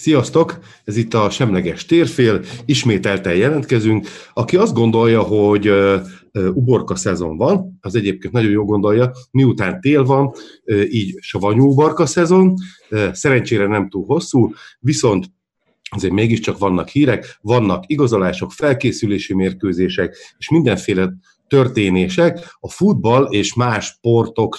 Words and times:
Sziasztok! 0.00 0.58
Ez 0.84 0.96
itt 0.96 1.14
a 1.14 1.30
Semleges 1.30 1.84
Térfél, 1.84 2.40
ismételten 2.64 3.36
jelentkezünk. 3.36 4.06
Aki 4.32 4.56
azt 4.56 4.74
gondolja, 4.74 5.22
hogy 5.22 5.70
uborka 6.32 6.96
szezon 6.96 7.36
van, 7.36 7.78
az 7.80 7.94
egyébként 7.94 8.32
nagyon 8.32 8.50
jó 8.50 8.64
gondolja, 8.64 9.12
miután 9.30 9.80
tél 9.80 10.04
van, 10.04 10.32
így 10.88 11.16
savanyú 11.20 11.70
uborka 11.70 12.06
szezon, 12.06 12.54
szerencsére 13.12 13.66
nem 13.66 13.88
túl 13.88 14.04
hosszú, 14.04 14.52
viszont 14.78 15.26
azért 15.90 16.12
mégiscsak 16.12 16.58
vannak 16.58 16.88
hírek, 16.88 17.38
vannak 17.40 17.84
igazolások, 17.86 18.52
felkészülési 18.52 19.34
mérkőzések, 19.34 20.16
és 20.38 20.50
mindenféle 20.50 21.12
történések 21.48 22.56
a 22.60 22.70
futball 22.70 23.24
és 23.24 23.54
más 23.54 23.86
sportok 23.86 24.58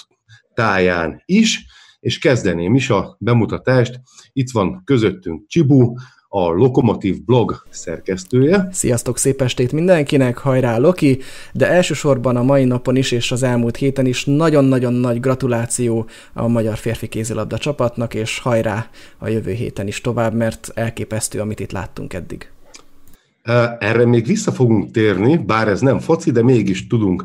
táján 0.54 1.22
is, 1.26 1.64
és 2.00 2.18
kezdeném 2.18 2.74
is 2.74 2.90
a 2.90 3.16
bemutatást. 3.18 4.00
Itt 4.32 4.50
van 4.50 4.82
közöttünk 4.84 5.46
Csibu, 5.46 5.92
a 6.32 6.48
Lokomotív 6.50 7.24
blog 7.24 7.62
szerkesztője. 7.70 8.68
Sziasztok, 8.72 9.18
szép 9.18 9.40
estét 9.40 9.72
mindenkinek, 9.72 10.38
hajrá 10.38 10.78
Loki, 10.78 11.18
de 11.52 11.68
elsősorban 11.70 12.36
a 12.36 12.42
mai 12.42 12.64
napon 12.64 12.96
is 12.96 13.12
és 13.12 13.32
az 13.32 13.42
elmúlt 13.42 13.76
héten 13.76 14.06
is 14.06 14.24
nagyon-nagyon 14.24 14.92
nagy 14.92 15.20
gratuláció 15.20 16.06
a 16.34 16.48
magyar 16.48 16.76
férfi 16.76 17.08
kézilabda 17.08 17.58
csapatnak, 17.58 18.14
és 18.14 18.38
hajrá 18.38 18.88
a 19.18 19.28
jövő 19.28 19.52
héten 19.52 19.86
is 19.86 20.00
tovább, 20.00 20.34
mert 20.34 20.70
elképesztő, 20.74 21.40
amit 21.40 21.60
itt 21.60 21.72
láttunk 21.72 22.12
eddig. 22.12 22.50
Erre 23.78 24.06
még 24.06 24.26
vissza 24.26 24.52
fogunk 24.52 24.90
térni, 24.90 25.36
bár 25.36 25.68
ez 25.68 25.80
nem 25.80 25.98
foci, 25.98 26.30
de 26.30 26.42
mégis 26.42 26.86
tudunk 26.86 27.24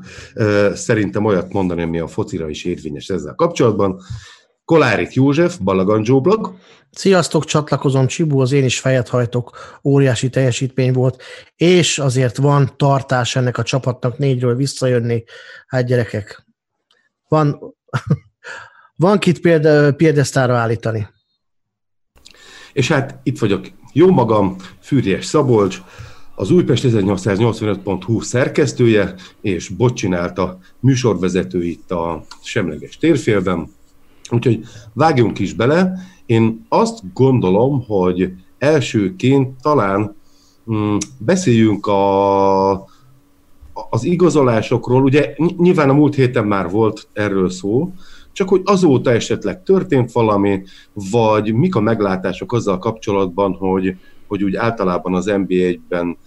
szerintem 0.73 1.25
olyat 1.25 1.53
mondani, 1.53 1.81
ami 1.81 1.99
a 1.99 2.07
focira 2.07 2.49
is 2.49 2.63
érvényes 2.63 3.09
ezzel 3.09 3.33
kapcsolatban. 3.35 3.99
Kolárik 4.65 5.13
József, 5.13 5.57
Balagan 5.57 6.03
Blog. 6.03 6.55
Sziasztok, 6.91 7.45
csatlakozom 7.45 8.07
Csibu, 8.07 8.39
az 8.39 8.51
én 8.51 8.63
is 8.63 8.79
fejet 8.79 9.09
hajtok, 9.09 9.79
óriási 9.83 10.29
teljesítmény 10.29 10.93
volt, 10.93 11.23
és 11.55 11.99
azért 11.99 12.37
van 12.37 12.73
tartás 12.77 13.35
ennek 13.35 13.57
a 13.57 13.63
csapatnak 13.63 14.17
négyről 14.17 14.55
visszajönni. 14.55 15.23
Hát 15.67 15.85
gyerekek, 15.85 16.45
van, 17.27 17.75
van 18.95 19.19
kit 19.19 19.39
példa, 19.39 19.93
példesztára 19.93 20.55
állítani. 20.55 21.07
És 22.73 22.87
hát 22.87 23.19
itt 23.23 23.39
vagyok, 23.39 23.67
jó 23.93 24.11
magam, 24.11 24.55
Fűries 24.79 25.25
Szabolcs, 25.25 25.81
az 26.35 26.51
Újpest 26.51 26.83
1885.hu 26.87 28.21
szerkesztője, 28.21 29.15
és 29.41 29.67
bocsinált 29.67 30.37
a 30.37 30.59
műsorvezető 30.79 31.63
itt 31.63 31.91
a 31.91 32.25
Semleges 32.43 32.97
térfélben. 32.97 33.74
Úgyhogy 34.31 34.63
vágjunk 34.93 35.39
is 35.39 35.53
bele. 35.53 35.93
Én 36.25 36.65
azt 36.69 36.99
gondolom, 37.13 37.83
hogy 37.87 38.33
elsőként 38.57 39.61
talán 39.61 40.15
mm, 40.71 40.97
beszéljünk 41.17 41.87
a, 41.87 42.71
az 43.89 44.03
igazolásokról. 44.03 45.03
Ugye 45.03 45.35
nyilván 45.57 45.89
a 45.89 45.93
múlt 45.93 46.15
héten 46.15 46.45
már 46.45 46.69
volt 46.69 47.07
erről 47.13 47.49
szó, 47.49 47.93
csak 48.31 48.49
hogy 48.49 48.61
azóta 48.63 49.11
esetleg 49.11 49.63
történt 49.63 50.11
valami, 50.11 50.63
vagy 50.93 51.53
mik 51.53 51.75
a 51.75 51.79
meglátások 51.79 52.53
azzal 52.53 52.77
kapcsolatban, 52.77 53.53
hogy, 53.53 53.95
hogy 54.27 54.43
úgy 54.43 54.55
általában 54.55 55.15
az 55.15 55.25
NBA-ben 55.25 56.17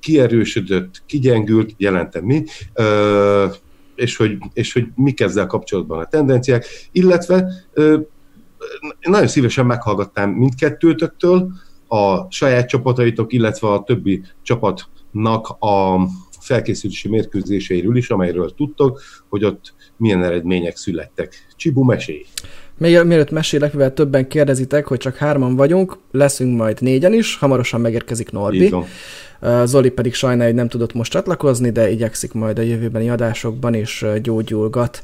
kierősödött, 0.00 1.02
kigyengült, 1.06 1.74
jelentem 1.76 2.24
mi, 2.24 2.44
és 3.98 4.16
hogy, 4.16 4.38
és 4.52 4.72
hogy 4.72 4.86
mik 4.94 5.20
ezzel 5.20 5.46
kapcsolatban 5.46 5.98
a 5.98 6.06
tendenciák, 6.06 6.66
illetve 6.92 7.52
nagyon 9.00 9.26
szívesen 9.26 9.66
meghallgattam 9.66 10.30
mindkettőtöktől 10.30 11.52
a 11.88 12.30
saját 12.30 12.68
csapataitok, 12.68 13.32
illetve 13.32 13.68
a 13.68 13.82
többi 13.82 14.22
csapatnak 14.42 15.48
a 15.48 16.06
felkészülési 16.40 17.08
mérkőzéseiről 17.08 17.96
is, 17.96 18.10
amelyről 18.10 18.54
tudtok, 18.54 19.02
hogy 19.28 19.44
ott 19.44 19.74
milyen 19.96 20.24
eredmények 20.24 20.76
születtek. 20.76 21.46
Csibu, 21.56 21.82
mesélj! 21.82 22.24
Még 22.78 23.02
mielőtt 23.04 23.30
mesélek, 23.30 23.72
mivel 23.72 23.92
többen 23.92 24.28
kérdezitek, 24.28 24.86
hogy 24.86 24.98
csak 24.98 25.16
hárman 25.16 25.56
vagyunk, 25.56 25.98
leszünk 26.10 26.56
majd 26.56 26.80
négyen 26.80 27.12
is, 27.12 27.36
hamarosan 27.36 27.80
megérkezik 27.80 28.30
Norbi. 28.30 28.74
Zoli 29.64 29.90
pedig 29.90 30.14
sajnálja, 30.14 30.46
hogy 30.46 30.54
nem 30.54 30.68
tudott 30.68 30.92
most 30.92 31.10
csatlakozni, 31.10 31.70
de 31.70 31.90
igyekszik 31.90 32.32
majd 32.32 32.58
a 32.58 32.62
jövőbeni 32.62 33.10
adásokban 33.10 33.74
is 33.74 34.04
gyógyulgat. 34.22 35.02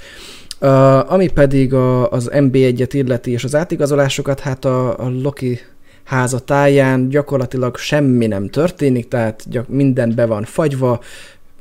Ami 1.06 1.28
pedig 1.28 1.74
a, 1.74 2.10
az 2.10 2.30
MB1-et 2.32 2.90
illeti 2.92 3.30
és 3.30 3.44
az 3.44 3.54
átigazolásokat, 3.54 4.40
hát 4.40 4.64
a, 4.64 4.98
a 4.98 5.10
Loki 5.22 5.60
háza 6.04 6.38
táján 6.38 7.08
gyakorlatilag 7.08 7.76
semmi 7.76 8.26
nem 8.26 8.48
történik, 8.48 9.08
tehát 9.08 9.46
minden 9.68 10.14
be 10.14 10.26
van 10.26 10.44
fagyva, 10.44 11.00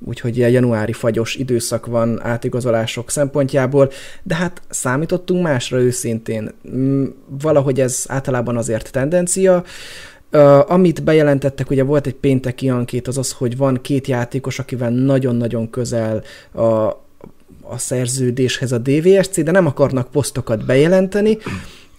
úgyhogy 0.05 0.37
ilyen 0.37 0.49
januári 0.49 0.93
fagyos 0.93 1.35
időszak 1.35 1.85
van 1.85 2.19
átigazolások 2.23 3.09
szempontjából, 3.09 3.91
de 4.23 4.35
hát 4.35 4.61
számítottunk 4.69 5.43
másra 5.43 5.79
őszintén. 5.79 6.51
Mm, 6.75 7.05
valahogy 7.41 7.79
ez 7.79 8.03
általában 8.07 8.57
azért 8.57 8.91
tendencia. 8.91 9.63
Uh, 10.33 10.71
amit 10.71 11.03
bejelentettek, 11.03 11.69
ugye 11.69 11.83
volt 11.83 12.07
egy 12.07 12.15
pénteki 12.15 12.69
ankét, 12.69 13.07
az 13.07 13.17
az, 13.17 13.31
hogy 13.31 13.57
van 13.57 13.81
két 13.81 14.07
játékos, 14.07 14.59
akivel 14.59 14.89
nagyon-nagyon 14.89 15.69
közel 15.69 16.23
a, 16.51 16.61
a 17.61 17.77
szerződéshez 17.77 18.71
a 18.71 18.77
DVSC, 18.77 19.43
de 19.43 19.51
nem 19.51 19.65
akarnak 19.65 20.11
posztokat 20.11 20.65
bejelenteni, 20.65 21.37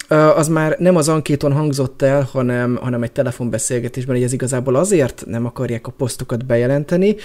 az 0.09 0.49
már 0.49 0.77
nem 0.79 0.97
az 0.97 1.09
ankéton 1.09 1.53
hangzott 1.53 2.03
el, 2.03 2.29
hanem, 2.33 2.79
hanem 2.83 3.03
egy 3.03 3.13
telefonbeszélgetésben, 3.13 4.15
hogy 4.15 4.25
ez 4.25 4.33
igazából 4.33 4.75
azért 4.75 5.25
nem 5.27 5.47
akarják 5.47 5.87
a 5.87 5.91
posztokat 5.91 6.47
bejelenteni, 6.47 7.17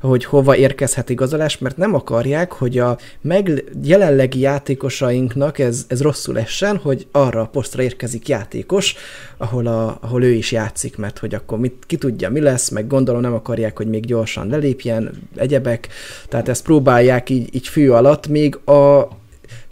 hogy 0.00 0.24
hova 0.24 0.56
érkezhet 0.56 1.10
igazolás, 1.10 1.58
mert 1.58 1.76
nem 1.76 1.94
akarják, 1.94 2.52
hogy 2.52 2.78
a 2.78 2.98
meg 3.20 3.64
jelenlegi 3.82 4.40
játékosainknak 4.40 5.58
ez, 5.58 5.84
ez 5.88 6.02
rosszul 6.02 6.38
essen, 6.38 6.76
hogy 6.76 7.06
arra 7.12 7.40
a 7.40 7.46
posztra 7.46 7.82
érkezik 7.82 8.28
játékos, 8.28 8.94
ahol, 9.36 9.66
a, 9.66 9.98
ahol 10.00 10.24
ő 10.24 10.30
is 10.30 10.52
játszik, 10.52 10.96
mert 10.96 11.18
hogy 11.18 11.34
akkor 11.34 11.58
mit, 11.58 11.82
ki 11.86 11.96
tudja, 11.96 12.30
mi 12.30 12.40
lesz, 12.40 12.68
meg 12.68 12.86
gondolom 12.86 13.20
nem 13.20 13.34
akarják, 13.34 13.76
hogy 13.76 13.88
még 13.88 14.04
gyorsan 14.04 14.48
lelépjen, 14.48 15.10
egyebek, 15.36 15.88
tehát 16.28 16.48
ezt 16.48 16.64
próbálják 16.64 17.30
így, 17.30 17.54
így 17.54 17.68
fű 17.68 17.90
alatt, 17.90 18.26
még 18.26 18.56
a, 18.64 19.08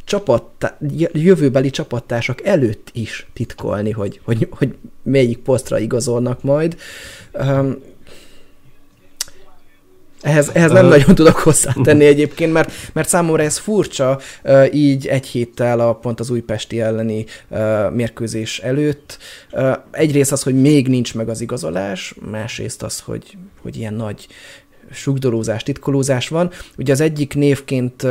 csapat, 0.06 0.74
jövőbeli 1.12 1.70
csapattársak 1.70 2.44
előtt 2.44 2.88
is 2.92 3.26
titkolni, 3.32 3.90
hogy, 3.90 4.20
hogy, 4.24 4.48
hogy 4.50 4.74
melyik 5.02 5.38
posztra 5.38 5.78
igazolnak 5.78 6.42
majd. 6.42 6.76
Um, 7.32 7.76
ehhez, 10.20 10.50
ehhez 10.52 10.70
nem 10.70 10.86
nagyon 10.86 11.14
tudok 11.14 11.36
hozzátenni 11.36 12.04
egyébként, 12.04 12.52
mert, 12.52 12.72
mert 12.92 13.08
számomra 13.08 13.42
ez 13.42 13.58
furcsa, 13.58 14.20
így 14.72 15.06
egy 15.06 15.26
héttel 15.26 15.80
a 15.80 15.94
pont 15.94 16.20
az 16.20 16.30
újpesti 16.30 16.80
elleni 16.80 17.24
mérkőzés 17.92 18.58
előtt. 18.58 19.18
Egyrészt 19.90 20.32
az, 20.32 20.42
hogy 20.42 20.60
még 20.60 20.88
nincs 20.88 21.14
meg 21.14 21.28
az 21.28 21.40
igazolás, 21.40 22.14
másrészt 22.30 22.82
az, 22.82 23.00
hogy, 23.00 23.36
hogy 23.62 23.76
ilyen 23.76 23.94
nagy 23.94 24.26
sugdolózás, 24.90 25.62
titkolózás 25.62 26.28
van. 26.28 26.50
Ugye 26.78 26.92
az 26.92 27.00
egyik 27.00 27.34
névként 27.34 28.06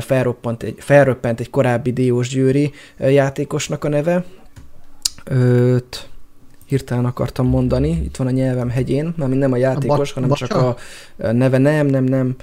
felroppant 0.00 0.62
egy, 0.62 0.74
felröppent 0.78 1.40
egy 1.40 1.50
korábbi 1.50 1.92
Diós 1.92 2.28
Győri 2.28 2.72
játékosnak 2.98 3.84
a 3.84 3.88
neve. 3.88 4.24
Őt 5.30 6.08
hirtelen 6.68 7.04
akartam 7.04 7.46
mondani, 7.46 7.88
itt 7.88 8.16
van 8.16 8.26
a 8.26 8.30
nyelvem 8.30 8.68
hegyén, 8.68 9.14
mert 9.16 9.34
nem 9.34 9.52
a 9.52 9.56
játékos, 9.56 10.10
a 10.10 10.14
hanem 10.14 10.30
csak 10.30 10.54
a 10.54 10.76
neve, 11.16 11.58
nem, 11.58 11.86
nem, 11.86 12.04
nem. 12.04 12.36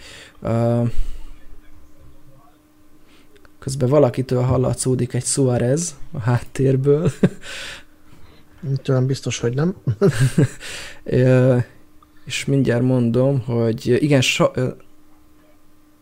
Közben 3.59 3.89
valakitől 3.89 4.41
hallatszódik 4.41 5.13
egy 5.13 5.23
Suarez 5.23 5.95
a 6.11 6.19
háttérből. 6.19 7.11
Tőlem 8.83 9.05
biztos, 9.05 9.39
hogy 9.39 9.53
nem. 9.53 9.75
és 12.25 12.45
mindjárt 12.45 12.83
mondom, 12.83 13.41
hogy 13.45 13.97
igen, 14.03 14.21
so, 14.21 14.45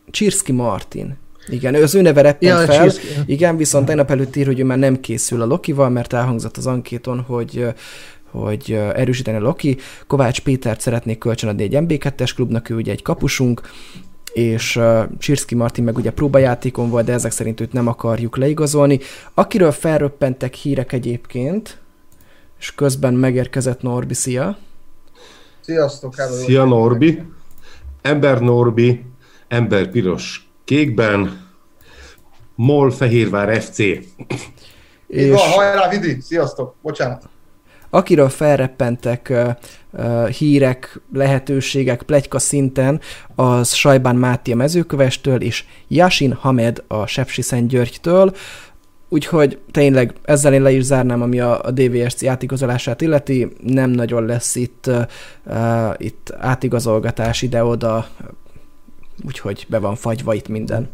Csirszki 0.10 0.52
Martin. 0.52 1.18
Igen, 1.48 1.74
ő 1.74 1.84
az 1.84 1.96
ő 1.96 2.02
neve 2.02 2.22
reppent 2.22 2.60
ja, 2.60 2.66
fel. 2.66 2.82
Csirszki. 2.82 3.08
Igen, 3.26 3.58
viszont 3.58 3.86
tegnap 3.86 4.12
előtt 4.12 4.36
ír, 4.36 4.46
hogy 4.46 4.60
ő 4.60 4.64
már 4.64 4.78
nem 4.78 5.00
készül 5.00 5.42
a 5.42 5.46
Lokival, 5.46 5.90
mert 5.90 6.14
elhangzott 6.14 6.58
az 6.58 6.68
ankéton, 6.68 7.20
hogy 7.20 7.74
hogy 8.32 8.72
erősíteni 8.94 9.38
a 9.38 9.42
Loki. 9.42 9.78
Kovács 10.08 10.40
Pétert 10.40 10.82
szeretnék 10.82 11.18
kölcsönadni 11.18 11.64
egy 11.64 11.76
MB2-es 11.76 12.32
klubnak, 12.36 12.70
ő 12.70 12.76
ugye 12.76 12.92
egy 12.92 13.02
kapusunk, 13.02 13.62
és 14.34 14.76
uh, 14.76 15.04
Csirszki 15.18 15.56
Martin 15.56 15.84
meg 15.84 15.98
ugye 15.98 16.12
próbajátékon 16.12 16.90
volt, 16.90 17.06
de 17.06 17.14
ezek 17.14 17.32
szerint 17.32 17.62
őt 17.62 17.74
nem 17.74 17.88
akarjuk 17.88 18.38
leigazolni. 18.38 19.00
Akiről 19.34 19.72
felröppentek 19.72 20.54
hírek 20.54 20.92
egyébként, 20.92 21.78
és 22.60 22.76
közben 22.76 23.14
megérkezett 23.14 23.82
Norbi, 23.82 24.14
szia! 24.14 24.58
Sziasztok, 25.64 26.16
hello. 26.16 26.36
Szia 26.36 26.64
Norbi! 26.64 27.24
Ember 28.02 28.40
Norbi, 28.40 29.06
ember 29.48 29.90
piros 29.90 30.50
kékben, 30.64 31.48
MOL 32.56 32.92
Fehérvár 32.92 33.62
FC. 33.62 33.78
És... 33.78 35.30
van, 35.30 35.50
hajrá 35.50 35.90
Vidi, 35.90 36.22
sziasztok, 36.22 36.76
bocsánat. 36.82 37.30
akiről 37.90 38.30
felreppentek 38.30 39.34
hírek, 40.38 41.02
lehetőségek, 41.14 42.02
plegyka 42.02 42.40
szinten, 42.40 43.02
az 43.36 43.74
Sajbán 43.74 44.16
Máté 44.16 44.52
a 44.52 44.56
mezőkövestől, 44.56 45.42
és 45.42 45.66
Yasin 45.88 46.34
Hamed 46.34 46.84
a 46.88 47.06
Sepsi 47.06 47.66
Györgytől, 47.68 48.34
Úgyhogy 49.14 49.60
tényleg 49.72 50.14
ezzel 50.24 50.54
én 50.54 50.62
le 50.62 50.72
is 50.72 50.84
zárnám, 50.84 51.22
ami 51.22 51.40
a, 51.40 51.62
a 51.62 51.72
DVSC 51.72 52.24
átigazolását 52.24 53.02
illeti. 53.02 53.48
Nem 53.64 53.90
nagyon 53.90 54.26
lesz 54.26 54.56
itt, 54.56 54.90
uh, 55.44 55.94
itt 55.98 56.34
átigazolgatás 56.38 57.42
ide-oda, 57.42 58.08
úgyhogy 59.26 59.66
be 59.70 59.78
van 59.78 59.96
fagyva 59.96 60.34
itt 60.34 60.48
minden. 60.48 60.90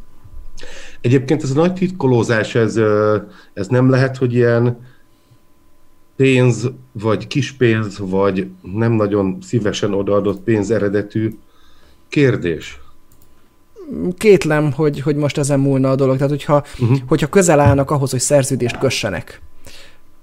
Egyébként 1.02 1.44
ez 1.44 1.52
a 1.52 1.54
nagy 1.54 1.74
titkolózás, 1.74 2.56
ez, 2.56 2.80
ez 3.54 3.68
nem 3.68 3.90
lehet, 3.90 4.18
hogy 4.18 4.34
ilyen 4.34 4.86
pénz, 6.16 6.70
vagy 6.92 7.28
kispénz, 7.28 7.98
vagy 8.00 8.48
nem 8.74 8.92
nagyon 8.92 9.38
szívesen 9.42 9.94
odaadott 9.94 10.42
pénz 10.42 10.72
eredetű 10.72 11.38
kérdés 12.10 12.80
kétlem, 14.18 14.72
hogy, 14.72 15.02
hogy 15.02 15.16
most 15.16 15.38
ezen 15.38 15.60
múlna 15.60 15.90
a 15.90 15.96
dolog. 15.96 16.16
Tehát, 16.16 16.32
hogyha, 16.32 16.64
uh-huh. 16.80 16.98
hogyha 17.08 17.28
közel 17.28 17.60
állnak 17.60 17.92
ahhoz, 17.92 18.12
hogy 18.12 18.20
szerződést 18.20 18.78
kössenek, 18.78 19.42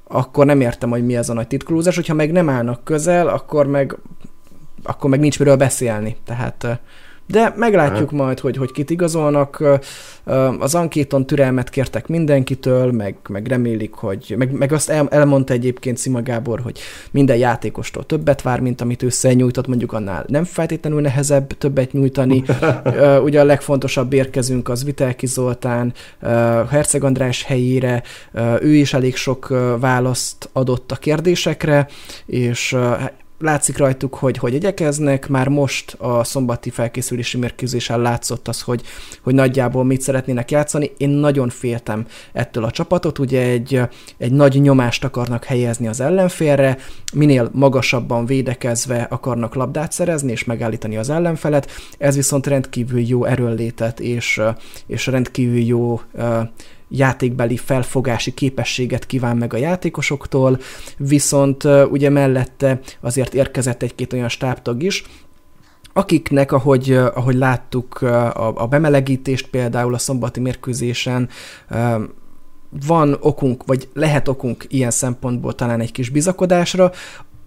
akkor 0.09 0.47
nem 0.47 0.61
értem, 0.61 0.91
hogy 0.91 1.05
mi 1.05 1.17
ez 1.17 1.29
a 1.29 1.33
nagy 1.33 1.47
titkolózás. 1.47 1.95
Hogyha 1.95 2.15
meg 2.15 2.33
nem 2.33 2.49
állnak 2.49 2.85
közel, 2.85 3.29
akkor 3.29 3.67
meg, 3.67 3.97
akkor 4.83 5.11
meg 5.11 5.21
nincs 5.21 5.39
miről 5.39 5.57
beszélni. 5.57 6.17
Tehát 6.25 6.81
de 7.27 7.55
meglátjuk 7.57 8.13
Aha. 8.13 8.23
majd, 8.23 8.41
hogy, 8.41 8.57
hogy 8.57 8.73
kit 8.73 8.91
igazolnak. 8.91 9.65
Az 10.59 10.75
ankéton 10.75 11.27
türelmet 11.27 11.71
kértek 11.71 12.07
mindenkitől, 12.07 12.93
meg, 12.93 13.17
meg 13.29 13.47
remélik, 13.47 13.95
hogy, 13.95 14.35
meg, 14.39 14.53
meg 14.53 14.73
azt 14.73 14.89
el, 14.89 15.09
elmondta 15.09 15.53
egyébként 15.53 15.97
Szima 15.97 16.23
Gábor, 16.23 16.61
hogy 16.61 16.79
minden 17.11 17.37
játékostól 17.37 18.07
többet 18.07 18.43
vár, 18.43 18.61
mint 18.61 18.81
amit 18.81 19.03
összenyújtott, 19.03 19.67
mondjuk 19.67 19.93
annál 19.93 20.25
nem 20.29 20.45
feltétlenül 20.45 21.01
nehezebb 21.01 21.47
többet 21.47 21.93
nyújtani. 21.93 22.43
Ugye 23.27 23.41
a 23.41 23.45
legfontosabb 23.45 24.13
érkezünk 24.13 24.69
az 24.69 24.85
Vitelki 24.85 25.27
Zoltán, 25.27 25.93
Herceg 26.71 27.05
András 27.05 27.43
helyére, 27.43 28.03
ő 28.61 28.75
is 28.75 28.95
elég 28.95 29.17
sok 29.17 29.55
választ 29.81 30.49
adott 30.53 30.93
a 30.93 30.97
kérdésekre, 30.97 31.89
és 32.27 32.77
látszik 33.39 33.77
rajtuk, 33.77 34.15
hogy, 34.15 34.39
hogy 34.39 34.55
egyekeznek, 34.55 35.29
már 35.29 35.49
most 35.49 35.97
a 35.99 36.25
szombati 36.25 36.71
felkészülési 36.71 37.39
mérkőzésen 37.39 38.01
látszott 38.01 38.49
az, 38.49 38.61
hogy, 38.61 38.83
hogy 39.23 39.35
nagyjából 39.35 39.85
mit 39.85 40.01
szeretnének 40.01 40.51
játszani. 40.51 40.91
Én 40.97 41.09
nagyon 41.09 41.49
féltem 41.49 42.07
ettől 42.33 42.65
a 42.65 42.71
csapatot, 42.71 43.19
ugye 43.19 43.43
egy, 43.43 43.81
egy 44.19 44.33
nagy 44.33 44.61
nyomást 44.61 45.05
akarnak 45.05 45.45
helyezni 45.45 45.87
az 45.87 46.01
ellenfélre, 46.01 46.79
minél 47.13 47.51
magasabban 47.53 48.27
védekezve 48.27 49.07
akarnak 49.11 49.55
labdát 49.55 49.93
szerezni 49.93 50.31
és 50.31 50.45
megállítani 50.45 50.97
az 50.97 51.11
ellenfelet, 51.11 51.71
ez 51.99 52.15
viszont 52.15 52.47
rendkívül 52.47 53.01
jó 53.01 53.25
erőllétet 53.25 54.01
és, 54.01 54.41
és 54.87 55.07
rendkívül 55.07 55.61
jó 55.61 56.01
játékbeli 56.89 57.57
felfogási 57.57 58.35
képességet 58.35 59.07
kíván 59.07 59.37
meg 59.37 59.55
a 59.55 59.57
játékosoktól, 59.57 60.59
viszont 60.97 61.65
ugye 61.65 62.11
mellette 62.11 62.81
azért 63.01 63.35
érkezett 63.35 63.83
egy-két 63.83 64.13
olyan 64.13 64.29
stábtag 64.29 64.83
is, 64.83 65.05
akiknek, 65.93 66.53
ahogy, 66.53 66.93
ahogy 66.93 67.35
láttuk 67.35 68.03
a, 68.03 68.63
a 68.63 68.67
bemelegítést 68.67 69.49
például 69.49 69.95
a 69.95 69.99
szombati 69.99 70.41
mérkőzésen, 70.41 71.29
van 72.87 73.17
okunk, 73.21 73.63
vagy 73.67 73.89
lehet 73.93 74.29
okunk 74.29 74.65
ilyen 74.69 74.91
szempontból 74.91 75.55
talán 75.55 75.81
egy 75.81 75.93
kis 75.93 76.09
bizakodásra, 76.09 76.93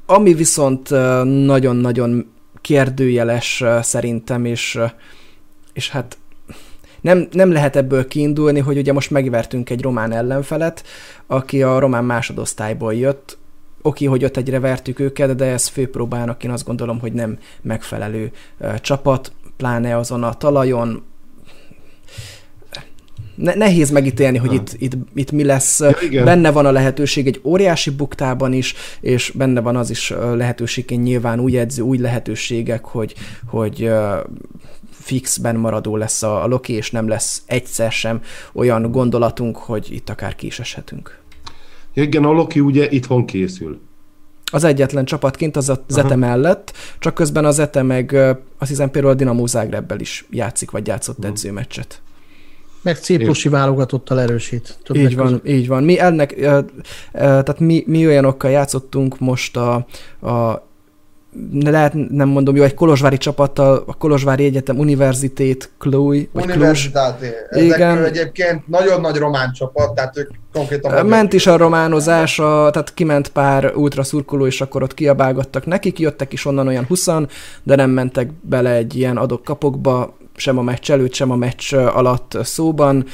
ami 0.05 0.33
viszont 0.33 0.89
nagyon-nagyon 1.23 2.31
kérdőjeles 2.61 3.63
szerintem, 3.81 4.45
és, 4.45 4.79
és 5.73 5.89
hát 5.89 6.17
nem, 7.01 7.27
nem 7.31 7.51
lehet 7.51 7.75
ebből 7.75 8.07
kiindulni, 8.07 8.59
hogy 8.59 8.77
ugye 8.77 8.93
most 8.93 9.11
megvertünk 9.11 9.69
egy 9.69 9.81
román 9.81 10.11
ellenfelet, 10.11 10.83
aki 11.27 11.63
a 11.63 11.79
román 11.79 12.05
másodosztályból 12.05 12.93
jött, 12.93 13.37
oké, 13.81 14.05
hogy 14.05 14.23
ott 14.23 14.37
egyre 14.37 14.59
vertük 14.59 14.99
őket, 14.99 15.35
de 15.35 15.45
ez 15.45 15.67
főpróbának 15.67 16.43
én 16.43 16.51
azt 16.51 16.65
gondolom, 16.65 16.99
hogy 16.99 17.13
nem 17.13 17.37
megfelelő 17.61 18.31
csapat, 18.81 19.31
pláne 19.57 19.97
azon 19.97 20.23
a 20.23 20.33
talajon, 20.33 21.03
ne, 23.35 23.53
nehéz 23.53 23.89
megítélni, 23.89 24.37
hogy 24.37 24.53
itt, 24.53 24.75
itt, 24.77 24.93
itt 25.13 25.31
mi 25.31 25.43
lesz. 25.43 25.81
Ja, 26.09 26.23
benne 26.23 26.51
van 26.51 26.65
a 26.65 26.71
lehetőség 26.71 27.27
egy 27.27 27.41
óriási 27.43 27.89
buktában 27.89 28.53
is, 28.53 28.75
és 29.01 29.31
benne 29.35 29.61
van 29.61 29.75
az 29.75 29.89
is 29.89 30.13
lehetőségén 30.33 30.99
nyilván 30.99 31.39
új 31.39 31.57
edző, 31.57 31.81
új 31.81 31.97
lehetőségek, 31.97 32.85
hogy, 32.85 33.13
hogy 33.45 33.91
fixben 34.99 35.55
maradó 35.55 35.95
lesz 35.95 36.23
a, 36.23 36.43
a 36.43 36.47
Loki, 36.47 36.73
és 36.73 36.91
nem 36.91 37.07
lesz 37.07 37.41
egyszer 37.45 37.91
sem 37.91 38.21
olyan 38.53 38.91
gondolatunk, 38.91 39.57
hogy 39.57 39.87
itt 39.91 40.09
akár 40.09 40.35
ki 40.35 40.45
is 40.45 40.59
eshetünk. 40.59 41.17
Ja, 41.93 42.03
igen, 42.03 42.23
a 42.23 42.31
Loki 42.31 42.59
ugye 42.59 42.89
itthon 42.89 43.25
készül. 43.25 43.79
Az 44.51 44.63
egyetlen 44.63 45.05
csapatként 45.05 45.57
az 45.57 45.69
a 45.69 45.83
Zete 45.87 46.07
Aha. 46.07 46.15
mellett, 46.15 46.73
csak 46.99 47.13
közben 47.13 47.45
a 47.45 47.51
Zete 47.51 47.81
meg 47.81 48.13
azt 48.57 48.69
hiszem 48.69 48.91
például 48.91 49.13
a 49.13 49.17
Dinamo 49.17 49.47
Zágrebbel 49.47 49.99
is 49.99 50.25
játszik, 50.29 50.71
vagy 50.71 50.87
játszott 50.87 51.17
uh-huh. 51.17 51.31
edzőmeccset. 51.31 52.01
Meg 52.81 52.97
Ciprusi 52.97 53.49
válogatottal 53.49 54.19
erősít. 54.19 54.77
Így 54.93 55.15
van, 55.15 55.25
között. 55.25 55.47
így 55.47 55.67
van. 55.67 55.83
Mi 55.83 55.99
ennek, 55.99 56.35
tehát 57.11 57.59
mi, 57.59 57.83
mi 57.87 58.07
olyanokkal 58.07 58.51
játszottunk 58.51 59.19
most 59.19 59.57
a, 59.57 59.73
a 60.21 60.67
lehet, 61.63 61.93
nem 62.09 62.27
mondom, 62.27 62.55
jó, 62.55 62.63
egy 62.63 62.73
kolozsvári 62.73 63.17
csapattal, 63.17 63.83
a 63.87 63.93
Kolozsvári 63.93 64.45
Egyetem 64.45 64.77
Universitét, 64.77 65.71
Chloe, 65.77 66.21
vagy 66.31 66.43
Universitáté. 66.43 67.29
Igen. 67.51 68.03
egyébként 68.03 68.67
nagyon 68.67 69.01
nagy 69.01 69.17
román 69.17 69.51
csapat, 69.51 69.93
tehát 69.93 70.17
ők 70.17 70.29
konkrétan... 70.53 71.05
Ment 71.05 71.33
is 71.33 71.47
a 71.47 71.57
románozás, 71.57 72.39
a, 72.39 72.69
tehát 72.71 72.93
kiment 72.93 73.29
pár 73.29 73.71
ultra 73.75 74.03
szurkoló, 74.03 74.45
és 74.45 74.61
akkor 74.61 74.83
ott 74.83 74.93
kiabálgattak 74.93 75.65
nekik, 75.65 75.99
jöttek 75.99 76.33
is 76.33 76.45
onnan 76.45 76.67
olyan 76.67 76.85
20 76.85 77.07
de 77.63 77.75
nem 77.75 77.89
mentek 77.89 78.29
bele 78.41 78.71
egy 78.71 78.95
ilyen 78.95 79.17
adok-kapokba, 79.17 80.17
sem 80.35 80.57
a 80.57 80.61
meccs 80.61 80.91
előtt, 80.91 81.13
sem 81.13 81.31
a 81.31 81.35
meccs 81.35 81.73
alatt 81.73 82.37
szóban 82.43 83.05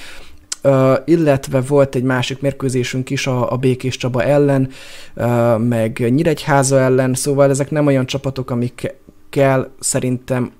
illetve 1.05 1.61
volt 1.61 1.95
egy 1.95 2.03
másik 2.03 2.41
mérkőzésünk 2.41 3.09
is 3.09 3.27
a, 3.27 3.51
a 3.51 3.55
Békés 3.55 3.97
Csaba 3.97 4.23
ellen, 4.23 4.69
meg 5.57 6.05
Nyíregyháza 6.09 6.79
ellen, 6.79 7.13
szóval 7.13 7.49
ezek 7.49 7.71
nem 7.71 7.85
olyan 7.85 8.05
csapatok, 8.05 8.49
amikkel 8.49 9.71
szerintem 9.79 10.51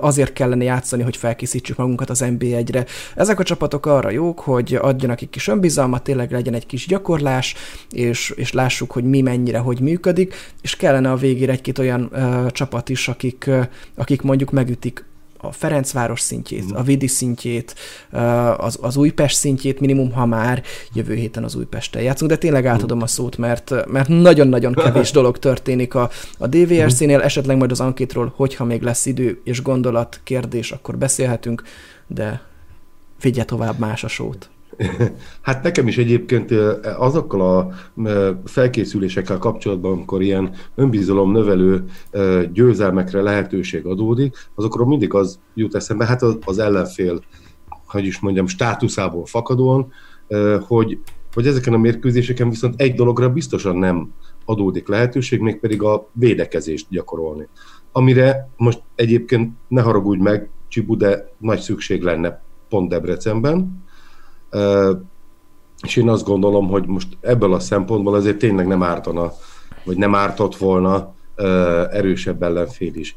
azért 0.00 0.32
kellene 0.32 0.64
játszani, 0.64 1.02
hogy 1.02 1.16
felkészítsük 1.16 1.76
magunkat 1.76 2.10
az 2.10 2.24
NB1-re. 2.24 2.84
Ezek 3.14 3.38
a 3.38 3.42
csapatok 3.42 3.86
arra 3.86 4.10
jók, 4.10 4.40
hogy 4.40 4.74
adjanak 4.74 5.20
egy 5.20 5.30
kis 5.30 5.48
önbizalmat, 5.48 6.02
tényleg 6.02 6.30
legyen 6.30 6.54
egy 6.54 6.66
kis 6.66 6.86
gyakorlás, 6.86 7.54
és, 7.90 8.30
és 8.36 8.52
lássuk, 8.52 8.90
hogy 8.90 9.04
mi 9.04 9.20
mennyire, 9.20 9.58
hogy 9.58 9.80
működik, 9.80 10.34
és 10.62 10.76
kellene 10.76 11.10
a 11.10 11.16
végére 11.16 11.52
egy-két 11.52 11.78
olyan 11.78 12.08
uh, 12.12 12.50
csapat 12.50 12.88
is, 12.88 13.08
akik, 13.08 13.44
uh, 13.48 13.66
akik 13.94 14.22
mondjuk 14.22 14.50
megütik 14.50 15.04
a 15.38 15.52
Ferencváros 15.52 16.20
szintjét, 16.20 16.64
a 16.72 16.82
Vidi 16.82 17.06
szintjét, 17.06 17.74
az, 18.56 18.78
az 18.80 18.96
Újpest 18.96 19.36
szintjét, 19.36 19.80
minimum, 19.80 20.12
ha 20.12 20.26
már 20.26 20.62
jövő 20.92 21.14
héten 21.14 21.44
az 21.44 21.54
Újpesttel 21.54 22.02
játszunk, 22.02 22.30
de 22.30 22.36
tényleg 22.36 22.66
átadom 22.66 23.02
a 23.02 23.06
szót, 23.06 23.38
mert, 23.38 23.86
mert 23.86 24.08
nagyon-nagyon 24.08 24.72
kevés 24.72 25.10
dolog 25.18 25.38
történik 25.38 25.94
a, 25.94 26.10
a 26.38 26.46
DVRC-nél, 26.46 27.20
esetleg 27.20 27.56
majd 27.56 27.70
az 27.70 27.80
ankétról, 27.80 28.32
hogyha 28.36 28.64
még 28.64 28.82
lesz 28.82 29.06
idő 29.06 29.40
és 29.44 29.62
gondolat, 29.62 30.20
kérdés, 30.24 30.72
akkor 30.72 30.98
beszélhetünk, 30.98 31.62
de 32.06 32.42
vigye 33.20 33.44
tovább 33.44 33.78
más 33.78 34.04
a 34.04 34.08
sót. 34.08 34.50
Hát 35.42 35.62
nekem 35.62 35.88
is 35.88 35.98
egyébként 35.98 36.50
azokkal 36.98 37.40
a 37.40 37.70
felkészülésekkel 38.44 39.38
kapcsolatban, 39.38 39.92
amikor 39.92 40.22
ilyen 40.22 40.54
önbizalom 40.74 41.32
növelő 41.32 41.84
győzelmekre 42.52 43.22
lehetőség 43.22 43.86
adódik, 43.86 44.36
azokról 44.54 44.86
mindig 44.86 45.14
az 45.14 45.38
jut 45.54 45.74
eszembe, 45.74 46.06
hát 46.06 46.22
az 46.44 46.58
ellenfél, 46.58 47.20
hogy 47.86 48.04
is 48.04 48.20
mondjam, 48.20 48.46
státuszából 48.46 49.26
fakadóan, 49.26 49.92
hogy, 50.60 50.98
hogy 51.34 51.46
ezeken 51.46 51.74
a 51.74 51.78
mérkőzéseken 51.78 52.48
viszont 52.48 52.80
egy 52.80 52.94
dologra 52.94 53.30
biztosan 53.30 53.76
nem 53.76 54.12
adódik 54.44 54.88
lehetőség, 54.88 55.40
mégpedig 55.40 55.82
a 55.82 56.08
védekezést 56.12 56.86
gyakorolni. 56.90 57.48
Amire 57.92 58.50
most 58.56 58.82
egyébként 58.94 59.52
ne 59.68 59.82
haragudj 59.82 60.22
meg, 60.22 60.50
Csibu, 60.68 60.96
de 60.96 61.32
nagy 61.38 61.58
szükség 61.58 62.02
lenne 62.02 62.42
pont 62.68 62.88
Debrecenben, 62.88 63.84
és 65.82 65.96
én 65.96 66.08
azt 66.08 66.26
gondolom, 66.26 66.68
hogy 66.68 66.86
most 66.86 67.16
ebből 67.20 67.54
a 67.54 67.58
szempontból 67.58 68.14
azért 68.14 68.38
tényleg 68.38 68.66
nem 68.66 68.82
ártana, 68.82 69.32
vagy 69.84 69.96
nem 69.96 70.14
ártott 70.14 70.56
volna 70.56 71.14
erősebb 71.90 72.42
ellenfél 72.42 72.94
is. 72.94 73.16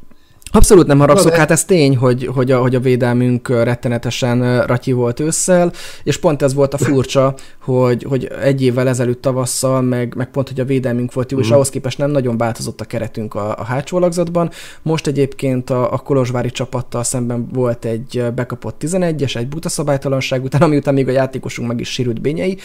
Abszolút 0.52 0.86
nem 0.86 0.98
haragszok, 0.98 1.34
hát 1.34 1.50
ez 1.50 1.64
tény, 1.64 1.96
hogy, 1.96 2.26
hogy, 2.34 2.50
a, 2.50 2.60
hogy 2.60 2.74
a 2.74 2.80
védelmünk 2.80 3.48
rettenetesen 3.48 4.66
ratyi 4.66 4.92
volt 4.92 5.20
ősszel, 5.20 5.72
és 6.02 6.16
pont 6.16 6.42
ez 6.42 6.54
volt 6.54 6.74
a 6.74 6.78
furcsa, 6.78 7.34
hogy, 7.62 8.02
hogy 8.02 8.24
egy 8.42 8.62
évvel 8.62 8.88
ezelőtt 8.88 9.22
tavasszal, 9.22 9.80
meg, 9.82 10.14
meg 10.16 10.30
pont, 10.30 10.48
hogy 10.48 10.60
a 10.60 10.64
védelmünk 10.64 11.12
volt 11.12 11.30
jó, 11.30 11.36
uh-huh. 11.36 11.40
és 11.40 11.46
mhm. 11.46 11.54
ahhoz 11.54 11.70
képest 11.70 11.98
nem 11.98 12.10
nagyon 12.10 12.36
változott 12.36 12.80
a 12.80 12.84
keretünk 12.84 13.34
a, 13.34 13.56
a 13.58 13.64
hátsó 13.64 13.96
alakzatban. 13.96 14.50
Most 14.82 15.06
egyébként 15.06 15.70
a, 15.70 15.92
a 15.92 15.98
Kolozsvári 15.98 16.50
csapattal 16.50 17.02
szemben 17.02 17.48
volt 17.52 17.84
egy 17.84 18.24
bekapott 18.34 18.82
11-es, 18.84 19.36
egy 19.36 19.48
buta 19.48 19.68
szabálytalanság 19.68 20.44
után, 20.44 20.62
ami 20.62 20.76
után 20.76 20.94
még 20.94 21.08
a 21.08 21.12
játékosunk 21.12 21.68
meg 21.68 21.80
is 21.80 21.88
sérült 21.92 22.20
bényei, 22.20 22.58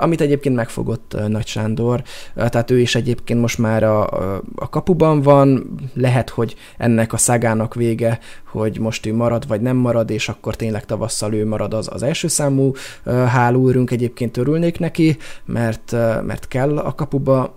amit 0.00 0.20
egyébként 0.20 0.54
megfogott 0.54 1.16
Nagy 1.28 1.46
Sándor, 1.46 2.02
tehát 2.34 2.70
ő 2.70 2.78
is 2.80 2.94
egyébként 2.94 3.40
most 3.40 3.58
már 3.58 3.82
a, 3.82 4.06
a 4.54 4.68
kapuban 4.70 5.22
van, 5.22 5.74
lehet, 5.94 6.30
hogy 6.30 6.54
ennek 6.78 7.12
a 7.14 7.18
szágának 7.18 7.74
vége, 7.74 8.18
hogy 8.46 8.78
most 8.78 9.06
ő 9.06 9.14
marad 9.14 9.46
vagy 9.46 9.60
nem 9.60 9.76
marad, 9.76 10.10
és 10.10 10.28
akkor 10.28 10.56
tényleg 10.56 10.84
tavasszal 10.84 11.34
ő 11.34 11.46
marad 11.46 11.74
az, 11.74 11.88
az 11.92 12.02
első 12.02 12.28
számú 12.28 12.72
hálóőrünk, 13.04 13.90
egyébként 13.90 14.36
örülnék 14.36 14.78
neki, 14.78 15.16
mert, 15.44 15.92
mert 16.26 16.48
kell 16.48 16.78
a 16.78 16.94
kapuba, 16.94 17.56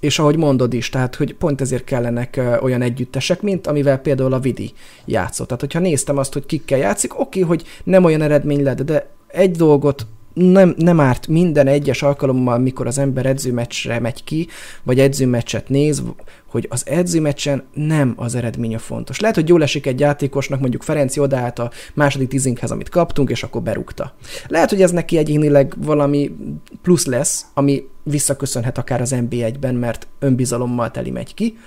és 0.00 0.18
ahogy 0.18 0.36
mondod 0.36 0.72
is, 0.72 0.88
tehát 0.88 1.14
hogy 1.14 1.34
pont 1.34 1.60
ezért 1.60 1.84
kellenek 1.84 2.40
olyan 2.60 2.82
együttesek, 2.82 3.42
mint 3.42 3.66
amivel 3.66 3.98
például 3.98 4.32
a 4.32 4.38
Vidi 4.38 4.72
játszott. 5.04 5.46
Tehát, 5.46 5.62
hogyha 5.62 5.78
néztem 5.78 6.18
azt, 6.18 6.32
hogy 6.32 6.46
kikkel 6.46 6.78
játszik, 6.78 7.18
oké, 7.18 7.40
hogy 7.40 7.64
nem 7.84 8.04
olyan 8.04 8.22
eredmény 8.22 8.62
lett, 8.62 8.82
de 8.82 9.08
egy 9.26 9.50
dolgot 9.50 10.06
nem, 10.34 10.74
nem 10.76 11.00
árt 11.00 11.26
minden 11.26 11.66
egyes 11.66 12.02
alkalommal, 12.02 12.58
mikor 12.58 12.86
az 12.86 12.98
ember 12.98 13.26
edzőmeccsre 13.26 14.00
megy 14.00 14.24
ki, 14.24 14.48
vagy 14.82 15.00
edzőmeccset 15.00 15.68
néz, 15.68 16.02
hogy 16.46 16.66
az 16.70 16.82
edzőmeccsen 16.86 17.64
nem 17.74 18.12
az 18.16 18.34
eredmény 18.34 18.74
a 18.74 18.78
fontos. 18.78 19.20
Lehet, 19.20 19.36
hogy 19.36 19.48
jól 19.48 19.62
esik 19.62 19.86
egy 19.86 20.00
játékosnak, 20.00 20.60
mondjuk 20.60 20.82
Ferenci 20.82 21.20
odaállt 21.20 21.58
a 21.58 21.70
második 21.94 22.28
tízinkhez, 22.28 22.70
amit 22.70 22.88
kaptunk, 22.88 23.30
és 23.30 23.42
akkor 23.42 23.62
berúgta. 23.62 24.14
Lehet, 24.48 24.70
hogy 24.70 24.82
ez 24.82 24.90
neki 24.90 25.16
egyénileg 25.16 25.74
valami 25.78 26.36
plusz 26.82 27.06
lesz, 27.06 27.46
ami 27.54 27.88
visszaköszönhet 28.02 28.78
akár 28.78 29.00
az 29.00 29.14
NB1-ben, 29.16 29.74
mert 29.74 30.06
önbizalommal 30.18 30.90
teli 30.90 31.10
megy 31.10 31.34
ki, 31.34 31.58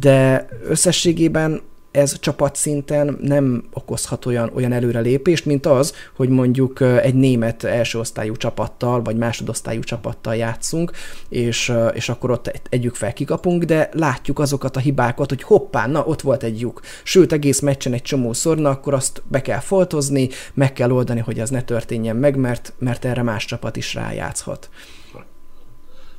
de 0.00 0.48
összességében 0.68 1.60
ez 1.92 2.18
csapatszinten 2.18 3.18
nem 3.20 3.64
okozhat 3.72 4.26
olyan, 4.26 4.50
olyan 4.54 4.72
előrelépést, 4.72 5.44
mint 5.44 5.66
az, 5.66 5.94
hogy 6.16 6.28
mondjuk 6.28 6.80
egy 6.80 7.14
német 7.14 7.64
első 7.64 7.98
osztályú 7.98 8.36
csapattal, 8.36 9.02
vagy 9.02 9.16
másodosztályú 9.16 9.80
csapattal 9.80 10.36
játszunk, 10.36 10.90
és, 11.28 11.72
és 11.94 12.08
akkor 12.08 12.30
ott 12.30 12.60
együk 12.68 12.94
fel 12.94 13.12
kikapunk, 13.12 13.64
de 13.64 13.88
látjuk 13.92 14.38
azokat 14.38 14.76
a 14.76 14.80
hibákat, 14.80 15.28
hogy 15.28 15.42
hoppá, 15.42 15.86
na, 15.86 16.04
ott 16.04 16.20
volt 16.20 16.42
egy 16.42 16.60
lyuk. 16.60 16.80
Sőt, 17.02 17.32
egész 17.32 17.60
meccsen 17.60 17.92
egy 17.92 18.02
csomó 18.02 18.32
szorna, 18.32 18.70
akkor 18.70 18.94
azt 18.94 19.22
be 19.28 19.42
kell 19.42 19.60
foltozni, 19.60 20.28
meg 20.54 20.72
kell 20.72 20.90
oldani, 20.90 21.20
hogy 21.20 21.38
ez 21.38 21.50
ne 21.50 21.62
történjen 21.62 22.16
meg, 22.16 22.36
mert, 22.36 22.72
mert 22.78 23.04
erre 23.04 23.22
más 23.22 23.44
csapat 23.44 23.76
is 23.76 23.94
rájátszhat. 23.94 24.68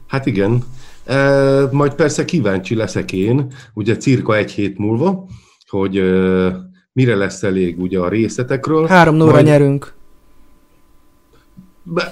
Hát 0.07 0.25
igen, 0.25 0.63
e, 1.05 1.17
majd 1.71 1.93
persze 1.93 2.25
kíváncsi 2.25 2.75
leszek 2.75 3.11
én, 3.11 3.53
ugye 3.73 3.97
cirka 3.97 4.35
egy 4.35 4.51
hét 4.51 4.77
múlva, 4.77 5.25
hogy 5.73 5.93
mire 6.91 7.15
lesz 7.15 7.43
elég 7.43 7.79
ugye 7.79 7.99
a 7.99 8.09
részletekről. 8.09 8.87
Három 8.87 9.15
nóra 9.15 9.31
Majd... 9.31 9.45
nyerünk. 9.45 9.93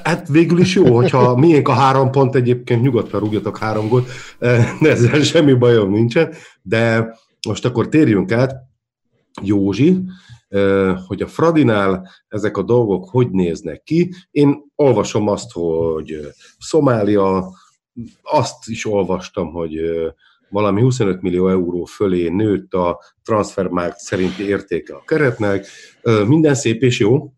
Hát 0.03 0.27
végül 0.27 0.59
is 0.59 0.75
jó, 0.75 0.95
hogyha 0.95 1.35
miénk 1.35 1.67
a 1.67 1.73
három 1.73 2.11
pont, 2.11 2.35
egyébként 2.35 2.81
nyugodtan 2.81 3.19
rúgjatok 3.19 3.57
három 3.57 3.87
gólt, 3.87 4.09
ezzel 4.81 5.21
semmi 5.21 5.53
bajom 5.53 5.91
nincsen, 5.91 6.33
de 6.61 7.15
most 7.47 7.65
akkor 7.65 7.89
térjünk 7.89 8.31
át 8.31 8.55
Józsi, 9.41 9.97
hogy 11.07 11.21
a 11.21 11.27
Fradinál 11.27 12.09
ezek 12.27 12.57
a 12.57 12.61
dolgok 12.61 13.09
hogy 13.09 13.29
néznek 13.29 13.83
ki. 13.83 14.13
Én 14.31 14.71
olvasom 14.75 15.27
azt, 15.27 15.51
hogy 15.51 16.19
Szomália, 16.59 17.49
azt 18.21 18.69
is 18.69 18.85
olvastam, 18.85 19.51
hogy 19.51 19.79
valami 20.51 20.81
25 20.81 21.21
millió 21.21 21.49
euró 21.49 21.85
fölé 21.85 22.29
nőtt 22.29 22.73
a 22.73 23.01
transfermarkt 23.23 23.99
szerinti 23.99 24.47
értéke 24.47 24.95
a 24.95 25.03
keretnek. 25.05 25.65
Minden 26.27 26.55
szép 26.55 26.81
és 26.81 26.99
jó. 26.99 27.33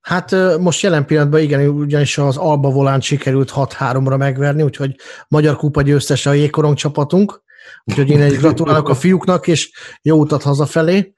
Hát 0.00 0.58
most 0.58 0.82
jelen 0.82 1.06
pillanatban 1.06 1.40
igen, 1.40 1.68
ugyanis 1.68 2.18
az 2.18 2.36
Alba 2.36 2.70
Volán 2.70 3.00
sikerült 3.00 3.52
6-3-ra 3.54 4.18
megverni, 4.18 4.62
úgyhogy 4.62 4.96
Magyar 5.28 5.56
Kupa 5.56 5.82
győztes 5.82 6.26
a 6.26 6.32
jégkorong 6.32 6.76
csapatunk, 6.76 7.42
úgyhogy 7.84 8.10
én 8.10 8.20
egy 8.20 8.36
gratulálok 8.42 8.88
a 8.88 8.94
fiúknak, 8.94 9.46
és 9.46 9.70
jó 10.02 10.18
utat 10.18 10.42
hazafelé 10.42 11.14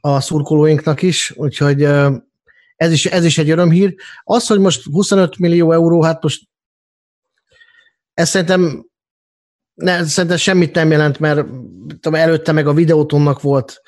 a 0.00 0.20
szurkolóinknak 0.20 1.02
is, 1.02 1.32
úgyhogy 1.36 1.82
ez 2.76 2.92
is, 2.92 3.06
ez 3.06 3.24
is 3.24 3.38
egy 3.38 3.50
örömhír. 3.50 3.94
Az, 4.24 4.46
hogy 4.46 4.58
most 4.58 4.84
25 4.92 5.38
millió 5.38 5.72
euró, 5.72 6.02
hát 6.02 6.22
most 6.22 6.42
ez 8.14 8.28
szerintem 8.28 8.86
ne, 9.76 10.04
szerintem 10.04 10.38
semmit 10.38 10.74
nem 10.74 10.90
jelent, 10.90 11.18
mert 11.18 11.46
tudom, 12.00 12.14
előtte 12.14 12.52
meg 12.52 12.66
a 12.66 12.72
videótonnak 12.72 13.40
volt, 13.40 13.82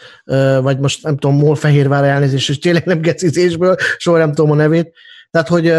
vagy 0.61 0.79
most 0.79 1.03
nem 1.03 1.17
tudom, 1.17 1.37
MOL 1.37 1.55
Fehérvár 1.55 2.05
elnézés, 2.05 2.49
és 2.49 2.59
tényleg 2.59 2.85
nem 2.85 3.01
gecizésből, 3.01 3.77
soha 3.97 4.19
nem 4.19 4.33
tudom 4.33 4.51
a 4.51 4.55
nevét. 4.55 4.93
Tehát, 5.31 5.49
hogy 5.49 5.73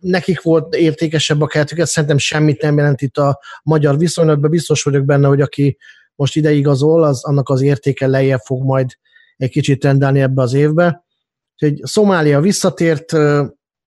nekik 0.00 0.42
volt 0.42 0.74
értékesebb 0.74 1.40
a 1.40 1.46
keretüket, 1.46 1.86
szerintem 1.86 2.18
semmit 2.18 2.62
nem 2.62 2.76
jelent 2.76 3.00
itt 3.00 3.16
a 3.16 3.40
magyar 3.62 3.98
viszonylatban. 3.98 4.50
Biztos 4.50 4.82
vagyok 4.82 5.04
benne, 5.04 5.28
hogy 5.28 5.40
aki 5.40 5.78
most 6.14 6.36
ide 6.36 6.52
igazol, 6.52 7.04
az, 7.04 7.24
annak 7.24 7.48
az 7.48 7.62
értéke 7.62 8.06
lejjebb 8.06 8.40
fog 8.44 8.64
majd 8.64 8.90
egy 9.36 9.50
kicsit 9.50 9.84
rendelni 9.84 10.20
ebbe 10.20 10.42
az 10.42 10.54
évbe. 10.54 11.04
Úgyhogy 11.52 11.80
Szomália 11.86 12.40
visszatért, 12.40 13.12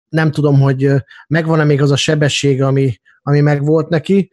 nem 0.10 0.32
tudom, 0.32 0.62
hogy 0.62 0.90
megvan-e 1.28 1.64
még 1.64 1.82
az 1.82 1.92
a 1.92 1.96
sebesség, 1.96 2.62
ami, 2.62 3.00
ami 3.22 3.40
megvolt 3.40 3.90
neki, 3.90 4.32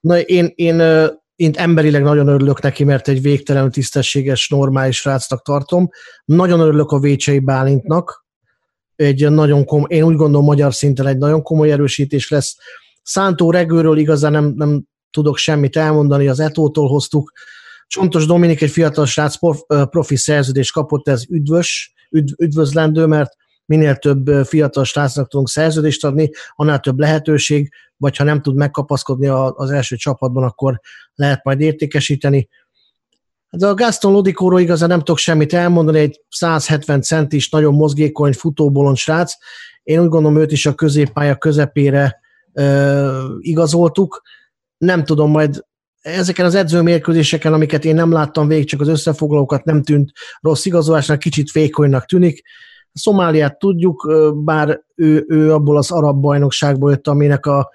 Na, 0.00 0.20
én, 0.20 0.52
én, 0.54 0.80
én 1.36 1.52
emberileg 1.54 2.02
nagyon 2.02 2.28
örülök 2.28 2.60
neki, 2.62 2.84
mert 2.84 3.08
egy 3.08 3.22
végtelenül 3.22 3.70
tisztességes, 3.70 4.48
normális 4.48 4.96
srácnak 4.96 5.42
tartom. 5.42 5.88
Nagyon 6.24 6.60
örülök 6.60 6.90
a 6.90 6.98
Vécsei 6.98 7.38
Bálintnak. 7.38 8.26
Egy 8.96 9.30
nagyon 9.30 9.64
kom- 9.64 9.90
én 9.90 10.02
úgy 10.02 10.16
gondolom, 10.16 10.46
magyar 10.46 10.74
szinten 10.74 11.06
egy 11.06 11.18
nagyon 11.18 11.42
komoly 11.42 11.70
erősítés 11.72 12.30
lesz. 12.30 12.56
Szántó 13.02 13.50
Regőről 13.50 13.98
igazán 13.98 14.32
nem, 14.32 14.52
nem 14.56 14.84
tudok 15.10 15.36
semmit 15.36 15.76
elmondani, 15.76 16.28
az 16.28 16.40
Etótól 16.40 16.88
hoztuk. 16.88 17.32
Csontos 17.86 18.26
Dominik 18.26 18.62
egy 18.62 18.70
fiatal 18.70 19.06
srác 19.06 19.34
profi 19.90 20.16
szerződést 20.16 20.72
kapott, 20.72 21.08
ez 21.08 21.22
üdvös, 21.28 21.94
üdv, 22.10 22.32
üdvözlendő, 22.38 23.06
mert 23.06 23.32
minél 23.70 23.96
több 23.96 24.46
fiatal 24.46 24.84
srácnak 24.84 25.28
tudunk 25.28 25.48
szerződést 25.48 26.04
adni, 26.04 26.30
annál 26.54 26.80
több 26.80 26.98
lehetőség, 26.98 27.72
vagy 27.96 28.16
ha 28.16 28.24
nem 28.24 28.42
tud 28.42 28.56
megkapaszkodni 28.56 29.26
az 29.54 29.70
első 29.70 29.96
csapatban, 29.96 30.44
akkor 30.44 30.80
lehet 31.14 31.44
majd 31.44 31.60
értékesíteni. 31.60 32.48
De 33.50 33.66
a 33.66 33.74
Gaston 33.74 34.12
Lodikóról 34.12 34.60
igazán 34.60 34.88
nem 34.88 34.98
tudok 34.98 35.18
semmit 35.18 35.52
elmondani, 35.52 35.98
egy 35.98 36.20
170 36.28 37.02
centis, 37.02 37.50
nagyon 37.50 37.74
mozgékony, 37.74 38.32
futóbolond 38.32 38.96
srác. 38.96 39.32
Én 39.82 40.00
úgy 40.00 40.08
gondolom, 40.08 40.38
őt 40.38 40.52
is 40.52 40.66
a 40.66 40.74
középpálya 40.74 41.36
közepére 41.36 42.20
ö, 42.52 43.34
igazoltuk. 43.38 44.22
Nem 44.78 45.04
tudom, 45.04 45.30
majd 45.30 45.64
ezeken 46.00 46.44
az 46.46 46.54
edzőmérkőzéseken, 46.54 47.52
amiket 47.52 47.84
én 47.84 47.94
nem 47.94 48.12
láttam 48.12 48.48
végig, 48.48 48.68
csak 48.68 48.80
az 48.80 48.88
összefoglalókat 48.88 49.64
nem 49.64 49.82
tűnt 49.82 50.12
rossz 50.40 50.64
igazolásnak, 50.64 51.18
kicsit 51.18 51.52
vékonynak 51.52 52.06
tűnik. 52.06 52.42
Szomáliát 52.92 53.58
tudjuk, 53.58 54.12
bár 54.44 54.80
ő, 54.94 55.24
ő 55.28 55.52
abból 55.52 55.76
az 55.76 55.90
arab 55.90 56.20
bajnokságból 56.20 56.90
jött, 56.90 57.08
aminek 57.08 57.46
a, 57.46 57.70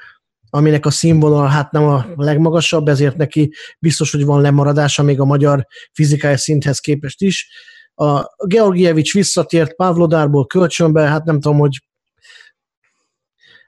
aminek 0.50 0.86
a 0.86 0.90
színvonal 0.90 1.48
hát 1.48 1.72
nem 1.72 1.84
a 1.84 2.06
legmagasabb, 2.16 2.88
ezért 2.88 3.18
neki 3.18 3.54
biztos, 3.80 4.12
hogy 4.12 4.26
van 4.26 4.42
lemaradása 4.42 5.04
még 5.04 5.20
a 5.20 5.26
magyar 5.26 5.68
fizikai 5.92 6.38
szinthez 6.38 6.80
képest 6.80 7.22
is. 7.22 7.48
A 7.96 8.24
Georgievics 8.48 9.14
visszatért 9.14 9.76
Pavlodárból 9.76 10.46
kölcsönbe, 10.46 11.02
hát 11.02 11.24
nem 11.24 11.40
tudom, 11.40 11.58
hogy 11.58 11.80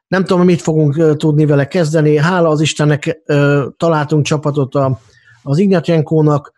nem 0.08 0.24
tudom, 0.24 0.46
mit 0.46 0.62
fogunk 0.62 1.18
tudni 1.18 1.46
vele 1.46 1.68
kezdeni. 1.68 2.18
Hála 2.18 2.50
az 2.50 2.62
Istennek 2.62 3.18
találtunk 3.78 4.26
csapatot 4.26 4.76
a, 4.76 5.00
az 5.44 5.58
Ignatjenkónak, 5.58 6.54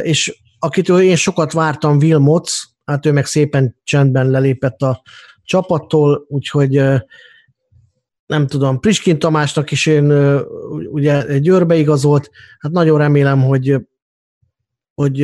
és 0.00 0.40
akitől 0.58 1.00
én 1.00 1.16
sokat 1.16 1.52
vártam, 1.52 1.98
Vilmoc, 1.98 2.62
hát 2.86 3.06
ő 3.06 3.12
meg 3.12 3.26
szépen 3.26 3.76
csendben 3.84 4.30
lelépett 4.30 4.82
a 4.82 5.02
csapattól, 5.44 6.24
úgyhogy 6.28 6.82
nem 8.26 8.46
tudom, 8.46 8.80
Priskin 8.80 9.18
Tamásnak 9.18 9.70
is 9.70 9.86
én 9.86 10.12
ugye 10.90 11.38
Győrbe 11.38 11.76
igazolt, 11.76 12.30
hát 12.58 12.72
nagyon 12.72 12.98
remélem, 12.98 13.42
hogy 13.42 13.86
hogy 14.94 15.20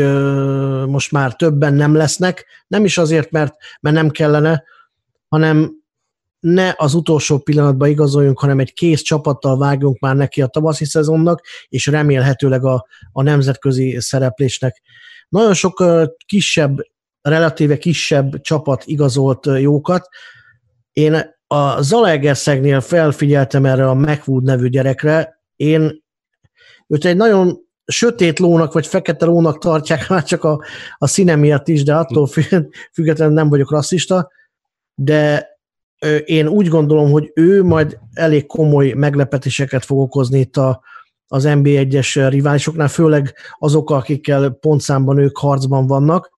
most 0.87 1.13
már 1.13 1.37
többen 1.37 1.75
nem 1.75 1.95
lesznek, 1.95 2.47
nem 2.67 2.85
is 2.85 2.99
azért, 2.99 3.31
mert, 3.31 3.55
mert 3.81 3.97
nem 3.97 4.11
kellene, 4.11 4.65
hanem 5.29 5.73
ne 6.41 6.75
az 6.77 6.95
utolsó 6.95 7.39
pillanatban 7.39 7.89
igazoljunk, 7.89 8.39
hanem 8.39 8.59
egy 8.59 8.73
kész 8.73 9.03
csapattal 9.03 9.59
vágjunk 9.59 9.99
már 9.99 10.17
neki 10.17 10.43
a 10.43 10.47
tavaszi 10.47 10.85
szezonnak, 10.85 11.41
és 11.69 11.87
remélhetőleg 11.87 12.65
a, 12.65 12.87
a 13.13 13.23
nemzetközi 13.23 14.01
szereplésnek. 14.01 14.83
Nagyon 15.29 15.55
sok 15.55 15.85
kisebb, 16.27 16.79
relatíve 17.23 17.79
kisebb 17.79 18.41
csapat 18.41 18.83
igazolt 18.87 19.47
jókat. 19.59 20.09
Én 20.93 21.37
a 21.47 21.83
Zalaegerszegnél 21.83 22.81
felfigyeltem 22.81 23.65
erre 23.65 23.89
a 23.89 23.95
McWood 23.95 24.43
nevű 24.43 24.69
gyerekre. 24.69 25.41
Én 25.57 26.03
őt 26.87 27.05
egy 27.05 27.17
nagyon 27.17 27.59
sötét 27.85 28.39
lónak, 28.39 28.73
vagy 28.73 28.87
fekete 28.87 29.25
lónak 29.25 29.59
tartják, 29.59 30.09
már 30.09 30.25
csak 30.25 30.45
a, 30.45 30.63
a 30.99 31.07
színe 31.07 31.37
miatt 31.37 31.69
is, 31.69 31.83
de 31.83 31.95
attól 31.95 32.29
függetlenül 32.93 33.35
nem 33.35 33.49
vagyok 33.49 33.71
rasszista, 33.71 34.31
de 34.95 35.51
én 36.25 36.49
úgy 36.49 36.69
gondolom, 36.69 37.11
hogy 37.11 37.31
ő 37.35 37.63
majd 37.63 37.99
elég 38.13 38.47
komoly 38.47 38.93
meglepetéseket 38.93 39.85
fog 39.85 39.99
okozni 39.99 40.39
itt 40.39 40.57
a, 40.57 40.83
az 41.27 41.45
NB1-es 41.47 42.27
riválisoknál, 42.29 42.89
főleg 42.89 43.35
azok, 43.59 43.91
akikkel 43.91 44.51
pontszámban 44.51 45.19
ők 45.19 45.39
harcban 45.39 45.87
vannak. 45.87 46.31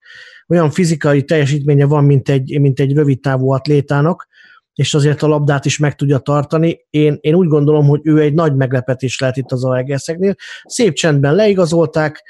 Olyan 0.47 0.69
fizikai 0.71 1.23
teljesítménye 1.23 1.85
van, 1.85 2.03
mint 2.03 2.29
egy, 2.29 2.59
mint 2.59 2.79
egy 2.79 2.93
rövid 2.93 3.19
távú 3.19 3.51
atlétának, 3.51 4.27
és 4.73 4.93
azért 4.93 5.21
a 5.21 5.27
labdát 5.27 5.65
is 5.65 5.77
meg 5.77 5.95
tudja 5.95 6.17
tartani. 6.17 6.85
Én, 6.89 7.17
én 7.21 7.35
úgy 7.35 7.47
gondolom, 7.47 7.87
hogy 7.87 7.99
ő 8.03 8.19
egy 8.19 8.33
nagy 8.33 8.55
meglepetés 8.55 9.19
lehet 9.19 9.37
itt 9.37 9.51
az 9.51 9.65
Alegerszegnél. 9.65 10.35
Szép 10.63 10.93
csendben 10.93 11.35
leigazolták, 11.35 12.23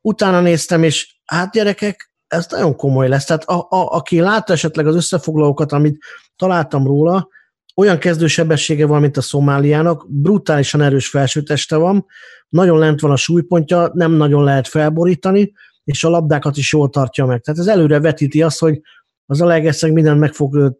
utána 0.00 0.40
néztem, 0.40 0.82
és 0.82 1.16
hát 1.24 1.52
gyerekek, 1.52 2.12
ez 2.26 2.46
nagyon 2.50 2.76
komoly 2.76 3.08
lesz. 3.08 3.24
Tehát 3.24 3.44
a, 3.44 3.58
a, 3.58 3.66
aki 3.70 4.20
látta 4.20 4.52
esetleg 4.52 4.86
az 4.86 4.94
összefoglalókat, 4.94 5.72
amit 5.72 5.98
találtam 6.36 6.86
róla, 6.86 7.28
olyan 7.76 7.98
kezdősebessége 7.98 8.86
van, 8.86 9.00
mint 9.00 9.16
a 9.16 9.20
Szomáliának, 9.20 10.06
brutálisan 10.08 10.80
erős 10.80 11.08
felsőteste 11.08 11.76
van, 11.76 12.06
nagyon 12.48 12.78
lent 12.78 13.00
van 13.00 13.10
a 13.10 13.16
súlypontja, 13.16 13.90
nem 13.92 14.12
nagyon 14.12 14.44
lehet 14.44 14.68
felborítani, 14.68 15.52
és 15.88 16.04
a 16.04 16.08
labdákat 16.08 16.56
is 16.56 16.72
jól 16.72 16.88
tartja 16.90 17.26
meg. 17.26 17.40
Tehát 17.40 17.60
ez 17.60 17.66
előre 17.66 18.00
vetíti 18.00 18.42
azt, 18.42 18.58
hogy 18.58 18.80
az 19.26 19.40
a 19.40 19.46
legeszeg 19.46 19.92
mindent 19.92 20.20
meg 20.20 20.32
fog 20.32 20.76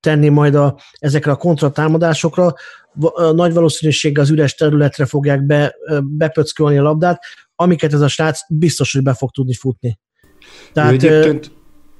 tenni 0.00 0.28
majd 0.28 0.54
a, 0.54 0.78
ezekre 0.98 1.30
a 1.30 1.36
kontratámadásokra, 1.36 2.54
nagy 3.34 3.52
valószínűséggel 3.52 4.22
az 4.22 4.30
üres 4.30 4.54
területre 4.54 5.04
fogják 5.04 5.46
be, 5.46 5.74
bepöckölni 6.02 6.78
a 6.78 6.82
labdát, 6.82 7.22
amiket 7.54 7.92
ez 7.92 8.00
a 8.00 8.08
srác 8.08 8.40
biztos, 8.48 8.92
hogy 8.92 9.02
be 9.02 9.14
fog 9.14 9.30
tudni 9.30 9.54
futni. 9.54 9.98
Tehát, 10.72 10.90
ő 10.90 10.94
egyébként, 10.94 11.50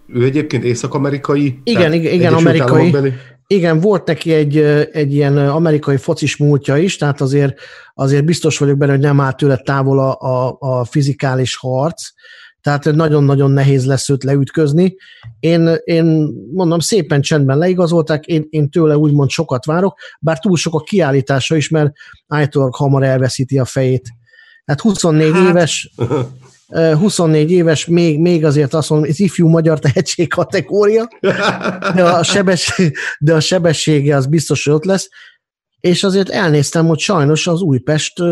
ő 0.06 0.24
egyébként 0.24 0.64
észak-amerikai? 0.64 1.60
Igen, 1.64 1.92
igen, 1.92 2.12
igen 2.12 2.34
amerikai. 2.34 2.92
Igen, 3.46 3.80
volt 3.80 4.06
neki 4.06 4.32
egy, 4.32 4.58
egy 4.92 5.14
ilyen 5.14 5.36
amerikai 5.36 5.96
focis 5.96 6.36
múltja 6.36 6.76
is, 6.76 6.96
tehát 6.96 7.20
azért, 7.20 7.60
azért 7.94 8.24
biztos 8.24 8.58
vagyok 8.58 8.76
benne, 8.78 8.92
hogy 8.92 9.00
nem 9.00 9.20
áll 9.20 9.32
tőle 9.32 9.56
távol 9.56 9.98
a, 9.98 10.18
a, 10.20 10.56
a 10.58 10.84
fizikális 10.84 11.56
harc, 11.56 12.02
tehát 12.62 12.84
nagyon-nagyon 12.84 13.50
nehéz 13.50 13.86
lesz 13.86 14.08
őt 14.08 14.24
leütközni. 14.24 14.96
Én, 15.40 15.76
én 15.84 16.04
mondom, 16.52 16.78
szépen 16.78 17.20
csendben 17.20 17.58
leigazolták, 17.58 18.26
én, 18.26 18.46
én 18.50 18.70
tőle 18.70 18.96
úgymond 18.96 19.30
sokat 19.30 19.64
várok, 19.64 19.98
bár 20.20 20.38
túl 20.38 20.56
sok 20.56 20.74
a 20.74 20.80
kiállítása 20.80 21.56
is, 21.56 21.68
mert 21.68 21.92
állítólag 22.26 22.74
hamar 22.74 23.02
elveszíti 23.02 23.58
a 23.58 23.64
fejét. 23.64 24.08
Hát 24.64 24.80
24 24.80 25.32
hát. 25.32 25.48
éves, 25.48 25.94
24 26.68 27.50
éves, 27.50 27.86
még, 27.86 28.20
még 28.20 28.44
azért 28.44 28.74
azt 28.74 28.90
mondom, 28.90 29.08
ez 29.10 29.20
ifjú 29.20 29.48
magyar 29.48 29.78
tehetség 29.88 30.28
kategória, 30.28 31.08
de 31.94 32.04
a, 32.04 32.22
sebesség, 32.22 32.96
de 33.18 33.34
a 33.34 33.40
sebessége 33.40 34.16
az 34.16 34.26
biztos, 34.26 34.64
hogy 34.64 34.74
ott 34.74 34.84
lesz. 34.84 35.08
És 35.80 36.04
azért 36.04 36.28
elnéztem, 36.28 36.86
hogy 36.86 36.98
sajnos 36.98 37.46
az 37.46 37.60
Újpest 37.60 38.22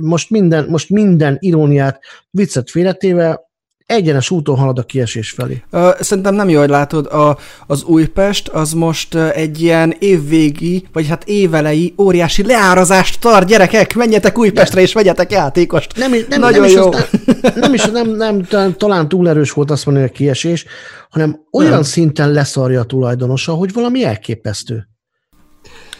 most 0.00 0.30
minden, 0.30 0.66
most 0.68 0.90
minden 0.90 1.36
iróniát, 1.40 2.00
viccet 2.30 2.70
félretéve 2.70 3.48
egyenes 3.88 4.30
úton 4.30 4.56
halad 4.56 4.78
a 4.78 4.82
kiesés 4.82 5.30
felé. 5.30 5.62
Szerintem 6.00 6.34
nem 6.34 6.48
jó, 6.48 6.58
hogy 6.58 6.68
látod, 6.68 7.06
a, 7.06 7.38
az 7.66 7.82
Újpest 7.82 8.48
az 8.48 8.72
most 8.72 9.14
egy 9.14 9.62
ilyen 9.62 9.94
évvégi, 9.98 10.86
vagy 10.92 11.08
hát 11.08 11.24
évelei 11.24 11.94
óriási 11.98 12.44
leárazást 12.44 13.20
tart, 13.20 13.46
gyerekek, 13.46 13.94
menjetek 13.94 14.38
Újpestre 14.38 14.80
és 14.80 14.92
vegyetek 14.92 15.30
játékost. 15.30 15.96
Nem, 15.96 16.10
nem, 16.28 16.40
Nagyon 16.40 16.60
nem 16.60 16.70
jó. 16.70 16.88
Is 16.88 16.96
nem, 17.40 17.52
nem 17.54 17.74
is, 17.74 17.84
nem, 17.84 18.08
nem, 18.10 18.46
talán 18.76 19.08
túl 19.08 19.28
erős 19.28 19.50
volt 19.50 19.70
azt 19.70 19.86
mondani, 19.86 20.06
a 20.06 20.10
kiesés, 20.10 20.64
hanem 21.10 21.40
olyan 21.52 21.70
nem. 21.70 21.82
szinten 21.82 22.32
leszarja 22.32 22.80
a 22.80 22.84
tulajdonosa, 22.84 23.52
hogy 23.52 23.72
valami 23.72 24.04
elképesztő. 24.04 24.88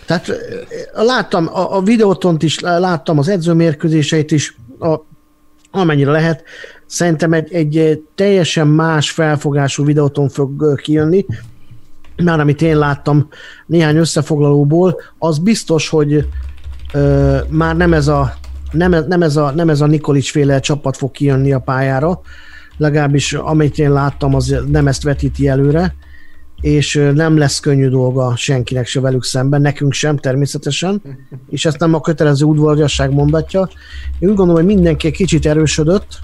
Tehát 0.08 0.32
láttam 0.92 1.48
a, 1.52 1.76
a 1.76 1.82
videótont 1.82 2.42
is, 2.42 2.60
láttam 2.60 3.18
az 3.18 3.28
edzőmérkőzéseit 3.28 4.30
is, 4.30 4.56
a, 4.78 4.96
amennyire 5.70 6.10
lehet, 6.10 6.44
Szerintem 6.88 7.32
egy, 7.32 7.52
egy 7.52 8.02
teljesen 8.14 8.66
más 8.66 9.10
felfogású 9.10 9.84
videóton 9.84 10.28
fog 10.28 10.80
kijönni, 10.80 11.26
már 12.24 12.40
amit 12.40 12.62
én 12.62 12.78
láttam 12.78 13.28
néhány 13.66 13.96
összefoglalóból, 13.96 15.00
az 15.18 15.38
biztos, 15.38 15.88
hogy 15.88 16.28
ö, 16.92 17.38
már 17.48 17.76
nem 17.76 17.92
ez 17.92 18.08
a 18.08 18.34
nem, 18.70 19.04
nem, 19.08 19.22
ez 19.22 19.36
a, 19.36 19.50
nem 19.50 19.68
ez 19.68 19.80
a 19.80 19.86
Nikolics 19.86 20.30
féle 20.30 20.60
csapat 20.60 20.96
fog 20.96 21.10
kijönni 21.10 21.52
a 21.52 21.58
pályára, 21.58 22.20
legalábbis 22.76 23.32
amit 23.32 23.78
én 23.78 23.92
láttam, 23.92 24.34
az 24.34 24.56
nem 24.66 24.86
ezt 24.86 25.02
vetíti 25.02 25.48
előre, 25.48 25.94
és 26.60 27.10
nem 27.14 27.36
lesz 27.36 27.60
könnyű 27.60 27.88
dolga 27.88 28.36
senkinek 28.36 28.86
se 28.86 29.00
velük 29.00 29.24
szemben, 29.24 29.60
nekünk 29.60 29.92
sem 29.92 30.16
természetesen, 30.16 31.02
és 31.50 31.64
ezt 31.64 31.78
nem 31.78 31.94
a 31.94 32.00
kötelező 32.00 32.44
udvariasság 32.44 33.12
mondatja. 33.12 33.68
Én 34.18 34.28
úgy 34.28 34.34
gondolom, 34.34 34.54
hogy 34.54 34.74
mindenki 34.74 35.06
egy 35.06 35.12
kicsit 35.12 35.46
erősödött, 35.46 36.18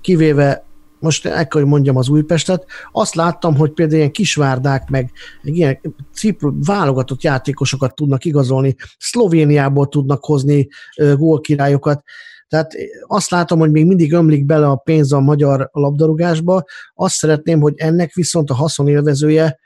kivéve 0.00 0.66
most 1.00 1.26
ekkor 1.26 1.64
mondjam 1.64 1.96
az 1.96 2.08
Újpestet, 2.08 2.66
azt 2.92 3.14
láttam, 3.14 3.56
hogy 3.56 3.70
például 3.70 3.98
ilyen 3.98 4.12
kisvárdák, 4.12 4.88
meg 4.88 5.10
ilyen 5.42 5.80
cipru, 6.12 6.64
válogatott 6.64 7.22
játékosokat 7.22 7.94
tudnak 7.94 8.24
igazolni, 8.24 8.76
Szlovéniából 8.98 9.88
tudnak 9.88 10.24
hozni 10.24 10.68
gólkirályokat, 11.16 12.02
tehát 12.48 12.72
azt 13.06 13.30
látom, 13.30 13.58
hogy 13.58 13.70
még 13.70 13.86
mindig 13.86 14.12
ömlik 14.12 14.44
bele 14.44 14.66
a 14.66 14.76
pénz 14.76 15.12
a 15.12 15.20
magyar 15.20 15.68
labdarúgásba, 15.72 16.64
azt 16.94 17.14
szeretném, 17.14 17.60
hogy 17.60 17.74
ennek 17.76 18.12
viszont 18.12 18.50
a 18.50 18.54
haszonélvezője 18.54 19.58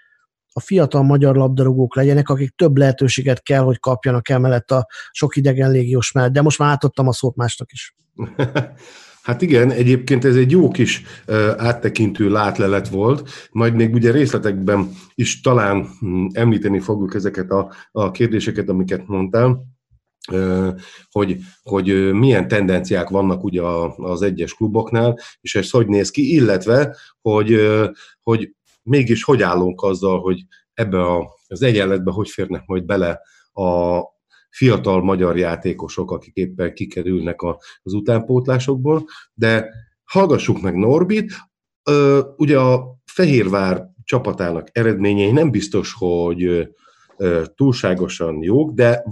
a 0.53 0.61
fiatal 0.61 1.03
magyar 1.03 1.37
labdarúgók 1.37 1.97
legyenek, 1.97 2.29
akik 2.29 2.51
több 2.57 2.77
lehetőséget 2.77 3.43
kell, 3.43 3.63
hogy 3.63 3.79
kapjanak 3.79 4.29
emellett 4.29 4.71
a 4.71 4.87
sok 5.11 5.37
idegen 5.37 5.71
légiós 5.71 6.13
mellett. 6.13 6.33
De 6.33 6.43
most 6.43 6.59
már 6.59 6.71
átadtam 6.71 7.09
a 7.09 7.13
szót 7.13 7.37
másnak 7.37 7.73
is. 7.73 7.95
Hát 9.23 9.43
igen, 9.43 9.71
egyébként 9.71 10.25
ez 10.25 10.37
egy 10.37 10.51
jó 10.51 10.69
kis 10.69 11.03
áttekintő 11.57 12.31
látlelet 12.31 12.89
volt, 12.89 13.31
majd 13.51 13.75
még 13.75 13.95
ugye 13.95 14.11
részletekben 14.11 14.91
is 15.15 15.41
talán 15.41 15.89
hm, 16.01 16.27
említeni 16.33 16.81
fogjuk 16.81 17.15
ezeket 17.15 17.51
a, 17.51 17.73
a 17.93 18.11
kérdéseket, 18.11 18.69
amiket 18.69 19.07
mondtál, 19.07 19.63
hogy, 21.11 21.37
hogy 21.63 22.13
milyen 22.13 22.49
tendenciák 22.49 23.09
vannak 23.09 23.45
ugye 23.45 23.63
az 23.97 24.23
egyes 24.23 24.55
kluboknál, 24.55 25.19
és 25.41 25.55
ez 25.55 25.71
hogy 25.71 25.87
néz 25.87 26.11
ki, 26.11 26.35
illetve, 26.35 26.97
hogy, 27.21 27.61
hogy 28.23 28.55
mégis 28.83 29.25
hogy 29.25 29.43
állunk 29.43 29.83
azzal, 29.83 30.21
hogy 30.21 30.45
ebbe 30.75 30.99
az 31.47 31.63
egyenletbe 31.63 32.11
hogy 32.11 32.29
férnek 32.29 32.67
majd 32.67 32.85
bele 32.85 33.21
a, 33.53 34.01
fiatal 34.53 35.03
magyar 35.03 35.37
játékosok, 35.37 36.11
akik 36.11 36.35
éppen 36.35 36.75
kikerülnek 36.75 37.43
az 37.83 37.93
utánpótlásokból, 37.93 39.05
de 39.35 39.69
hallgassuk 40.05 40.61
meg 40.61 40.75
Norbit, 40.75 41.33
ugye 42.37 42.59
a 42.59 42.97
Fehérvár 43.05 43.85
csapatának 44.05 44.69
eredményei 44.73 45.31
nem 45.31 45.51
biztos, 45.51 45.95
hogy 45.99 46.69
túlságosan 47.55 48.43
jók, 48.43 48.73
de 48.73 49.03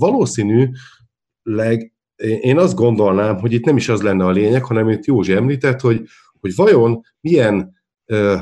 valószínűleg 1.43 1.93
én 2.41 2.59
azt 2.59 2.75
gondolnám, 2.75 3.39
hogy 3.39 3.53
itt 3.53 3.65
nem 3.65 3.77
is 3.77 3.89
az 3.89 4.03
lenne 4.03 4.25
a 4.25 4.31
lényeg, 4.31 4.65
hanem 4.65 4.89
itt 4.89 5.05
Józsi 5.05 5.33
említett, 5.33 5.81
hogy, 5.81 6.03
hogy 6.41 6.55
vajon 6.55 7.03
milyen 7.21 7.83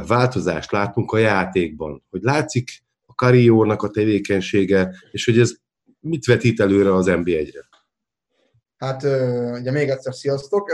változást 0.07 0.73
látunk 0.73 1.13
a 1.13 1.19
játékban, 1.19 2.05
hogy 2.11 2.23
látszik 2.23 2.71
a 3.07 3.15
Kariónak 3.15 3.83
a 3.83 3.89
tevékenysége, 3.89 4.95
és 5.11 5.25
hogy 5.25 5.39
ez 5.39 5.55
mit 6.01 6.25
vetít 6.25 6.61
előre 6.61 6.95
az 6.95 7.07
NB1-re? 7.09 7.67
Hát 8.77 9.03
ugye 9.59 9.71
még 9.71 9.89
egyszer 9.89 10.15
sziasztok, 10.15 10.73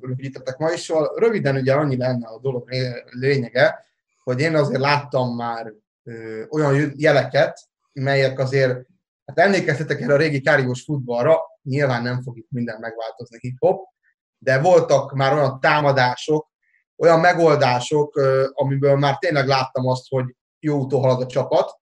rövidítettek 0.00 0.58
ma 0.58 0.70
is, 0.70 0.80
szóval 0.80 1.12
röviden 1.16 1.56
ugye 1.56 1.72
annyi 1.72 1.96
lenne 1.96 2.26
a 2.28 2.40
dolog 2.40 2.68
lényege, 3.10 3.84
hogy 4.22 4.40
én 4.40 4.54
azért 4.54 4.80
láttam 4.80 5.36
már 5.36 5.72
olyan 6.48 6.92
jeleket, 6.96 7.60
melyek 7.92 8.38
azért, 8.38 8.86
hát 9.24 9.38
emlékeztetek 9.38 10.00
erre 10.00 10.14
a 10.14 10.16
régi 10.16 10.40
káriós 10.40 10.82
futballra, 10.82 11.38
nyilván 11.62 12.02
nem 12.02 12.22
fog 12.22 12.38
itt 12.38 12.50
minden 12.50 12.80
megváltozni 12.80 13.38
hip-hop, 13.40 13.88
de 14.38 14.60
voltak 14.60 15.12
már 15.12 15.32
olyan 15.32 15.60
támadások, 15.60 16.48
olyan 16.96 17.20
megoldások, 17.20 18.20
amiből 18.52 18.96
már 18.96 19.18
tényleg 19.18 19.46
láttam 19.46 19.86
azt, 19.86 20.08
hogy 20.08 20.24
jó 20.58 20.78
úton 20.78 21.00
halad 21.00 21.20
a 21.20 21.26
csapat, 21.26 21.78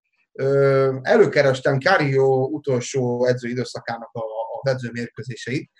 Előkerestem 1.01 1.79
Cario 1.79 2.43
utolsó 2.43 3.25
edző 3.25 3.49
időszakának 3.49 4.09
a, 4.13 4.21
edzőmérkőzéseit, 4.69 5.71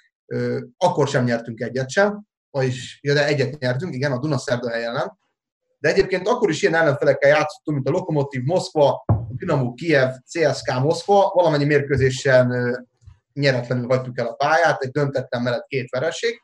akkor 0.77 1.07
sem 1.07 1.23
nyertünk 1.23 1.59
egyet 1.59 1.89
sem, 1.89 2.23
vagyis, 2.49 2.99
ja, 3.01 3.13
de 3.13 3.25
egyet 3.25 3.59
nyertünk, 3.59 3.93
igen, 3.93 4.11
a 4.11 4.19
Dunaszerdahely 4.19 4.85
ellen, 4.85 5.19
de 5.79 5.89
egyébként 5.89 6.27
akkor 6.27 6.49
is 6.49 6.61
ilyen 6.61 6.73
ellenfelekkel 6.73 7.29
játszottunk, 7.29 7.77
mint 7.77 7.87
a 7.87 7.91
Lokomotív 7.91 8.43
Moszkva, 8.43 9.03
a 9.05 9.33
Dinamo 9.35 9.73
Kiev, 9.73 10.09
CSK 10.27 10.79
Moszkva, 10.81 11.31
valamennyi 11.35 11.65
mérkőzésen 11.65 12.47
nyeretlenül 13.33 13.87
hagytuk 13.87 14.19
el 14.19 14.27
a 14.27 14.33
pályát, 14.33 14.81
egy 14.81 14.91
döntetlen 14.91 15.41
mellett 15.41 15.67
két 15.67 15.89
vereség. 15.89 16.41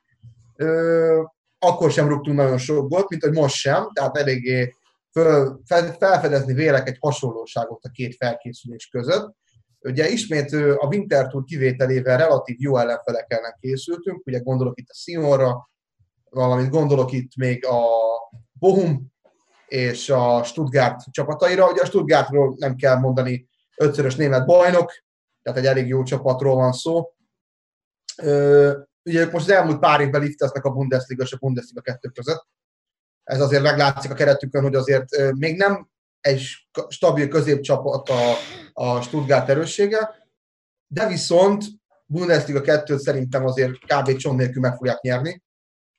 Akkor 1.60 1.92
sem 1.92 2.08
rúgtunk 2.08 2.38
nagyon 2.38 2.58
sok 2.58 2.90
gólt, 2.90 3.10
mint 3.10 3.24
hogy 3.24 3.34
most 3.34 3.56
sem, 3.56 3.90
tehát 3.94 4.18
eléggé 4.18 4.76
föl, 5.12 5.62
felfedezni 6.00 6.54
vélek 6.54 6.88
egy 6.88 6.98
hasonlóságot 7.00 7.84
a 7.84 7.90
két 7.90 8.16
felkészülés 8.16 8.88
között. 8.88 9.36
Ugye 9.80 10.10
ismét 10.10 10.52
a 10.54 10.88
Winter 10.88 11.28
Tour 11.28 11.44
kivételével 11.44 12.18
relatív 12.18 12.56
jó 12.60 12.78
ellenfelek 12.78 13.26
ellen 13.28 13.56
készültünk, 13.60 14.26
ugye 14.26 14.40
gondolok 14.40 14.80
itt 14.80 14.90
a 14.90 14.94
Sionra, 14.94 15.70
valamint 16.30 16.70
gondolok 16.70 17.12
itt 17.12 17.36
még 17.36 17.66
a 17.66 17.84
Bohum 18.60 19.14
és 19.68 20.10
a 20.10 20.44
Stuttgart 20.44 21.12
csapataira. 21.12 21.70
Ugye 21.70 21.82
a 21.82 21.86
Stuttgartról 21.86 22.56
nem 22.58 22.76
kell 22.76 22.96
mondani, 22.96 23.48
ötszörös 23.78 24.16
német 24.16 24.46
bajnok, 24.46 24.92
tehát 25.46 25.60
egy 25.60 25.66
elég 25.66 25.88
jó 25.88 26.04
csapatról 26.04 26.56
van 26.56 26.72
szó. 26.72 27.14
Ugye 29.04 29.26
most 29.32 29.46
az 29.46 29.50
elmúlt 29.50 29.80
pár 29.80 30.00
évben 30.00 30.22
lifteznek 30.22 30.64
a 30.64 30.70
Bundesliga 30.70 31.24
és 31.24 31.32
a 31.32 31.38
Bundesliga 31.38 31.82
kettő 31.82 32.10
között. 32.10 32.48
Ez 33.24 33.42
azért 33.42 33.62
meglátszik 33.62 34.12
a 34.12 34.14
keretükön, 34.14 34.64
hogy 34.64 34.76
azért 34.76 35.34
még 35.34 35.58
nem 35.58 35.90
egy 36.20 36.42
stabil 36.88 37.28
középcsapat 37.28 38.10
a, 38.10 38.34
a 38.74 39.02
Stuttgart 39.02 39.50
erőssége, 39.50 40.30
de 40.88 41.08
viszont 41.08 41.64
Bundesliga 42.06 42.62
2 42.62 42.98
szerintem 42.98 43.46
azért 43.46 43.78
kb. 43.78 44.16
cson 44.16 44.36
nélkül 44.36 44.62
meg 44.62 44.76
fogják 44.76 45.02
nyerni. 45.02 45.44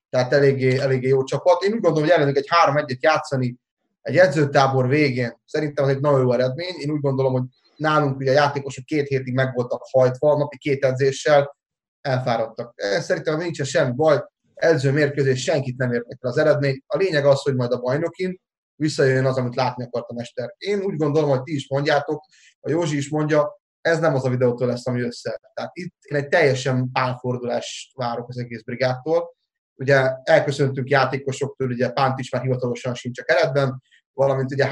Tehát 0.09 0.33
eléggé, 0.33 0.79
eléggé 0.79 1.09
jó 1.09 1.25
csapat. 1.25 1.63
Én 1.63 1.73
úgy 1.73 1.81
gondolom, 1.81 2.09
hogy 2.09 2.19
ellenük 2.19 2.37
egy 2.37 2.49
3-1-et 2.67 3.01
játszani 3.01 3.57
egy 4.03 4.17
edzőtábor 4.17 4.89
végén, 4.89 5.41
szerintem 5.45 5.85
az 5.85 5.91
egy 5.91 6.01
nagyon 6.01 6.21
jó 6.21 6.33
eredmény. 6.33 6.75
Én 6.79 6.91
úgy 6.91 7.01
gondolom, 7.01 7.33
hogy 7.33 7.43
nálunk 7.77 8.19
ugye 8.19 8.31
a 8.31 8.35
játékosok 8.35 8.85
két 8.85 9.09
hétig 9.09 9.35
meg 9.35 9.55
voltak 9.55 9.81
hajtva, 9.91 10.37
napi 10.37 10.59
két 10.59 10.85
edzéssel 10.85 11.57
elfáradtak. 12.01 12.75
Szerintem 12.77 13.39
nincs 13.39 13.63
semmi 13.63 13.93
baj, 13.93 14.25
edző 14.55 14.93
mérkőzés 14.93 15.43
senkit 15.43 15.77
nem 15.77 15.93
értek 15.93 16.19
az 16.21 16.39
eredmény. 16.39 16.83
A 16.87 16.97
lényeg 16.97 17.27
az, 17.27 17.43
hogy 17.43 17.55
majd 17.55 17.73
a 17.73 17.81
bajnokin 17.81 18.41
visszajön 18.77 19.25
az, 19.25 19.37
amit 19.37 19.55
látni 19.55 19.85
akart 19.85 20.09
a 20.09 20.15
mester. 20.15 20.55
Én 20.57 20.81
úgy 20.81 20.97
gondolom, 20.97 21.31
hogy 21.31 21.43
ti 21.43 21.55
is 21.55 21.69
mondjátok, 21.69 22.25
a 22.61 22.71
Józsi 22.71 22.97
is 22.97 23.11
mondja, 23.11 23.61
ez 23.81 23.99
nem 23.99 24.15
az 24.15 24.25
a 24.25 24.29
videótól 24.31 24.67
lesz, 24.67 24.87
ami 24.87 25.01
össze. 25.01 25.41
Tehát 25.55 25.71
itt 25.73 25.95
én 26.01 26.17
egy 26.17 26.29
teljesen 26.29 26.91
pálfordulást 26.93 27.97
várok 27.97 28.29
az 28.29 28.39
egész 28.39 28.63
brigádtól. 28.63 29.35
Ugye 29.75 30.11
elköszöntünk 30.23 30.89
játékosoktól, 30.89 31.69
ugye 31.71 31.91
Pánt 31.91 32.19
is 32.19 32.31
már 32.31 32.43
hivatalosan 32.43 32.95
sincs 32.95 33.21
a 33.21 33.25
keretben, 33.25 33.83
valamint 34.13 34.53
ugye 34.53 34.67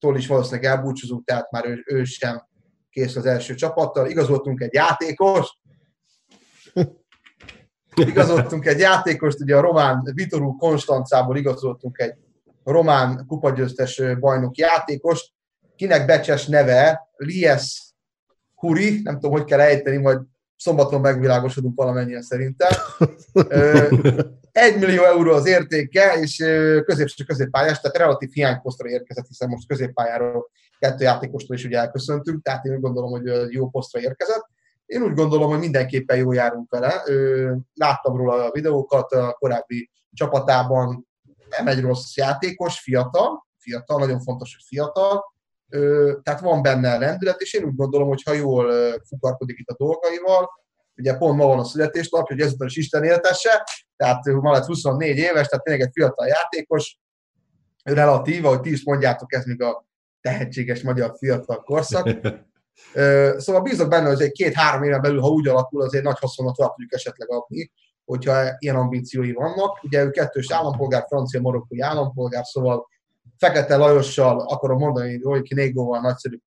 Hácsics-tól 0.00 0.16
is 0.16 0.26
valószínűleg 0.26 0.64
elbúcsúzunk, 0.64 1.24
tehát 1.24 1.50
már 1.50 1.66
ő, 1.66 1.84
ő 1.86 2.04
sem 2.04 2.46
kész 2.90 3.16
az 3.16 3.26
első 3.26 3.54
csapattal. 3.54 4.06
Igazoltunk 4.06 4.60
egy 4.60 4.72
játékos, 4.72 5.60
igazoltunk 7.94 8.66
egy 8.66 8.78
játékost, 8.78 9.40
ugye 9.40 9.56
a 9.56 9.60
román 9.60 10.10
Vitorú 10.14 10.56
Konstancából 10.56 11.36
igazoltunk 11.36 11.98
egy 11.98 12.14
román 12.64 13.26
kupagyőztes 13.26 14.02
bajnok 14.20 14.56
játékost, 14.56 15.32
kinek 15.76 16.06
becses 16.06 16.46
neve 16.46 17.08
Lies 17.16 17.94
Huri, 18.54 19.00
nem 19.02 19.14
tudom, 19.14 19.30
hogy 19.30 19.44
kell 19.44 19.60
ejteni, 19.60 19.96
majd 19.96 20.20
szombaton 20.56 21.00
megvilágosodunk 21.00 21.76
valamennyien 21.76 22.22
szerintem. 22.22 22.70
Egy 24.60 24.78
millió 24.78 25.04
euró 25.04 25.32
az 25.32 25.46
értéke, 25.46 26.18
és 26.20 26.36
középső 26.84 27.24
középpályás, 27.24 27.80
tehát 27.80 27.96
relatív 27.96 28.30
hiányposztra 28.32 28.88
érkezett, 28.88 29.26
hiszen 29.26 29.48
most 29.48 29.68
középpályáról 29.68 30.50
kettő 30.78 31.04
játékostól 31.04 31.56
is 31.56 31.64
ugye 31.64 31.78
elköszöntünk, 31.78 32.42
tehát 32.42 32.64
én 32.64 32.74
úgy 32.74 32.80
gondolom, 32.80 33.10
hogy 33.10 33.52
jó 33.52 33.68
posztra 33.68 34.00
érkezett. 34.00 34.46
Én 34.86 35.02
úgy 35.02 35.14
gondolom, 35.14 35.50
hogy 35.50 35.58
mindenképpen 35.58 36.16
jó 36.16 36.32
járunk 36.32 36.70
vele. 36.70 37.02
Láttam 37.74 38.16
róla 38.16 38.44
a 38.44 38.50
videókat 38.50 39.12
a 39.12 39.32
korábbi 39.38 39.90
csapatában, 40.12 41.06
nem 41.56 41.66
egy 41.66 41.80
rossz 41.80 42.16
játékos, 42.16 42.80
fiatal, 42.80 43.46
fiatal, 43.58 43.98
nagyon 43.98 44.20
fontos, 44.20 44.54
hogy 44.54 44.64
fiatal, 44.66 45.34
tehát 46.22 46.40
van 46.40 46.62
benne 46.62 46.98
lendület, 46.98 47.40
és 47.40 47.54
én 47.54 47.64
úgy 47.64 47.76
gondolom, 47.76 48.08
hogy 48.08 48.22
ha 48.22 48.32
jól 48.32 48.72
fukarkodik 49.08 49.58
itt 49.58 49.68
a 49.68 49.76
dolgaival, 49.76 50.50
ugye 50.98 51.16
pont 51.16 51.38
ma 51.38 51.46
van 51.46 51.58
a 51.58 51.64
születésnapja, 51.64 52.34
hogy 52.36 52.44
ezután 52.44 52.68
is 52.68 52.76
Isten 52.76 53.04
éltesse, 53.04 53.64
tehát 53.96 54.24
ma 54.24 54.52
lett 54.52 54.64
24 54.64 55.16
éves, 55.16 55.46
tehát 55.46 55.64
tényleg 55.64 55.86
egy 55.86 55.92
fiatal 55.92 56.26
játékos, 56.26 56.98
relatív, 57.82 58.44
ahogy 58.44 58.60
ti 58.60 58.70
is 58.70 58.84
mondjátok, 58.84 59.32
ez 59.32 59.44
még 59.44 59.62
a 59.62 59.86
tehetséges 60.20 60.82
magyar 60.82 61.14
fiatal 61.18 61.62
korszak. 61.62 62.08
Szóval 63.36 63.62
bízok 63.62 63.88
benne, 63.88 64.08
hogy 64.08 64.20
egy 64.20 64.32
két-három 64.32 64.82
éven 64.82 65.00
belül, 65.00 65.20
ha 65.20 65.28
úgy 65.28 65.48
alakul, 65.48 65.82
azért 65.82 66.04
nagy 66.04 66.18
haszonat 66.18 66.54
tovább 66.54 66.72
tudjuk 66.72 66.92
esetleg 66.92 67.30
adni, 67.30 67.72
hogyha 68.04 68.56
ilyen 68.58 68.76
ambíciói 68.76 69.32
vannak. 69.32 69.82
Ugye 69.82 70.04
ő 70.04 70.10
kettős 70.10 70.52
állampolgár, 70.52 71.04
francia, 71.08 71.40
marokkói 71.40 71.80
állampolgár, 71.80 72.44
szóval 72.44 72.88
Fekete 73.38 73.76
Lajossal 73.76 74.40
akarom 74.40 74.78
mondani, 74.78 75.22
hogy 75.22 75.42
ki 75.42 75.54
Négóval 75.54 76.00
nagyszerű 76.00 76.38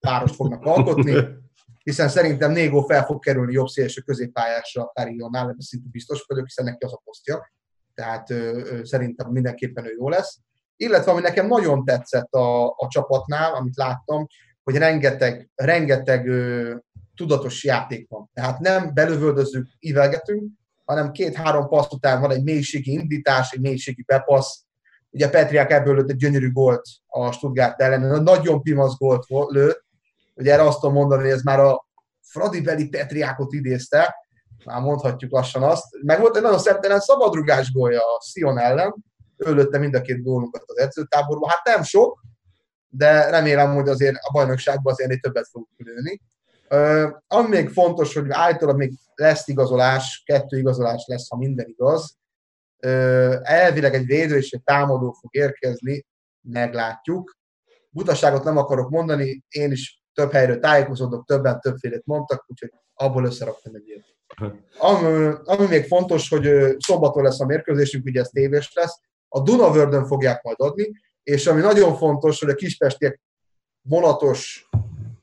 páros 0.00 0.32
fognak 0.32 0.64
alkotni, 0.64 1.12
hiszen 1.84 2.08
szerintem 2.08 2.52
Négó 2.52 2.80
fel 2.80 3.04
fog 3.04 3.24
kerülni 3.24 3.52
jobb 3.52 3.66
szélső 3.66 4.00
középpályásra 4.00 4.90
Carillonnál, 4.94 5.42
ebben 5.42 5.60
szintű 5.60 5.88
biztos 5.90 6.24
vagyok, 6.26 6.44
hiszen 6.44 6.64
neki 6.64 6.84
az 6.84 6.92
a 6.92 7.00
posztja. 7.04 7.52
Tehát 7.94 8.30
ö, 8.30 8.60
ö, 8.64 8.84
szerintem 8.84 9.30
mindenképpen 9.30 9.86
ő 9.86 9.94
jó 9.98 10.08
lesz. 10.08 10.38
Illetve 10.76 11.10
ami 11.10 11.20
nekem 11.20 11.46
nagyon 11.46 11.84
tetszett 11.84 12.32
a, 12.32 12.66
a 12.66 12.88
csapatnál, 12.88 13.54
amit 13.54 13.76
láttam, 13.76 14.26
hogy 14.62 14.76
rengeteg, 14.76 15.50
rengeteg 15.54 16.26
ö, 16.26 16.74
tudatos 17.16 17.64
játék 17.64 18.08
van. 18.08 18.30
Tehát 18.32 18.58
nem 18.58 18.94
belövöldözünk, 18.94 19.66
ívelgetünk, 19.78 20.52
hanem 20.84 21.10
két-három 21.10 21.68
passz 21.68 21.92
után 21.92 22.20
van 22.20 22.30
egy 22.30 22.42
mélységi 22.42 22.92
indítás, 22.92 23.52
egy 23.52 23.60
mélységi 23.60 24.02
bepassz. 24.06 24.62
Ugye 25.10 25.30
Petriák 25.30 25.70
ebből 25.70 25.94
lőtt 25.94 26.10
egy 26.10 26.16
gyönyörű 26.16 26.52
gólt 26.52 26.82
a 27.06 27.32
Stuttgart 27.32 27.80
ellen, 27.80 28.22
nagyon 28.22 28.62
pimasz 28.62 28.96
gólt 28.96 29.24
lőtt. 29.48 29.83
Ugye 30.34 30.52
erre 30.52 30.62
azt 30.62 30.80
tudom 30.80 30.94
mondani, 30.94 31.22
hogy 31.22 31.30
ez 31.30 31.42
már 31.42 31.60
a 31.60 31.88
Fradi 32.20 32.60
beli 32.60 32.88
Petriákot 32.88 33.52
idézte, 33.52 34.14
már 34.64 34.80
mondhatjuk 34.80 35.32
lassan 35.32 35.62
azt. 35.62 35.84
Meg 36.02 36.20
volt 36.20 36.36
egy 36.36 36.42
nagyon 36.42 36.58
szemtelen 36.58 37.00
szabadrugás 37.00 37.72
gólja 37.72 38.00
a 38.00 38.22
Sion 38.32 38.58
ellen, 38.58 38.94
ő 39.36 39.54
lőtte 39.54 39.78
mind 39.78 39.94
a 39.94 40.00
két 40.00 40.22
gólunkat 40.22 40.62
az 40.66 40.78
edzőtáborban. 40.78 41.50
Hát 41.50 41.74
nem 41.74 41.82
sok, 41.82 42.22
de 42.88 43.30
remélem, 43.30 43.74
hogy 43.74 43.88
azért 43.88 44.16
a 44.20 44.30
bajnokságban 44.32 44.92
azért 44.92 45.10
egy 45.10 45.20
többet 45.20 45.48
fogunk 45.48 45.70
lőni. 45.76 46.20
Uh, 46.70 47.10
ami 47.26 47.48
még 47.48 47.68
fontos, 47.68 48.14
hogy 48.14 48.26
általában 48.28 48.80
még 48.80 48.92
lesz 49.14 49.48
igazolás, 49.48 50.22
kettő 50.26 50.58
igazolás 50.58 51.04
lesz, 51.06 51.28
ha 51.28 51.36
minden 51.36 51.66
igaz. 51.68 52.16
Uh, 52.86 53.36
elvileg 53.42 53.94
egy 53.94 54.06
védő 54.06 54.36
és 54.36 54.50
egy 54.50 54.62
támadó 54.62 55.12
fog 55.12 55.34
érkezni, 55.34 56.06
meglátjuk. 56.40 57.36
Butaságot 57.90 58.44
nem 58.44 58.56
akarok 58.56 58.90
mondani, 58.90 59.44
én 59.48 59.70
is 59.72 60.03
több 60.14 60.32
helyről 60.32 60.58
tájékozódok, 60.58 61.26
többen 61.26 61.60
többfélét 61.60 62.02
mondtak, 62.04 62.44
úgyhogy 62.46 62.72
abból 62.94 63.24
összeraktam 63.24 63.74
egy 63.74 63.88
ilyet. 63.88 64.04
Ami, 64.78 65.32
ami 65.44 65.66
még 65.66 65.84
fontos, 65.84 66.28
hogy 66.28 66.76
szombaton 66.78 67.22
lesz 67.22 67.40
a 67.40 67.46
mérkőzésünk, 67.46 68.04
ugye 68.04 68.20
ez 68.20 68.28
tévés 68.28 68.72
lesz, 68.74 69.00
a 69.28 69.40
Dunavördön 69.40 70.06
fogják 70.06 70.42
majd 70.42 70.56
adni, 70.60 70.92
és 71.22 71.46
ami 71.46 71.60
nagyon 71.60 71.96
fontos, 71.96 72.40
hogy 72.40 72.48
a 72.48 72.54
kispestiek 72.54 73.20
vonatos 73.82 74.68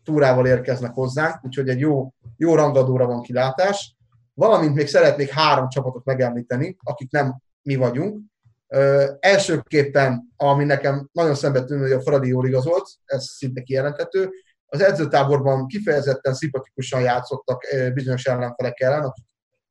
túrával 0.04 0.48
érkeznek 0.48 0.94
hozzánk, 0.94 1.46
úgyhogy 1.46 1.70
egy 1.70 1.80
jó, 1.80 2.14
jó 2.38 2.56
rangadóra 2.56 3.06
van 3.06 3.22
kilátás. 3.22 3.96
Valamint 4.34 4.76
még 4.76 4.88
szeretnék 4.88 5.30
három 5.30 5.70
csapatot 5.70 6.06
megemlíteni, 6.06 6.78
akik 6.84 7.12
nem 7.12 7.42
mi 7.62 7.76
vagyunk. 7.76 8.20
Ö, 8.68 9.12
elsőképpen, 9.20 10.34
ami 10.36 10.64
nekem 10.64 11.10
nagyon 11.12 11.36
szembe 11.36 11.64
tűnő, 11.64 11.82
hogy 11.82 11.92
a 11.92 12.02
Fradi 12.02 12.28
jól 12.28 12.48
igazolt, 12.48 12.90
ez 13.06 13.26
szinte 13.26 13.62
kijelentető. 13.62 14.30
Az 14.74 14.82
edzőtáborban 14.82 15.68
kifejezetten 15.68 16.34
szimpatikusan 16.34 17.02
játszottak 17.02 17.64
bizonyos 17.94 18.26
ellenfelek 18.26 18.80
ellen, 18.80 19.04
akik 19.04 19.26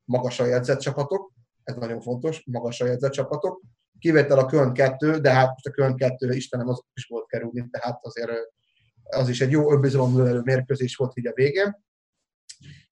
magasan 0.04 0.46
jegyzett 0.46 0.78
csapatok, 0.78 1.32
ez 1.64 1.74
nagyon 1.74 2.00
fontos, 2.00 2.42
magasan 2.46 2.88
jegyzett 2.88 3.12
csapatok. 3.12 3.60
Kivétel 3.98 4.38
a 4.38 4.46
Köln 4.46 4.72
2, 4.72 5.18
de 5.18 5.32
hát 5.32 5.48
most 5.48 5.66
a 5.66 5.70
Köln 5.70 5.96
2, 5.96 6.32
Istenem, 6.32 6.68
az 6.68 6.82
is 6.94 7.06
volt 7.06 7.26
kerülni, 7.26 7.68
tehát 7.70 7.98
azért 8.02 8.30
az 9.02 9.28
is 9.28 9.40
egy 9.40 9.50
jó 9.50 9.72
önbizalomnövelő 9.72 10.40
mérkőzés 10.40 10.96
volt 10.96 11.16
így 11.16 11.26
a 11.26 11.32
végén. 11.34 11.84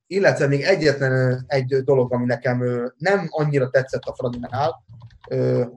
Illetve 0.07 0.47
még 0.47 0.63
egyetlen 0.63 1.45
egy 1.47 1.83
dolog, 1.85 2.13
ami 2.13 2.25
nekem 2.25 2.91
nem 2.97 3.27
annyira 3.29 3.71
tetszett 3.71 4.03
a 4.03 4.15
Fradinál, 4.15 4.85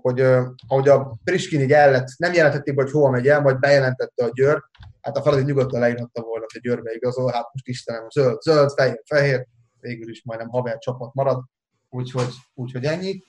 hogy 0.01 0.21
ahogy 0.67 0.89
a 0.89 1.17
Priskin 1.23 1.61
így 1.61 1.71
el 1.71 2.05
nem 2.17 2.33
jelentették 2.33 2.75
hogy 2.75 2.91
hova 2.91 3.09
megy 3.09 3.27
el, 3.27 3.41
majd 3.41 3.59
bejelentette 3.59 4.25
a 4.25 4.29
Győr, 4.33 4.63
hát 5.01 5.17
a 5.17 5.21
Fradi 5.21 5.43
nyugodtan 5.43 5.79
leírhatta 5.79 6.21
volna, 6.21 6.45
hogy 6.51 6.61
Győrbe 6.61 6.91
igazol, 6.93 7.31
hát 7.31 7.49
most 7.53 7.67
Istenem, 7.67 8.09
zöld, 8.09 8.41
zöld, 8.41 8.71
fehér, 8.71 9.01
fehér, 9.05 9.47
végül 9.79 10.09
is 10.09 10.23
majdnem 10.25 10.49
haver 10.49 10.77
csapat 10.77 11.13
marad, 11.13 11.43
úgyhogy, 11.89 12.33
úgyhogy 12.53 12.85
ennyi. 12.85 13.23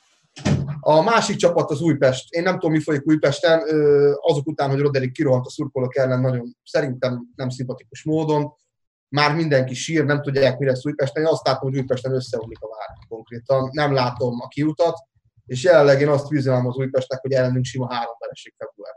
A 0.81 1.03
másik 1.03 1.37
csapat 1.37 1.71
az 1.71 1.81
Újpest. 1.81 2.33
Én 2.33 2.43
nem 2.43 2.55
tudom, 2.55 2.73
mi 2.73 2.81
folyik 2.81 3.07
Újpesten, 3.07 3.61
azok 4.21 4.47
után, 4.47 4.71
hogy 4.71 4.81
Roderick 4.81 5.13
kirohant 5.13 5.47
a 5.47 5.51
szurkolók 5.51 5.97
ellen, 5.97 6.21
nagyon 6.21 6.57
szerintem 6.65 7.23
nem 7.37 7.49
szimpatikus 7.49 8.05
módon. 8.05 8.53
Már 9.09 9.35
mindenki 9.35 9.75
sír, 9.75 10.05
nem 10.05 10.23
tudják, 10.23 10.59
mi 10.59 10.67
lesz 10.67 10.87
Újpesten. 10.87 11.23
Én 11.23 11.29
azt 11.29 11.47
látom, 11.47 11.71
hogy 11.71 11.79
Újpesten 11.79 12.15
összeomlik 12.15 12.59
a 12.61 12.69
vár 12.69 12.97
konkrétan. 13.09 13.69
Nem 13.73 13.93
látom 13.93 14.41
a 14.41 14.49
kiutat, 14.49 14.97
és 15.47 15.63
jelenleg 15.63 16.01
én 16.01 16.09
azt 16.09 16.33
üzenem 16.33 16.67
az 16.67 16.77
Újpestnek, 16.77 17.21
hogy 17.21 17.33
ellenünk 17.33 17.65
sima 17.65 17.93
három 17.93 18.15
vereség 18.19 18.55
február. 18.59 18.95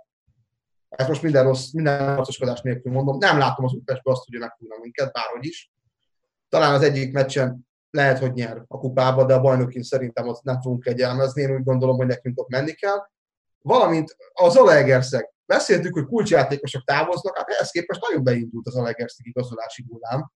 Ezt 0.89 1.07
most 1.07 1.21
minden 1.21 1.43
rossz, 1.43 1.71
minden 1.71 2.15
harcoskodás 2.15 2.61
nélkül 2.61 2.91
mondom. 2.91 3.17
Nem 3.17 3.37
látom 3.37 3.65
az 3.65 3.73
Újpestben 3.73 4.13
azt, 4.13 4.25
hogy 4.25 4.39
megfújna 4.39 4.75
minket, 4.81 5.13
bárhogy 5.13 5.45
is. 5.45 5.71
Talán 6.49 6.73
az 6.73 6.81
egyik 6.81 7.13
meccsen 7.13 7.67
lehet, 7.89 8.19
hogy 8.19 8.33
nyer 8.33 8.63
a 8.67 8.77
kupába, 8.77 9.25
de 9.25 9.33
a 9.33 9.41
bajnokin 9.41 9.83
szerintem 9.83 10.27
azt 10.27 10.43
nem 10.43 10.61
fogunk 10.61 10.83
kegyelmezni. 10.83 11.41
Én 11.41 11.55
úgy 11.55 11.63
gondolom, 11.63 11.97
hogy 11.97 12.07
nekünk 12.07 12.39
ott 12.39 12.49
menni 12.49 12.71
kell. 12.71 13.07
Valamint 13.61 14.15
az 14.33 14.55
Alegerszeg. 14.55 15.33
Beszéltük, 15.45 15.93
hogy 15.93 16.05
kulcsjátékosok 16.05 16.83
távoznak, 16.83 17.37
hát 17.37 17.49
ehhez 17.49 17.71
képest 17.71 18.01
nagyon 18.01 18.23
beindult 18.23 18.67
az 18.67 18.75
Alegerszeg 18.75 19.25
igazolási 19.25 19.85
hullám. 19.89 20.31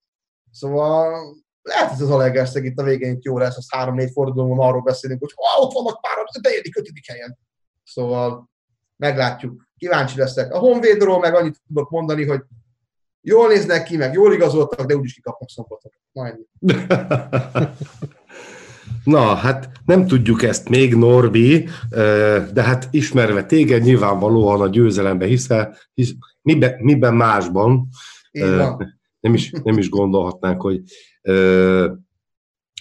Szóval 0.51 1.35
lehet, 1.61 1.89
hogy 1.89 2.01
az 2.01 2.09
Alegerszeg 2.09 2.65
itt 2.65 2.77
a 2.77 2.83
végén 2.83 3.11
itt 3.11 3.23
jó 3.23 3.37
lesz, 3.37 3.57
az 3.57 3.67
három-négy 3.69 4.11
fordulóban 4.11 4.67
arról 4.67 4.81
beszélünk, 4.81 5.19
hogy 5.19 5.33
ha 5.35 5.61
ott 5.61 5.73
vannak 5.73 6.01
pár, 6.01 6.17
a 6.17 6.39
negyedik, 6.41 6.77
ötödik 6.77 7.07
helyen. 7.07 7.37
Szóval 7.83 8.49
meglátjuk. 8.95 9.67
Kíváncsi 9.77 10.17
leszek. 10.17 10.53
A 10.53 10.57
Honvédról 10.57 11.19
meg 11.19 11.35
annyit 11.35 11.61
tudok 11.67 11.89
mondani, 11.89 12.25
hogy 12.25 12.41
jól 13.21 13.47
néznek 13.47 13.83
ki, 13.83 13.97
meg 13.97 14.13
jól 14.13 14.33
igazoltak, 14.33 14.85
de 14.85 14.95
úgyis 14.95 15.13
kikapnak 15.13 15.49
szombaton. 15.49 15.91
Majd. 16.11 16.35
Na, 19.03 19.35
hát 19.35 19.71
nem 19.85 20.07
tudjuk 20.07 20.43
ezt 20.43 20.69
még, 20.69 20.95
Norbi, 20.95 21.69
de 22.53 22.63
hát 22.63 22.87
ismerve 22.91 23.45
téged, 23.45 23.83
nyilvánvalóan 23.83 24.61
a 24.61 24.67
győzelembe 24.67 25.25
hiszel, 25.25 25.77
hisz, 25.93 26.13
miben, 26.41 26.75
miben 26.79 27.13
másban. 27.13 27.87
Nem 29.19 29.33
is, 29.33 29.51
nem 29.63 29.77
is 29.77 29.89
gondolhatnánk, 29.89 30.61
hogy, 30.61 30.81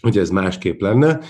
hogy 0.01 0.19
ez 0.19 0.31
másképp 0.31 0.81
lenne. 0.81 1.21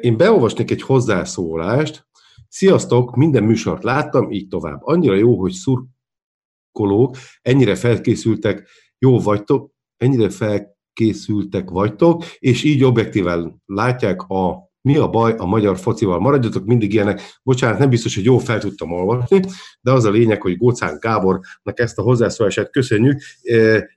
Én 0.00 0.16
beolvasnék 0.16 0.70
egy 0.70 0.82
hozzászólást. 0.82 2.06
Sziasztok, 2.48 3.16
minden 3.16 3.44
műsort 3.44 3.84
láttam, 3.84 4.30
így 4.30 4.48
tovább. 4.48 4.78
Annyira 4.80 5.14
jó, 5.14 5.40
hogy 5.40 5.52
szurkolók 5.52 7.16
ennyire 7.42 7.74
felkészültek, 7.74 8.68
jó 8.98 9.18
vagytok, 9.18 9.70
ennyire 9.96 10.30
felkészültek 10.30 11.70
vagytok, 11.70 12.24
és 12.38 12.64
így 12.64 12.84
objektíven 12.84 13.62
látják 13.66 14.22
a 14.22 14.66
mi 14.80 14.96
a 14.96 15.08
baj 15.08 15.34
a 15.36 15.46
magyar 15.46 15.78
focival? 15.78 16.20
Maradjatok 16.20 16.64
mindig 16.64 16.92
ilyenek. 16.92 17.20
Bocsánat, 17.42 17.78
nem 17.78 17.88
biztos, 17.88 18.14
hogy 18.14 18.24
jól 18.24 18.38
fel 18.38 18.60
tudtam 18.60 18.92
olvasni, 18.92 19.40
de 19.80 19.92
az 19.92 20.04
a 20.04 20.10
lényeg, 20.10 20.42
hogy 20.42 20.56
Gócán 20.56 20.98
Gábornak 21.00 21.78
ezt 21.78 21.98
a 21.98 22.02
hozzászólását 22.02 22.70
köszönjük, 22.70 23.20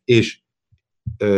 és 0.03 0.40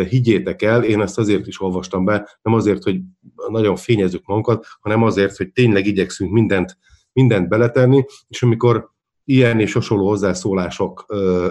higgyétek 0.10 0.62
el, 0.62 0.84
én 0.84 1.02
ezt 1.02 1.18
azért 1.18 1.48
is 1.48 1.62
olvastam 1.62 2.06
be, 2.06 2.38
nem 2.42 2.54
azért, 2.54 2.84
hogy 2.84 3.00
nagyon 3.48 3.76
fényezzük 3.76 4.26
magunkat, 4.26 4.66
hanem 4.80 5.04
azért, 5.04 5.38
hogy 5.38 5.52
tényleg 5.52 5.86
igyekszünk 5.86 6.32
mindent, 6.32 6.78
mindent 7.14 7.50
beletenni, 7.50 8.06
és 8.28 8.44
amikor 8.44 8.92
ilyen 9.26 9.60
és 9.60 9.74
hasonló 9.74 10.08
hozzászólások 10.08 11.06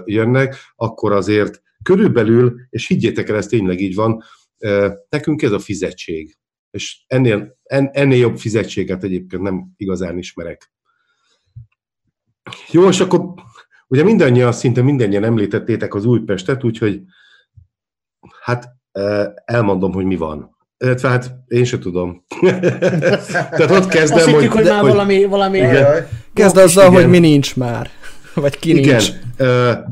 jönnek, 0.04 0.56
akkor 0.76 1.12
azért 1.12 1.62
körülbelül, 1.82 2.54
és 2.70 2.87
higgyétek 2.87 3.28
el, 3.28 3.37
ez 3.37 3.46
tényleg 3.46 3.80
így 3.80 3.94
van, 3.94 4.22
nekünk 5.08 5.42
ez 5.42 5.52
a 5.52 5.58
fizetség. 5.58 6.37
És 6.70 7.02
ennél, 7.06 7.58
en, 7.62 7.90
ennél 7.92 8.18
jobb 8.18 8.38
fizetséget 8.38 9.04
egyébként 9.04 9.42
nem 9.42 9.72
igazán 9.76 10.18
ismerek. 10.18 10.72
Jó, 12.70 12.88
és 12.88 13.00
akkor 13.00 13.35
ugye 13.88 14.02
mindannyian, 14.02 14.52
szinte 14.52 14.82
mindannyian 14.82 15.24
említettétek 15.24 15.94
az 15.94 16.04
Újpestet, 16.04 16.64
úgyhogy 16.64 17.02
Hát 18.42 18.68
elmondom, 19.44 19.92
hogy 19.92 20.04
mi 20.04 20.16
van. 20.16 20.56
Illetve 20.78 21.08
hát 21.08 21.35
én 21.46 21.64
se 21.64 21.78
tudom. 21.78 22.24
Tehát 23.30 23.70
ott 23.70 23.88
kezdem, 23.88 24.18
Azt 24.18 24.30
hogy... 24.30 24.46
hogy 24.46 24.64
már 24.64 24.80
hogy, 24.80 24.90
valami... 24.90 25.24
valami 25.24 25.58
igen. 25.58 26.06
Kezd 26.32 26.56
azzal, 26.56 26.90
igen. 26.90 27.00
hogy 27.00 27.11
mi 27.11 27.18
nincs 27.18 27.56
már. 27.56 27.90
Vagy 28.35 28.58
ki 28.58 28.78
igen. 28.78 28.96
nincs. 28.96 29.12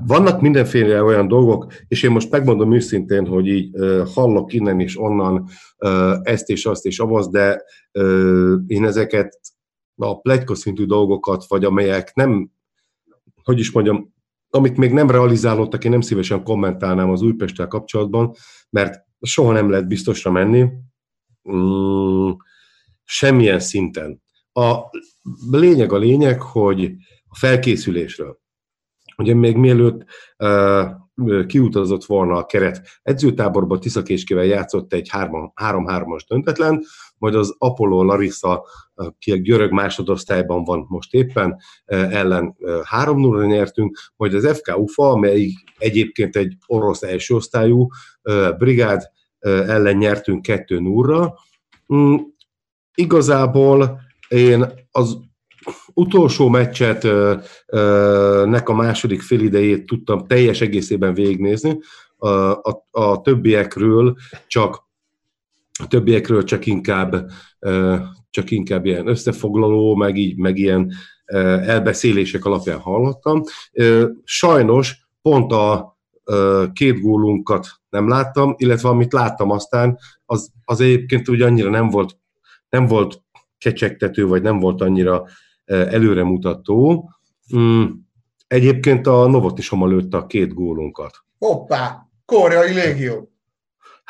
Vannak 0.06 0.40
mindenféle 0.40 1.02
olyan 1.02 1.28
dolgok, 1.28 1.72
és 1.88 2.02
én 2.02 2.10
most 2.10 2.30
megmondom 2.30 2.74
őszintén, 2.74 3.26
hogy 3.26 3.46
így 3.46 3.70
hallok 4.14 4.52
innen 4.52 4.80
és 4.80 5.00
onnan 5.00 5.48
ezt 6.22 6.48
és 6.48 6.66
azt 6.66 6.86
és 6.86 6.98
avaz, 6.98 7.28
de 7.28 7.62
én 8.66 8.84
ezeket 8.84 9.40
a 9.96 10.20
plegyka 10.20 10.54
szintű 10.54 10.84
dolgokat, 10.84 11.44
vagy 11.48 11.64
amelyek 11.64 12.14
nem, 12.14 12.50
hogy 13.42 13.58
is 13.58 13.72
mondjam, 13.72 14.14
amik 14.50 14.76
még 14.76 14.92
nem 14.92 15.10
realizálódtak, 15.10 15.84
én 15.84 15.90
nem 15.90 16.00
szívesen 16.00 16.42
kommentálnám 16.42 17.10
az 17.10 17.22
Újpesttel 17.22 17.66
kapcsolatban, 17.66 18.34
mert 18.70 19.04
soha 19.20 19.52
nem 19.52 19.70
lehet 19.70 19.86
biztosra 19.86 20.30
menni, 20.30 20.68
mm, 21.52 22.30
semmilyen 23.04 23.60
szinten. 23.60 24.22
A 24.52 24.76
lényeg 25.50 25.92
a 25.92 25.98
lényeg, 25.98 26.42
hogy 26.42 26.84
a 27.28 27.36
felkészülésről. 27.36 28.38
Ugye 29.16 29.34
még 29.34 29.56
mielőtt 29.56 30.04
uh, 30.38 31.46
kiutazott 31.46 32.04
volna 32.04 32.36
a 32.36 32.46
keret 32.46 32.88
edzőtáborba, 33.02 33.78
Tiszakéskével 33.78 34.44
játszott 34.44 34.92
egy 34.92 35.10
3-3-as 35.12 36.20
döntetlen, 36.28 36.82
majd 37.20 37.34
az 37.34 37.54
Apollo 37.58 38.02
Larissa, 38.02 38.64
aki 38.94 39.32
a 39.32 39.36
görög 39.36 39.70
másodosztályban 39.70 40.64
van 40.64 40.86
most 40.88 41.14
éppen, 41.14 41.56
ellen 41.86 42.56
3-0-ra 42.90 43.46
nyertünk, 43.46 43.98
majd 44.16 44.34
az 44.34 44.56
FK 44.56 44.76
UFA, 44.78 45.10
amely 45.10 45.52
egyébként 45.78 46.36
egy 46.36 46.56
orosz 46.66 47.02
első 47.02 47.34
osztályú 47.34 47.88
brigád 48.58 49.02
ellen 49.40 49.96
nyertünk 49.96 50.44
2-0-ra. 50.48 51.32
Mm, 51.94 52.16
igazából 52.94 54.00
én 54.28 54.66
az 54.90 55.18
utolsó 55.94 56.48
meccset 56.48 57.02
nek 58.46 58.68
a 58.68 58.74
második 58.74 59.22
félidejét 59.22 59.86
tudtam 59.86 60.26
teljes 60.26 60.60
egészében 60.60 61.14
végignézni, 61.14 61.78
a, 62.16 62.28
a, 62.50 62.86
a 62.90 63.20
többiekről 63.20 64.16
csak 64.46 64.88
a 65.82 65.86
többiekről 65.86 66.44
csak 66.44 66.66
inkább, 66.66 67.30
csak 68.30 68.50
inkább 68.50 68.84
ilyen 68.84 69.06
összefoglaló, 69.06 69.94
meg 69.94 70.16
így, 70.16 70.36
meg 70.36 70.58
ilyen 70.58 70.92
elbeszélések 71.66 72.44
alapján 72.44 72.78
hallottam. 72.78 73.42
Sajnos 74.24 75.08
pont 75.22 75.52
a 75.52 75.98
két 76.72 77.00
gólunkat 77.00 77.68
nem 77.88 78.08
láttam, 78.08 78.54
illetve 78.56 78.88
amit 78.88 79.12
láttam 79.12 79.50
aztán, 79.50 79.98
az, 80.26 80.50
az 80.64 80.80
egyébként 80.80 81.28
úgy 81.28 81.42
annyira 81.42 81.70
nem 81.70 81.88
volt, 81.88 82.18
nem 82.68 82.86
volt 82.86 83.22
kecsegtető, 83.58 84.26
vagy 84.26 84.42
nem 84.42 84.58
volt 84.58 84.80
annyira 84.80 85.26
előremutató. 85.64 87.10
Mm, 87.56 87.84
egyébként 88.46 89.06
a 89.06 89.26
Novot 89.26 89.58
is 89.58 89.70
lőtte 89.70 90.16
a 90.16 90.26
két 90.26 90.54
gólunkat. 90.54 91.24
Hoppá! 91.38 92.08
Koreai 92.24 92.72
légió! 92.72 93.30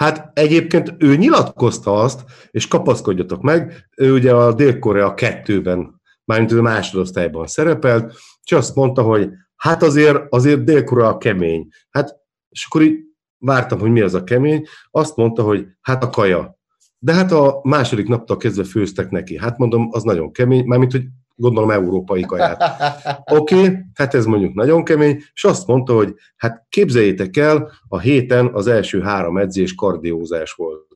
Hát 0.01 0.39
egyébként 0.39 0.95
ő 0.99 1.17
nyilatkozta 1.17 1.95
azt, 1.95 2.25
és 2.51 2.69
kapaszkodjatok 2.69 3.43
meg, 3.43 3.89
ő 3.97 4.13
ugye 4.13 4.35
a 4.35 4.53
Dél-Korea 4.53 5.15
kettőben, 5.15 6.01
mármint 6.25 6.53
a 6.53 6.63
másodosztályban 6.63 7.47
szerepelt, 7.47 8.15
és 8.45 8.53
azt 8.53 8.75
mondta, 8.75 9.03
hogy 9.03 9.31
hát 9.57 9.83
azért, 9.83 10.19
azért 10.29 10.65
Dél-Korea 10.65 11.17
kemény. 11.17 11.69
Hát, 11.91 12.17
és 12.49 12.65
akkor 12.65 12.83
így 12.83 12.99
vártam, 13.39 13.79
hogy 13.79 13.91
mi 13.91 14.01
az 14.01 14.15
a 14.15 14.25
kemény, 14.25 14.67
azt 14.91 15.17
mondta, 15.17 15.43
hogy 15.43 15.67
hát 15.81 16.05
a 16.05 16.11
kaja. 16.11 16.59
De 16.99 17.13
hát 17.13 17.33
a 17.33 17.61
második 17.63 18.09
naptól 18.09 18.37
kezdve 18.37 18.65
főztek 18.65 19.11
neki. 19.11 19.39
Hát 19.39 19.59
mondom, 19.59 19.89
az 19.91 20.03
nagyon 20.03 20.33
kemény, 20.33 20.65
mármint, 20.65 20.93
hogy 20.93 21.05
gondolom 21.41 21.71
európai 21.71 22.23
kaját. 22.23 22.63
Oké, 23.39 23.55
okay, 23.55 23.79
hát 23.95 24.15
ez 24.15 24.25
mondjuk 24.25 24.55
nagyon 24.55 24.85
kemény, 24.85 25.23
és 25.35 25.45
azt 25.45 25.67
mondta, 25.67 25.95
hogy 25.95 26.15
hát 26.37 26.67
képzeljétek 26.69 27.37
el, 27.37 27.73
a 27.89 27.99
héten 27.99 28.51
az 28.53 28.67
első 28.67 29.01
három 29.01 29.39
edzés 29.39 29.75
kardiózás 29.75 30.53
volt. 30.53 30.87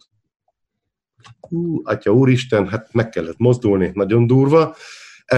Hú, 1.40 1.80
atya 1.84 2.12
úristen, 2.12 2.68
hát 2.68 2.88
meg 2.92 3.08
kellett 3.08 3.38
mozdulni, 3.38 3.90
nagyon 3.94 4.26
durva. 4.26 4.74
E, 5.26 5.36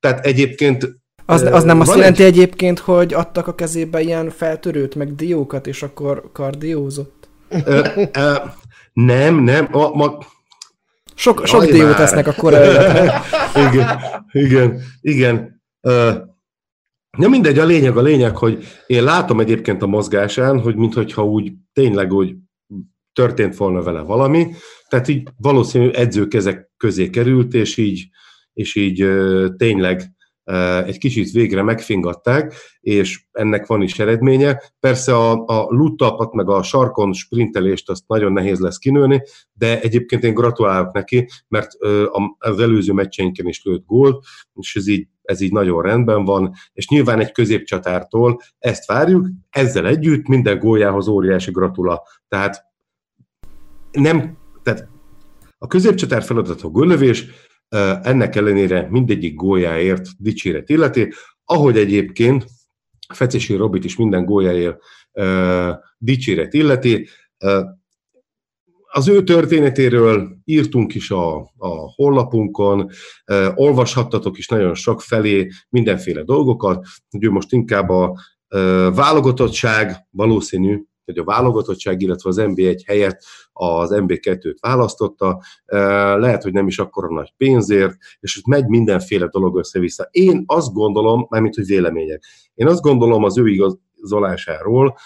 tehát 0.00 0.26
egyébként 0.26 0.98
az, 1.26 1.42
az 1.42 1.64
nem 1.64 1.80
azt 1.80 1.94
jelenti 1.94 2.22
egy... 2.22 2.28
egyébként, 2.32 2.78
hogy 2.78 3.14
adtak 3.14 3.46
a 3.46 3.54
kezébe 3.54 4.00
ilyen 4.00 4.30
feltörőt, 4.30 4.94
meg 4.94 5.14
diókat, 5.14 5.66
és 5.66 5.82
akkor 5.82 6.30
kardiózott? 6.32 7.28
E, 7.48 8.08
e, 8.12 8.54
nem, 8.92 9.36
nem. 9.36 9.68
A, 9.70 9.96
ma, 9.96 10.18
Sok, 11.20 11.46
sok 11.46 11.64
diót 11.64 11.96
tesznek 11.96 12.26
akkor 12.26 12.52
igen, 13.68 14.00
igen, 14.32 14.80
igen. 15.00 15.62
Ja 17.18 17.28
mindegy, 17.28 17.58
a 17.58 17.64
lényeg 17.64 17.96
a 17.96 18.02
lényeg, 18.02 18.36
hogy 18.36 18.64
én 18.86 19.04
látom 19.04 19.40
egyébként 19.40 19.82
a 19.82 19.86
mozgásán, 19.86 20.60
hogy 20.60 20.76
mintha 20.76 21.24
úgy 21.24 21.52
tényleg 21.72 22.12
úgy 22.12 22.34
történt 23.12 23.56
volna 23.56 23.82
vele 23.82 24.00
valami, 24.00 24.46
tehát 24.88 25.08
így 25.08 25.28
valószínű 25.36 25.90
edzőkezek 25.90 26.70
közé 26.76 27.10
került, 27.10 27.54
és 27.54 27.76
így, 27.76 28.08
és 28.52 28.74
így 28.74 29.08
tényleg 29.56 30.02
egy 30.84 30.98
kicsit 30.98 31.30
végre 31.30 31.62
megfingatták, 31.62 32.54
és 32.80 33.22
ennek 33.32 33.66
van 33.66 33.82
is 33.82 33.98
eredménye. 33.98 34.62
Persze 34.80 35.16
a, 35.16 35.44
a 35.46 35.66
luttapat 35.68 36.32
meg 36.32 36.48
a 36.48 36.62
sarkon 36.62 37.12
sprintelést 37.12 37.90
azt 37.90 38.04
nagyon 38.06 38.32
nehéz 38.32 38.58
lesz 38.58 38.78
kinőni, 38.78 39.22
de 39.52 39.80
egyébként 39.80 40.24
én 40.24 40.34
gratulálok 40.34 40.92
neki, 40.92 41.28
mert 41.48 41.70
az 42.38 42.58
előző 42.58 42.92
meccseinken 42.92 43.46
is 43.46 43.64
lőtt 43.64 43.86
gólt, 43.86 44.24
és 44.54 44.76
ez 44.76 44.86
így, 44.86 45.06
ez 45.22 45.40
így 45.40 45.52
nagyon 45.52 45.82
rendben 45.82 46.24
van, 46.24 46.52
és 46.72 46.88
nyilván 46.88 47.20
egy 47.20 47.32
középcsatártól 47.32 48.40
ezt 48.58 48.86
várjuk, 48.86 49.26
ezzel 49.50 49.86
együtt 49.86 50.26
minden 50.26 50.58
góljához 50.58 51.08
óriási 51.08 51.50
gratula. 51.50 52.02
Tehát 52.28 52.64
nem, 53.92 54.38
tehát 54.62 54.88
a 55.58 55.66
középcsatár 55.66 56.22
feladat 56.22 56.62
a 56.62 56.68
góllövés, 56.68 57.26
ennek 58.02 58.36
ellenére 58.36 58.86
mindegyik 58.90 59.34
góljáért 59.34 60.08
dicséret 60.18 60.68
illeti, 60.68 61.12
ahogy 61.44 61.76
egyébként 61.76 62.46
Fecesi 63.12 63.54
Robit 63.54 63.84
is 63.84 63.96
minden 63.96 64.24
góljáért 64.24 64.78
dicséret 65.98 66.54
illeti. 66.54 67.08
Az 68.92 69.08
ő 69.08 69.22
történetéről 69.22 70.36
írtunk 70.44 70.94
is 70.94 71.10
a, 71.10 71.36
a 71.56 71.92
honlapunkon, 71.94 72.90
olvashattatok 73.54 74.38
is 74.38 74.48
nagyon 74.48 74.74
sok 74.74 75.00
felé 75.00 75.48
mindenféle 75.68 76.22
dolgokat, 76.22 76.86
hogy 77.10 77.24
ő 77.24 77.30
most 77.30 77.52
inkább 77.52 77.88
a 77.88 78.18
válogatottság 78.94 80.06
valószínű, 80.10 80.82
hogy 81.04 81.18
a 81.18 81.24
válogatottság, 81.24 82.02
illetve 82.02 82.28
az 82.28 82.36
NB1 82.40 82.80
helyett 82.86 83.24
az 83.60 83.90
NB2-t 83.92 84.56
választotta, 84.60 85.42
lehet, 86.16 86.42
hogy 86.42 86.52
nem 86.52 86.66
is 86.66 86.78
akkora 86.78 87.08
nagy 87.14 87.34
pénzért, 87.36 87.96
és 88.20 88.38
ott 88.38 88.46
megy 88.46 88.66
mindenféle 88.66 89.26
dolog 89.26 89.58
össze-vissza. 89.58 90.08
Én 90.10 90.42
azt 90.46 90.72
gondolom, 90.72 91.26
mármint, 91.28 91.54
hogy 91.54 91.66
vélemények, 91.66 92.24
én 92.54 92.66
azt 92.66 92.80
gondolom 92.80 93.24
az 93.24 93.38
ő 93.38 93.48
igazolásáról, 93.48 94.96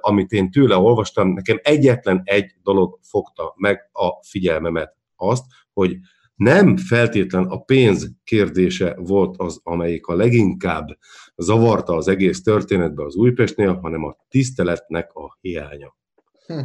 amit 0.00 0.32
én 0.32 0.50
tőle 0.50 0.76
olvastam, 0.76 1.32
nekem 1.32 1.58
egyetlen 1.62 2.20
egy 2.24 2.54
dolog 2.62 2.98
fogta 3.02 3.54
meg 3.56 3.90
a 3.92 4.24
figyelmemet, 4.26 4.96
azt, 5.16 5.44
hogy 5.72 5.96
nem 6.34 6.76
feltétlen 6.76 7.44
a 7.44 7.58
pénz 7.58 8.10
kérdése 8.24 8.96
volt 8.98 9.34
az, 9.36 9.60
amelyik 9.62 10.06
a 10.06 10.14
leginkább 10.14 10.88
zavarta 11.36 11.94
az 11.94 12.08
egész 12.08 12.42
történetbe 12.42 13.04
az 13.04 13.14
Újpestnél, 13.14 13.78
hanem 13.82 14.04
a 14.04 14.16
tiszteletnek 14.28 15.12
a 15.12 15.38
hiánya. 15.40 15.96
Hm. 16.46 16.60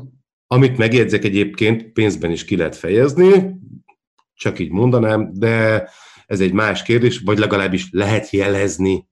Amit 0.53 0.77
megjegyzek 0.77 1.23
egyébként, 1.23 1.91
pénzben 1.91 2.31
is 2.31 2.45
ki 2.45 2.55
lehet 2.55 2.75
fejezni, 2.75 3.55
csak 4.33 4.59
így 4.59 4.71
mondanám, 4.71 5.29
de 5.33 5.89
ez 6.25 6.39
egy 6.39 6.53
más 6.53 6.83
kérdés, 6.83 7.19
vagy 7.19 7.37
legalábbis 7.37 7.87
lehet 7.91 8.29
jelezni 8.29 9.07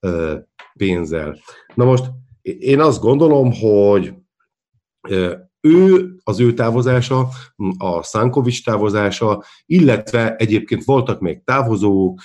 ö, 0.00 0.36
pénzzel. 0.74 1.38
Na 1.74 1.84
most 1.84 2.04
én 2.42 2.80
azt 2.80 3.00
gondolom, 3.00 3.52
hogy 3.52 4.14
ö, 5.08 5.34
ő, 5.60 6.14
az 6.24 6.40
ő 6.40 6.54
távozása, 6.54 7.28
a 7.78 8.02
Szánkovics 8.02 8.64
távozása, 8.64 9.44
illetve 9.66 10.36
egyébként 10.36 10.84
voltak 10.84 11.20
még 11.20 11.44
távozók, 11.44 12.20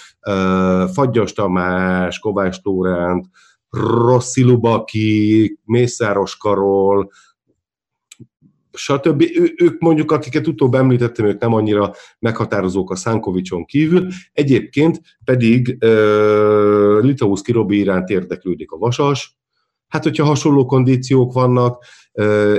Fagyas 0.93 1.33
Tamás, 1.33 2.19
Kovács 2.19 2.57
Lóránt, 2.61 3.25
Rossi 3.69 4.43
Lubaki, 4.43 5.59
Mészáros 5.63 6.37
Karol, 6.37 7.11
stb. 8.75 9.21
Ő, 9.21 9.53
ők 9.57 9.79
mondjuk, 9.79 10.11
akiket 10.11 10.47
utóbb 10.47 10.73
említettem, 10.73 11.25
ők 11.25 11.41
nem 11.41 11.53
annyira 11.53 11.93
meghatározók 12.19 12.91
a 12.91 12.95
Szánkovicson 12.95 13.65
kívül, 13.65 14.07
egyébként 14.33 15.01
pedig 15.23 15.77
uh, 15.81 17.01
Litauszki 17.01 17.51
Robi 17.51 17.77
iránt 17.77 18.09
érdeklődik 18.09 18.71
a 18.71 18.77
Vasas, 18.77 19.37
hát 19.87 20.03
hogyha 20.03 20.25
hasonló 20.25 20.65
kondíciók 20.65 21.33
vannak, 21.33 21.83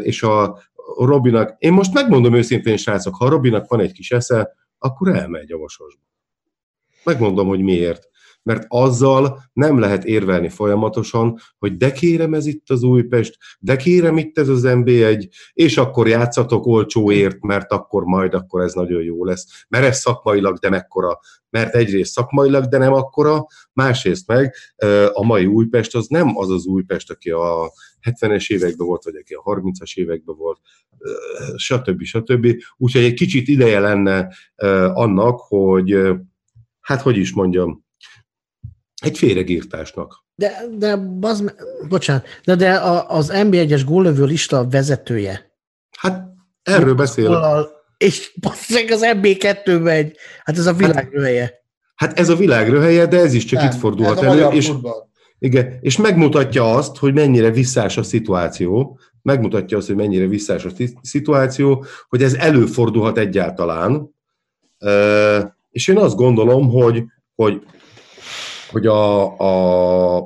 és 0.03 0.23
a 0.23 0.59
Robinak, 0.99 1.55
én 1.59 1.73
most 1.73 1.95
megmondom 1.95 2.35
őszintén, 2.35 2.77
srácok, 2.77 3.15
ha 3.17 3.25
a 3.25 3.29
Robinak 3.29 3.69
van 3.69 3.81
egy 3.81 3.93
kis 3.93 4.11
esze, 4.11 4.55
akkor 4.79 5.09
elmegy 5.09 5.53
a 5.53 5.59
vasasba. 5.59 6.03
Megmondom, 7.05 7.49
hogy 7.49 7.61
miért. 7.61 8.09
Mert 8.47 8.65
azzal 8.69 9.43
nem 9.53 9.79
lehet 9.79 10.05
érvelni 10.05 10.49
folyamatosan, 10.49 11.39
hogy 11.59 11.77
de 11.77 11.93
kérem 11.93 12.35
ez 12.35 12.47
itt 12.47 12.71
az 12.71 12.83
Újpest, 12.83 13.37
de 13.59 13.77
kérem 13.77 14.17
itt 14.17 14.39
ez 14.39 14.49
az 14.49 14.63
MB1, 14.65 15.29
és 15.53 15.77
akkor 15.77 16.09
játszatok 16.09 16.67
olcsóért, 16.67 17.41
mert 17.41 17.73
akkor 17.73 18.05
majd 18.05 18.35
akkor 18.35 18.63
ez 18.63 18.73
nagyon 18.73 19.03
jó 19.03 19.25
lesz. 19.25 19.65
Mert 19.69 19.85
ez 19.85 19.99
szakmailag, 19.99 20.59
de 20.59 20.69
mekkora. 20.69 21.19
Mert 21.51 21.75
egyrészt 21.75 22.13
szakmailag, 22.13 22.65
de 22.65 22.79
nem 22.79 22.93
akkora, 22.93 23.47
másrészt 23.73 24.27
meg 24.27 24.55
a 25.13 25.25
mai 25.25 25.47
Újpest 25.47 25.95
az 25.95 26.07
nem 26.07 26.37
az 26.37 26.51
az 26.51 26.67
Újpest, 26.67 27.11
aki 27.11 27.31
a 27.31 27.73
70-es 28.11 28.51
években 28.51 28.87
volt, 28.87 29.05
vagy 29.05 29.17
aki 29.17 29.35
a 29.35 29.43
30-as 29.43 29.95
években 29.95 30.37
volt, 30.37 30.61
stb. 31.57 32.03
stb. 32.03 32.57
Úgyhogy 32.77 33.03
egy 33.03 33.15
kicsit 33.15 33.49
ideje 33.49 33.81
lenne 33.81 34.29
annak, 34.95 35.41
hogy 35.41 35.99
hát 36.81 37.01
hogy 37.01 37.17
is 37.17 37.33
mondjam, 37.33 37.86
egy 39.03 39.19
féregírtásnak. 39.19 40.25
De, 40.35 40.53
de 40.79 40.97
baz, 40.97 41.45
bocsánat, 41.89 42.27
de, 42.45 42.55
de 42.55 42.81
az 43.09 43.31
NB1-es 43.35 43.83
góllövő 43.87 44.25
lista 44.25 44.69
vezetője. 44.69 45.51
Hát 45.99 46.29
erről 46.63 46.95
beszél. 46.95 47.69
És 47.97 48.33
basszeg 48.41 48.91
az 48.91 49.01
NB2 49.03 49.83
megy. 49.83 50.17
Hát 50.45 50.59
ez 50.59 50.67
a 50.67 50.73
világ 50.73 51.09
röhelye. 51.13 51.53
Hát 51.95 52.19
ez 52.19 52.29
a 52.29 52.37
világ 52.37 52.71
röhelye, 52.71 53.07
de 53.07 53.19
ez 53.19 53.35
is 53.35 53.45
csak 53.45 53.61
Nem, 53.61 53.71
itt 53.71 53.79
fordulhat 53.79 54.23
elő. 54.23 54.49
És, 54.49 54.71
igen, 55.39 55.79
és 55.81 55.97
megmutatja 55.97 56.75
azt, 56.75 56.97
hogy 56.97 57.15
mennyire 57.15 57.51
visszás 57.51 57.97
a 57.97 58.03
szituáció, 58.03 58.99
megmutatja 59.23 59.77
azt, 59.77 59.87
hogy 59.87 59.97
mennyire 59.97 60.27
visszás 60.27 60.65
a 60.65 60.71
szituáció, 61.03 61.85
hogy 62.09 62.23
ez 62.23 62.35
előfordulhat 62.35 63.19
egyáltalán. 63.19 64.15
És 65.71 65.89
én 65.89 65.99
azt 65.99 66.17
gondolom, 66.17 66.69
hogy, 66.69 67.05
hogy, 67.35 67.63
hogy 68.71 68.87
a, 68.87 69.39
a, 69.39 70.17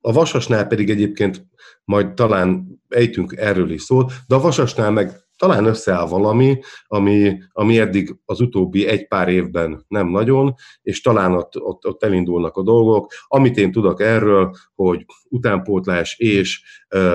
a 0.00 0.12
Vasasnál 0.12 0.66
pedig 0.66 0.90
egyébként 0.90 1.46
majd 1.84 2.14
talán 2.14 2.80
ejtünk 2.88 3.34
erről 3.36 3.70
is 3.70 3.82
szót, 3.82 4.12
de 4.26 4.34
a 4.34 4.40
Vasasnál 4.40 4.90
meg 4.90 5.22
talán 5.42 5.64
összeáll 5.64 6.06
valami, 6.06 6.58
ami, 6.86 7.38
ami 7.52 7.78
eddig 7.78 8.16
az 8.24 8.40
utóbbi 8.40 8.86
egy 8.86 9.08
pár 9.08 9.28
évben 9.28 9.84
nem 9.88 10.08
nagyon, 10.08 10.54
és 10.82 11.00
talán 11.00 11.32
ott, 11.32 11.60
ott, 11.60 11.86
ott 11.86 12.02
elindulnak 12.02 12.56
a 12.56 12.62
dolgok. 12.62 13.12
Amit 13.26 13.56
én 13.56 13.72
tudok 13.72 14.00
erről, 14.00 14.54
hogy 14.74 15.04
utánpótlás 15.28 16.18
és 16.18 16.62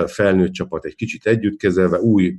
felnőtt 0.06 0.52
csapat 0.52 0.84
egy 0.84 0.94
kicsit 0.94 1.26
együtt 1.26 1.58
kezelve, 1.58 1.98
új 1.98 2.34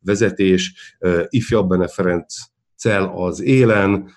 vezetés, 0.00 0.96
ifjabb 1.28 1.68
Bene 1.68 1.88
Ferenc 1.88 2.34
cel 2.76 3.12
az 3.16 3.40
élen, 3.40 4.10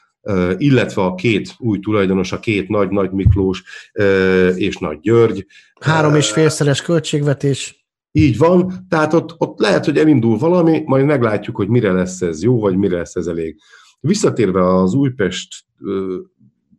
illetve 0.58 1.02
a 1.02 1.16
két 1.16 1.56
új 1.58 1.80
tulajdonos, 1.80 2.32
a 2.32 2.40
két 2.40 2.70
nagy-nagy 2.70 3.12
Miklós 3.12 3.64
és 4.56 4.78
Nagy 4.78 5.00
György. 5.00 5.46
Három 5.80 6.16
és 6.16 6.32
félszeres 6.32 6.82
költségvetés. 6.82 7.86
Így 8.12 8.38
van, 8.38 8.86
tehát 8.90 9.14
ott, 9.14 9.36
ott 9.38 9.60
lehet, 9.60 9.86
hogy 9.86 9.98
elindul 9.98 10.38
valami, 10.38 10.82
majd 10.86 11.06
meglátjuk, 11.06 11.56
hogy 11.56 11.68
mire 11.68 11.92
lesz 11.92 12.22
ez 12.22 12.44
jó, 12.44 12.60
vagy 12.60 12.78
mire 12.78 12.98
lesz 12.98 13.16
ez 13.16 13.28
elég. 13.28 13.58
Visszatérve 14.00 14.76
az 14.76 14.94
Újpest 14.94 15.56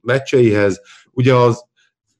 meccseihez, 0.01 0.81
ugye 1.13 1.35
az, 1.35 1.68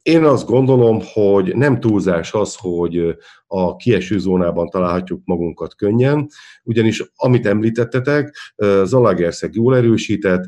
én 0.09 0.25
azt 0.25 0.47
gondolom, 0.47 1.01
hogy 1.13 1.57
nem 1.57 1.81
túlzás 1.81 2.33
az, 2.33 2.57
hogy 2.57 3.17
a 3.47 3.77
kieső 3.77 4.19
zónában 4.19 4.69
találhatjuk 4.69 5.21
magunkat 5.25 5.75
könnyen, 5.75 6.29
ugyanis 6.63 7.05
amit 7.17 7.47
említettetek, 7.47 8.37
Zalagerszeg 8.85 9.55
jól 9.55 9.77
erősített, 9.77 10.45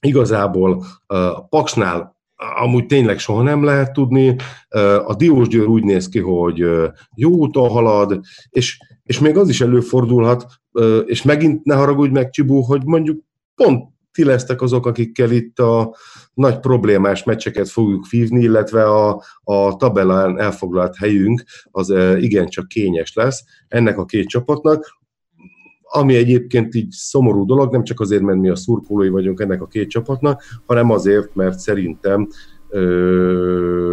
igazából 0.00 0.84
a 1.06 1.46
Paksnál 1.46 2.16
amúgy 2.62 2.86
tényleg 2.86 3.18
soha 3.18 3.42
nem 3.42 3.64
lehet 3.64 3.92
tudni. 3.92 4.36
A 5.04 5.14
Diós 5.14 5.48
Győr 5.48 5.66
úgy 5.66 5.84
néz 5.84 6.08
ki, 6.08 6.18
hogy 6.18 6.64
jó 7.14 7.30
úton 7.30 7.68
halad, 7.68 8.20
és, 8.50 8.78
és 9.02 9.18
még 9.18 9.36
az 9.36 9.48
is 9.48 9.60
előfordulhat, 9.60 10.46
és 11.04 11.22
megint 11.22 11.64
ne 11.64 11.74
haragudj 11.74 12.12
meg, 12.12 12.30
Csibú, 12.30 12.60
hogy 12.60 12.84
mondjuk 12.84 13.24
pont 13.54 13.91
ti 14.12 14.24
lesztek 14.24 14.62
azok, 14.62 14.86
akikkel 14.86 15.30
itt 15.30 15.58
a 15.58 15.96
nagy 16.34 16.60
problémás 16.60 17.24
meccseket 17.24 17.68
fogjuk 17.68 18.08
vívni, 18.08 18.40
illetve 18.40 18.84
a, 18.84 19.22
a 19.42 19.76
tabellán 19.76 20.40
elfoglalt 20.40 20.96
helyünk 20.96 21.42
az 21.70 21.94
igencsak 22.18 22.68
kényes 22.68 23.14
lesz 23.14 23.44
ennek 23.68 23.98
a 23.98 24.04
két 24.04 24.28
csapatnak. 24.28 25.00
ami 25.82 26.14
egyébként 26.14 26.74
így 26.74 26.90
szomorú 26.90 27.44
dolog, 27.44 27.72
nem 27.72 27.84
csak 27.84 28.00
azért, 28.00 28.22
mert 28.22 28.38
mi 28.38 28.48
a 28.48 28.56
szurkolói 28.56 29.08
vagyunk 29.08 29.40
ennek 29.40 29.62
a 29.62 29.66
két 29.66 29.88
csapatnak, 29.88 30.42
hanem 30.66 30.90
azért, 30.90 31.34
mert 31.34 31.58
szerintem 31.58 32.28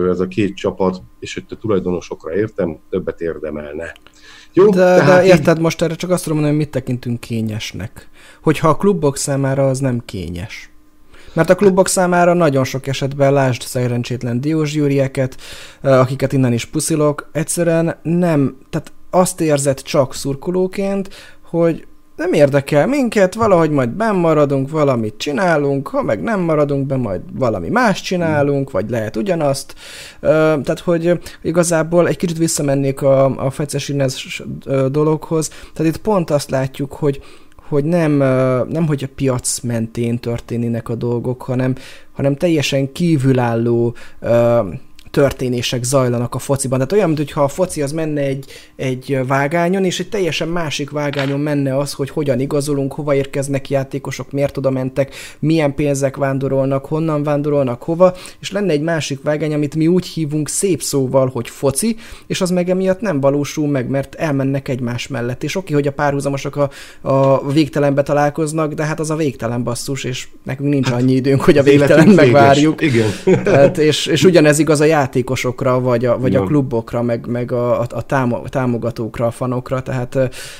ez 0.09 0.19
a 0.19 0.27
két 0.27 0.55
csapat, 0.55 1.01
és 1.19 1.33
hogy 1.33 1.43
a 1.49 1.55
tulajdonosokra 1.55 2.35
értem, 2.35 2.79
többet 2.89 3.21
érdemelne. 3.21 3.93
Jó, 4.53 4.69
de, 4.69 5.03
de 5.05 5.23
érted, 5.23 5.55
így... 5.55 5.63
most 5.63 5.81
erre 5.81 5.95
csak 5.95 6.09
azt 6.09 6.23
tudom 6.23 6.37
mondani, 6.37 6.57
hogy 6.57 6.65
mit 6.65 6.75
tekintünk 6.75 7.19
kényesnek. 7.19 8.09
Hogyha 8.41 8.69
a 8.69 8.75
klubok 8.75 9.17
számára 9.17 9.67
az 9.67 9.79
nem 9.79 10.01
kényes. 10.05 10.69
Mert 11.33 11.49
a 11.49 11.55
klubok 11.55 11.87
számára 11.87 12.33
nagyon 12.33 12.63
sok 12.63 12.87
esetben 12.87 13.33
lásd 13.33 13.61
szerencsétlen 13.61 14.41
Diós 14.41 14.71
Gyurieket, 14.71 15.35
akiket 15.81 16.33
innen 16.33 16.53
is 16.53 16.65
puszilok, 16.65 17.29
egyszerűen 17.31 17.95
nem, 18.03 18.57
tehát 18.69 18.91
azt 19.09 19.41
érzed 19.41 19.81
csak 19.81 20.15
szurkolóként, 20.15 21.09
hogy 21.41 21.87
nem 22.19 22.33
érdekel 22.33 22.87
minket, 22.87 23.33
valahogy 23.33 23.69
majd 23.69 23.89
benn 23.89 24.15
maradunk, 24.15 24.69
valamit 24.69 25.17
csinálunk, 25.17 25.87
ha 25.87 26.01
meg 26.01 26.21
nem 26.21 26.39
maradunk 26.39 26.85
be, 26.85 26.95
majd 26.95 27.21
valami 27.33 27.69
más 27.69 28.01
csinálunk, 28.01 28.71
vagy 28.71 28.89
lehet 28.89 29.15
ugyanazt. 29.15 29.73
Tehát, 30.19 30.79
hogy 30.79 31.19
igazából 31.41 32.07
egy 32.07 32.17
kicsit 32.17 32.37
visszamennék 32.37 33.01
a, 33.01 33.45
a 33.45 33.49
fecesinez 33.49 34.17
dologhoz, 34.91 35.49
tehát 35.73 35.95
itt 35.95 36.01
pont 36.01 36.29
azt 36.29 36.49
látjuk, 36.49 36.93
hogy 36.93 37.21
hogy 37.69 37.83
nem, 37.83 38.11
nem 38.69 38.87
hogy 38.87 39.03
a 39.03 39.13
piac 39.15 39.59
mentén 39.59 40.19
történnének 40.19 40.89
a 40.89 40.95
dolgok, 40.95 41.41
hanem, 41.41 41.75
hanem 42.11 42.35
teljesen 42.35 42.91
kívülálló 42.91 43.95
történések 45.11 45.83
zajlanak 45.83 46.35
a 46.35 46.39
fociban. 46.39 46.77
Tehát 46.77 46.93
olyan, 46.93 47.09
mintha 47.09 47.43
a 47.43 47.47
foci 47.47 47.81
az 47.81 47.91
menne 47.91 48.21
egy, 48.21 48.45
egy 48.75 49.19
vágányon, 49.27 49.85
és 49.85 49.99
egy 49.99 50.09
teljesen 50.09 50.47
másik 50.47 50.89
vágányon 50.89 51.39
menne 51.39 51.77
az, 51.77 51.93
hogy 51.93 52.09
hogyan 52.09 52.39
igazolunk, 52.39 52.93
hova 52.93 53.15
érkeznek 53.15 53.69
játékosok, 53.69 54.31
miért 54.31 54.57
oda 54.57 54.69
mentek, 54.69 55.15
milyen 55.39 55.75
pénzek 55.75 56.15
vándorolnak, 56.15 56.85
honnan 56.85 57.23
vándorolnak, 57.23 57.83
hova, 57.83 58.15
és 58.39 58.51
lenne 58.51 58.71
egy 58.71 58.81
másik 58.81 59.21
vágány, 59.21 59.53
amit 59.53 59.75
mi 59.75 59.87
úgy 59.87 60.05
hívunk 60.05 60.49
szép 60.49 60.81
szóval, 60.81 61.29
hogy 61.33 61.49
foci, 61.49 61.95
és 62.27 62.41
az 62.41 62.49
meg 62.49 62.69
emiatt 62.69 63.01
nem 63.01 63.19
valósul 63.19 63.67
meg, 63.67 63.89
mert 63.89 64.15
elmennek 64.15 64.67
egymás 64.67 65.07
mellett. 65.07 65.43
És 65.43 65.55
oké, 65.55 65.73
hogy 65.73 65.87
a 65.87 65.91
párhuzamosok 65.91 66.55
a, 66.55 66.69
a 67.01 67.51
végtelenbe 67.51 68.03
találkoznak, 68.03 68.73
de 68.73 68.83
hát 68.83 68.99
az 68.99 69.09
a 69.09 69.15
végtelen 69.15 69.63
basszus, 69.63 70.03
és 70.03 70.27
nekünk 70.43 70.69
nincs 70.69 70.87
hát, 70.87 71.01
annyi 71.01 71.13
időnk, 71.13 71.41
hogy 71.41 71.57
a 71.57 71.63
végtelen 71.63 72.07
megvárjuk. 72.07 72.81
Igen. 72.81 73.09
Tehát, 73.43 73.77
és, 73.77 74.05
és 74.05 74.23
ugyanez 74.23 74.59
igaz 74.59 74.79
a 74.79 74.85
játékosokra, 74.99 75.79
vagy 75.79 76.05
a, 76.05 76.19
vagy 76.19 76.35
a 76.35 76.43
klubokra, 76.43 77.01
meg, 77.01 77.27
meg 77.27 77.51
a, 77.51 77.79
a 77.81 78.05
támogatókra, 78.49 79.25
a 79.25 79.31
fanokra, 79.31 79.81
tehát 79.81 80.17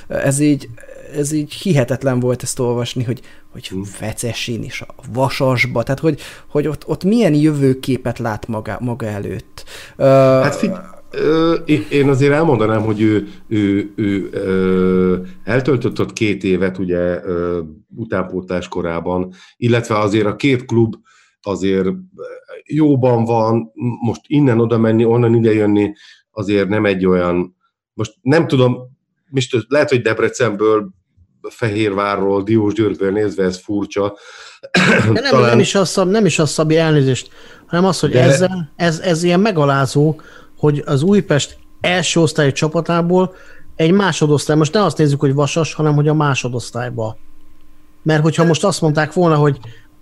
ez 0.07 0.39
így, 0.39 0.69
ez 1.15 1.31
így 1.31 1.53
hihetetlen 1.53 2.19
volt 2.19 2.43
ezt 2.43 2.59
olvasni, 2.59 3.03
hogy, 3.03 3.21
hogy 3.51 3.67
hm. 3.67 3.81
Fecesin 3.81 4.63
is 4.63 4.81
a 4.81 4.93
Vasasba, 5.13 5.83
tehát 5.83 5.99
hogy, 5.99 6.19
hogy 6.47 6.67
ott, 6.67 6.87
ott 6.87 7.03
milyen 7.03 7.33
jövőképet 7.33 8.19
lát 8.19 8.47
maga, 8.47 8.77
maga 8.79 9.05
előtt. 9.05 9.63
Hát 9.97 10.55
figyelj, 10.55 10.79
én 11.89 12.09
azért 12.09 12.33
elmondanám, 12.33 12.81
hogy 12.81 13.01
ő, 13.01 13.27
ő, 13.47 13.91
ő, 13.95 14.29
ő 14.33 15.21
eltöltött 15.43 15.99
ott 15.99 16.13
két 16.13 16.43
évet 16.43 16.77
ugye 16.77 17.19
utánpótlás 17.95 18.67
korában, 18.67 19.33
illetve 19.57 19.99
azért 19.99 20.25
a 20.25 20.35
két 20.35 20.65
klub 20.65 20.95
azért 21.41 21.87
jóban 22.65 23.23
van, 23.23 23.71
most 24.01 24.21
innen 24.27 24.59
oda 24.59 24.77
menni, 24.77 25.05
onnan 25.05 25.35
ide 25.35 25.53
jönni, 25.53 25.93
azért 26.31 26.67
nem 26.67 26.85
egy 26.85 27.05
olyan, 27.05 27.55
most 27.93 28.13
nem 28.21 28.47
tudom, 28.47 28.77
most 29.29 29.65
lehet, 29.67 29.89
hogy 29.89 30.01
Debrecenből, 30.01 30.89
Fehérvárról, 31.49 32.43
Diós 32.43 32.73
Györgből 32.73 33.11
nézve 33.11 33.43
ez 33.43 33.59
furcsa. 33.59 34.17
De 35.13 35.21
nem, 35.21 35.29
Talán... 35.29 35.49
nem, 35.49 35.59
is 35.59 35.75
az, 35.75 35.95
nem 35.95 36.25
is 36.25 36.39
az, 36.39 36.49
Szabi, 36.49 36.77
elnézést, 36.77 37.29
hanem 37.67 37.85
az, 37.85 37.99
hogy 37.99 38.11
De... 38.11 38.21
ezzel, 38.21 38.73
ez, 38.75 38.99
ez 38.99 39.23
ilyen 39.23 39.39
megalázó, 39.39 40.21
hogy 40.57 40.83
az 40.85 41.03
Újpest 41.03 41.57
első 41.81 42.19
osztályú 42.19 42.51
csapatából 42.51 43.33
egy 43.75 43.91
másodosztály, 43.91 44.55
most 44.55 44.73
ne 44.73 44.83
azt 44.83 44.97
nézzük, 44.97 45.19
hogy 45.19 45.33
vasas, 45.33 45.73
hanem 45.73 45.93
hogy 45.93 46.07
a 46.07 46.13
másodosztályba. 46.13 47.17
Mert 48.03 48.21
hogyha 48.21 48.43
most 48.43 48.63
azt 48.63 48.81
mondták 48.81 49.13
volna, 49.13 49.35
hogy 49.35 49.59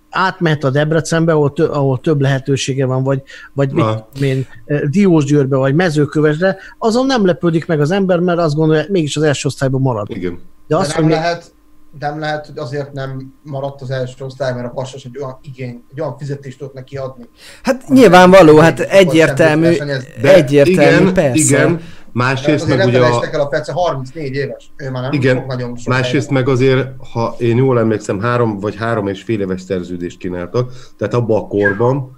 átmehet 0.10 0.64
a 0.64 0.70
Debrecenbe, 0.70 1.32
ahol, 1.32 1.54
tö, 1.54 1.70
ahol 1.70 2.00
több 2.00 2.22
lehetősége 2.22 2.86
van, 2.86 3.04
vagy, 3.04 3.22
vagy 3.54 3.72
mit 3.72 3.86
én, 4.22 4.48
Diósgyőrbe, 4.90 5.58
vagy 5.58 5.76
Mezőkövesre, 5.76 6.58
azon 6.78 7.06
nem 7.06 7.26
lepődik 7.26 7.66
meg 7.66 7.82
az 7.82 7.92
ember, 7.92 8.20
mert 8.20 8.40
azt 8.40 8.56
gondolja, 8.56 8.82
hogy 8.82 8.92
mégis 8.92 9.18
az 9.18 9.24
első 9.24 9.48
osztályban 9.48 9.82
marad. 9.82 10.08
Igen. 10.10 10.40
De, 10.68 10.76
azt, 10.76 10.88
De 10.88 10.94
nem, 10.96 11.04
hogy 11.04 11.14
lehet, 11.14 11.52
nem 12.00 12.20
lehet, 12.20 12.46
hogy 12.46 12.58
azért 12.58 12.94
nem 12.94 13.34
maradt 13.44 13.82
az 13.82 13.90
első 13.90 14.26
osztály, 14.26 14.54
mert 14.54 14.68
a 14.68 14.72
Vasas 14.74 15.04
egy 15.04 15.18
olyan 15.18 15.40
igény, 15.42 15.84
egy 15.92 16.02
olyan 16.02 16.18
fizetést 16.18 16.58
tudott 16.58 16.74
neki 16.74 16.98
adni. 16.98 17.30
Hát 17.64 17.88
nyilvánvaló, 17.88 18.58
hát 18.58 18.80
egyértelmű, 18.80 19.78
egyértelmű, 20.22 21.00
igen, 21.00 21.14
persze. 21.14 21.40
Igen, 21.40 21.82
Másrészt 22.18 22.68
meg 22.68 22.86
ugye 22.86 23.00
a... 23.00 23.24
el 23.32 23.40
a 23.40 23.48
Fece 23.50 23.72
34 23.72 24.34
éves, 24.34 24.72
ő 24.76 24.92
már 24.92 25.02
nem 25.02 25.12
Igen, 25.12 25.44
nagyon 25.48 25.76
sok 25.76 25.94
másrészt 25.94 26.30
meg 26.30 26.50
azért, 26.50 26.88
ha 27.14 27.36
én 27.40 27.58
jól 27.58 27.80
emlékszem, 27.80 28.20
három 28.20 28.60
vagy 28.60 28.76
három 28.76 29.08
és 29.08 29.22
fél 29.22 29.40
éves 29.40 29.62
szerződést 29.62 30.20
csináltak, 30.20 30.72
tehát 30.98 31.14
abban 31.14 31.44
a 31.44 31.48
korban, 31.48 32.18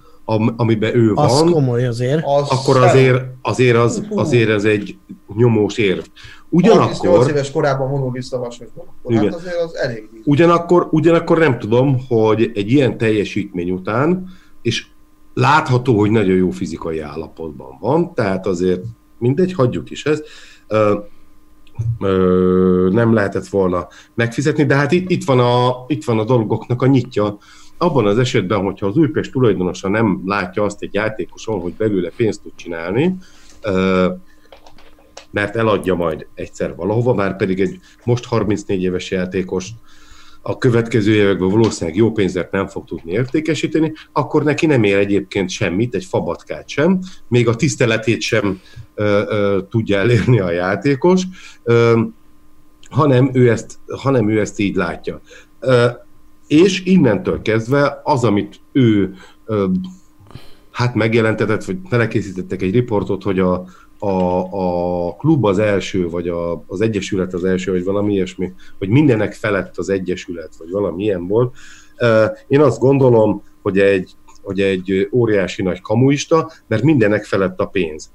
amiben 0.56 0.96
ő 0.96 1.12
az 1.14 1.40
van, 1.40 1.52
komoly 1.52 1.86
azért. 1.86 2.22
Az 2.24 2.50
akkor 2.50 2.76
azért, 2.76 3.22
azért, 3.42 3.76
az, 3.76 4.02
azért 4.14 4.50
ez 4.50 4.64
egy 4.64 4.98
nyomós 5.36 5.78
érv. 5.78 6.04
Ugyanakkor... 6.48 7.08
38 7.08 7.28
éves 7.28 7.50
korában 7.50 7.90
vonul 7.90 8.10
vissza 8.10 8.40
a 8.40 8.48
hát 9.12 9.34
azért 9.34 9.60
az 9.60 9.76
elég 9.76 10.08
ugyanakkor, 10.24 10.88
ugyanakkor 10.90 11.38
nem 11.38 11.58
tudom, 11.58 11.96
hogy 12.08 12.50
egy 12.54 12.70
ilyen 12.70 12.98
teljesítmény 12.98 13.70
után, 13.70 14.26
és 14.62 14.86
látható, 15.34 15.98
hogy 15.98 16.10
nagyon 16.10 16.36
jó 16.36 16.50
fizikai 16.50 17.00
állapotban 17.00 17.78
van, 17.80 18.14
tehát 18.14 18.46
azért 18.46 18.80
mindegy, 19.20 19.52
hagyjuk 19.52 19.90
is 19.90 20.04
ezt. 20.04 20.24
Ö, 20.68 20.98
ö, 22.00 22.88
nem 22.92 23.14
lehetett 23.14 23.46
volna 23.46 23.88
megfizetni, 24.14 24.64
de 24.64 24.74
hát 24.74 24.92
itt, 24.92 25.10
itt, 25.10 25.24
van 25.24 25.38
a, 25.38 25.84
itt 25.86 26.04
van 26.04 26.18
a 26.18 26.24
dolgoknak 26.24 26.82
a 26.82 26.86
nyitja. 26.86 27.38
Abban 27.78 28.06
az 28.06 28.18
esetben, 28.18 28.62
hogyha 28.62 28.86
az 28.86 28.96
Újpest 28.96 29.32
tulajdonosa 29.32 29.88
nem 29.88 30.22
látja 30.24 30.62
azt 30.62 30.82
egy 30.82 30.94
játékoson, 30.94 31.60
hogy 31.60 31.74
belőle 31.74 32.10
pénzt 32.16 32.42
tud 32.42 32.52
csinálni, 32.56 33.16
ö, 33.62 34.08
mert 35.30 35.56
eladja 35.56 35.94
majd 35.94 36.26
egyszer 36.34 36.76
valahova, 36.76 37.14
már 37.14 37.36
pedig 37.36 37.60
egy 37.60 37.78
most 38.04 38.24
34 38.24 38.82
éves 38.82 39.10
játékos 39.10 39.68
a 40.42 40.58
következő 40.58 41.14
években 41.14 41.48
valószínűleg 41.48 41.98
jó 41.98 42.12
pénzért 42.12 42.50
nem 42.50 42.66
fog 42.66 42.84
tudni 42.84 43.12
értékesíteni, 43.12 43.92
akkor 44.12 44.42
neki 44.42 44.66
nem 44.66 44.82
ér 44.82 44.96
egyébként 44.96 45.50
semmit, 45.50 45.94
egy 45.94 46.04
fabatkát 46.04 46.68
sem, 46.68 46.98
még 47.28 47.48
a 47.48 47.56
tiszteletét 47.56 48.20
sem 48.20 48.60
tudja 49.70 49.98
elérni 49.98 50.40
a 50.40 50.50
játékos, 50.50 51.22
hanem, 52.90 53.30
ő 53.32 53.50
ezt, 53.50 53.78
hanem 53.86 54.28
ő 54.30 54.40
ezt 54.40 54.58
így 54.58 54.76
látja. 54.76 55.20
És 56.46 56.84
innentől 56.84 57.42
kezdve 57.42 58.00
az, 58.04 58.24
amit 58.24 58.60
ő 58.72 59.14
hát 60.70 60.94
megjelentetett, 60.94 61.64
vagy 61.64 61.78
telekészítettek 61.88 62.62
egy 62.62 62.72
riportot, 62.72 63.22
hogy 63.22 63.38
a, 63.38 63.64
a, 63.98 64.38
a 64.50 65.14
klub 65.16 65.44
az 65.44 65.58
első, 65.58 66.08
vagy 66.08 66.28
a, 66.28 66.64
az 66.66 66.80
egyesület 66.80 67.34
az 67.34 67.44
első, 67.44 67.70
vagy 67.70 67.84
valami 67.84 68.12
ilyesmi, 68.12 68.52
hogy 68.78 68.88
mindenek 68.88 69.32
felett 69.32 69.78
az 69.78 69.88
egyesület, 69.88 70.50
vagy 70.58 70.70
valami 70.70 71.02
ilyen 71.02 71.26
volt. 71.26 71.56
Én 72.48 72.60
azt 72.60 72.78
gondolom, 72.78 73.42
hogy 73.62 73.78
egy, 73.78 74.14
hogy 74.42 74.60
egy 74.60 75.08
óriási 75.12 75.62
nagy 75.62 75.80
kamuista, 75.80 76.52
mert 76.66 76.82
mindenek 76.82 77.24
felett 77.24 77.60
a 77.60 77.66
pénz. 77.66 78.10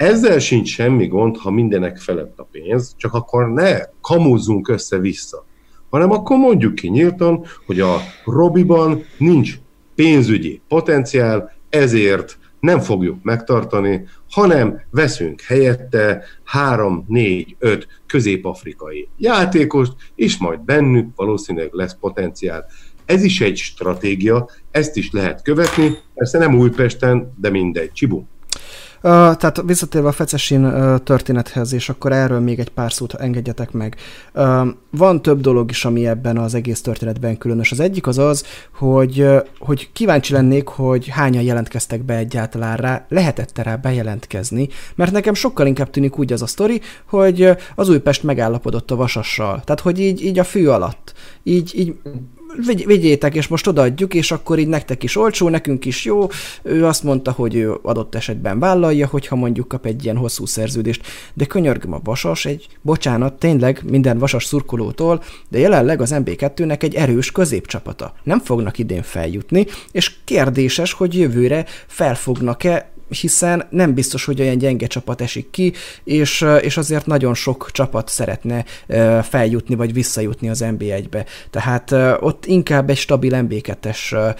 Ezzel 0.00 0.38
sincs 0.38 0.68
semmi 0.68 1.06
gond, 1.06 1.36
ha 1.36 1.50
mindenek 1.50 1.98
felett 1.98 2.38
a 2.38 2.48
pénz, 2.52 2.94
csak 2.96 3.14
akkor 3.14 3.48
ne 3.48 3.78
kamuzzunk 4.00 4.68
össze-vissza, 4.68 5.46
hanem 5.90 6.10
akkor 6.10 6.38
mondjuk 6.38 6.74
ki 6.74 6.88
nyíltan, 6.88 7.44
hogy 7.66 7.80
a 7.80 7.96
Robiban 8.24 9.04
nincs 9.18 9.58
pénzügyi 9.94 10.60
potenciál, 10.68 11.52
ezért 11.68 12.38
nem 12.60 12.80
fogjuk 12.80 13.22
megtartani, 13.22 14.06
hanem 14.30 14.82
veszünk 14.90 15.40
helyette 15.40 16.24
3, 16.44 17.04
4, 17.08 17.56
5 17.58 17.86
közép-afrikai 18.06 19.08
játékost, 19.16 19.92
és 20.14 20.38
majd 20.38 20.60
bennük 20.60 21.08
valószínűleg 21.16 21.72
lesz 21.72 21.96
potenciál. 22.00 22.66
Ez 23.04 23.22
is 23.22 23.40
egy 23.40 23.56
stratégia, 23.56 24.48
ezt 24.70 24.96
is 24.96 25.10
lehet 25.12 25.42
követni, 25.42 25.96
persze 26.14 26.38
nem 26.38 26.58
Újpesten, 26.58 27.34
de 27.40 27.50
mindegy. 27.50 27.92
Csibu. 27.92 28.22
Tehát 29.02 29.62
visszatérve 29.66 30.08
a 30.08 30.12
Fecesin 30.12 30.72
történethez, 31.04 31.72
és 31.72 31.88
akkor 31.88 32.12
erről 32.12 32.40
még 32.40 32.58
egy 32.58 32.68
pár 32.68 32.92
szót 32.92 33.14
engedjetek 33.14 33.72
meg. 33.72 33.96
Van 34.90 35.22
több 35.22 35.40
dolog 35.40 35.70
is, 35.70 35.84
ami 35.84 36.06
ebben 36.06 36.38
az 36.38 36.54
egész 36.54 36.80
történetben 36.80 37.38
különös. 37.38 37.72
Az 37.72 37.80
egyik 37.80 38.06
az 38.06 38.18
az, 38.18 38.44
hogy, 38.74 39.26
hogy 39.58 39.92
kíváncsi 39.92 40.32
lennék, 40.32 40.68
hogy 40.68 41.08
hányan 41.08 41.42
jelentkeztek 41.42 42.02
be 42.02 42.16
egyáltalán 42.16 42.76
rá, 42.76 43.06
lehetett 43.08 43.58
rá 43.58 43.76
bejelentkezni, 43.76 44.68
mert 44.94 45.12
nekem 45.12 45.34
sokkal 45.34 45.66
inkább 45.66 45.90
tűnik 45.90 46.18
úgy 46.18 46.32
az 46.32 46.42
a 46.42 46.46
sztori, 46.46 46.80
hogy 47.06 47.50
az 47.74 47.88
Újpest 47.88 48.22
megállapodott 48.22 48.90
a 48.90 48.96
Vasassal. 48.96 49.62
Tehát, 49.64 49.80
hogy 49.80 50.00
így, 50.00 50.24
így 50.24 50.38
a 50.38 50.44
fő 50.44 50.70
alatt. 50.70 51.12
Így, 51.42 51.72
így 51.78 51.94
vigy, 52.66 52.86
vigyétek, 52.86 53.34
és 53.34 53.48
most 53.48 53.66
odaadjuk, 53.66 54.14
és 54.14 54.30
akkor 54.30 54.58
így 54.58 54.68
nektek 54.68 55.02
is 55.02 55.16
olcsó, 55.16 55.48
nekünk 55.48 55.84
is 55.84 56.04
jó. 56.04 56.26
Ő 56.62 56.86
azt 56.86 57.02
mondta, 57.02 57.32
hogy 57.32 57.54
ő 57.54 57.78
adott 57.82 58.14
esetben 58.14 58.58
vállalja, 58.58 59.06
hogyha 59.06 59.36
mondjuk 59.36 59.68
kap 59.68 59.86
egy 59.86 60.04
ilyen 60.04 60.16
hosszú 60.16 60.46
szerződést. 60.46 61.06
De 61.34 61.44
könyörgöm, 61.44 61.92
a 61.92 62.00
Vasas 62.04 62.44
egy, 62.44 62.66
bocsánat, 62.82 63.32
tényleg 63.32 63.82
minden 63.90 64.18
Vasas 64.18 64.44
szurkolótól, 64.44 65.22
de 65.48 65.58
jelenleg 65.58 66.00
az 66.00 66.14
MB2-nek 66.14 66.82
egy 66.82 66.94
erős 66.94 67.32
középcsapata. 67.32 68.14
Nem 68.22 68.40
fognak 68.40 68.78
idén 68.78 69.02
feljutni, 69.02 69.66
és 69.92 70.12
kérdéses, 70.24 70.92
hogy 70.92 71.14
jövőre 71.18 71.64
felfognak-e 71.86 72.89
hiszen 73.10 73.66
nem 73.70 73.94
biztos, 73.94 74.24
hogy 74.24 74.40
olyan 74.40 74.58
gyenge 74.58 74.86
csapat 74.86 75.20
esik 75.20 75.50
ki, 75.50 75.72
és, 76.04 76.46
és 76.60 76.76
azért 76.76 77.06
nagyon 77.06 77.34
sok 77.34 77.68
csapat 77.72 78.08
szeretne 78.08 78.64
feljutni, 79.22 79.74
vagy 79.74 79.92
visszajutni 79.92 80.48
az 80.48 80.64
NB1-be. 80.66 81.24
Tehát 81.50 81.92
ott 82.20 82.46
inkább 82.46 82.90
egy 82.90 82.96
stabil 82.96 83.30
NB2-es 83.34 84.34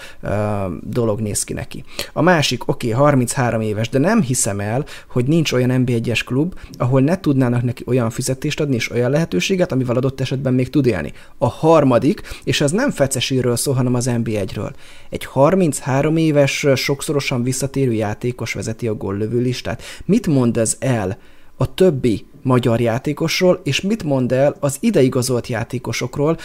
dolog 0.81 1.19
néz 1.19 1.43
ki 1.43 1.53
neki. 1.53 1.83
A 2.13 2.21
másik, 2.21 2.67
oké, 2.67 2.87
okay, 2.87 2.99
33 2.99 3.61
éves, 3.61 3.89
de 3.89 3.99
nem 3.99 4.21
hiszem 4.21 4.59
el, 4.59 4.85
hogy 5.07 5.25
nincs 5.25 5.51
olyan 5.51 5.83
NB1-es 5.85 6.21
klub, 6.25 6.53
ahol 6.77 7.01
ne 7.01 7.19
tudnának 7.19 7.63
neki 7.63 7.83
olyan 7.87 8.09
fizetést 8.09 8.59
adni, 8.59 8.75
és 8.75 8.91
olyan 8.91 9.11
lehetőséget, 9.11 9.71
amivel 9.71 9.95
adott 9.95 10.21
esetben 10.21 10.53
még 10.53 10.69
tud 10.69 10.85
élni. 10.85 11.13
A 11.37 11.49
harmadik, 11.49 12.21
és 12.43 12.61
ez 12.61 12.71
nem 12.71 12.91
fecesíről 12.91 13.55
szól, 13.55 13.73
hanem 13.73 13.93
az 13.93 14.09
NB1-ről. 14.09 14.71
Egy 15.09 15.25
33 15.25 16.17
éves, 16.17 16.65
sokszorosan 16.75 17.43
visszatérő 17.43 17.93
játékos 17.93 18.53
vezeti 18.61 18.87
a 18.87 18.95
góllövő 18.95 19.39
listát. 19.39 19.81
Mit 20.05 20.27
mond 20.27 20.57
ez 20.57 20.75
el 20.79 21.17
a 21.57 21.73
többi 21.73 22.25
magyar 22.41 22.81
játékosról, 22.81 23.61
és 23.63 23.81
mit 23.81 24.03
mond 24.03 24.31
el 24.31 24.55
az 24.59 24.77
ideigazolt 24.79 25.47
játékosokról, 25.47 26.37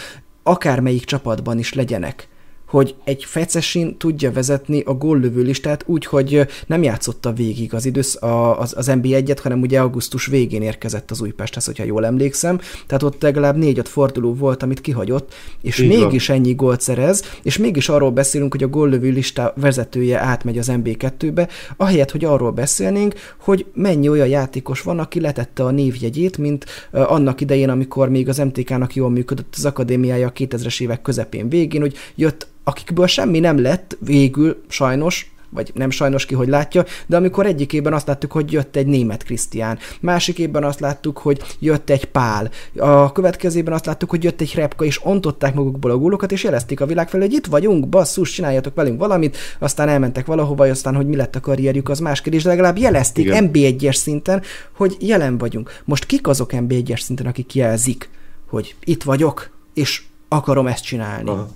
akármelyik 0.43 1.03
csapatban 1.03 1.59
is 1.59 1.73
legyenek? 1.73 2.27
Hogy 2.67 2.95
egy 3.03 3.23
fecesin 3.23 3.97
tudja 3.97 4.31
vezetni 4.31 4.81
a 4.81 4.93
góllövő 4.93 5.41
listát 5.41 5.83
úgy, 5.85 6.05
hogy 6.05 6.47
nem 6.67 6.83
játszotta 6.83 7.33
végig 7.33 7.73
az, 7.73 7.85
idősz, 7.85 8.21
a, 8.21 8.59
az, 8.59 8.73
az 8.77 8.89
NB1-et, 8.91 9.37
hanem 9.43 9.61
ugye 9.61 9.79
augusztus 9.79 10.25
végén 10.25 10.61
érkezett 10.61 11.11
az 11.11 11.21
Újpesthez, 11.21 11.65
hogyha 11.65 11.83
jól 11.83 12.05
emlékszem. 12.05 12.59
Tehát 12.87 13.03
ott 13.03 13.21
legalább 13.21 13.57
négy-öt 13.57 13.87
forduló 13.87 14.33
volt, 14.33 14.63
amit 14.63 14.81
kihagyott, 14.81 15.33
és 15.61 15.79
Így 15.79 15.87
mégis 15.87 16.27
van. 16.27 16.37
ennyi 16.37 16.53
gólt 16.53 16.81
szerez, 16.81 17.23
és 17.43 17.57
mégis 17.57 17.89
arról 17.89 18.11
beszélünk, 18.11 18.51
hogy 18.51 18.63
a 18.63 18.67
góllövő 18.67 19.09
lista 19.09 19.53
vezetője 19.55 20.19
átmegy 20.19 20.57
az 20.57 20.71
NB2-be, 20.71 21.49
ahelyett, 21.77 22.11
hogy 22.11 22.25
arról 22.25 22.51
beszélnénk, 22.51 23.13
hogy 23.39 23.65
mennyi 23.73 24.09
olyan 24.09 24.27
játékos 24.27 24.81
van, 24.81 24.99
aki 24.99 25.19
letette 25.19 25.63
a 25.63 25.71
névjegyét, 25.71 26.37
mint 26.37 26.65
annak 26.91 27.41
idején, 27.41 27.69
amikor 27.69 28.09
még 28.09 28.29
az 28.29 28.37
MTK-nak 28.37 28.95
jól 28.95 29.09
működött 29.09 29.53
az 29.57 29.65
akadémiája 29.65 30.27
a 30.27 30.31
2000-es 30.31 30.81
évek 30.81 31.01
közepén 31.01 31.49
végén, 31.49 31.81
hogy 31.81 31.95
jött 32.15 32.47
akikből 32.67 33.07
semmi 33.07 33.39
nem 33.39 33.61
lett 33.61 33.97
végül, 33.99 34.63
sajnos, 34.67 35.31
vagy 35.49 35.71
nem 35.73 35.89
sajnos 35.89 36.25
ki, 36.25 36.35
hogy 36.35 36.47
látja, 36.47 36.85
de 37.05 37.15
amikor 37.15 37.45
egyik 37.45 37.73
évben 37.73 37.93
azt 37.93 38.07
láttuk, 38.07 38.31
hogy 38.31 38.51
jött 38.51 38.75
egy 38.75 38.85
német 38.85 39.23
Krisztián, 39.23 39.77
másik 39.99 40.39
évben 40.39 40.63
azt 40.63 40.79
láttuk, 40.79 41.17
hogy 41.17 41.41
jött 41.59 41.89
egy 41.89 42.05
Pál, 42.05 42.49
a 42.77 43.11
következőben 43.11 43.73
azt 43.73 43.85
láttuk, 43.85 44.09
hogy 44.09 44.23
jött 44.23 44.41
egy 44.41 44.53
Repka, 44.55 44.85
és 44.85 45.05
ontották 45.05 45.53
magukból 45.53 45.91
a 45.91 45.97
gólokat, 45.97 46.31
és 46.31 46.43
jelezték 46.43 46.81
a 46.81 46.85
világ 46.85 47.09
felé, 47.09 47.23
hogy 47.23 47.33
itt 47.33 47.45
vagyunk, 47.45 47.89
basszus, 47.89 48.31
csináljatok 48.31 48.75
velünk 48.75 48.99
valamit, 48.99 49.37
aztán 49.59 49.89
elmentek 49.89 50.25
valahova, 50.25 50.69
aztán, 50.69 50.95
hogy 50.95 51.07
mi 51.07 51.15
lett 51.15 51.35
a 51.35 51.39
karrierjük, 51.39 51.89
az 51.89 51.99
más 51.99 52.21
kérdés, 52.21 52.43
de 52.43 52.49
legalább 52.49 52.77
jelezték 52.77 53.25
Igen. 53.25 53.49
NB1-es 53.53 53.95
szinten, 53.95 54.41
hogy 54.73 54.97
jelen 54.99 55.37
vagyunk. 55.37 55.81
Most 55.85 56.05
kik 56.05 56.27
azok 56.27 56.49
NB1-es 56.53 56.99
szinten, 56.99 57.25
akik 57.25 57.55
jelzik, 57.55 58.09
hogy 58.49 58.75
itt 58.83 59.03
vagyok, 59.03 59.49
és 59.73 60.03
akarom 60.27 60.67
ezt 60.67 60.83
csinálni. 60.83 61.29
Aha. 61.29 61.49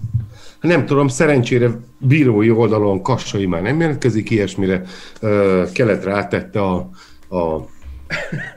Nem 0.62 0.86
tudom, 0.86 1.08
szerencsére 1.08 1.70
bírói 1.98 2.50
oldalon 2.50 3.02
Kassai 3.02 3.46
már 3.46 3.62
nem 3.62 3.80
jelentkezik 3.80 4.30
ilyesmire. 4.30 4.84
Keletre 5.74 6.14
átette 6.14 6.62
a, 6.62 6.90
a 7.36 7.70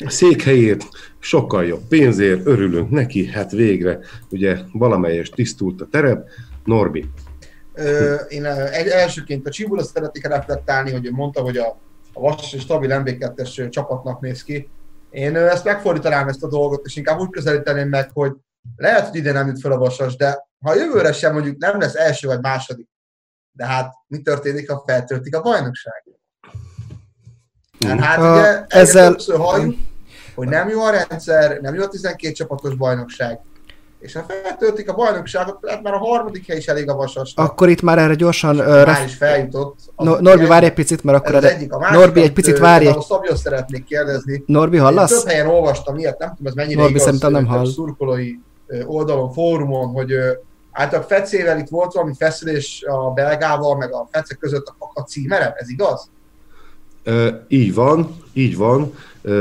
székhelyét, 0.06 0.88
sokkal 1.18 1.64
jobb 1.64 1.82
pénzért, 1.88 2.46
örülünk 2.46 2.90
neki, 2.90 3.26
hát 3.26 3.50
végre 3.50 3.98
ugye 4.30 4.56
valamelyest 4.72 5.34
tisztult 5.34 5.80
a 5.80 5.88
terep. 5.90 6.28
Norbi. 6.64 7.10
Ö, 7.74 8.14
én 8.14 8.44
elsőként 8.44 9.46
a 9.46 9.50
Csibula 9.50 9.82
szeretnék 9.82 10.26
reflektálni, 10.26 10.92
hogy 10.92 11.10
mondta, 11.12 11.40
hogy 11.40 11.56
a, 11.56 11.66
a 12.12 12.20
Vas 12.20 12.56
stabil 12.58 13.02
MB2-es 13.04 13.70
csapatnak 13.70 14.20
néz 14.20 14.44
ki. 14.44 14.68
Én 15.10 15.36
ezt 15.36 15.64
megfordítanám 15.64 16.28
ezt 16.28 16.42
a 16.42 16.48
dolgot, 16.48 16.86
és 16.86 16.96
inkább 16.96 17.20
úgy 17.20 17.30
közelíteném 17.30 17.88
meg, 17.88 18.10
hogy 18.12 18.32
lehet, 18.76 19.08
hogy 19.08 19.16
ide 19.16 19.32
nem 19.32 19.46
jut 19.46 19.60
fel 19.60 19.72
a 19.72 19.78
Vasas, 19.78 20.16
de 20.16 20.46
ha 20.60 20.74
jövőre 20.74 21.12
sem 21.12 21.32
mondjuk 21.32 21.58
nem 21.58 21.80
lesz 21.80 21.94
első 21.94 22.28
vagy 22.28 22.40
második, 22.40 22.88
de 23.52 23.66
hát 23.66 23.94
mi 24.06 24.22
történik, 24.22 24.70
ha 24.70 24.82
feltöltik 24.86 25.36
a 25.36 25.40
bajnokság? 25.40 26.04
Hát, 27.86 28.00
hát 28.00 28.18
uh, 28.18 28.38
ugye 28.38 28.64
ezzel... 28.68 29.10
többször 29.10 29.38
halljuk, 29.38 29.76
hogy 30.34 30.48
nem 30.48 30.68
jó 30.68 30.82
a 30.82 30.90
rendszer, 30.90 31.60
nem 31.60 31.74
jó 31.74 31.82
a 31.82 31.88
12 31.88 32.32
csapatos 32.32 32.74
bajnokság, 32.74 33.40
és 34.00 34.12
ha 34.12 34.24
feltöltik 34.42 34.88
a 34.88 34.94
bajnokságot, 34.94 35.58
lehet 35.60 35.82
már 35.82 35.94
a 35.94 35.98
harmadik 35.98 36.46
hely 36.46 36.56
is 36.56 36.66
elég 36.66 36.90
a 36.90 36.94
vasasnak. 36.94 37.50
Akkor 37.50 37.68
itt 37.68 37.82
már 37.82 37.98
erre 37.98 38.14
gyorsan... 38.14 38.58
Uh, 38.58 38.66
már 38.66 38.86
ref... 38.86 39.04
is 39.04 39.14
feljutott. 39.14 39.78
No, 39.96 40.20
Norbi, 40.20 40.46
várj 40.46 40.66
egy 40.66 40.72
picit, 40.72 41.04
mert 41.04 41.18
akkor... 41.18 41.34
Erre... 41.34 41.54
egyik. 41.54 41.72
A 41.72 41.78
másik, 41.78 41.98
Norbi, 41.98 42.22
egy 42.22 42.32
picit 42.32 42.58
várj. 42.58 42.86
A 42.86 43.00
Szabja 43.00 43.36
szeretnék 43.36 43.84
kérdezni. 43.84 44.42
Norbi, 44.46 44.76
hallasz? 44.76 45.10
Én 45.10 45.18
több 45.18 45.28
helyen 45.28 45.46
olvastam 45.46 45.98
ilyet, 45.98 46.18
nem 46.18 46.28
tudom, 46.28 46.46
ez 46.46 46.54
mennyire 46.54 46.80
Norbi, 46.80 46.98
igaz, 46.98 47.20
nem 47.20 47.46
hall. 47.46 47.66
szurkolói 47.66 48.34
oldalon, 48.86 49.32
fórumon, 49.32 49.88
hogy 49.88 50.12
a 50.72 51.00
Fecével 51.08 51.58
itt 51.58 51.68
volt 51.68 51.92
valami 51.92 52.12
feszülés 52.18 52.84
a 52.86 53.10
belgával, 53.10 53.76
meg 53.76 53.92
a 53.92 54.08
Fecek 54.10 54.38
között 54.38 54.74
a, 54.78 54.90
a 54.94 55.00
címere, 55.00 55.54
ez 55.56 55.68
igaz? 55.68 56.10
E, 57.04 57.44
így 57.48 57.74
van, 57.74 58.16
így 58.32 58.56
van. 58.56 58.94
E, 59.22 59.32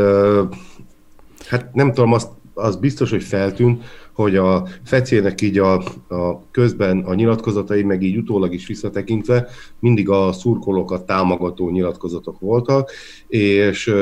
hát 1.48 1.74
nem 1.74 1.94
tudom, 1.94 2.14
az, 2.14 2.28
az 2.54 2.76
biztos, 2.76 3.10
hogy 3.10 3.24
feltűnt, 3.24 3.84
hogy 4.14 4.36
a 4.36 4.68
Fecének 4.84 5.42
így 5.42 5.58
a, 5.58 5.74
a 6.08 6.50
közben 6.52 7.00
a 7.00 7.14
nyilatkozatai, 7.14 7.84
meg 7.84 8.02
így 8.02 8.18
utólag 8.18 8.54
is 8.54 8.68
visszatekintve 8.68 9.48
mindig 9.80 10.10
a 10.10 10.32
szurkolókat 10.32 11.06
támogató 11.06 11.70
nyilatkozatok 11.70 12.40
voltak, 12.40 12.92
és 13.28 13.94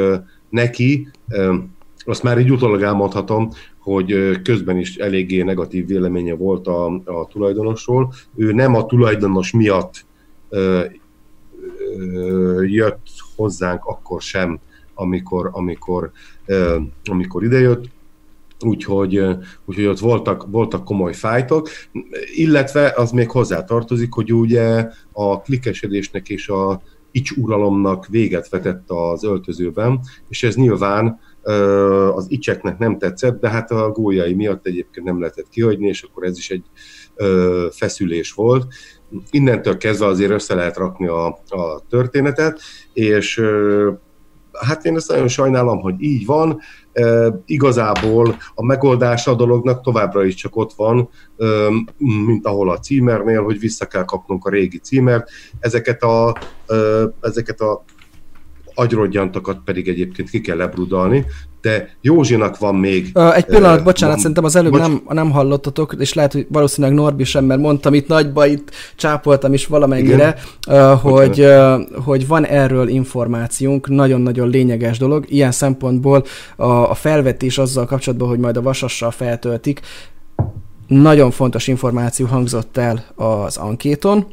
neki, 0.49 1.07
azt 2.05 2.23
már 2.23 2.39
így 2.39 2.51
utólag 2.51 2.81
elmondhatom, 2.81 3.49
hogy 3.79 4.41
közben 4.41 4.77
is 4.77 4.95
eléggé 4.95 5.41
negatív 5.41 5.87
véleménye 5.87 6.33
volt 6.33 6.67
a, 6.67 6.85
a 7.05 7.27
tulajdonosról. 7.29 8.13
Ő 8.35 8.51
nem 8.51 8.75
a 8.75 8.85
tulajdonos 8.85 9.51
miatt 9.51 10.05
ö, 10.49 10.85
ö, 11.97 12.63
jött 12.63 13.07
hozzánk 13.35 13.85
akkor 13.85 14.21
sem, 14.21 14.59
amikor, 14.93 15.49
amikor, 15.53 16.11
ö, 16.45 16.77
amikor 17.03 17.43
idejött, 17.43 17.85
úgyhogy, 18.59 19.25
úgyhogy 19.65 19.85
ott 19.85 19.99
voltak, 19.99 20.45
voltak 20.51 20.83
komoly 20.83 21.13
fájtok, 21.13 21.69
illetve 22.35 22.93
az 22.95 23.11
még 23.11 23.29
hozzátartozik, 23.29 24.13
hogy 24.13 24.33
ugye 24.33 24.89
a 25.11 25.41
klikesedésnek 25.41 26.29
és 26.29 26.49
a 26.49 26.81
ics 27.11 27.31
uralomnak 27.31 28.07
véget 28.07 28.49
vetett 28.49 28.89
az 28.89 29.23
öltözőben, 29.23 29.99
és 30.29 30.43
ez 30.43 30.55
nyilván 30.55 31.19
az 32.13 32.25
icseknek 32.27 32.77
nem 32.77 32.97
tetszett, 32.97 33.39
de 33.39 33.49
hát 33.49 33.71
a 33.71 33.91
gólyai 33.91 34.33
miatt 34.33 34.65
egyébként 34.65 35.05
nem 35.05 35.19
lehetett 35.19 35.49
kihagyni, 35.49 35.87
és 35.87 36.03
akkor 36.03 36.23
ez 36.23 36.37
is 36.37 36.49
egy 36.49 36.63
feszülés 37.71 38.31
volt. 38.31 38.67
Innentől 39.29 39.77
kezdve 39.77 40.05
azért 40.05 40.31
össze 40.31 40.55
lehet 40.55 40.77
rakni 40.77 41.07
a, 41.07 41.25
a 41.47 41.81
történetet, 41.89 42.59
és 42.93 43.41
hát 44.59 44.85
én 44.85 44.95
ezt 44.95 45.09
nagyon 45.09 45.27
sajnálom, 45.27 45.79
hogy 45.79 45.95
így 45.99 46.25
van. 46.25 46.59
Igazából 47.45 48.35
a 48.55 48.65
megoldása 48.65 49.31
a 49.31 49.35
dolognak 49.35 49.81
továbbra 49.81 50.23
is 50.23 50.35
csak 50.35 50.55
ott 50.55 50.73
van, 50.73 51.09
mint 52.25 52.45
ahol 52.45 52.69
a 52.69 52.79
címernél, 52.79 53.43
hogy 53.43 53.59
vissza 53.59 53.85
kell 53.85 54.05
kapnunk 54.05 54.45
a 54.45 54.49
régi 54.49 54.77
címert. 54.79 55.29
Ezeket 55.59 56.03
a, 56.03 56.37
ezeket 57.21 57.61
a 57.61 57.83
agyrodjantakat 58.75 59.57
pedig 59.65 59.87
egyébként 59.87 60.29
ki 60.29 60.41
kell 60.41 60.57
lebrudalni, 60.57 61.25
de 61.61 61.89
Józsinak 62.01 62.57
van 62.57 62.75
még... 62.75 63.11
Egy 63.33 63.45
pillanat, 63.45 63.77
uh, 63.77 63.83
bocsánat, 63.83 64.13
van, 64.13 64.21
szerintem 64.21 64.43
az 64.43 64.55
előbb 64.55 64.71
bocs... 64.71 64.81
nem, 64.81 65.01
nem 65.07 65.31
hallottatok, 65.31 65.95
és 65.99 66.13
lehet, 66.13 66.33
hogy 66.33 66.45
valószínűleg 66.49 66.97
Norbi 66.97 67.23
sem, 67.23 67.45
mert 67.45 67.61
mondtam 67.61 67.93
itt 67.93 68.07
nagyba, 68.07 68.45
itt 68.45 68.71
csápoltam 68.95 69.53
is 69.53 69.67
valamennyire, 69.67 70.35
hogy, 71.01 71.47
hogy 72.05 72.27
van 72.27 72.45
erről 72.45 72.87
információnk, 72.87 73.89
nagyon-nagyon 73.89 74.49
lényeges 74.49 74.97
dolog, 74.97 75.25
ilyen 75.27 75.51
szempontból 75.51 76.23
a, 76.55 76.65
a 76.65 76.93
felvetés 76.93 77.57
azzal 77.57 77.85
kapcsolatban, 77.85 78.27
hogy 78.27 78.39
majd 78.39 78.57
a 78.57 78.61
vasassal 78.61 79.11
feltöltik, 79.11 79.79
nagyon 80.87 81.31
fontos 81.31 81.67
információ 81.67 82.25
hangzott 82.25 82.77
el 82.77 83.05
az 83.15 83.57
ankéton, 83.57 84.25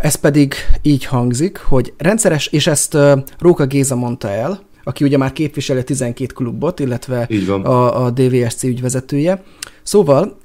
ez 0.00 0.14
pedig 0.14 0.54
így 0.82 1.04
hangzik, 1.04 1.58
hogy 1.58 1.92
rendszeres, 1.98 2.46
és 2.46 2.66
ezt 2.66 2.96
Róka 3.38 3.66
Géza 3.66 3.96
mondta 3.96 4.30
el, 4.30 4.60
aki 4.84 5.04
ugye 5.04 5.16
már 5.16 5.32
képviseli 5.32 5.78
a 5.78 5.84
12 5.84 6.32
klubot, 6.34 6.80
illetve 6.80 7.28
a, 7.62 8.04
a 8.04 8.10
DVSC 8.10 8.62
ügyvezetője. 8.62 9.42
Szóval 9.82 10.38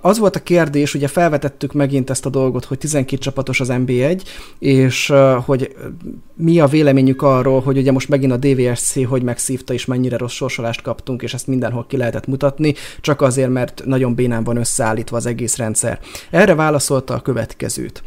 az 0.00 0.18
volt 0.18 0.36
a 0.36 0.42
kérdés, 0.42 0.94
ugye 0.94 1.08
felvetettük 1.08 1.72
megint 1.72 2.10
ezt 2.10 2.26
a 2.26 2.30
dolgot, 2.30 2.64
hogy 2.64 2.78
12 2.78 3.22
csapatos 3.22 3.60
az 3.60 3.68
NB1, 3.70 4.22
és 4.58 5.12
hogy 5.44 5.76
mi 6.34 6.60
a 6.60 6.66
véleményük 6.66 7.22
arról, 7.22 7.60
hogy 7.60 7.78
ugye 7.78 7.92
most 7.92 8.08
megint 8.08 8.32
a 8.32 8.36
DVSC 8.36 9.06
hogy 9.06 9.22
megszívta, 9.22 9.72
és 9.72 9.84
mennyire 9.84 10.16
rossz 10.16 10.32
sorsolást 10.32 10.82
kaptunk, 10.82 11.22
és 11.22 11.34
ezt 11.34 11.46
mindenhol 11.46 11.86
ki 11.88 11.96
lehetett 11.96 12.26
mutatni, 12.26 12.74
csak 13.00 13.20
azért, 13.20 13.50
mert 13.50 13.82
nagyon 13.84 14.14
bénán 14.14 14.44
van 14.44 14.56
összeállítva 14.56 15.16
az 15.16 15.26
egész 15.26 15.56
rendszer. 15.56 16.00
Erre 16.30 16.54
válaszolta 16.54 17.14
a 17.14 17.20
következőt. 17.20 18.02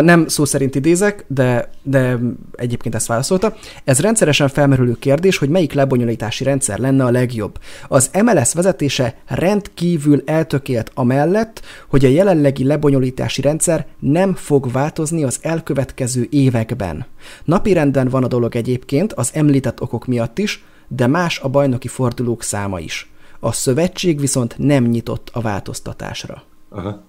Nem 0.00 0.28
szó 0.28 0.44
szerint 0.44 0.74
idézek, 0.74 1.24
de, 1.26 1.70
de 1.82 2.18
egyébként 2.52 2.94
ezt 2.94 3.06
válaszolta. 3.06 3.56
Ez 3.84 4.00
rendszeresen 4.00 4.48
felmerülő 4.48 4.96
kérdés, 4.98 5.38
hogy 5.38 5.48
melyik 5.48 5.72
lebonyolítási 5.72 6.44
rendszer 6.44 6.78
lenne 6.78 7.04
a 7.04 7.10
legjobb. 7.10 7.58
Az 7.88 8.10
MLS 8.22 8.54
vezetése 8.54 9.16
rendkívül 9.26 10.22
eltökélt 10.68 10.90
amellett, 10.94 11.62
hogy 11.88 12.04
a 12.04 12.08
jelenlegi 12.08 12.64
lebonyolítási 12.64 13.40
rendszer 13.40 13.86
nem 13.98 14.34
fog 14.34 14.72
változni 14.72 15.24
az 15.24 15.38
elkövetkező 15.42 16.26
években. 16.30 17.06
Napirenden 17.44 18.08
van 18.08 18.24
a 18.24 18.28
dolog 18.28 18.56
egyébként, 18.56 19.12
az 19.12 19.30
említett 19.34 19.80
okok 19.80 20.06
miatt 20.06 20.38
is, 20.38 20.64
de 20.88 21.06
más 21.06 21.40
a 21.40 21.48
bajnoki 21.48 21.88
fordulók 21.88 22.42
száma 22.42 22.80
is. 22.80 23.10
A 23.40 23.52
szövetség 23.52 24.20
viszont 24.20 24.54
nem 24.58 24.84
nyitott 24.84 25.30
a 25.32 25.40
változtatásra. 25.40 26.42
Aha. 26.68 27.02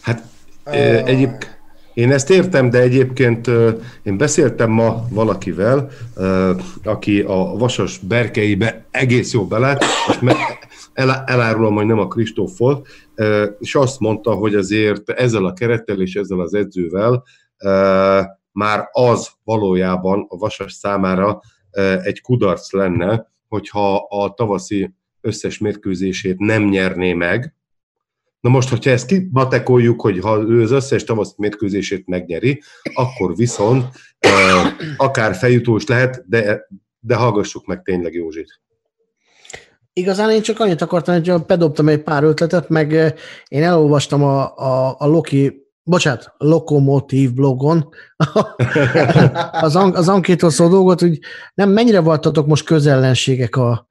Hát 0.00 0.22
egyébként 1.04 1.60
én 1.94 2.12
ezt 2.12 2.30
értem, 2.30 2.70
de 2.70 2.80
egyébként 2.80 3.50
én 4.02 4.16
beszéltem 4.16 4.70
ma 4.70 5.06
valakivel, 5.10 5.90
aki 6.84 7.20
a 7.20 7.54
vasas 7.56 7.98
berkeibe 7.98 8.84
egész 8.90 9.32
jó 9.32 9.46
belát, 9.46 9.84
és 10.08 10.18
elárulom, 11.24 11.74
hogy 11.74 11.86
nem 11.86 11.98
a 11.98 12.08
Kristóf 12.08 12.58
volt, 12.58 12.86
és 13.58 13.74
azt 13.74 14.00
mondta, 14.00 14.32
hogy 14.32 14.54
azért 14.54 15.10
ezzel 15.10 15.44
a 15.44 15.52
kerettel 15.52 16.00
és 16.00 16.14
ezzel 16.14 16.40
az 16.40 16.54
edzővel 16.54 17.24
már 18.52 18.88
az 18.92 19.30
valójában 19.44 20.26
a 20.28 20.36
Vasas 20.36 20.72
számára 20.72 21.40
egy 22.02 22.20
kudarc 22.20 22.72
lenne, 22.72 23.30
hogyha 23.48 23.96
a 23.96 24.34
tavaszi 24.34 24.94
összes 25.20 25.58
mérkőzését 25.58 26.38
nem 26.38 26.62
nyerné 26.62 27.12
meg. 27.12 27.54
Na 28.42 28.50
most, 28.50 28.68
hogyha 28.68 28.90
ezt 28.90 29.06
kibatekoljuk, 29.06 30.00
hogy 30.00 30.18
ha 30.18 30.38
ő 30.38 30.62
az 30.62 30.70
összes 30.70 31.04
tavaszi 31.04 31.32
mérkőzését 31.36 32.06
megnyeri, 32.06 32.62
akkor 32.94 33.36
viszont 33.36 33.84
akár 34.96 35.34
feljutós 35.34 35.86
lehet, 35.86 36.24
de, 36.28 36.68
de 37.00 37.14
hallgassuk 37.14 37.66
meg 37.66 37.82
tényleg 37.82 38.14
Józsit. 38.14 38.60
Igazán 39.92 40.30
én 40.30 40.42
csak 40.42 40.60
annyit 40.60 40.82
akartam, 40.82 41.14
hogy 41.14 41.44
bedobtam 41.46 41.88
egy 41.88 42.02
pár 42.02 42.22
ötletet, 42.22 42.68
meg 42.68 42.92
én 43.48 43.62
elolvastam 43.62 44.22
a, 44.22 44.56
a, 44.56 44.96
a 44.98 45.06
Loki 45.06 45.66
bocsánat, 45.82 46.34
Lokomotív 46.38 47.32
blogon 47.32 47.88
az, 49.66 49.76
an, 49.76 49.94
az 49.94 50.08
ankétól 50.08 50.50
szó 50.50 50.68
dolgot, 50.68 51.00
hogy 51.00 51.18
nem 51.54 51.70
mennyire 51.70 52.00
voltatok 52.00 52.46
most 52.46 52.64
közellenségek 52.64 53.56
a, 53.56 53.90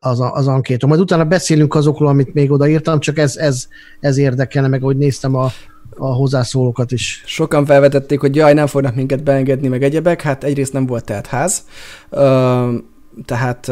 az, 0.00 0.20
az 0.32 0.48
ankéton. 0.48 0.88
Majd 0.88 1.00
utána 1.00 1.24
beszélünk 1.24 1.74
azokról, 1.74 2.08
amit 2.08 2.34
még 2.34 2.50
odaírtam, 2.50 3.00
csak 3.00 3.18
ez, 3.18 3.36
ez, 3.36 3.66
ez 4.00 4.16
érdekelne, 4.16 4.68
meg 4.68 4.82
hogy 4.82 4.96
néztem 4.96 5.34
a, 5.34 5.50
a 5.96 6.06
hozzászólókat 6.06 6.92
is. 6.92 7.22
Sokan 7.26 7.64
felvetették, 7.64 8.20
hogy 8.20 8.36
jaj, 8.36 8.54
nem 8.54 8.66
fognak 8.66 8.94
minket 8.94 9.22
beengedni, 9.22 9.68
meg 9.68 9.82
egyebek. 9.82 10.22
Hát 10.22 10.44
egyrészt 10.44 10.72
nem 10.72 10.86
volt 10.86 11.04
tehát 11.04 11.26
ház, 11.26 11.64
tehát 13.24 13.70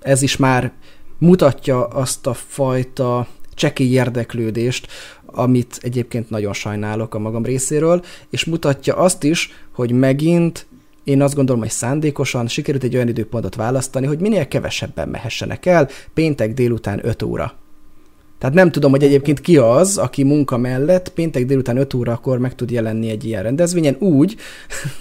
ez 0.00 0.22
is 0.22 0.36
már 0.36 0.72
mutatja 1.18 1.86
azt 1.86 2.26
a 2.26 2.34
fajta 2.34 3.26
csekély 3.54 3.90
érdeklődést, 3.90 4.86
amit 5.26 5.78
egyébként 5.82 6.30
nagyon 6.30 6.52
sajnálok 6.52 7.14
a 7.14 7.18
magam 7.18 7.44
részéről, 7.44 8.04
és 8.30 8.44
mutatja 8.44 8.96
azt 8.96 9.24
is, 9.24 9.52
hogy 9.72 9.92
megint 9.92 10.66
én 11.08 11.22
azt 11.22 11.34
gondolom, 11.34 11.60
hogy 11.60 11.70
szándékosan 11.70 12.46
sikerült 12.46 12.82
egy 12.82 12.94
olyan 12.94 13.08
időpontot 13.08 13.54
választani, 13.54 14.06
hogy 14.06 14.18
minél 14.18 14.48
kevesebben 14.48 15.08
mehessenek 15.08 15.66
el, 15.66 15.88
péntek 16.14 16.54
délután 16.54 17.00
5 17.02 17.22
óra. 17.22 17.52
Tehát 18.38 18.54
nem 18.54 18.70
tudom, 18.70 18.90
hogy 18.90 19.02
egyébként 19.02 19.40
ki 19.40 19.56
az, 19.56 19.98
aki 19.98 20.22
munka 20.22 20.56
mellett 20.56 21.08
péntek 21.08 21.44
délután 21.44 21.76
5 21.76 21.94
órakor 21.94 22.38
meg 22.38 22.54
tud 22.54 22.70
jelenni 22.70 23.10
egy 23.10 23.24
ilyen 23.24 23.42
rendezvényen, 23.42 23.96
úgy, 23.98 24.36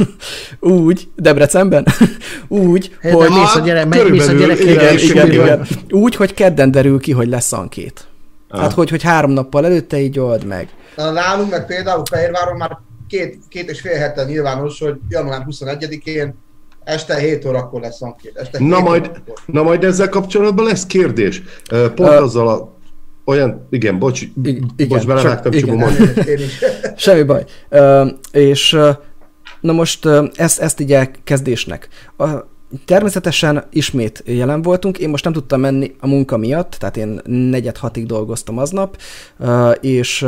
úgy, 0.59 1.09
Debrecenben, 1.15 1.85
úgy, 2.47 2.95
hey, 3.01 3.11
hogy... 3.11 3.29
Mész 3.29 3.55
a 3.55 3.59
gyerek, 3.59 3.87
megmész 3.87 4.27
a 4.27 4.33
gyerek, 4.33 4.59
igen, 4.59 4.97
igen, 4.97 5.31
igen, 5.31 5.65
úgy, 5.89 6.15
hogy 6.15 6.33
kedden 6.33 6.71
derül 6.71 6.99
ki, 6.99 7.11
hogy 7.11 7.27
lesz 7.27 7.53
ankét. 7.53 8.07
Ah. 8.49 8.59
Hát, 8.59 8.73
hogy, 8.73 8.89
hogy 8.89 9.03
három 9.03 9.31
nappal 9.31 9.65
előtte 9.65 9.99
így 9.99 10.19
old 10.19 10.45
meg. 10.45 10.69
Na, 10.95 11.11
nálunk 11.11 11.49
meg 11.49 11.65
például 11.65 12.05
Fehérváron 12.05 12.57
már 12.57 12.77
két, 13.07 13.39
két 13.49 13.69
és 13.69 13.81
fél 13.81 13.97
hete 13.97 14.23
nyilvános, 14.23 14.79
hogy 14.79 14.99
január 15.09 15.45
21-én 15.49 16.35
este 16.83 17.15
7 17.15 17.45
órakor 17.45 17.81
lesz 17.81 18.01
ankét. 18.01 18.37
Este 18.37 18.63
na, 18.63 18.79
majd, 18.79 19.11
na 19.45 19.63
majd 19.63 19.83
ezzel 19.83 20.09
kapcsolatban 20.09 20.65
lesz 20.65 20.85
kérdés. 20.85 21.41
Pont 21.69 21.99
uh, 21.99 22.21
azzal 22.21 22.47
a 22.47 22.75
olyan, 23.25 23.67
igen, 23.69 23.99
bocs, 23.99 24.21
igen, 24.43 24.71
bocs, 24.87 25.05
belevágtam, 25.05 25.51
csak 25.51 25.69
mondani. 25.69 25.95
Semmi 26.95 27.23
baj. 27.23 27.43
Uh, 27.69 28.07
és 28.31 28.73
uh, 28.73 28.89
na 29.59 29.71
most 29.71 30.05
uh, 30.05 30.27
ezt, 30.35 30.59
ezt 30.59 30.79
így 30.79 30.93
elkezdésnek. 30.93 31.87
A, 32.17 32.25
Természetesen 32.85 33.63
ismét 33.69 34.23
jelen 34.25 34.61
voltunk, 34.61 34.97
én 34.97 35.09
most 35.09 35.23
nem 35.23 35.33
tudtam 35.33 35.59
menni 35.59 35.95
a 35.99 36.07
munka 36.07 36.37
miatt, 36.37 36.71
tehát 36.71 36.97
én 36.97 37.21
negyed 37.25 37.77
hatig 37.77 38.05
dolgoztam 38.05 38.57
aznap, 38.57 38.97
és 39.81 40.25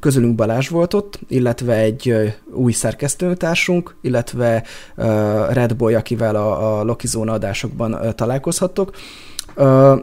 közülünk 0.00 0.34
Balázs 0.34 0.68
volt 0.68 0.94
ott, 0.94 1.18
illetve 1.28 1.74
egy 1.74 2.34
új 2.52 2.72
szerkesztőtársunk, 2.72 3.96
illetve 4.00 4.62
Red 5.50 5.76
Boy, 5.76 5.94
akivel 5.94 6.36
a, 6.36 6.78
a 6.78 6.84
Loki 6.84 7.06
Zone 7.06 7.32
adásokban 7.32 8.14
találkozhattok. 8.14 8.96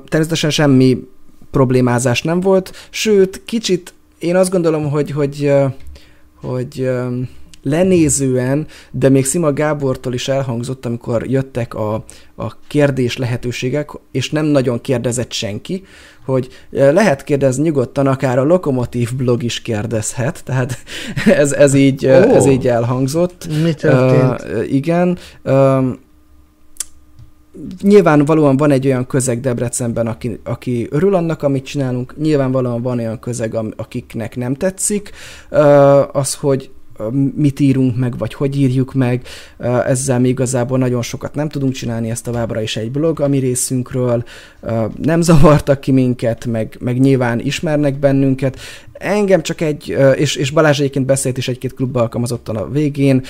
Természetesen 0.05 0.49
semmi 0.49 1.07
problémázás 1.51 2.21
nem 2.21 2.39
volt, 2.39 2.71
sőt, 2.89 3.41
kicsit 3.45 3.93
én 4.19 4.35
azt 4.35 4.51
gondolom, 4.51 4.89
hogy, 4.89 5.11
hogy, 5.11 5.51
hogy 6.41 6.89
lenézően, 7.63 8.67
de 8.91 9.09
még 9.09 9.25
Szima 9.25 9.53
Gábortól 9.53 10.13
is 10.13 10.27
elhangzott, 10.27 10.85
amikor 10.85 11.29
jöttek 11.29 11.73
a, 11.73 11.93
a 12.35 12.57
kérdés 12.67 13.17
lehetőségek, 13.17 13.89
és 14.11 14.29
nem 14.29 14.45
nagyon 14.45 14.81
kérdezett 14.81 15.31
senki, 15.31 15.83
hogy 16.25 16.49
lehet 16.69 17.23
kérdezni 17.23 17.63
nyugodtan, 17.63 18.07
akár 18.07 18.39
a 18.39 18.43
Lokomotív 18.43 19.15
blog 19.15 19.43
is 19.43 19.61
kérdezhet, 19.61 20.43
tehát 20.43 20.77
ez, 21.25 21.51
ez, 21.51 21.73
így, 21.73 22.05
oh. 22.05 22.35
ez 22.35 22.45
így 22.45 22.67
elhangzott. 22.67 23.47
Mi 23.63 23.73
történt? 23.73 24.43
Uh, 24.53 24.73
igen. 24.73 25.17
Uh, 25.43 25.85
nyilvánvalóan 27.81 28.57
van 28.57 28.71
egy 28.71 28.85
olyan 28.85 29.07
közeg 29.07 29.39
Debrecenben, 29.39 30.07
aki, 30.07 30.39
aki 30.43 30.87
örül 30.89 31.15
annak, 31.15 31.43
amit 31.43 31.65
csinálunk, 31.65 32.17
nyilvánvalóan 32.17 32.81
van 32.81 32.99
olyan 32.99 33.19
közeg, 33.19 33.55
akiknek 33.75 34.35
nem 34.35 34.53
tetszik. 34.53 35.11
Az, 36.11 36.33
hogy 36.33 36.71
mit 37.35 37.59
írunk 37.59 37.97
meg, 37.97 38.17
vagy 38.17 38.33
hogy 38.33 38.57
írjuk 38.57 38.93
meg, 38.93 39.27
ezzel 39.85 40.19
mi 40.19 40.27
igazából 40.27 40.77
nagyon 40.77 41.01
sokat 41.01 41.35
nem 41.35 41.49
tudunk 41.49 41.73
csinálni, 41.73 42.09
ezt 42.09 42.23
továbbra 42.23 42.61
is 42.61 42.75
egy 42.77 42.91
blog 42.91 43.19
a 43.19 43.27
mi 43.27 43.37
részünkről, 43.37 44.23
nem 45.01 45.21
zavartak 45.21 45.79
ki 45.79 45.91
minket, 45.91 46.45
meg, 46.45 46.77
meg 46.79 46.99
nyilván 46.99 47.39
ismernek 47.39 47.99
bennünket, 47.99 48.59
engem 49.03 49.41
csak 49.41 49.61
egy, 49.61 49.97
és, 50.15 50.35
és 50.35 50.51
Balázs 50.51 50.79
egyébként 50.79 51.05
beszélt 51.05 51.37
is 51.37 51.47
egy-két 51.47 51.73
klubba 51.73 52.01
alkalmazottal 52.01 52.55
a 52.55 52.69
végén, 52.69 53.23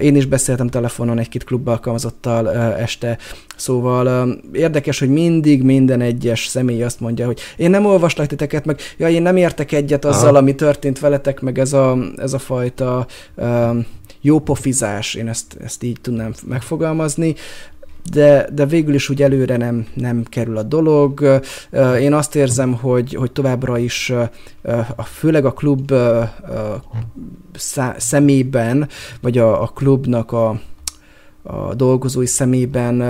én 0.00 0.16
is 0.16 0.26
beszéltem 0.26 0.68
telefonon 0.68 1.18
egy-két 1.18 1.44
klubba 1.44 1.70
alkalmazottal 1.70 2.54
este, 2.76 3.18
szóval 3.56 4.28
érdekes, 4.52 4.98
hogy 4.98 5.08
mindig 5.08 5.62
minden 5.62 6.00
egyes 6.00 6.46
személy 6.46 6.82
azt 6.82 7.00
mondja, 7.00 7.26
hogy 7.26 7.40
én 7.56 7.70
nem 7.70 7.86
olvaslak 7.86 8.26
titeket, 8.26 8.64
meg 8.64 8.80
ja, 8.96 9.08
én 9.08 9.22
nem 9.22 9.36
értek 9.36 9.72
egyet 9.72 10.04
azzal, 10.04 10.28
Aha. 10.28 10.38
ami 10.38 10.54
történt 10.54 10.98
veletek, 10.98 11.40
meg 11.40 11.58
ez 11.58 11.72
a, 11.72 11.98
ez 12.16 12.32
a 12.32 12.38
fajta 12.38 13.06
jó 14.20 14.38
pofizás, 14.38 15.14
én 15.14 15.28
ezt, 15.28 15.56
ezt 15.64 15.82
így 15.82 16.00
tudnám 16.00 16.34
megfogalmazni. 16.46 17.34
De, 18.10 18.48
de 18.52 18.66
végül 18.66 18.94
is 18.94 19.08
úgy 19.08 19.22
előre 19.22 19.56
nem, 19.56 19.86
nem 19.94 20.24
kerül 20.24 20.56
a 20.56 20.62
dolog. 20.62 21.40
Én 22.00 22.12
azt 22.12 22.34
érzem, 22.34 22.74
hogy, 22.74 23.14
hogy 23.14 23.32
továbbra 23.32 23.78
is 23.78 24.12
főleg 25.04 25.44
a 25.44 25.52
klub 25.52 25.92
szemében, 27.96 28.88
vagy 29.20 29.38
a, 29.38 29.62
a 29.62 29.66
klubnak 29.66 30.32
a, 30.32 30.60
a 31.42 31.74
dolgozói 31.74 32.26
szemében 32.26 33.00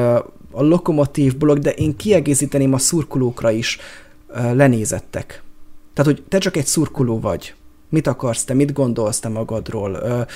a 0.50 0.62
lokomotív 0.62 1.36
blog, 1.36 1.58
de 1.58 1.70
én 1.70 1.96
kiegészíteném 1.96 2.72
a 2.72 2.78
szurkolókra 2.78 3.50
is 3.50 3.78
lenézettek. 4.52 5.42
Tehát, 5.94 6.12
hogy 6.12 6.22
te 6.28 6.38
csak 6.38 6.56
egy 6.56 6.66
szurkoló 6.66 7.20
vagy. 7.20 7.54
Mit 7.88 8.06
akarsz 8.06 8.44
te, 8.44 8.54
mit 8.54 8.72
gondolsz 8.72 9.20
te 9.20 9.28
magadról? 9.28 10.26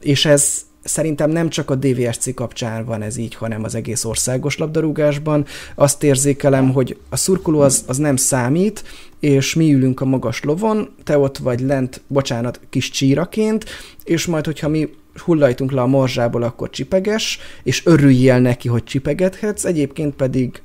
És 0.00 0.24
ez, 0.24 0.60
szerintem 0.82 1.30
nem 1.30 1.48
csak 1.48 1.70
a 1.70 1.74
DVSC 1.74 2.34
kapcsán 2.34 2.84
van 2.84 3.02
ez 3.02 3.16
így, 3.16 3.34
hanem 3.34 3.64
az 3.64 3.74
egész 3.74 4.04
országos 4.04 4.58
labdarúgásban. 4.58 5.44
Azt 5.74 6.02
érzékelem, 6.02 6.72
hogy 6.72 6.98
a 7.08 7.16
szurkoló 7.16 7.60
az, 7.60 7.84
az 7.86 7.96
nem 7.96 8.16
számít, 8.16 8.84
és 9.20 9.54
mi 9.54 9.74
ülünk 9.74 10.00
a 10.00 10.04
magas 10.04 10.42
lovon, 10.42 10.88
te 11.04 11.18
ott 11.18 11.38
vagy 11.38 11.60
lent, 11.60 12.00
bocsánat, 12.06 12.60
kis 12.70 12.90
csíraként, 12.90 13.64
és 14.04 14.26
majd, 14.26 14.44
hogyha 14.44 14.68
mi 14.68 14.88
hullajtunk 15.14 15.72
le 15.72 15.80
a 15.80 15.86
morzsából, 15.86 16.42
akkor 16.42 16.70
csipeges, 16.70 17.38
és 17.62 17.86
örüljél 17.86 18.38
neki, 18.38 18.68
hogy 18.68 18.84
csipegethetsz, 18.84 19.64
egyébként 19.64 20.14
pedig 20.14 20.62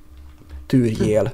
tűrjél. 0.65 1.34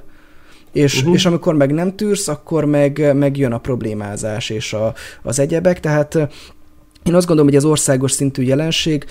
És, 0.72 0.98
uh-huh. 0.98 1.14
és 1.14 1.26
amikor 1.26 1.54
meg 1.54 1.72
nem 1.72 1.96
tűrsz, 1.96 2.28
akkor 2.28 2.64
meg, 2.64 3.14
meg 3.16 3.36
jön 3.36 3.52
a 3.52 3.58
problémázás 3.58 4.50
és 4.50 4.72
a, 4.72 4.94
az 5.22 5.38
egyebek, 5.38 5.80
tehát 5.80 6.18
én 7.04 7.14
azt 7.14 7.26
gondolom, 7.26 7.50
hogy 7.50 7.58
ez 7.58 7.64
országos 7.64 8.12
szintű 8.12 8.42
jelenség, 8.42 9.04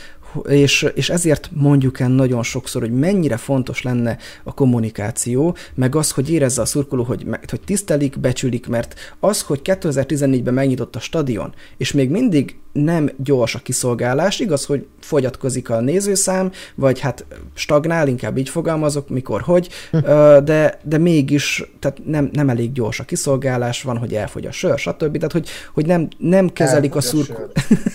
és, 0.47 0.87
és 0.95 1.09
ezért 1.09 1.49
mondjuk 1.53 1.99
el 1.99 2.09
nagyon 2.09 2.43
sokszor, 2.43 2.81
hogy 2.81 2.93
mennyire 2.93 3.37
fontos 3.37 3.81
lenne 3.81 4.17
a 4.43 4.53
kommunikáció, 4.53 5.55
meg 5.75 5.95
az, 5.95 6.11
hogy 6.11 6.29
érezze 6.29 6.61
a 6.61 6.65
szurkoló, 6.65 7.03
hogy, 7.03 7.25
hogy 7.49 7.61
tisztelik, 7.65 8.19
becsülik, 8.19 8.67
mert 8.67 9.15
az, 9.19 9.41
hogy 9.41 9.61
2014-ben 9.63 10.53
megnyitott 10.53 10.95
a 10.95 10.99
stadion, 10.99 11.53
és 11.77 11.91
még 11.91 12.09
mindig 12.09 12.55
nem 12.73 13.09
gyors 13.17 13.55
a 13.55 13.59
kiszolgálás, 13.59 14.39
igaz, 14.39 14.65
hogy 14.65 14.87
fogyatkozik 14.99 15.69
a 15.69 15.79
nézőszám, 15.79 16.51
vagy 16.75 16.99
hát 16.99 17.25
stagnál, 17.53 18.07
inkább 18.07 18.37
így 18.37 18.49
fogalmazok, 18.49 19.09
mikor 19.09 19.41
hogy, 19.41 19.69
hm. 19.91 19.97
de, 20.43 20.79
de 20.83 20.97
mégis 20.97 21.63
tehát 21.79 22.01
nem, 22.05 22.29
nem 22.31 22.49
elég 22.49 22.71
gyors 22.71 22.99
a 22.99 23.03
kiszolgálás, 23.03 23.81
van, 23.81 23.97
hogy 23.97 24.13
elfogy 24.13 24.45
a 24.45 24.51
sör, 24.51 24.79
stb. 24.79 25.15
Tehát, 25.15 25.31
hogy, 25.31 25.49
hogy 25.73 25.85
nem, 25.85 26.07
nem 26.17 26.49
kezelik 26.49 26.95
elfogy 26.95 26.97
a 26.97 27.01
szurkolót. 27.01 27.51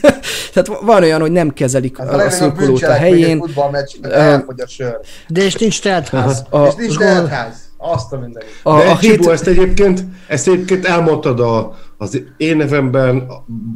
tehát 0.52 0.80
van 0.82 1.02
olyan, 1.02 1.20
hogy 1.20 1.32
nem 1.32 1.52
kezelik 1.52 1.96
hát 1.96 2.08
a, 2.12 2.24
a 2.24 2.27
szurkolót 2.30 2.82
a 2.82 2.92
helyén. 2.92 3.44
Elfogy 4.00 4.60
a 4.60 4.66
sör. 4.66 5.00
De 5.28 5.44
és 5.44 5.54
nincs 5.54 5.80
teltház. 5.80 6.44
És 6.68 6.74
nincs 6.74 6.96
teltház. 6.96 7.66
Azt 7.80 8.12
a 8.12 8.18
mindenit. 8.18 8.50
A, 8.62 8.78
De 8.78 8.90
a 8.90 8.96
hét... 8.96 9.26
ezt 9.26 9.46
egyébként, 9.46 10.04
ezt 10.26 10.48
egyébként 10.48 10.84
elmondtad 10.84 11.40
a, 11.40 11.76
az 11.96 12.22
én 12.36 12.56
nevemben, 12.56 13.28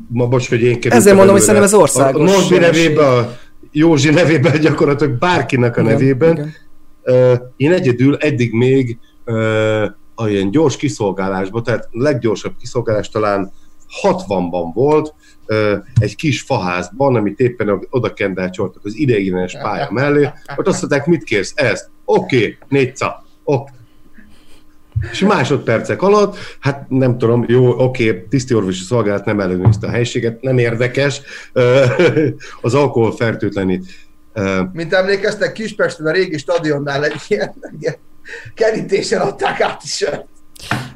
ma 0.09 0.27
bocs, 0.27 0.49
hogy 0.49 0.63
én 0.63 0.73
kerültem 0.73 0.99
Ezért 0.99 1.17
mondom, 1.17 1.35
hogy 1.35 1.45
szerintem 1.45 1.69
ez 1.69 1.75
országos. 1.75 2.31
A 2.31 2.33
Norbi 2.33 2.59
nevében, 2.59 3.19
a 3.19 3.37
Józsi 3.73 4.11
nevében, 4.11 4.61
gyakorlatilag 4.61 5.19
bárkinek 5.19 5.77
a 5.77 5.81
igen, 5.81 5.93
nevében. 5.93 6.33
Igen. 6.33 6.55
Uh, 7.05 7.39
én 7.57 7.73
egyedül 7.73 8.17
eddig 8.17 8.53
még 8.53 8.99
uh, 9.27 9.83
a 10.15 10.29
ilyen 10.29 10.51
gyors 10.51 10.77
kiszolgálásban, 10.77 11.63
tehát 11.63 11.89
a 11.91 12.03
leggyorsabb 12.03 12.53
kiszolgálás 12.59 13.09
talán 13.09 13.53
60-ban 14.03 14.71
volt, 14.75 15.15
egy 16.01 16.17
kis 16.17 16.41
faházban, 16.41 17.17
amit 17.17 17.41
éppen 17.41 17.87
oda 17.91 18.13
kendácsoltak 18.13 18.85
az 18.85 18.97
ideiglenes 18.97 19.53
pálya 19.53 19.89
mellé, 19.91 20.31
ott 20.57 20.67
azt 20.67 20.81
mondták, 20.81 21.07
mit 21.07 21.25
kérsz? 21.25 21.53
Ezt. 21.57 21.91
Oké, 22.05 22.37
okay, 22.37 22.57
négy 22.69 22.95
Okay 23.45 23.81
és 25.11 25.19
másodpercek 25.21 26.03
alatt, 26.03 26.37
hát 26.61 26.85
nem 26.89 27.19
tudom, 27.19 27.45
jó, 27.49 27.79
oké, 27.79 28.27
tiszti 28.29 28.55
orvosi 28.55 28.83
szolgálat 28.83 29.25
nem 29.25 29.41
ellenőrizte 29.41 29.87
a 29.87 29.91
helységet, 29.91 30.43
nem 30.43 30.59
érdekes, 30.59 31.21
az 32.61 32.75
alkohol 32.75 33.17
fertőtlenít. 33.17 33.85
Mint 34.73 34.93
emlékeztek, 34.93 35.53
Kispesten 35.53 36.07
a 36.07 36.11
régi 36.11 36.39
stadionnál 36.39 37.05
egy 37.05 37.21
ilyen, 37.29 37.55
ilyen 37.81 37.95
kerítéssel 38.55 39.23
adták 39.23 39.61
át 39.61 39.83
is. 39.85 40.05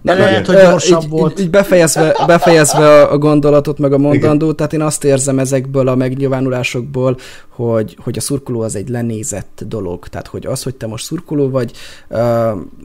De 0.03 0.14
lehet, 0.14 0.47
hogy 0.47 0.57
gyorsabb 0.57 1.03
így, 1.03 1.09
volt. 1.09 1.39
Így, 1.39 1.45
így 1.45 1.51
befejezve, 1.51 2.17
befejezve 2.27 3.03
a 3.03 3.19
gondolatot, 3.19 3.79
meg 3.79 3.93
a 3.93 3.99
mondandót, 3.99 4.57
tehát 4.57 4.73
én 4.73 4.81
azt 4.83 5.05
érzem 5.05 5.39
ezekből 5.39 5.89
a 5.89 5.95
megnyilvánulásokból, 5.95 7.17
hogy, 7.49 7.97
hogy 8.01 8.19
a 8.19 8.21
szurkoló 8.21 8.61
az 8.61 8.77
egy 8.77 8.89
lenézett 8.89 9.62
dolog. 9.67 10.09
Tehát, 10.09 10.27
hogy 10.27 10.47
az, 10.47 10.62
hogy 10.62 10.75
te 10.75 10.87
most 10.87 11.05
szurkoló 11.05 11.51
vagy, 11.51 11.73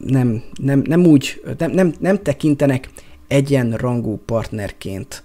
nem, 0.06 0.44
nem, 0.62 0.82
nem 0.86 1.06
úgy, 1.06 1.42
nem, 1.58 1.72
nem, 1.72 1.94
nem 2.00 2.22
tekintenek 2.22 2.90
egyenrangú 3.28 4.20
partnerként. 4.26 5.24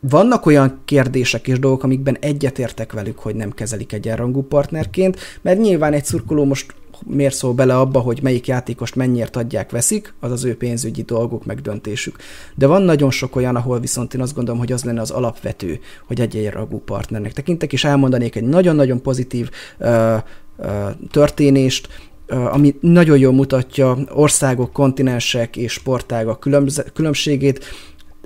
Vannak 0.00 0.46
olyan 0.46 0.80
kérdések 0.84 1.48
és 1.48 1.58
dolgok, 1.58 1.82
amikben 1.82 2.16
egyetértek 2.20 2.92
velük, 2.92 3.18
hogy 3.18 3.34
nem 3.34 3.50
kezelik 3.50 3.92
egyenrangú 3.92 4.42
partnerként, 4.42 5.18
mert 5.42 5.58
nyilván 5.58 5.92
egy 5.92 6.04
szurkoló 6.04 6.44
most 6.44 6.74
miért 7.06 7.34
szól 7.34 7.52
bele 7.52 7.78
abba, 7.78 8.00
hogy 8.00 8.22
melyik 8.22 8.46
játékost 8.46 8.94
mennyiért 8.94 9.36
adják, 9.36 9.70
veszik, 9.70 10.14
az 10.20 10.30
az 10.30 10.44
ő 10.44 10.56
pénzügyi 10.56 11.02
dolguk, 11.02 11.44
meg 11.44 11.60
döntésük. 11.60 12.16
De 12.54 12.66
van 12.66 12.82
nagyon 12.82 13.10
sok 13.10 13.36
olyan, 13.36 13.56
ahol 13.56 13.80
viszont 13.80 14.14
én 14.14 14.20
azt 14.20 14.34
gondolom, 14.34 14.60
hogy 14.60 14.72
az 14.72 14.84
lenne 14.84 15.00
az 15.00 15.10
alapvető, 15.10 15.80
hogy 16.06 16.20
egy 16.20 16.48
ragú 16.48 16.78
partnernek 16.78 17.32
tekintek, 17.32 17.72
és 17.72 17.84
elmondanék 17.84 18.36
egy 18.36 18.44
nagyon-nagyon 18.44 19.02
pozitív 19.02 19.50
uh, 19.78 20.14
uh, 20.56 20.90
történést, 21.10 21.88
ami 22.28 22.74
nagyon 22.80 23.18
jól 23.18 23.32
mutatja 23.32 23.98
országok, 24.14 24.72
kontinensek 24.72 25.56
és 25.56 25.72
sportágak 25.72 26.48
különbségét 26.94 27.64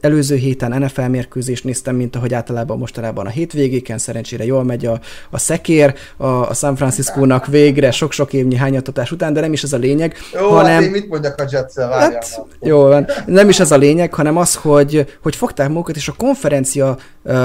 előző 0.01 0.37
héten 0.37 0.83
NFL 0.83 1.01
mérkőzést 1.01 1.65
néztem, 1.65 1.97
mint 1.97 2.17
ahogy 2.17 2.35
általában 2.35 2.79
mostanában 2.79 3.27
a 3.27 3.29
hétvégéken, 3.29 3.99
szerencsére 3.99 4.45
jól 4.45 4.65
megy 4.65 4.87
a, 4.87 5.01
a 5.31 5.39
szekér, 5.39 5.95
a, 6.17 6.27
a 6.27 6.55
San 6.55 6.77
Francisco-nak 6.77 7.47
végre 7.47 7.91
sok-sok 7.91 8.33
évnyi 8.33 8.57
hányattatás 8.57 9.13
után, 9.13 9.33
de 9.33 9.41
nem 9.41 9.53
is 9.53 9.63
ez 9.63 9.73
a 9.73 9.77
lényeg. 9.77 10.17
Jó, 10.33 10.49
hanem... 10.49 10.73
hát 10.73 10.83
én 10.83 10.91
mit 10.91 11.09
mondjak 11.09 11.41
a 11.41 11.45
jets 11.51 11.75
hát, 11.77 12.41
Jó 12.61 12.79
van. 12.79 13.07
Nem 13.27 13.49
is 13.49 13.61
ez 13.61 13.71
a 13.71 13.77
lényeg, 13.77 14.15
hanem 14.15 14.37
az, 14.37 14.55
hogy, 14.55 15.19
hogy 15.23 15.37
fogták 15.37 15.69
magukat, 15.69 15.97
és 15.97 16.09
a 16.09 16.15
konferencia 16.17 16.97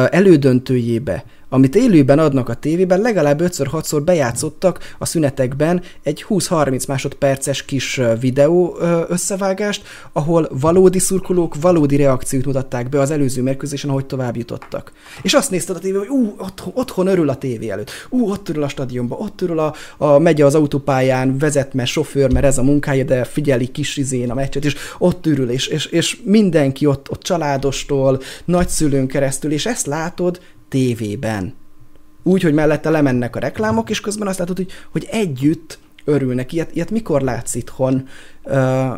elődöntőjébe 0.09 1.23
amit 1.49 1.75
élőben 1.75 2.19
adnak 2.19 2.49
a 2.49 2.53
tévében, 2.53 3.01
legalább 3.01 3.41
5-6-szor 3.43 4.01
bejátszottak 4.05 4.79
a 4.97 5.05
szünetekben 5.05 5.81
egy 6.03 6.25
20-30 6.29 6.87
másodperces 6.87 7.65
kis 7.65 8.01
videó 8.19 8.77
összevágást, 9.07 9.83
ahol 10.13 10.49
valódi 10.59 10.99
szurkolók 10.99 11.55
valódi 11.61 11.95
reakciót 11.95 12.45
mutatták 12.45 12.89
be 12.89 12.99
az 12.99 13.11
előző 13.11 13.41
mérkőzésen, 13.41 13.89
ahogy 13.89 14.05
tovább 14.05 14.37
jutottak. 14.37 14.91
És 15.21 15.33
azt 15.33 15.51
nézted 15.51 15.75
a 15.75 15.79
tévé, 15.79 15.97
hogy 15.97 16.07
ú, 16.07 16.35
otthon, 16.37 16.73
otthon 16.75 17.07
örül 17.07 17.29
a 17.29 17.35
tévé 17.35 17.69
előtt, 17.69 17.91
ú, 18.09 18.29
ott 18.29 18.49
örül 18.49 18.63
a 18.63 18.67
stadionba, 18.67 19.15
ott 19.15 19.41
örül 19.41 19.59
a, 19.59 19.73
a 19.97 20.19
megy 20.19 20.41
az 20.41 20.55
autópályán, 20.55 21.37
vezet, 21.37 21.73
mert 21.73 21.89
sofőr, 21.89 22.33
mert 22.33 22.45
ez 22.45 22.57
a 22.57 22.63
munkája, 22.63 23.03
de 23.03 23.23
figyeli 23.23 23.67
kis 23.67 23.97
izén 23.97 24.31
a 24.31 24.33
meccset, 24.33 24.65
és 24.65 24.75
ott 24.97 25.25
örül, 25.25 25.49
és, 25.49 25.67
és, 25.67 25.85
és 25.85 26.21
mindenki 26.23 26.85
ott, 26.85 27.11
ott 27.11 27.21
családostól, 27.21 28.21
nagyszülőn 28.45 29.07
keresztül, 29.07 29.51
és 29.51 29.65
ezt 29.65 29.85
látod 29.85 30.39
tévében. 30.75 31.53
Úgy, 32.23 32.41
hogy 32.41 32.53
mellette 32.53 32.89
lemennek 32.89 33.35
a 33.35 33.39
reklámok, 33.39 33.89
és 33.89 34.01
közben 34.01 34.27
azt 34.27 34.39
látod, 34.39 34.57
hogy, 34.57 34.71
hogy 34.91 35.07
együtt 35.11 35.79
örülnek. 36.03 36.53
Ilyet, 36.53 36.75
ilyet 36.75 36.91
mikor 36.91 37.21
látsz 37.21 37.55
itthon? 37.55 38.07
Uh, 38.43 38.97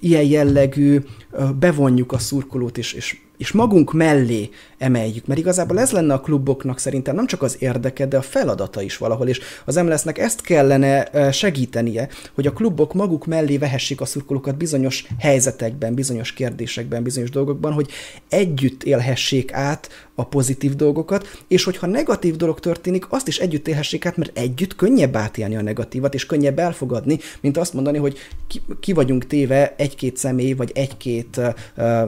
ilyen 0.00 0.24
jellegű, 0.24 0.98
uh, 1.30 1.50
bevonjuk 1.50 2.12
a 2.12 2.18
szurkolót, 2.18 2.78
és, 2.78 2.92
és 2.92 3.20
és 3.38 3.52
magunk 3.52 3.92
mellé 3.92 4.50
emeljük, 4.78 5.26
mert 5.26 5.40
igazából 5.40 5.80
ez 5.80 5.90
lenne 5.90 6.14
a 6.14 6.20
kluboknak 6.20 6.78
szerintem 6.78 7.14
nem 7.14 7.26
csak 7.26 7.42
az 7.42 7.56
érdeke, 7.58 8.06
de 8.06 8.16
a 8.16 8.22
feladata 8.22 8.82
is 8.82 8.96
valahol, 8.96 9.28
és 9.28 9.40
az 9.64 9.76
MLS-nek 9.76 10.18
ezt 10.18 10.40
kellene 10.40 11.10
segítenie, 11.32 12.08
hogy 12.34 12.46
a 12.46 12.52
klubok 12.52 12.94
maguk 12.94 13.26
mellé 13.26 13.58
vehessék 13.58 14.00
a 14.00 14.04
szurkolókat 14.04 14.56
bizonyos 14.56 15.06
helyzetekben, 15.18 15.94
bizonyos 15.94 16.32
kérdésekben, 16.32 17.02
bizonyos 17.02 17.30
dolgokban, 17.30 17.72
hogy 17.72 17.90
együtt 18.28 18.82
élhessék 18.82 19.52
át 19.52 19.88
a 20.14 20.24
pozitív 20.24 20.76
dolgokat, 20.76 21.38
és 21.48 21.64
hogyha 21.64 21.86
negatív 21.86 22.36
dolog 22.36 22.60
történik, 22.60 23.06
azt 23.08 23.28
is 23.28 23.38
együtt 23.38 23.68
élhessék 23.68 24.06
át, 24.06 24.16
mert 24.16 24.38
együtt 24.38 24.76
könnyebb 24.76 25.16
átélni 25.16 25.56
a 25.56 25.62
negatívat, 25.62 26.14
és 26.14 26.26
könnyebb 26.26 26.58
elfogadni, 26.58 27.18
mint 27.40 27.56
azt 27.56 27.72
mondani, 27.72 27.98
hogy 27.98 28.16
ki, 28.46 28.62
ki 28.80 28.92
vagyunk 28.92 29.26
téve 29.26 29.74
egy-két 29.76 30.16
személy, 30.16 30.52
vagy 30.52 30.70
egy-két 30.74 31.36
uh, 31.36 31.54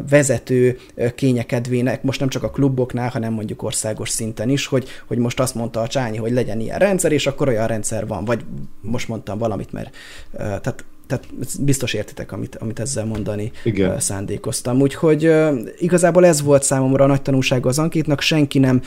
vezető 0.09 0.79
uh, 0.95 1.15
kényekedvének, 1.21 2.03
most 2.03 2.21
nem 2.21 2.29
csak 2.29 2.43
a 2.43 2.51
kluboknál, 2.51 3.09
hanem 3.09 3.33
mondjuk 3.33 3.63
országos 3.63 4.09
szinten 4.09 4.49
is, 4.49 4.67
hogy, 4.67 4.89
hogy 5.07 5.19
most 5.19 5.41
azt 5.41 5.55
mondta 5.55 5.81
a 5.81 5.87
Csányi, 5.87 6.17
hogy 6.17 6.33
legyen 6.33 6.61
ilyen 6.61 6.79
rendszer, 6.79 7.13
és 7.13 7.27
akkor 7.27 7.49
olyan 7.49 7.67
rendszer 7.67 8.07
van, 8.07 8.25
vagy 8.25 8.45
most 8.81 9.09
mondtam 9.09 9.39
valamit, 9.39 9.73
mert 9.73 9.97
tehát 10.37 10.85
tehát 11.07 11.27
biztos 11.61 11.93
értitek, 11.93 12.33
amit, 12.33 12.57
amit 12.57 12.81
ezzel 12.81 13.05
mondani 13.05 13.53
Igen. 13.65 14.01
szándékoztam. 14.01 14.81
Úgyhogy 14.81 15.33
igazából 15.79 16.27
ez 16.27 16.43
volt 16.43 16.63
számomra 16.63 17.05
a 17.05 17.07
nagy 17.07 17.23
tanulsága 17.23 17.69
az 17.69 17.79
ankétnak, 17.79 18.21
senki 18.21 18.59
nem 18.59 18.83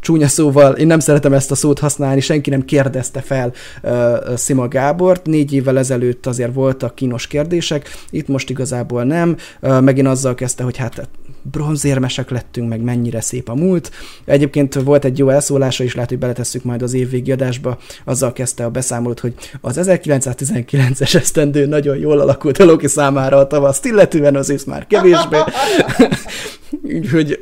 csúnya 0.00 0.28
szóval, 0.28 0.72
én 0.72 0.86
nem 0.86 0.98
szeretem 0.98 1.32
ezt 1.32 1.50
a 1.50 1.54
szót 1.54 1.78
használni, 1.78 2.20
senki 2.20 2.50
nem 2.50 2.64
kérdezte 2.64 3.20
fel 3.20 3.52
uh, 3.82 4.34
Szima 4.34 4.68
Gábort, 4.68 5.26
négy 5.26 5.52
évvel 5.52 5.78
ezelőtt 5.78 6.26
azért 6.26 6.54
voltak 6.54 6.94
kínos 6.94 7.26
kérdések, 7.26 7.88
itt 8.10 8.28
most 8.28 8.50
igazából 8.50 9.04
nem, 9.04 9.36
uh, 9.60 9.80
megint 9.80 10.06
azzal 10.06 10.34
kezdte, 10.34 10.62
hogy 10.62 10.76
hát 10.76 11.08
bronzérmesek 11.42 12.30
lettünk, 12.30 12.68
meg 12.68 12.80
mennyire 12.80 13.20
szép 13.20 13.48
a 13.48 13.54
múlt. 13.54 13.90
Egyébként 14.24 14.74
volt 14.74 15.04
egy 15.04 15.18
jó 15.18 15.28
elszólása 15.28 15.84
is, 15.84 15.94
lehet, 15.94 16.08
hogy 16.08 16.18
beletesszük 16.18 16.64
majd 16.64 16.82
az 16.82 16.94
évvégi 16.94 17.32
adásba, 17.32 17.78
azzal 18.04 18.32
kezdte 18.32 18.64
a 18.64 18.70
beszámolót, 18.70 19.20
hogy 19.20 19.34
az 19.60 19.78
1919-es 19.80 21.14
esztendő 21.14 21.66
nagyon 21.66 21.96
jól 21.96 22.20
alakult 22.20 22.58
a 22.58 22.64
Loki 22.64 22.86
számára 22.86 23.36
a 23.36 23.46
tavaszt, 23.46 23.84
illetően 23.84 24.36
az 24.36 24.50
ősz 24.50 24.64
már 24.64 24.86
kevésbé. 24.86 25.38
Úgyhogy... 27.00 27.38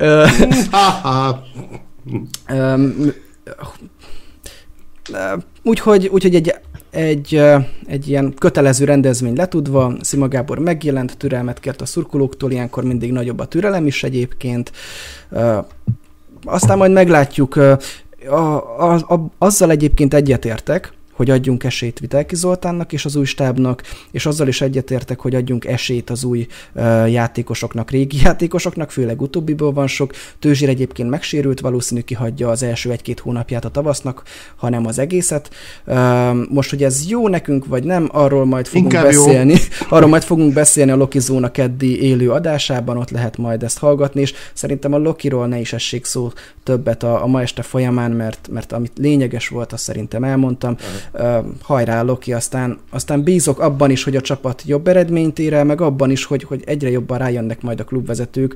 úgyhogy, 5.62 6.06
úgyhogy 6.06 6.34
egy 6.34 6.54
egy, 6.90 7.42
egy 7.86 8.08
ilyen 8.08 8.34
kötelező 8.38 8.84
rendezvény 8.84 9.36
letudva, 9.36 9.92
Szima 10.00 10.28
Gábor 10.28 10.58
megjelent, 10.58 11.16
türelmet 11.16 11.60
kért 11.60 11.80
a 11.80 11.86
szurkolóktól, 11.86 12.50
ilyenkor 12.50 12.84
mindig 12.84 13.12
nagyobb 13.12 13.38
a 13.38 13.46
türelem 13.46 13.86
is 13.86 14.02
egyébként. 14.02 14.72
Aztán 16.44 16.78
majd 16.78 16.92
meglátjuk, 16.92 17.56
a, 17.56 17.78
a, 18.28 18.92
a, 18.94 19.30
azzal 19.38 19.70
egyébként 19.70 20.14
egyetértek, 20.14 20.92
hogy 21.18 21.30
adjunk 21.30 21.64
esélyt 21.64 21.98
Vitelki 21.98 22.36
Zoltánnak 22.36 22.92
és 22.92 23.04
az 23.04 23.16
új 23.16 23.24
stábnak, 23.24 23.82
és 24.10 24.26
azzal 24.26 24.48
is 24.48 24.60
egyetértek, 24.60 25.20
hogy 25.20 25.34
adjunk 25.34 25.64
esélyt 25.64 26.10
az 26.10 26.24
új 26.24 26.46
játékosoknak, 27.06 27.90
régi 27.90 28.16
játékosoknak, 28.24 28.90
főleg 28.90 29.20
utóbbiból 29.20 29.72
van 29.72 29.86
sok. 29.86 30.12
Tőzsér 30.38 30.68
egyébként 30.68 31.10
megsérült, 31.10 31.60
valószínű 31.60 32.00
kihagyja 32.00 32.48
az 32.48 32.62
első 32.62 32.90
egy-két 32.90 33.20
hónapját 33.20 33.64
a 33.64 33.68
tavasznak, 33.68 34.22
hanem 34.56 34.86
az 34.86 34.98
egészet. 34.98 35.50
Most, 36.48 36.70
hogy 36.70 36.82
ez 36.82 37.08
jó 37.08 37.28
nekünk, 37.28 37.66
vagy 37.66 37.84
nem, 37.84 38.08
arról 38.12 38.44
majd 38.44 38.66
fogunk 38.66 38.92
Inkább 38.92 39.06
beszélni. 39.06 39.52
Jó. 39.52 39.58
Arról 39.96 40.08
majd 40.08 40.22
fogunk 40.22 40.52
beszélni 40.52 40.90
a 40.90 40.96
Loki 40.96 41.18
Zóna 41.18 41.50
keddi 41.50 42.02
élő 42.02 42.30
adásában, 42.30 42.96
ott 42.96 43.10
lehet 43.10 43.36
majd 43.36 43.62
ezt 43.62 43.78
hallgatni, 43.78 44.20
és 44.20 44.34
szerintem 44.52 44.92
a 44.92 44.98
Lokiról 44.98 45.46
ne 45.46 45.58
is 45.58 45.72
essék 45.72 46.04
szó 46.04 46.32
többet 46.62 47.02
a, 47.02 47.22
a 47.22 47.26
ma 47.26 47.40
este 47.40 47.62
folyamán, 47.62 48.10
mert, 48.10 48.48
mert 48.50 48.72
amit 48.72 48.92
lényeges 48.96 49.48
volt, 49.48 49.72
azt 49.72 49.82
szerintem 49.82 50.24
elmondtam. 50.24 50.76
Hajrá 51.62 52.02
Loki, 52.02 52.32
aztán, 52.32 52.78
aztán 52.90 53.22
bízok 53.22 53.60
abban 53.60 53.90
is, 53.90 54.04
hogy 54.04 54.16
a 54.16 54.20
csapat 54.20 54.62
jobb 54.66 54.88
eredményt 54.88 55.38
ér 55.38 55.52
el, 55.52 55.64
meg 55.64 55.80
abban 55.80 56.10
is, 56.10 56.24
hogy, 56.24 56.42
hogy 56.42 56.62
egyre 56.66 56.90
jobban 56.90 57.18
rájönnek 57.18 57.62
majd 57.62 57.80
a 57.80 57.84
klubvezetők, 57.84 58.54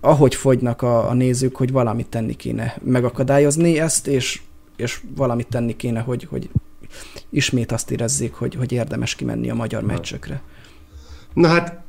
ahogy 0.00 0.34
fogynak 0.34 0.82
a, 0.82 1.08
a 1.08 1.14
nézők, 1.14 1.56
hogy 1.56 1.72
valamit 1.72 2.06
tenni 2.06 2.36
kéne 2.36 2.76
megakadályozni 2.82 3.80
ezt, 3.80 4.06
és, 4.06 4.40
és 4.76 5.00
valamit 5.16 5.48
tenni 5.48 5.76
kéne, 5.76 6.00
hogy, 6.00 6.26
hogy 6.30 6.48
ismét 7.30 7.72
azt 7.72 7.90
érezzék, 7.90 8.32
hogy, 8.32 8.54
hogy 8.54 8.72
érdemes 8.72 9.14
kimenni 9.14 9.50
a 9.50 9.54
magyar 9.54 9.82
Na. 9.82 9.86
meccsekre. 9.86 10.42
Na 11.34 11.48
hát 11.48 11.84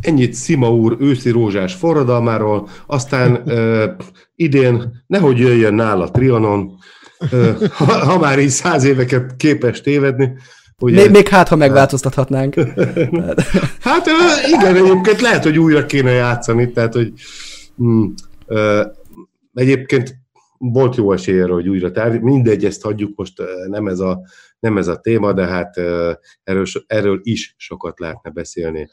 ennyit 0.00 0.34
Szima 0.34 0.74
úr 0.74 0.96
őszi 1.00 1.30
rózsás 1.30 1.74
forradalmáról, 1.74 2.68
aztán 2.86 3.42
ö, 3.48 3.90
idén 4.36 5.02
nehogy 5.06 5.38
jöjjön 5.38 5.74
nála 5.74 6.10
Trianon, 6.10 6.78
ha, 7.70 7.84
ha 7.84 8.18
már 8.18 8.38
így 8.38 8.48
száz 8.48 8.84
éveket 8.84 9.36
képes 9.36 9.80
tévedni. 9.80 10.32
Ugye, 10.78 11.02
még, 11.02 11.10
még 11.10 11.28
hát, 11.28 11.48
ha 11.48 11.56
megváltoztathatnánk. 11.56 12.54
hát 13.80 14.06
igen, 14.46 14.76
egyébként 14.76 15.20
lehet, 15.20 15.42
hogy 15.42 15.58
újra 15.58 15.86
kéne 15.86 16.10
játszani, 16.10 16.72
tehát, 16.72 16.94
hogy 16.94 17.12
mm, 17.82 18.06
egyébként 19.54 20.14
volt 20.58 20.96
jó 20.96 21.12
esély 21.12 21.40
arra, 21.40 21.54
hogy 21.54 21.68
újra 21.68 21.90
tárgy. 21.90 22.20
Mindegy, 22.20 22.64
ezt 22.64 22.82
hagyjuk 22.82 23.16
most, 23.16 23.42
nem 23.68 23.86
ez 23.86 23.98
a, 23.98 24.20
nem 24.58 24.78
ez 24.78 24.88
a 24.88 24.96
téma, 24.96 25.32
de 25.32 25.46
hát 25.46 25.76
erről, 26.42 26.64
erről 26.86 27.20
is 27.22 27.54
sokat 27.56 27.98
lehetne 27.98 28.30
beszélni. 28.30 28.88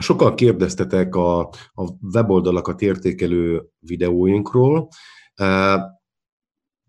Sokan 0.00 0.34
kérdeztetek 0.34 1.14
a, 1.14 1.40
a 1.74 1.84
weboldalakat 2.12 2.82
értékelő 2.82 3.62
videóinkról 3.78 4.88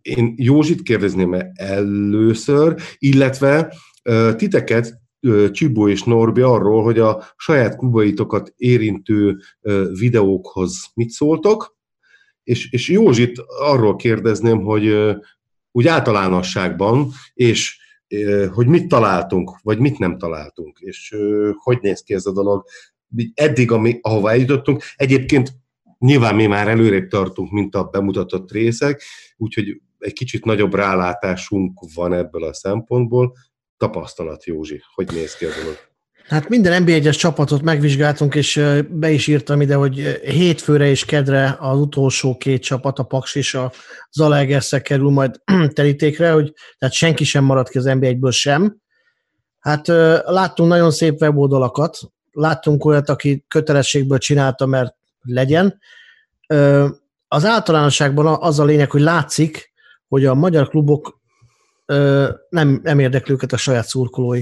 én 0.07 0.33
Józsit 0.37 0.81
kérdezném 0.81 1.35
először, 1.53 2.75
illetve 2.97 3.73
titeket, 4.35 5.05
Csibó 5.51 5.87
és 5.87 6.03
Norbi 6.03 6.41
arról, 6.41 6.83
hogy 6.83 6.99
a 6.99 7.23
saját 7.35 7.75
klubaitokat 7.75 8.53
érintő 8.55 9.37
videókhoz 9.99 10.85
mit 10.93 11.09
szóltok, 11.09 11.77
és, 12.43 12.71
és 12.71 12.89
Józsit 12.89 13.39
arról 13.59 13.95
kérdezném, 13.95 14.61
hogy 14.61 15.15
úgy 15.71 15.87
általánosságban, 15.87 17.11
és 17.33 17.77
hogy 18.53 18.67
mit 18.67 18.87
találtunk, 18.87 19.51
vagy 19.61 19.79
mit 19.79 19.97
nem 19.97 20.17
találtunk, 20.17 20.79
és 20.79 21.15
hogy 21.53 21.77
néz 21.81 22.01
ki 22.01 22.13
ez 22.13 22.25
a 22.25 22.31
dolog. 22.31 22.65
Eddig, 23.33 23.71
ami, 23.71 23.99
ahova 24.01 24.31
eljutottunk, 24.31 24.83
egyébként 24.95 25.51
nyilván 25.99 26.35
mi 26.35 26.45
már 26.45 26.67
előrébb 26.67 27.07
tartunk, 27.07 27.51
mint 27.51 27.75
a 27.75 27.83
bemutatott 27.83 28.51
részek, 28.51 29.01
úgyhogy 29.37 29.81
egy 29.99 30.13
kicsit 30.13 30.45
nagyobb 30.45 30.73
rálátásunk 30.73 31.79
van 31.93 32.13
ebből 32.13 32.43
a 32.43 32.53
szempontból. 32.53 33.33
Tapasztalat, 33.77 34.45
Józsi, 34.45 34.81
hogy 34.93 35.07
néz 35.11 35.35
ki 35.35 35.45
a 35.45 35.49
dolog? 35.61 35.77
Hát 36.27 36.49
minden 36.49 36.81
nb 36.81 36.89
1 36.89 37.09
csapatot 37.09 37.61
megvizsgáltunk, 37.61 38.35
és 38.35 38.63
be 38.89 39.09
is 39.09 39.27
írtam 39.27 39.61
ide, 39.61 39.75
hogy 39.75 40.19
hétfőre 40.23 40.85
és 40.85 41.05
kedre 41.05 41.57
az 41.59 41.79
utolsó 41.79 42.37
két 42.37 42.61
csapat, 42.61 42.99
a 42.99 43.03
Paks 43.03 43.35
és 43.35 43.53
a 43.53 43.71
Zalaegerszeg 44.11 44.81
kerül 44.81 45.09
majd 45.09 45.41
terítékre, 45.73 46.31
hogy 46.31 46.53
tehát 46.77 46.95
senki 46.95 47.23
sem 47.23 47.43
marad 47.43 47.69
ki 47.69 47.77
az 47.77 47.85
NB1-ből 47.87 48.31
sem. 48.31 48.77
Hát 49.59 49.87
láttunk 50.25 50.69
nagyon 50.69 50.91
szép 50.91 51.21
weboldalakat, 51.21 51.99
láttunk 52.31 52.85
olyat, 52.85 53.09
aki 53.09 53.45
kötelességből 53.47 54.17
csinálta, 54.17 54.65
mert 54.65 54.95
legyen. 55.21 55.79
Az 57.27 57.45
általánosságban 57.45 58.37
az 58.39 58.59
a 58.59 58.65
lényeg, 58.65 58.91
hogy 58.91 59.01
látszik, 59.01 59.66
hogy 60.07 60.25
a 60.25 60.33
magyar 60.33 60.69
klubok 60.69 61.19
ö, 61.85 62.29
nem, 62.49 62.79
nem 62.83 62.99
érdekli 62.99 63.33
őket 63.33 63.53
a 63.53 63.57
saját 63.57 63.87
szurkolói. 63.87 64.41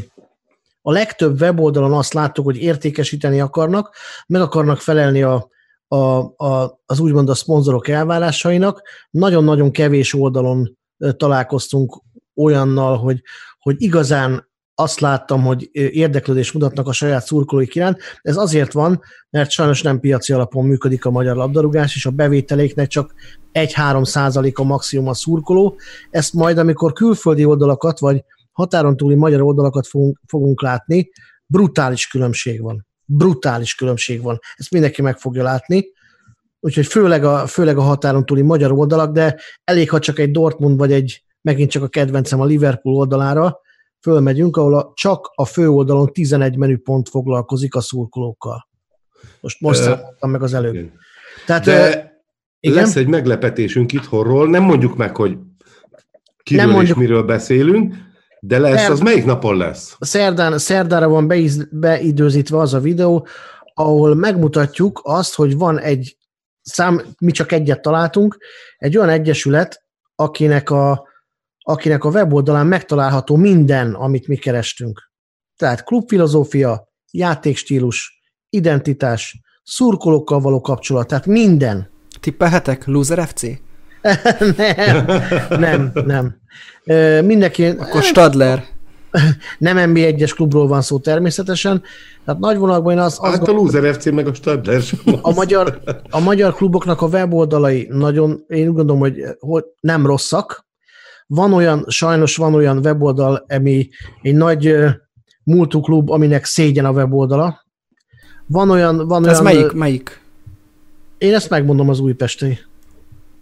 A 0.81 0.91
legtöbb 0.91 1.41
weboldalon 1.41 1.93
azt 1.93 2.13
láttuk, 2.13 2.45
hogy 2.45 2.57
értékesíteni 2.57 3.39
akarnak, 3.39 3.95
meg 4.27 4.41
akarnak 4.41 4.79
felelni 4.79 5.23
a, 5.23 5.49
a, 5.87 5.97
a, 6.45 6.79
az 6.85 6.99
úgymond 6.99 7.29
a 7.29 7.33
szponzorok 7.33 7.87
elvárásainak. 7.87 8.81
Nagyon-nagyon 9.09 9.71
kevés 9.71 10.13
oldalon 10.13 10.77
találkoztunk 11.17 12.01
olyannal, 12.35 12.97
hogy, 12.97 13.21
hogy 13.59 13.75
igazán 13.77 14.49
azt 14.75 14.99
láttam, 14.99 15.41
hogy 15.41 15.69
érdeklődés 15.71 16.51
mutatnak 16.51 16.87
a 16.87 16.91
saját 16.91 17.25
szurkolóik 17.25 17.75
iránt. 17.75 17.99
Ez 18.21 18.37
azért 18.37 18.71
van, 18.71 19.01
mert 19.29 19.49
sajnos 19.49 19.81
nem 19.81 19.99
piaci 19.99 20.33
alapon 20.33 20.65
működik 20.65 21.05
a 21.05 21.09
magyar 21.09 21.35
labdarúgás, 21.35 21.95
és 21.95 22.05
a 22.05 22.11
bevételéknek 22.11 22.87
csak 22.87 23.13
1-3 23.53 24.05
százalék 24.05 24.57
a 24.57 24.63
maximum 24.63 25.07
a 25.07 25.13
szurkoló. 25.13 25.79
Ezt 26.09 26.33
majd, 26.33 26.57
amikor 26.57 26.93
külföldi 26.93 27.45
oldalakat, 27.45 27.99
vagy 27.99 28.23
határon 28.51 28.97
túli 28.97 29.15
magyar 29.15 29.41
oldalakat 29.41 29.87
fogunk, 29.87 30.19
fogunk 30.27 30.61
látni, 30.61 31.09
brutális 31.45 32.07
különbség 32.07 32.61
van. 32.61 32.87
Brutális 33.05 33.75
különbség 33.75 34.21
van. 34.21 34.39
Ezt 34.55 34.71
mindenki 34.71 35.01
meg 35.01 35.17
fogja 35.17 35.43
látni. 35.43 35.85
Úgyhogy 36.59 36.85
főleg 36.85 37.23
a, 37.23 37.47
főleg 37.47 37.77
a 37.77 37.81
határon 37.81 38.25
túli 38.25 38.41
magyar 38.41 38.71
oldalak, 38.71 39.11
de 39.11 39.39
elég, 39.63 39.89
ha 39.89 39.99
csak 39.99 40.19
egy 40.19 40.31
Dortmund, 40.31 40.77
vagy 40.77 40.91
egy 40.91 41.23
megint 41.41 41.69
csak 41.69 41.83
a 41.83 41.87
kedvencem 41.87 42.41
a 42.41 42.45
Liverpool 42.45 42.95
oldalára, 42.95 43.59
fölmegyünk, 44.05 44.57
ahol 44.57 44.77
a, 44.77 44.91
csak 44.93 45.31
a 45.35 45.45
fő 45.45 45.69
oldalon 45.69 46.11
11 46.11 46.57
menüpont 46.57 47.09
foglalkozik 47.09 47.75
a 47.75 47.81
szurkolókkal. 47.81 48.67
Most 49.39 49.61
most 49.61 49.81
számoltam 49.81 50.29
meg 50.29 50.43
az 50.43 50.53
előbb. 50.53 50.91
Tehát, 51.45 51.63
De 51.63 52.11
igen? 52.59 52.83
lesz 52.83 52.95
egy 52.95 53.07
meglepetésünk 53.07 53.91
itthonról, 53.91 54.49
nem 54.49 54.63
mondjuk 54.63 54.95
meg, 54.95 55.15
hogy 55.15 55.37
kiről 56.43 56.65
nem 56.65 56.73
mondjuk, 56.73 56.97
és 56.97 57.03
miről 57.03 57.23
beszélünk, 57.23 57.95
de 58.39 58.59
lesz, 58.59 58.79
Szerd, 58.79 58.91
az 58.91 58.99
melyik 58.99 59.25
napon 59.25 59.57
lesz? 59.57 59.97
Szerdán, 59.99 60.57
szerdára 60.57 61.07
van 61.07 61.27
beiz, 61.27 61.67
beidőzítve 61.71 62.57
az 62.57 62.73
a 62.73 62.79
videó, 62.79 63.27
ahol 63.73 64.15
megmutatjuk 64.15 65.01
azt, 65.03 65.35
hogy 65.35 65.57
van 65.57 65.79
egy 65.79 66.17
szám, 66.61 67.01
mi 67.19 67.31
csak 67.31 67.51
egyet 67.51 67.81
találtunk, 67.81 68.37
egy 68.77 68.97
olyan 68.97 69.09
egyesület, 69.09 69.83
akinek 70.15 70.69
a 70.69 71.07
akinek 71.67 72.03
a 72.03 72.09
weboldalán 72.09 72.67
megtalálható 72.67 73.35
minden, 73.35 73.93
amit 73.93 74.27
mi 74.27 74.35
kerestünk. 74.35 75.11
Tehát 75.57 75.83
klubfilozófia, 75.83 76.87
játékstílus, 77.11 78.21
identitás, 78.49 79.41
szurkolókkal 79.63 80.39
való 80.39 80.61
kapcsolat, 80.61 81.07
tehát 81.07 81.25
minden. 81.25 81.89
Tippelhetek? 82.19 82.85
Loser 82.85 83.27
FC? 83.27 83.41
nem, 84.57 85.05
nem, 85.49 85.91
nem. 86.05 86.35
mindenki... 87.25 87.65
Akkor 87.65 88.03
Stadler. 88.03 88.63
nem 89.57 89.91
NB1-es 89.93 90.31
klubról 90.35 90.67
van 90.67 90.81
szó 90.81 90.99
természetesen. 90.99 91.83
Tehát 92.25 92.41
nagy 92.41 92.57
vonalakban 92.57 92.93
én 92.93 92.99
az, 92.99 93.17
az 93.21 93.31
hát 93.31 93.47
a 93.47 93.51
Loser 93.51 93.93
FC 93.93 94.05
meg 94.05 94.27
a 94.27 94.33
Stadler 94.33 94.81
a 95.21 95.33
magyar, 95.33 95.81
a 96.09 96.19
magyar 96.19 96.53
kluboknak 96.53 97.01
a 97.01 97.07
weboldalai 97.07 97.87
nagyon, 97.91 98.43
én 98.47 98.67
úgy 98.67 98.75
gondolom, 98.75 99.01
hogy, 99.01 99.21
hogy 99.39 99.63
nem 99.79 100.05
rosszak. 100.05 100.64
Van 101.27 101.53
olyan, 101.53 101.85
sajnos 101.87 102.35
van 102.35 102.53
olyan 102.53 102.77
weboldal, 102.77 103.45
ami 103.47 103.89
egy 104.21 104.35
nagy 104.35 104.75
multiklub, 105.43 106.09
aminek 106.09 106.45
szégyen 106.45 106.85
a 106.85 106.91
weboldala. 106.91 107.65
Van 108.45 108.69
olyan... 108.69 109.07
Van 109.07 109.27
Ez 109.27 109.39
olyan, 109.39 109.43
melyik? 109.43 109.71
Melyik? 109.71 110.21
Én 111.17 111.33
ezt 111.33 111.49
megmondom 111.49 111.89
az 111.89 111.99
újpesti. 111.99 112.59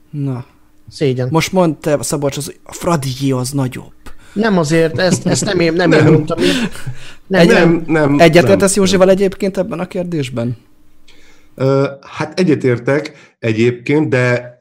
Na. 0.09 0.45
Szégyen. 0.89 1.27
Most 1.31 1.51
mondta 1.51 2.03
Szabolcs, 2.03 2.37
az, 2.37 2.53
a 2.63 2.73
Fradié 2.73 3.31
az 3.31 3.51
nagyobb. 3.51 3.93
Nem 4.33 4.57
azért, 4.57 4.99
ezt, 4.99 5.27
ezt 5.27 5.45
nem 5.45 5.59
én, 5.59 5.73
nem, 5.73 5.89
nem. 5.89 6.05
én 6.05 6.11
mondtam. 6.11 6.37
Nem, 7.27 7.41
Egy, 7.41 7.47
nem, 7.47 7.83
nem, 7.87 8.19
Egyetértesz 8.19 8.75
Józsival 8.75 9.09
egyébként 9.09 9.57
ebben 9.57 9.79
a 9.79 9.87
kérdésben? 9.87 10.57
Uh, 11.55 11.85
hát 12.01 12.39
egyetértek 12.39 13.35
egyébként, 13.39 14.09
de 14.09 14.53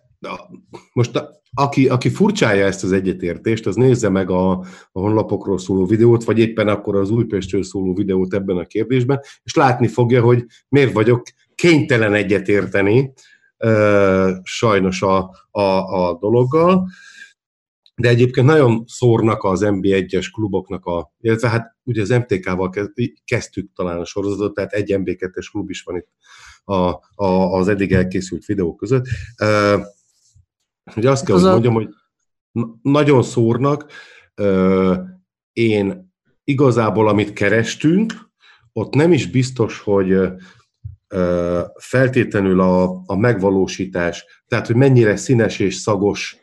most 0.93 1.17
a, 1.17 1.42
aki, 1.55 1.89
aki 1.89 2.09
furcsája 2.09 2.67
ezt 2.67 2.85
az 2.85 2.93
egyetértést, 2.93 3.67
az 3.67 3.75
nézze 3.75 4.09
meg 4.09 4.31
a, 4.31 4.51
a 4.93 5.01
honlapokról 5.01 5.59
szóló 5.59 5.87
videót, 5.87 6.25
vagy 6.25 6.39
éppen 6.39 6.69
akkor 6.69 6.97
az 6.97 7.11
Újpestről 7.11 7.63
szóló 7.63 7.95
videót 7.95 8.35
ebben 8.35 8.57
a 8.57 8.65
kérdésben, 8.65 9.21
és 9.43 9.55
látni 9.55 9.89
fogja, 9.89 10.23
hogy 10.23 10.45
miért 10.69 10.93
vagyok 10.93 11.23
kénytelen 11.55 12.15
egyetérteni 12.15 13.13
uh, 13.59 14.31
sajnos 14.43 15.03
a, 15.03 15.31
a, 15.51 15.61
a 15.61 16.19
dologgal 16.21 16.89
de 17.95 18.09
egyébként 18.09 18.47
nagyon 18.47 18.85
szórnak 18.87 19.45
az 19.45 19.61
MB1-es 19.65 20.27
kluboknak 20.33 20.85
a, 20.85 21.13
illetve 21.21 21.49
hát 21.49 21.77
ugye 21.85 22.01
az 22.03 22.09
MTK-val 22.09 22.71
kezdtük 23.25 23.73
talán 23.75 23.99
a 23.99 24.05
sorozatot, 24.05 24.55
tehát 24.55 24.73
egy 24.73 24.95
MB2-es 24.99 25.47
klub 25.51 25.71
is 25.71 25.83
van 25.83 25.97
itt 25.97 26.09
a, 26.65 26.75
a, 27.25 27.57
az 27.57 27.69
eddig 27.69 27.93
elkészült 27.93 28.45
videók 28.45 28.77
között. 28.77 29.07
Uh, 29.43 29.81
ugye 30.97 31.11
azt 31.11 31.25
kell, 31.25 31.37
hogy 31.37 31.45
mondjam, 31.45 31.75
hogy 31.75 31.89
nagyon 32.83 33.23
szórnak. 33.23 33.87
Uh, 34.41 34.97
én 35.53 36.13
igazából, 36.45 37.09
amit 37.09 37.33
kerestünk, 37.33 38.31
ott 38.73 38.95
nem 38.95 39.13
is 39.13 39.27
biztos, 39.27 39.79
hogy 39.79 40.15
feltétlenül 41.79 42.61
a, 42.61 43.03
a 43.07 43.17
megvalósítás, 43.17 44.25
tehát 44.47 44.67
hogy 44.67 44.77
mennyire 44.77 45.17
színes 45.17 45.59
és 45.59 45.75
szagos 45.75 46.43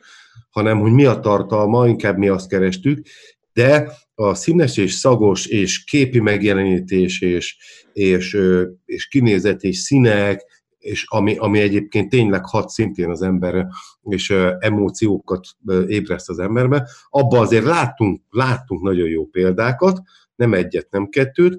hanem 0.50 0.80
hogy 0.80 0.92
mi 0.92 1.06
a 1.06 1.20
tartalma, 1.20 1.88
inkább 1.88 2.18
mi 2.18 2.28
azt 2.28 2.50
kerestük, 2.50 3.08
de 3.54 3.92
a 4.16 4.34
színes 4.34 4.78
és 4.78 4.94
szagos 4.94 5.46
és 5.46 5.84
képi 5.84 6.20
megjelenítés 6.20 7.22
és, 7.22 7.58
és, 7.94 8.38
és 8.86 9.08
kinézet 9.08 9.64
és 9.64 9.78
színek, 9.78 10.59
és 10.80 11.06
ami, 11.08 11.38
ami 11.38 11.60
egyébként 11.60 12.10
tényleg 12.10 12.46
hat 12.46 12.70
szintén 12.70 13.10
az 13.10 13.22
emberre, 13.22 13.68
és 14.02 14.30
emóciókat 14.60 15.48
ébreszt 15.88 16.30
az 16.30 16.40
emberbe, 16.40 16.88
abba 17.10 17.40
azért 17.40 17.64
láttunk, 17.64 18.22
láttunk 18.30 18.82
nagyon 18.82 19.08
jó 19.08 19.26
példákat, 19.26 20.02
nem 20.36 20.54
egyet, 20.54 20.88
nem 20.92 21.10
kettőt. 21.10 21.58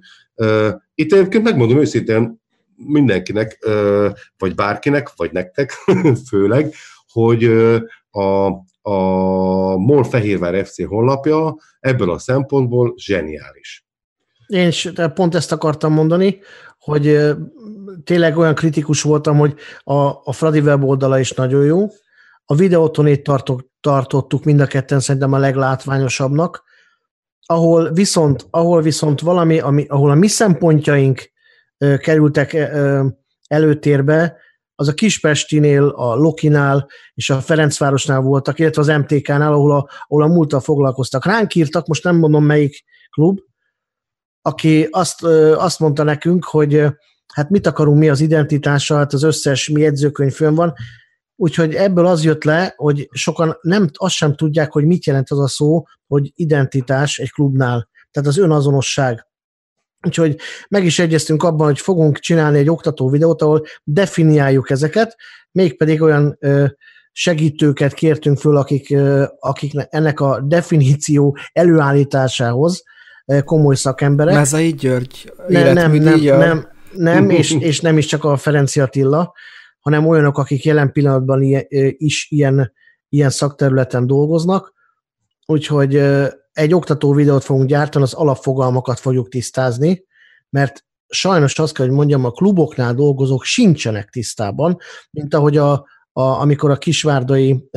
Itt 0.95 1.12
egyébként 1.12 1.45
megmondom 1.45 1.79
őszintén 1.79 2.41
mindenkinek, 2.77 3.59
vagy 4.39 4.55
bárkinek, 4.55 5.11
vagy 5.16 5.33
nektek 5.33 5.73
főleg, 6.29 6.75
hogy 7.12 7.45
a, 8.11 8.47
a 8.83 9.77
MOL 9.77 10.05
Fehérvár 10.05 10.66
FC 10.66 10.85
honlapja 10.85 11.57
ebből 11.81 12.11
a 12.11 12.18
szempontból 12.18 12.95
zseniális. 12.97 13.85
Én 14.47 14.66
is 14.68 14.89
pont 15.14 15.35
ezt 15.35 15.53
akartam 15.53 15.93
mondani, 15.93 16.39
hogy 16.79 17.35
tényleg 18.05 18.36
olyan 18.36 18.55
kritikus 18.55 19.03
voltam, 19.03 19.38
hogy 19.38 19.55
a, 19.84 19.95
a 20.24 20.32
Fradi 20.32 20.61
weboldala 20.61 21.18
is 21.18 21.32
nagyon 21.32 21.64
jó. 21.64 21.86
A 22.45 22.55
videótonét 22.55 23.22
tartok, 23.22 23.70
tartottuk 23.80 24.45
mind 24.45 24.61
a 24.61 24.66
ketten 24.66 25.01
szerintem 25.01 25.32
a 25.32 25.38
leglátványosabbnak, 25.38 26.62
ahol 27.47 27.93
viszont, 27.93 28.47
ahol 28.51 28.82
viszont 28.82 29.20
valami, 29.20 29.59
ami, 29.59 29.86
ahol 29.88 30.11
a 30.11 30.14
mi 30.14 30.26
szempontjaink 30.26 31.30
kerültek 31.78 32.70
előtérbe, 33.47 34.36
az 34.74 34.88
a 34.88 34.93
Kispestinél, 34.93 35.88
a 35.88 36.14
Lokinál 36.14 36.88
és 37.14 37.30
a 37.30 37.41
Ferencvárosnál 37.41 38.20
voltak, 38.20 38.59
illetve 38.59 38.80
az 38.80 38.86
MTK-nál, 38.86 39.53
ahol 39.53 39.72
a, 39.72 39.88
ahol 40.07 40.22
a 40.22 40.26
múltal 40.26 40.61
foglalkoztak. 40.61 41.24
Ránk 41.24 41.55
írtak, 41.55 41.86
most 41.86 42.05
nem 42.05 42.16
mondom 42.16 42.45
melyik 42.45 42.84
klub, 43.11 43.38
aki 44.43 44.88
azt, 44.91 45.22
azt 45.55 45.78
mondta 45.78 46.03
nekünk, 46.03 46.45
hogy 46.45 46.86
hát 47.33 47.51
mit 47.51 47.66
akarunk 47.66 47.99
mi 47.99 48.09
az 48.09 48.20
identitással, 48.20 48.99
hát 48.99 49.12
az 49.12 49.22
összes 49.22 49.68
mi 49.68 49.81
jegyzőkönyv 49.81 50.33
fönn 50.33 50.55
van, 50.55 50.74
úgyhogy 51.37 51.74
ebből 51.74 52.07
az 52.07 52.24
jött 52.24 52.45
le, 52.45 52.72
hogy 52.76 53.09
sokan 53.12 53.59
nem, 53.61 53.91
azt 53.93 54.14
sem 54.14 54.35
tudják, 54.35 54.72
hogy 54.72 54.85
mit 54.85 55.07
jelent 55.07 55.31
az 55.31 55.39
a 55.39 55.49
szó, 55.49 55.85
hogy 56.07 56.33
identitás 56.35 57.18
egy 57.18 57.31
klubnál. 57.31 57.89
Tehát 58.11 58.28
az 58.28 58.39
önazonosság. 58.39 59.28
Úgyhogy 60.07 60.37
meg 60.68 60.85
is 60.85 60.99
egyeztünk 60.99 61.43
abban, 61.43 61.66
hogy 61.66 61.78
fogunk 61.78 62.18
csinálni 62.18 62.59
egy 62.59 62.70
oktató 62.70 63.09
videót, 63.09 63.43
ahol 63.43 63.64
definiáljuk 63.85 64.70
ezeket, 64.70 65.16
mégpedig 65.53 66.03
olyan 66.03 66.37
ö, 66.41 66.66
segítőket 67.12 67.95
kértünk 67.95 68.39
föl, 68.39 68.57
akik, 68.57 68.91
ö, 68.91 69.24
akik 69.39 69.72
ennek 69.89 70.20
a 70.20 70.41
definíció 70.41 71.37
előállításához 71.53 72.83
ö, 73.26 73.43
komoly 73.43 73.74
szakemberek. 73.74 74.35
Mezai 74.35 74.72
György, 74.72 75.33
nem, 75.49 75.72
nem, 75.72 75.93
nem, 75.93 76.20
nem, 76.20 76.68
nem 76.93 77.30
és, 77.30 77.57
és 77.70 77.80
nem 77.80 77.99
is 77.99 78.07
csak 78.07 78.24
a 78.24 78.36
Ferenci 78.36 78.80
Attila, 78.80 79.32
hanem 79.80 80.07
olyanok, 80.07 80.38
akik 80.38 80.64
jelen 80.64 80.93
pillanatban 80.93 81.43
ilyen, 81.43 81.64
is 81.97 82.26
ilyen, 82.30 82.72
ilyen 83.09 83.30
szakterületen 83.30 84.07
dolgoznak, 84.07 84.72
úgyhogy 85.47 85.97
egy 86.53 86.74
oktató 86.74 87.12
videót 87.12 87.45
fogunk 87.45 87.68
gyártani, 87.68 88.05
az 88.05 88.12
alapfogalmakat 88.12 89.01
fogjuk 89.01 89.28
tisztázni, 89.28 90.05
mert 90.51 90.84
sajnos 91.09 91.59
azt 91.59 91.74
kell, 91.74 91.86
hogy 91.86 91.95
mondjam, 91.95 92.24
a 92.24 92.30
kluboknál 92.30 92.95
dolgozók 92.95 93.45
sincsenek 93.45 94.09
tisztában, 94.09 94.78
mint 95.11 95.34
ahogy 95.34 95.57
a, 95.57 95.72
a, 96.12 96.22
amikor 96.22 96.70
a 96.70 96.76
kisvárdai 96.76 97.68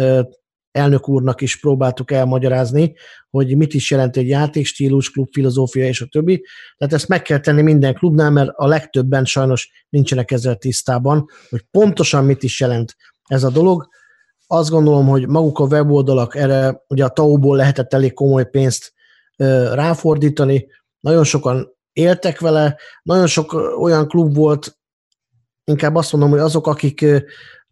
elnök 0.74 1.10
úrnak 1.10 1.42
is 1.42 1.60
próbáltuk 1.60 2.12
elmagyarázni, 2.12 2.96
hogy 3.30 3.58
mit 3.58 3.74
is 3.74 3.92
jelent 3.92 4.18
egy 4.18 4.28
játékstílus, 4.28 5.12
klubfilozófia 5.12 5.86
és 5.86 6.02
a 6.02 6.08
többi. 6.12 6.44
Tehát 6.78 6.94
ezt 6.94 7.08
meg 7.08 7.22
kell 7.22 7.40
tenni 7.40 7.62
minden 7.62 7.94
klubnál, 7.94 8.32
mert 8.32 8.50
a 8.54 8.68
legtöbben 8.68 9.26
sajnos 9.26 9.72
nincsenek 9.90 10.32
ezzel 10.32 10.56
tisztában, 10.56 11.26
hogy 11.50 11.66
pontosan 11.72 12.26
mit 12.26 12.44
is 12.44 12.60
jelent 12.60 12.96
ez 13.28 13.44
a 13.44 13.50
dolog 13.50 13.88
azt 14.48 14.70
gondolom, 14.70 15.08
hogy 15.08 15.28
maguk 15.28 15.60
a 15.60 15.66
weboldalak 15.66 16.36
erre, 16.36 16.84
ugye 16.88 17.04
a 17.04 17.10
TAU-ból 17.10 17.58
lehetett 17.58 17.94
elég 17.94 18.14
komoly 18.14 18.50
pénzt 18.50 18.94
ráfordítani, 19.74 20.68
nagyon 21.00 21.24
sokan 21.24 21.76
éltek 21.94 22.40
vele, 22.40 22.78
nagyon 23.04 23.28
sok 23.28 23.54
olyan 23.80 24.08
klub 24.08 24.36
volt, 24.36 24.78
inkább 25.64 25.96
azt 25.96 26.12
mondom, 26.12 26.30
hogy 26.30 26.40
azok, 26.40 26.68
akik, 26.68 27.06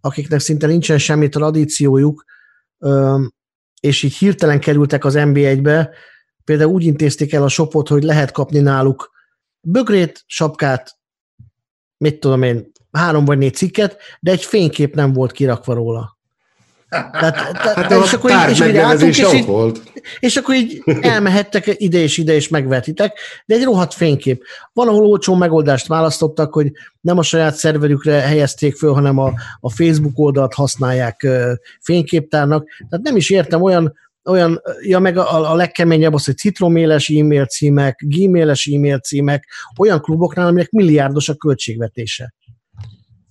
akiknek 0.02 0.40
szinte 0.40 0.68
nincsen 0.68 0.98
semmi 0.98 1.30
tradíciójuk, 1.30 2.26
és 3.80 4.04
így 4.04 4.14
hirtelen 4.14 4.60
kerültek 4.60 5.06
az 5.06 5.14
NB1-be, 5.18 5.90
például 6.44 6.72
úgy 6.72 6.84
intézték 6.84 7.34
el 7.34 7.44
a 7.44 7.50
shopot, 7.50 7.88
hogy 7.88 8.04
lehet 8.04 8.32
kapni 8.32 8.60
náluk 8.60 9.12
bögrét, 9.62 10.24
sapkát, 10.26 11.00
mit 11.98 12.20
tudom 12.20 12.42
én, 12.44 12.72
három 12.92 13.26
vagy 13.26 13.38
négy 13.38 13.54
cikket, 13.54 13.98
de 14.20 14.32
egy 14.32 14.44
fénykép 14.44 14.96
nem 14.96 15.14
volt 15.14 15.32
kirakva 15.32 15.74
róla. 15.74 16.20
Tehát, 16.92 17.36
hát 17.36 17.92
és, 17.92 18.14
akkor 18.14 18.32
így, 18.32 18.50
és, 18.50 18.62
így 18.68 18.78
álltunk, 18.78 19.18
és, 19.18 19.34
így, 19.34 19.46
volt. 19.46 19.82
és 20.20 20.36
akkor 20.36 20.56
így 20.56 20.84
elmehettek 21.02 21.76
ide 21.78 21.98
és 21.98 22.18
ide, 22.18 22.34
és 22.34 22.48
megvetitek, 22.48 23.20
de 23.46 23.56
egy 23.56 23.64
rohadt 23.64 23.94
fénykép. 23.94 24.44
Van, 24.74 24.88
ahol 24.88 25.06
olcsó 25.06 25.36
megoldást 25.36 25.88
választottak, 25.88 26.54
hogy 26.54 26.72
nem 27.02 27.18
a 27.18 27.24
saját 27.24 27.56
szerverükre 27.56 28.14
helyezték 28.14 28.76
föl, 28.76 28.94
hanem 28.94 29.18
a, 29.18 29.34
a 29.60 29.70
Facebook 29.70 30.20
oldalt 30.20 30.54
használják 30.54 31.28
fényképtárnak. 31.82 32.66
Tehát 32.90 33.06
nem 33.06 33.16
is 33.16 33.30
értem 33.30 33.62
olyan, 33.62 33.94
olyan, 34.26 34.62
ja 34.82 35.00
meg 35.00 35.18
a, 35.18 35.52
a 35.52 35.56
legkeményebb 35.56 36.14
az, 36.14 36.26
hogy 36.26 36.38
citroméles 36.38 37.10
e-mail 37.10 37.46
címek, 37.46 38.00
gmailes 38.06 38.66
e-mail 38.66 39.00
címek, 39.00 39.48
olyan 39.78 40.02
kluboknál, 40.02 40.48
aminek 40.48 40.70
milliárdos 40.70 41.30
a 41.30 41.36
költségvetése. 41.36 42.34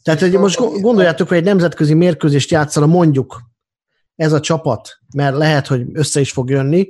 Tehát, 0.03 0.21
hogy 0.21 0.33
most 0.33 0.81
gondoljátok, 0.81 1.29
hogy 1.29 1.37
egy 1.37 1.45
nemzetközi 1.45 1.95
mérkőzést 1.95 2.51
játszana 2.51 2.87
mondjuk 2.87 3.50
ez 4.21 4.33
a 4.33 4.41
csapat, 4.41 4.99
mert 5.15 5.37
lehet, 5.37 5.67
hogy 5.67 5.87
össze 5.93 6.21
is 6.21 6.33
fog 6.33 6.51
jönni, 6.51 6.89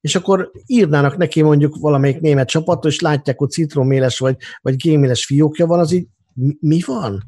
és 0.00 0.14
akkor 0.14 0.50
írnának 0.66 1.16
neki 1.16 1.42
mondjuk 1.42 1.76
valamelyik 1.80 2.20
német 2.20 2.48
csapat, 2.48 2.84
és 2.84 3.00
látják, 3.00 3.38
hogy 3.38 3.50
citroméles 3.50 4.18
vagy, 4.18 4.36
vagy 4.60 4.76
géméles 4.76 5.26
fiókja 5.26 5.66
van, 5.66 5.78
az 5.78 5.92
így 5.92 6.06
mi, 6.34 6.56
mi 6.60 6.80
van? 6.86 7.22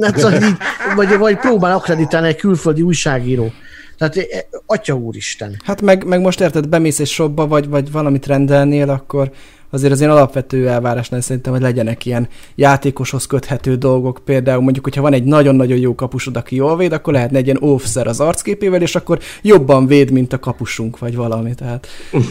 Hát, 0.00 0.18
szóval 0.18 0.42
így, 0.42 0.56
vagy, 0.96 1.18
vagy 1.18 1.36
próbál 1.36 1.72
akreditálni 1.72 2.28
egy 2.28 2.36
külföldi 2.36 2.82
újságíró. 2.82 3.52
Tehát 3.98 4.16
e, 4.16 4.46
atya 4.66 4.94
úristen. 4.94 5.56
Hát 5.64 5.82
meg, 5.82 6.04
meg 6.04 6.20
most 6.20 6.40
érted, 6.40 6.68
bemész 6.68 7.00
egy 7.00 7.06
shopba, 7.06 7.46
vagy, 7.46 7.68
vagy 7.68 7.92
valamit 7.92 8.26
rendelnél, 8.26 8.90
akkor 8.90 9.30
azért 9.70 9.92
az 9.92 10.00
én 10.00 10.10
alapvető 10.10 10.68
elvárásnál 10.68 11.20
szerintem, 11.20 11.52
hogy 11.52 11.62
legyenek 11.62 12.06
ilyen 12.06 12.28
játékoshoz 12.54 13.26
köthető 13.26 13.76
dolgok. 13.76 14.20
Például 14.24 14.62
mondjuk, 14.62 14.84
hogyha 14.84 15.02
van 15.02 15.12
egy 15.12 15.24
nagyon-nagyon 15.24 15.78
jó 15.78 15.94
kapusod, 15.94 16.36
aki 16.36 16.56
jól 16.56 16.76
véd, 16.76 16.92
akkor 16.92 17.12
lehetne 17.12 17.38
egy 17.38 17.46
ilyen 17.46 17.62
offszer 17.62 18.06
az 18.06 18.20
arcképével, 18.20 18.82
és 18.82 18.94
akkor 18.94 19.18
jobban 19.42 19.86
véd, 19.86 20.10
mint 20.10 20.32
a 20.32 20.38
kapusunk, 20.38 20.98
vagy 20.98 21.16
valami. 21.16 21.54
Tehát... 21.54 21.86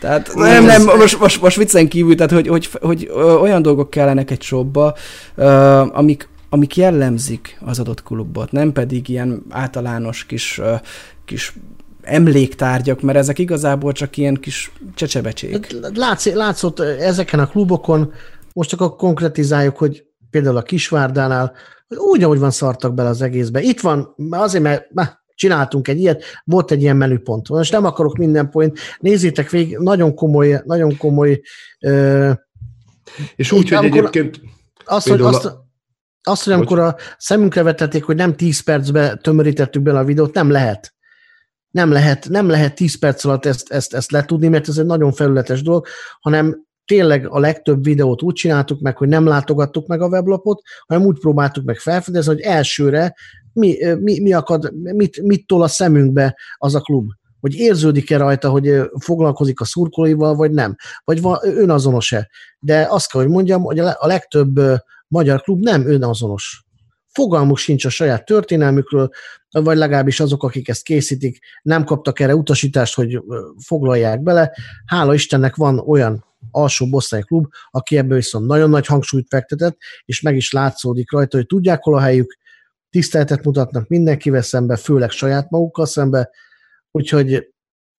Tehát 0.00 0.34
nem, 0.34 0.64
nem, 0.64 0.84
most, 0.84 1.18
most, 1.18 1.40
most 1.40 1.56
viccen 1.56 1.88
kívül, 1.88 2.16
tehát 2.16 2.32
hogy, 2.32 2.48
hogy, 2.48 2.68
hogy, 2.80 3.10
hogy 3.12 3.22
olyan 3.40 3.62
dolgok 3.62 3.90
kellenek 3.90 4.30
egy 4.30 4.42
shopba, 4.42 4.94
amik, 5.92 6.28
amik 6.48 6.76
jellemzik 6.76 7.58
az 7.64 7.78
adott 7.78 8.02
klubot, 8.02 8.52
nem 8.52 8.72
pedig 8.72 9.08
ilyen 9.08 9.42
általános 9.50 10.26
kis, 10.26 10.60
kis 11.24 11.54
emléktárgyak, 12.02 13.00
mert 13.00 13.18
ezek 13.18 13.38
igazából 13.38 13.92
csak 13.92 14.16
ilyen 14.16 14.34
kis 14.34 14.72
csecsebecsék. 14.94 15.76
Látsz, 15.94 16.26
látszott 16.26 16.80
ezeken 16.80 17.40
a 17.40 17.46
klubokon, 17.46 18.12
most 18.52 18.70
csak 18.70 18.96
konkretizáljuk, 18.96 19.76
hogy 19.76 20.04
például 20.30 20.56
a 20.56 20.62
Kisvárdánál, 20.62 21.52
hogy 21.88 21.96
úgy, 21.96 22.22
ahogy 22.22 22.38
van, 22.38 22.50
szartak 22.50 22.94
bele 22.94 23.08
az 23.08 23.22
egészbe. 23.22 23.60
Itt 23.60 23.80
van, 23.80 24.14
azért, 24.30 24.64
mert 24.92 25.19
csináltunk 25.40 25.88
egy 25.88 26.00
ilyet, 26.00 26.24
volt 26.44 26.70
egy 26.70 26.82
ilyen 26.82 26.96
menüpont. 26.96 27.48
Most 27.48 27.72
nem 27.72 27.84
akarok 27.84 28.16
minden 28.16 28.50
point, 28.50 28.78
nézzétek 28.98 29.50
végig, 29.50 29.78
nagyon 29.78 30.14
komoly, 30.14 30.62
nagyon 30.64 30.96
komoly 30.96 31.40
ö, 31.80 32.30
és 33.36 33.52
úgy, 33.52 33.68
hogy 33.68 33.86
egyébként 33.86 34.40
azt, 34.84 35.08
hogy, 35.08 35.20
azt, 35.20 35.52
azt, 36.22 36.44
hogy 36.44 36.52
amikor 36.52 36.78
a 36.78 36.96
szemünkre 37.18 37.62
vetették, 37.62 38.04
hogy 38.04 38.16
nem 38.16 38.36
10 38.36 38.60
percbe 38.60 39.16
tömörítettük 39.16 39.82
bele 39.82 39.98
a 39.98 40.04
videót, 40.04 40.34
nem 40.34 40.50
lehet. 40.50 40.94
Nem 41.70 41.92
lehet, 41.92 42.28
nem 42.28 42.48
lehet 42.48 42.74
10 42.74 42.98
perc 42.98 43.24
alatt 43.24 43.46
ezt, 43.46 43.72
ezt, 43.72 43.94
ezt 43.94 44.10
letudni, 44.10 44.48
mert 44.48 44.68
ez 44.68 44.78
egy 44.78 44.86
nagyon 44.86 45.12
felületes 45.12 45.62
dolog, 45.62 45.86
hanem 46.20 46.64
tényleg 46.84 47.28
a 47.28 47.38
legtöbb 47.38 47.84
videót 47.84 48.22
úgy 48.22 48.34
csináltuk 48.34 48.80
meg, 48.80 48.96
hogy 48.96 49.08
nem 49.08 49.26
látogattuk 49.26 49.86
meg 49.86 50.00
a 50.00 50.08
weblapot, 50.08 50.62
hanem 50.86 51.06
úgy 51.06 51.18
próbáltuk 51.18 51.64
meg 51.64 51.78
felfedezni, 51.78 52.32
hogy 52.32 52.42
elsőre 52.42 53.14
mi, 53.52 53.76
mi, 54.00 54.20
mi 54.20 54.32
akad, 54.32 54.72
mit, 54.74 55.22
mit 55.22 55.46
tol 55.46 55.62
a 55.62 55.68
szemünkbe 55.68 56.36
az 56.56 56.74
a 56.74 56.80
klub. 56.80 57.10
Hogy 57.40 57.54
érződik-e 57.54 58.16
rajta, 58.16 58.50
hogy 58.50 58.80
foglalkozik 58.98 59.60
a 59.60 59.64
szurkolóival, 59.64 60.34
vagy 60.34 60.50
nem. 60.50 60.76
Vagy 61.04 61.20
van, 61.20 61.38
önazonos-e. 61.42 62.30
De 62.58 62.86
azt 62.90 63.10
kell, 63.10 63.20
hogy 63.20 63.30
mondjam, 63.30 63.62
hogy 63.62 63.78
a 63.78 64.06
legtöbb 64.06 64.60
magyar 65.08 65.40
klub 65.40 65.62
nem 65.62 65.88
önazonos. 65.88 66.64
Fogalmuk 67.12 67.56
sincs 67.56 67.84
a 67.84 67.88
saját 67.88 68.24
történelmükről, 68.24 69.10
vagy 69.50 69.76
legalábbis 69.76 70.20
azok, 70.20 70.42
akik 70.42 70.68
ezt 70.68 70.82
készítik, 70.82 71.38
nem 71.62 71.84
kaptak 71.84 72.20
erre 72.20 72.34
utasítást, 72.34 72.94
hogy 72.94 73.22
foglalják 73.66 74.22
bele. 74.22 74.52
Hála 74.86 75.14
Istennek 75.14 75.56
van 75.56 75.78
olyan 75.78 76.24
alsó 76.50 76.88
bosszai 76.88 77.22
klub, 77.22 77.46
aki 77.70 77.96
ebből 77.96 78.16
viszont 78.16 78.46
nagyon 78.46 78.70
nagy 78.70 78.86
hangsúlyt 78.86 79.28
fektetett, 79.28 79.76
és 80.04 80.20
meg 80.20 80.36
is 80.36 80.52
látszódik 80.52 81.12
rajta, 81.12 81.36
hogy 81.36 81.46
tudják 81.46 81.82
hol 81.82 81.96
a 81.96 82.00
helyük, 82.00 82.38
tiszteletet 82.90 83.44
mutatnak 83.44 83.88
mindenkivel 83.88 84.42
szembe, 84.42 84.76
főleg 84.76 85.10
saját 85.10 85.50
magukkal 85.50 85.86
szembe, 85.86 86.30
úgyhogy 86.90 87.48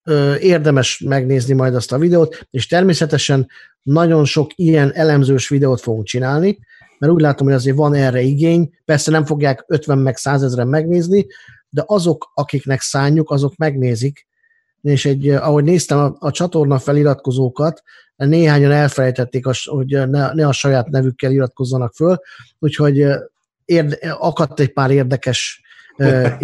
ö, 0.03 0.35
érdemes 0.35 0.99
megnézni 0.99 1.53
majd 1.53 1.75
azt 1.75 1.91
a 1.91 1.97
videót, 1.97 2.47
és 2.49 2.67
természetesen 2.67 3.47
nagyon 3.81 4.25
sok 4.25 4.51
ilyen 4.55 4.93
elemzős 4.93 5.49
videót 5.49 5.81
fogunk 5.81 6.05
csinálni, 6.05 6.59
mert 6.99 7.13
úgy 7.13 7.21
látom, 7.21 7.47
hogy 7.47 7.55
azért 7.55 7.75
van 7.75 7.93
erre 7.93 8.21
igény, 8.21 8.69
persze 8.85 9.11
nem 9.11 9.25
fogják 9.25 9.63
50 9.67 9.97
meg 9.97 10.17
100 10.17 10.43
ezeren 10.43 10.67
megnézni, 10.67 11.25
de 11.69 11.83
azok, 11.85 12.31
akiknek 12.33 12.81
szánjuk, 12.81 13.31
azok 13.31 13.55
megnézik, 13.55 14.27
és 14.81 15.05
egy, 15.05 15.29
ahogy 15.29 15.63
néztem 15.63 15.97
a, 15.97 16.15
a 16.19 16.31
csatorna 16.31 16.79
feliratkozókat, 16.79 17.83
néhányan 18.15 18.71
elfelejtették, 18.71 19.45
hogy 19.65 20.09
ne, 20.09 20.33
ne 20.33 20.47
a 20.47 20.51
saját 20.51 20.89
nevükkel 20.89 21.31
iratkozzanak 21.31 21.93
föl, 21.93 22.17
úgyhogy 22.59 23.05
érde, 23.71 23.97
akadt 24.19 24.59
egy 24.59 24.73
pár 24.73 24.91
érdekes 24.91 25.61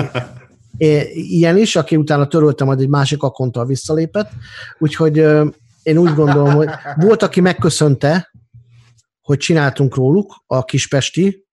ilyen 1.12 1.58
is, 1.58 1.76
aki 1.76 1.96
utána 1.96 2.28
törölte, 2.28 2.64
majd 2.64 2.80
egy 2.80 2.90
másik 2.90 3.24
akonttal 3.24 3.66
visszalépett, 3.66 4.32
úgyhogy 4.78 5.18
én 5.84 5.98
úgy 5.98 6.14
gondolom, 6.14 6.54
hogy 6.54 6.70
volt, 6.96 7.24
aki 7.24 7.42
megköszönte, 7.42 8.32
hogy 9.22 9.38
csináltunk 9.38 9.96
róluk, 9.96 10.44
a 10.46 10.64
kispesti, 10.64 11.46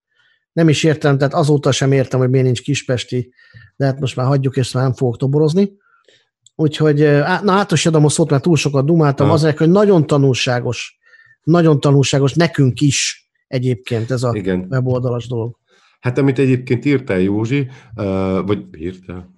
nem 0.53 0.69
is 0.69 0.85
értem, 0.85 1.19
tehát 1.19 1.35
azóta 1.35 1.73
sem 1.73 1.93
értem, 1.93 2.21
hogy 2.21 2.31
miért 2.31 2.47
nincs 2.47 2.63
kispesti, 2.63 3.33
de 3.77 3.85
hát 3.85 4.01
most 4.01 4.17
már 4.17 4.27
hagyjuk, 4.27 4.57
és 4.57 4.73
már 4.73 4.85
nem 4.85 4.95
fogok 4.95 5.17
toborozni. 5.17 5.73
Úgyhogy, 6.55 6.99
na 7.43 7.53
hát 7.53 7.73
is 7.73 7.87
adom 7.87 8.05
a 8.05 8.09
szót, 8.09 8.31
mert 8.31 8.43
túl 8.43 8.57
sokat 8.57 8.85
dumáltam, 8.85 9.31
azért, 9.31 9.59
hogy 9.59 9.71
nagyon 9.71 10.07
tanulságos, 10.07 10.99
nagyon 11.43 11.81
tanulságos 11.81 12.33
nekünk 12.35 12.81
is 12.81 13.29
egyébként 13.47 14.11
ez 14.11 14.23
a 14.23 14.31
Igen. 14.35 14.67
weboldalas 14.71 15.29
dolog. 15.29 15.59
Hát 16.05 16.19
amit 16.19 16.39
egyébként 16.39 16.85
írtál 16.85 17.21
Józsi, 17.21 17.67
vagy 18.45 18.65
írtál, 18.79 19.35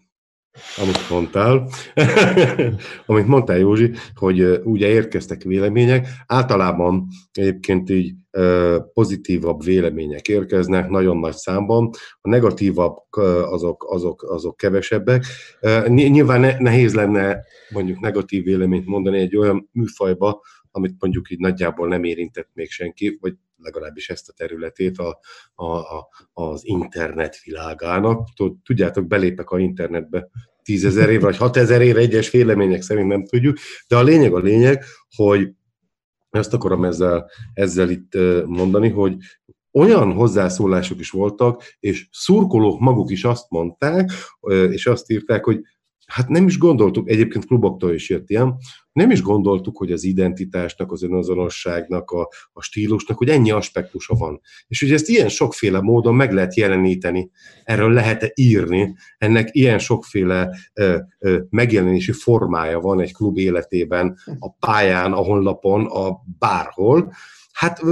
amit 0.76 1.10
mondtál, 1.10 1.68
amit 3.06 3.26
mondtál 3.26 3.58
Józsi, 3.58 3.90
hogy 4.14 4.60
ugye 4.64 4.88
érkeztek 4.88 5.42
vélemények, 5.42 6.08
általában 6.26 7.06
egyébként 7.32 7.90
így 7.90 8.14
pozitívabb 8.92 9.64
vélemények 9.64 10.28
érkeznek 10.28 10.88
nagyon 10.88 11.16
nagy 11.16 11.34
számban, 11.34 11.90
a 12.20 12.28
negatívabb 12.28 12.96
azok, 13.50 13.86
azok, 13.90 14.22
azok 14.22 14.56
kevesebbek. 14.56 15.24
Nyilván 15.86 16.56
nehéz 16.58 16.94
lenne 16.94 17.38
mondjuk 17.70 18.00
negatív 18.00 18.44
véleményt 18.44 18.86
mondani 18.86 19.18
egy 19.18 19.36
olyan 19.36 19.68
műfajba, 19.72 20.42
amit 20.70 20.94
mondjuk 20.98 21.30
így 21.30 21.38
nagyjából 21.38 21.88
nem 21.88 22.04
érintett 22.04 22.50
még 22.52 22.70
senki, 22.70 23.18
vagy 23.20 23.34
legalábbis 23.56 24.08
ezt 24.08 24.28
a 24.28 24.32
területét 24.32 24.98
a, 24.98 25.18
a, 25.54 25.64
a, 25.64 26.08
az 26.32 26.60
internet 26.64 27.40
világának. 27.44 28.28
Tudjátok, 28.62 29.06
belépek 29.06 29.50
a 29.50 29.58
internetbe 29.58 30.28
tízezer 30.62 31.10
év 31.10 31.20
vagy 31.20 31.36
hatezer 31.36 31.82
év 31.82 31.96
egyes 31.96 32.30
vélemények 32.30 32.82
szerint 32.82 33.08
nem 33.08 33.24
tudjuk, 33.24 33.56
de 33.88 33.96
a 33.96 34.02
lényeg 34.02 34.34
a 34.34 34.38
lényeg, 34.38 34.84
hogy 35.16 35.48
ezt 36.30 36.54
akarom 36.54 36.84
ezzel, 36.84 37.30
ezzel 37.54 37.90
itt 37.90 38.14
mondani, 38.46 38.88
hogy 38.88 39.16
olyan 39.72 40.12
hozzászólások 40.12 41.00
is 41.00 41.10
voltak, 41.10 41.62
és 41.80 42.08
szurkolók 42.10 42.80
maguk 42.80 43.10
is 43.10 43.24
azt 43.24 43.50
mondták, 43.50 44.10
és 44.70 44.86
azt 44.86 45.10
írták, 45.10 45.44
hogy 45.44 45.60
hát 46.06 46.28
nem 46.28 46.46
is 46.46 46.58
gondoltuk, 46.58 47.08
egyébként 47.08 47.46
kluboktól 47.46 47.94
is 47.94 48.08
jött 48.08 48.30
ilyen, 48.30 48.56
nem 48.92 49.10
is 49.10 49.22
gondoltuk, 49.22 49.76
hogy 49.76 49.92
az 49.92 50.04
identitásnak, 50.04 50.92
az 50.92 51.02
önazonosságnak, 51.02 52.10
a, 52.10 52.28
a 52.52 52.62
stílusnak, 52.62 53.18
hogy 53.18 53.28
ennyi 53.28 53.50
aspektusa 53.50 54.14
van. 54.14 54.40
És 54.68 54.80
hogy 54.80 54.92
ezt 54.92 55.08
ilyen 55.08 55.28
sokféle 55.28 55.80
módon 55.80 56.14
meg 56.14 56.32
lehet 56.32 56.56
jeleníteni, 56.56 57.30
erről 57.64 57.92
lehet 57.92 58.32
írni, 58.34 58.94
ennek 59.18 59.48
ilyen 59.52 59.78
sokféle 59.78 60.50
ö, 60.72 60.98
ö, 61.18 61.38
megjelenési 61.50 62.12
formája 62.12 62.80
van 62.80 63.00
egy 63.00 63.14
klub 63.14 63.38
életében, 63.38 64.18
a 64.38 64.52
pályán, 64.52 65.12
a 65.12 65.22
honlapon, 65.22 65.86
a 65.86 66.22
bárhol, 66.38 67.12
Hát 67.56 67.82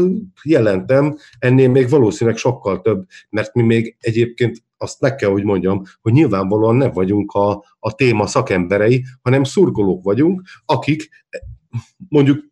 jelentem, 0.43 1.17
ennél 1.39 1.69
még 1.69 1.89
valószínűleg 1.89 2.39
sokkal 2.39 2.81
több, 2.81 3.07
mert 3.31 3.55
mi 3.55 3.62
még 3.62 3.97
egyébként 4.01 4.62
azt 4.77 5.01
meg 5.01 5.15
kell, 5.15 5.31
hogy 5.31 5.45
mondjam, 5.45 5.83
hogy 6.01 6.12
nyilvánvalóan 6.12 6.77
nem 6.77 6.91
vagyunk 6.91 7.33
a, 7.33 7.65
a 7.79 7.95
téma 7.95 8.27
szakemberei, 8.27 9.05
hanem 9.23 9.45
szurkolók 9.45 10.05
vagyunk, 10.05 10.43
akik 10.65 11.09
mondjuk 12.09 12.45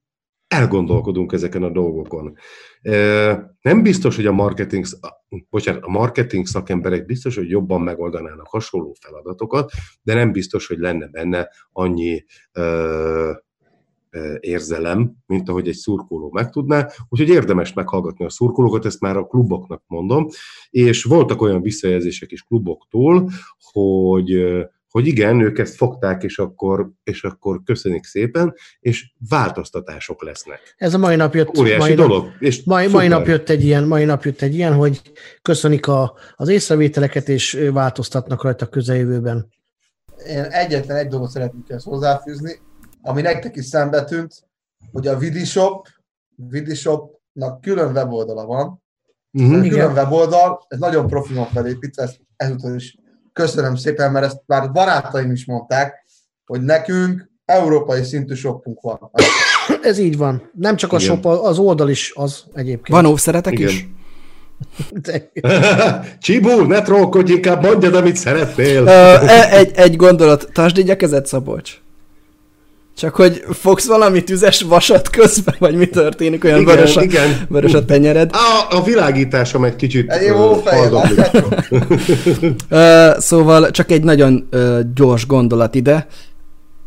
elgondolkodunk 0.48 1.32
ezeken 1.32 1.62
a 1.62 1.70
dolgokon. 1.70 2.36
Nem 3.60 3.82
biztos, 3.82 4.16
hogy 4.16 4.26
a 4.26 4.32
marketing, 4.32 4.84
bocsánat, 5.50 5.82
a 5.82 5.90
marketing 5.90 6.46
szakemberek 6.46 7.06
biztos, 7.06 7.36
hogy 7.36 7.48
jobban 7.48 7.80
megoldanának 7.80 8.46
hasonló 8.48 8.96
feladatokat, 9.00 9.70
de 10.02 10.14
nem 10.14 10.32
biztos, 10.32 10.66
hogy 10.66 10.78
lenne 10.78 11.06
benne 11.06 11.48
annyi 11.72 12.24
érzelem, 14.40 15.12
mint 15.26 15.48
ahogy 15.48 15.68
egy 15.68 15.74
szurkoló 15.74 16.30
megtudná, 16.32 16.88
úgyhogy 17.08 17.28
érdemes 17.28 17.72
meghallgatni 17.72 18.24
a 18.24 18.30
szurkolókat, 18.30 18.84
ezt 18.84 19.00
már 19.00 19.16
a 19.16 19.26
kluboknak 19.26 19.82
mondom, 19.86 20.28
és 20.70 21.02
voltak 21.02 21.42
olyan 21.42 21.62
visszajelzések 21.62 22.32
is 22.32 22.42
kluboktól, 22.42 23.30
hogy 23.72 24.42
hogy 24.92 25.06
igen, 25.06 25.40
ők 25.40 25.58
ezt 25.58 25.76
fogták, 25.76 26.22
és 26.22 26.38
akkor, 26.38 26.90
és 27.02 27.24
akkor 27.24 27.62
köszönik 27.64 28.04
szépen, 28.04 28.54
és 28.80 29.12
változtatások 29.28 30.22
lesznek. 30.22 30.74
Ez 30.76 30.94
a 30.94 30.98
mai 30.98 31.16
nap 31.16 31.34
jött. 31.34 31.58
Óriási 31.58 31.78
mai 31.78 31.94
dolog. 31.94 32.24
Nap, 32.24 32.34
és 32.38 32.62
mai, 32.64 32.86
mai, 32.86 33.08
nap 33.08 33.26
jött 33.26 33.48
egy 33.48 33.64
ilyen, 33.64 33.84
mai 33.84 34.04
nap 34.04 34.24
jött 34.24 34.40
egy 34.40 34.54
ilyen, 34.54 34.74
hogy 34.74 35.00
köszönik 35.42 35.86
a, 35.86 36.14
az 36.36 36.48
észrevételeket, 36.48 37.28
és 37.28 37.68
változtatnak 37.72 38.42
rajta 38.42 38.64
a 38.64 38.68
közeljövőben. 38.68 39.48
Én 40.28 40.42
egyetlen 40.42 40.96
egy 40.96 41.08
dolgot 41.08 41.30
szeretnék 41.30 41.70
ezt 41.70 41.84
hozzáfűzni, 41.84 42.58
ami 43.02 43.20
nektek 43.20 43.56
is 43.56 43.64
szembe 43.64 44.04
tűnt, 44.04 44.34
hogy 44.92 45.06
a 45.06 45.18
Vidishop, 45.18 45.88
Vidishopnak 46.36 47.60
külön 47.60 47.92
weboldala 47.92 48.46
van, 48.46 48.80
Uh-huh. 49.38 49.68
Külön 49.68 49.92
weboldal, 49.92 50.64
ez 50.68 50.78
nagyon 50.78 51.06
profi 51.06 51.34
felépítve, 51.52 52.02
ezt 52.02 52.20
ezúttal 52.36 52.74
is 52.74 52.96
köszönöm 53.32 53.76
szépen, 53.76 54.12
mert 54.12 54.24
ezt 54.24 54.42
már 54.46 54.72
barátaim 54.72 55.30
is 55.30 55.46
mondták, 55.46 56.04
hogy 56.44 56.62
nekünk 56.62 57.30
európai 57.44 58.02
szintű 58.02 58.34
shopunk 58.34 58.80
van. 58.80 59.10
Ez 59.82 59.98
így 59.98 60.16
van. 60.16 60.50
Nem 60.54 60.76
csak 60.76 60.92
a 60.92 60.96
Igen. 61.00 61.06
shop, 61.06 61.24
az 61.26 61.58
oldal 61.58 61.88
is 61.88 62.12
az 62.14 62.44
egyébként. 62.54 62.88
Van 62.88 63.06
óvszeretek 63.06 63.52
Igen. 63.52 63.68
is? 63.68 63.88
Csibú, 66.20 66.60
ne 66.60 66.82
trollkodj, 66.82 67.32
inkább 67.32 67.62
mondjad, 67.62 67.94
amit 67.94 68.16
szeretnél. 68.16 68.82
uh, 68.82 69.54
egy, 69.58 69.70
egy 69.74 69.96
gondolat, 69.96 70.48
tartsd 70.52 70.78
így 70.78 70.90
a 70.90 70.96
kezed, 70.96 71.26
Szabolcs. 71.26 71.80
Csak 72.96 73.14
hogy 73.14 73.44
fogsz 73.50 73.86
valami 73.86 74.24
tüzes 74.24 74.62
vasat 74.62 75.10
közben, 75.10 75.54
vagy 75.58 75.74
mi 75.74 75.86
történik, 75.86 76.44
olyan 76.44 76.60
igen, 76.60 76.74
vörös, 76.74 76.96
a, 76.96 77.02
igen. 77.02 77.46
vörös 77.48 77.72
a 77.72 77.84
tenyered. 77.84 78.30
A, 78.32 78.76
a 78.76 78.82
világításom 78.82 79.64
egy 79.64 79.76
kicsit 79.76 80.10
egy 80.10 80.26
jó 80.26 80.62
uh, 82.70 83.18
Szóval 83.18 83.70
csak 83.70 83.90
egy 83.90 84.02
nagyon 84.02 84.48
uh, 84.52 84.80
gyors 84.94 85.26
gondolat 85.26 85.74
ide. 85.74 86.06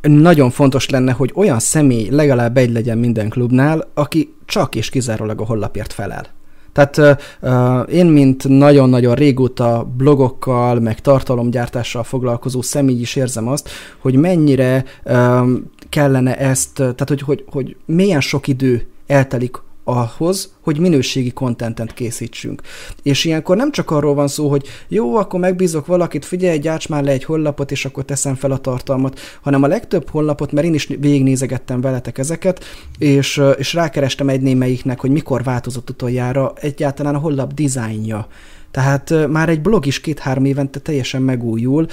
Nagyon 0.02 0.50
fontos 0.50 0.90
lenne, 0.90 1.12
hogy 1.12 1.32
olyan 1.36 1.60
személy 1.60 2.10
legalább 2.10 2.58
egy 2.58 2.72
legyen 2.72 2.98
minden 2.98 3.30
klubnál, 3.30 3.88
aki 3.94 4.36
csak 4.46 4.76
és 4.76 4.90
kizárólag 4.90 5.42
a 5.42 5.46
hollapért 5.46 5.94
felel. 5.94 6.34
Tehát 6.76 7.20
uh, 7.42 7.96
én, 7.96 8.06
mint 8.06 8.48
nagyon-nagyon 8.48 9.16
régóta 9.16 9.92
blogokkal, 9.98 10.80
meg 10.80 11.02
tartalomgyártással 11.02 12.04
foglalkozó 12.04 12.62
személy 12.62 13.00
is 13.00 13.16
érzem 13.16 13.48
azt, 13.48 13.70
hogy 14.00 14.16
mennyire 14.16 14.84
um, 15.04 15.72
kellene 15.96 16.38
ezt, 16.38 16.74
tehát 16.74 17.08
hogy, 17.08 17.22
hogy, 17.22 17.44
hogy 17.48 17.76
milyen 17.86 18.22
sok 18.22 18.48
idő 18.48 18.88
eltelik 19.08 19.62
ahhoz, 19.84 20.54
hogy 20.62 20.80
minőségi 20.80 21.32
kontentet 21.32 21.94
készítsünk. 21.94 22.62
És 23.04 23.26
ilyenkor 23.26 23.58
nem 23.58 23.72
csak 23.72 23.92
arról 23.92 24.14
van 24.14 24.28
szó, 24.28 24.50
hogy 24.50 24.68
jó, 24.88 25.16
akkor 25.16 25.40
megbízok 25.40 25.86
valakit, 25.86 26.26
figyelj, 26.26 26.58
gyárts 26.58 26.90
már 26.90 27.04
le 27.04 27.12
egy 27.12 27.24
honlapot, 27.24 27.72
és 27.72 27.86
akkor 27.86 28.06
teszem 28.06 28.36
fel 28.36 28.52
a 28.52 28.58
tartalmat, 28.58 29.20
hanem 29.42 29.64
a 29.64 29.68
legtöbb 29.68 30.10
honlapot, 30.10 30.52
mert 30.52 30.68
én 30.68 30.74
is 30.74 30.86
végignézegettem 30.86 31.82
veletek 31.82 32.18
ezeket, 32.18 32.64
és, 32.98 33.42
és 33.58 33.74
rákerestem 33.74 34.30
egy 34.30 34.42
némelyiknek, 34.42 35.00
hogy 35.00 35.12
mikor 35.12 35.44
változott 35.44 35.90
utoljára 35.90 36.54
egyáltalán 36.56 37.16
a 37.16 37.20
honlap 37.20 37.54
dizájnja 37.54 38.28
tehát 38.76 39.28
már 39.28 39.50
egy 39.50 39.62
blog 39.62 39.86
is 39.86 40.02
két-három 40.02 40.46
évente 40.46 40.80
teljesen 40.80 41.22
megújul. 41.22 41.86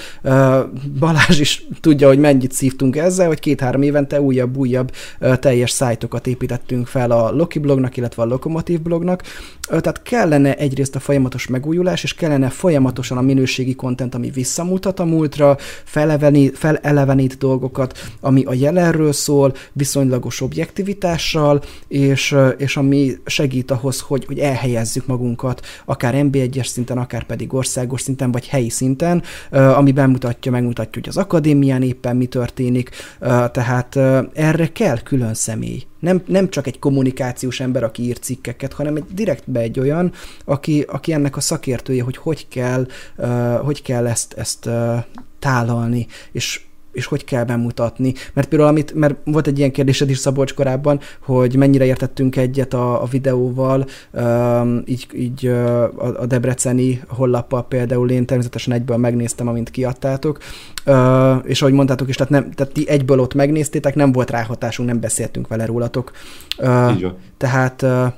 Balázs 0.99 1.39
is 1.39 1.65
tudja, 1.81 2.07
hogy 2.07 2.19
mennyit 2.19 2.51
szívtunk 2.51 2.95
ezzel, 2.95 3.27
hogy 3.27 3.39
két-három 3.39 3.81
évente 3.81 4.21
újabb-újabb 4.21 4.91
teljes 5.39 5.71
szájtokat 5.71 6.27
építettünk 6.27 6.87
fel 6.87 7.11
a 7.11 7.31
Loki 7.31 7.59
blognak, 7.59 7.97
illetve 7.97 8.21
a 8.23 8.25
Lokomotív 8.25 8.81
blognak. 8.81 9.23
Tehát 9.67 10.01
kellene 10.01 10.55
egyrészt 10.55 10.95
a 10.95 10.99
folyamatos 10.99 11.47
megújulás, 11.47 12.03
és 12.03 12.13
kellene 12.13 12.49
folyamatosan 12.49 13.17
a 13.17 13.21
minőségi 13.21 13.75
kontent, 13.75 14.15
ami 14.15 14.29
visszamutat 14.29 14.99
a 14.99 15.05
múltra, 15.05 15.57
felelevenít, 15.83 16.57
felelevenít 16.57 17.37
dolgokat, 17.37 17.97
ami 18.19 18.43
a 18.43 18.53
jelenről 18.53 19.13
szól, 19.13 19.53
viszonylagos 19.73 20.41
objektivitással, 20.41 21.61
és, 21.87 22.35
és 22.57 22.77
ami 22.77 23.11
segít 23.25 23.71
ahhoz, 23.71 23.99
hogy, 23.99 24.25
hogy 24.25 24.39
elhelyezzük 24.39 25.05
magunkat, 25.05 25.65
akár 25.85 26.13
NB1-es 26.17 26.71
szinten, 26.73 26.97
akár 26.97 27.23
pedig 27.23 27.53
országos 27.53 28.01
szinten, 28.01 28.31
vagy 28.31 28.47
helyi 28.47 28.69
szinten, 28.69 29.23
ami 29.51 29.91
bemutatja, 29.91 30.51
megmutatja, 30.51 31.01
hogy 31.01 31.09
az 31.09 31.17
akadémián 31.17 31.81
éppen 31.81 32.15
mi 32.15 32.25
történik, 32.25 32.89
tehát 33.51 33.95
erre 34.33 34.71
kell 34.71 34.99
külön 34.99 35.33
személy. 35.33 35.83
Nem, 35.99 36.21
nem 36.25 36.49
csak 36.49 36.67
egy 36.67 36.79
kommunikációs 36.79 37.59
ember, 37.59 37.83
aki 37.83 38.03
ír 38.03 38.19
cikkeket, 38.19 38.73
hanem 38.73 38.95
egy 38.95 39.05
direktbe 39.13 39.59
egy 39.59 39.79
olyan, 39.79 40.11
aki, 40.45 40.85
aki 40.87 41.13
ennek 41.13 41.37
a 41.37 41.41
szakértője, 41.41 42.03
hogy 42.03 42.17
hogy 42.17 42.47
kell, 42.47 42.87
hogy 43.63 43.81
kell 43.81 44.07
ezt, 44.07 44.33
ezt 44.33 44.69
tálalni, 45.39 46.07
és 46.31 46.61
és 46.93 47.05
hogy 47.05 47.25
kell 47.25 47.43
bemutatni. 47.43 48.13
Mert 48.33 48.47
például, 48.47 48.69
amit, 48.69 48.93
mert 48.93 49.15
volt 49.25 49.47
egy 49.47 49.57
ilyen 49.57 49.71
kérdésed 49.71 50.09
is 50.09 50.17
Szabolcs 50.17 50.53
korábban, 50.53 50.99
hogy 51.19 51.55
mennyire 51.55 51.85
értettünk 51.85 52.35
egyet 52.35 52.73
a, 52.73 53.01
a 53.01 53.05
videóval, 53.05 53.85
um, 54.11 54.81
így, 54.85 55.07
így 55.13 55.45
a, 55.45 56.21
a 56.21 56.25
debreceni 56.25 57.01
hollappal 57.07 57.67
például 57.67 58.09
én 58.09 58.25
természetesen 58.25 58.73
egyből 58.73 58.97
megnéztem, 58.97 59.47
amint 59.47 59.69
kiadtátok, 59.69 60.37
uh, 60.85 61.35
és 61.43 61.61
ahogy 61.61 61.73
mondtátok 61.73 62.09
is, 62.09 62.15
tehát, 62.15 62.31
nem, 62.31 62.51
tehát 62.51 62.73
ti 62.73 62.89
egyből 62.89 63.19
ott 63.19 63.33
megnéztétek, 63.33 63.95
nem 63.95 64.11
volt 64.11 64.31
ráhatásunk, 64.31 64.89
nem 64.89 64.99
beszéltünk 64.99 65.47
vele 65.47 65.65
rólatok. 65.65 66.11
Uh, 66.57 67.11
tehát 67.37 67.81
uh, 67.81 68.13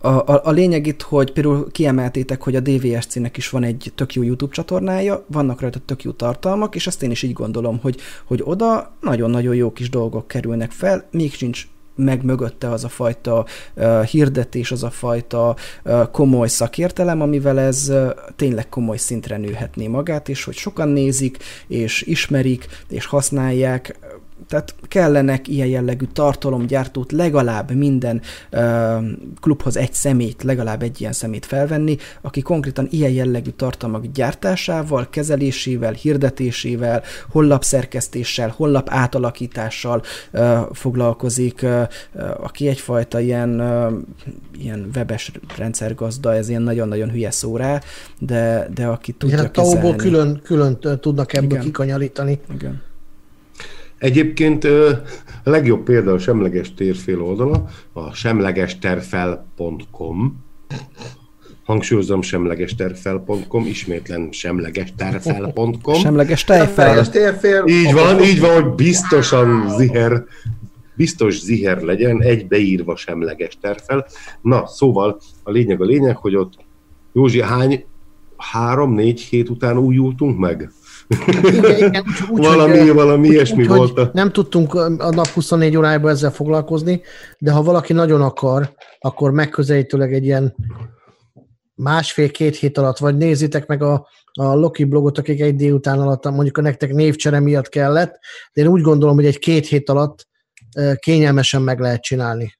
a, 0.00 0.08
a, 0.08 0.40
a 0.44 0.50
lényeg 0.50 0.86
itt, 0.86 1.02
hogy 1.02 1.32
például 1.32 1.70
kiemeltétek, 1.70 2.42
hogy 2.42 2.56
a 2.56 2.60
DVSC-nek 2.60 3.36
is 3.36 3.50
van 3.50 3.64
egy 3.64 3.92
tök 3.94 4.14
jó 4.14 4.22
YouTube 4.22 4.54
csatornája, 4.54 5.24
vannak 5.26 5.60
rajta 5.60 5.78
tök 5.84 6.02
jó 6.02 6.10
tartalmak, 6.10 6.74
és 6.74 6.86
ezt 6.86 7.02
én 7.02 7.10
is 7.10 7.22
így 7.22 7.32
gondolom, 7.32 7.78
hogy, 7.82 8.00
hogy 8.24 8.40
oda 8.44 8.92
nagyon-nagyon 9.00 9.54
jó 9.54 9.72
kis 9.72 9.90
dolgok 9.90 10.28
kerülnek 10.28 10.70
fel, 10.70 11.08
még 11.10 11.32
sincs 11.32 11.66
meg 11.98 12.24
mögötte 12.24 12.70
az 12.70 12.84
a 12.84 12.88
fajta 12.88 13.44
uh, 13.74 14.04
hirdetés, 14.04 14.70
az 14.70 14.82
a 14.82 14.90
fajta 14.90 15.56
uh, 15.84 16.10
komoly 16.10 16.48
szakértelem, 16.48 17.20
amivel 17.20 17.60
ez 17.60 17.88
uh, 17.88 18.10
tényleg 18.36 18.68
komoly 18.68 18.96
szintre 18.96 19.36
nőhetné 19.36 19.86
magát, 19.86 20.28
és 20.28 20.44
hogy 20.44 20.54
sokan 20.54 20.88
nézik, 20.88 21.38
és 21.66 22.02
ismerik, 22.02 22.66
és 22.88 23.06
használják, 23.06 23.98
tehát 24.48 24.74
kellenek 24.88 25.48
ilyen 25.48 25.66
jellegű 25.66 26.04
tartalomgyártót, 26.12 27.12
legalább 27.12 27.70
minden 27.74 28.20
uh, 28.52 28.60
klubhoz 29.40 29.76
egy 29.76 29.92
szemét, 29.92 30.42
legalább 30.42 30.82
egy 30.82 31.00
ilyen 31.00 31.12
szemét 31.12 31.46
felvenni, 31.46 31.96
aki 32.20 32.40
konkrétan 32.40 32.86
ilyen 32.90 33.10
jellegű 33.10 33.50
tartalmak 33.50 34.06
gyártásával, 34.06 35.08
kezelésével, 35.10 35.92
hirdetésével, 35.92 37.02
honlapszerkesztéssel, 37.30 38.54
honlap 38.56 38.88
átalakítással 38.90 40.02
uh, 40.32 40.58
foglalkozik, 40.72 41.60
uh, 41.62 41.88
aki 42.40 42.68
egyfajta 42.68 43.20
ilyen, 43.20 43.60
uh, 43.60 43.92
ilyen 44.58 44.90
webes 44.94 45.32
rendszergazda, 45.56 46.34
ez 46.34 46.48
ilyen 46.48 46.62
nagyon-nagyon 46.62 47.10
hülye 47.10 47.30
szó 47.30 47.56
rá, 47.56 47.80
de, 48.18 48.68
de 48.74 48.86
aki 48.86 49.12
tudja 49.12 49.38
Igen, 49.38 49.50
kezelni. 49.50 49.96
külön, 49.96 50.40
külön 50.44 50.78
tudnak 51.00 51.32
ebből 51.32 51.50
Igen. 51.50 51.62
kikanyarítani. 51.62 52.40
Igen. 52.54 52.86
Egyébként 53.98 54.64
a 54.64 55.02
legjobb 55.44 55.84
példa 55.84 56.12
a 56.12 56.18
semleges 56.18 56.74
térfél 56.74 57.22
oldala, 57.22 57.68
a 57.92 58.12
semlegesterfel.com, 58.12 60.44
hangsúlyozom 61.64 62.22
semlegesterfel.com, 62.22 63.66
ismétlen 63.66 64.28
semlegesterfel.com. 64.32 65.94
Semleges 65.94 66.44
tejfel. 66.44 67.06
Így 67.66 67.92
van, 67.92 68.22
így 68.22 68.40
van, 68.40 68.62
hogy 68.62 68.74
biztosan 68.74 69.76
ziher, 69.76 70.24
biztos 70.94 71.40
ziher 71.40 71.80
legyen, 71.80 72.22
egybeírva 72.22 72.96
semleges 72.96 73.58
terfel. 73.60 74.06
Na, 74.42 74.66
szóval 74.66 75.20
a 75.42 75.50
lényeg 75.50 75.80
a 75.80 75.84
lényeg, 75.84 76.16
hogy 76.16 76.36
ott 76.36 76.66
Józsi, 77.12 77.42
hány, 77.42 77.84
három-négy 78.36 79.20
hét 79.20 79.48
után 79.48 79.78
újultunk 79.78 80.38
meg? 80.38 80.70
Igen, 81.08 82.04
úgy, 82.30 82.44
valami, 82.44 82.78
hogy, 82.78 82.92
valami 82.92 83.28
ilyesmi 83.28 83.62
úgy, 83.62 83.68
volt. 83.68 84.12
Nem 84.12 84.32
tudtunk 84.32 84.74
a 84.74 84.88
nap 85.10 85.26
24 85.26 85.76
órájában 85.76 86.10
ezzel 86.10 86.32
foglalkozni, 86.32 87.00
de 87.38 87.52
ha 87.52 87.62
valaki 87.62 87.92
nagyon 87.92 88.22
akar, 88.22 88.72
akkor 88.98 89.30
megközelítőleg 89.30 90.14
egy 90.14 90.24
ilyen 90.24 90.54
másfél-két 91.74 92.56
hét 92.56 92.78
alatt, 92.78 92.98
vagy 92.98 93.16
nézzétek 93.16 93.66
meg 93.66 93.82
a, 93.82 94.08
a 94.32 94.54
Loki 94.54 94.84
blogot, 94.84 95.18
akik 95.18 95.40
egy 95.40 95.56
délután 95.56 96.00
alatt, 96.00 96.24
mondjuk 96.30 96.56
a 96.56 96.60
nektek 96.60 96.92
névcsere 96.92 97.40
miatt 97.40 97.68
kellett, 97.68 98.18
de 98.52 98.62
én 98.62 98.68
úgy 98.68 98.82
gondolom, 98.82 99.14
hogy 99.14 99.26
egy 99.26 99.38
két 99.38 99.66
hét 99.66 99.88
alatt 99.88 100.26
kényelmesen 100.98 101.62
meg 101.62 101.80
lehet 101.80 102.02
csinálni. 102.02 102.56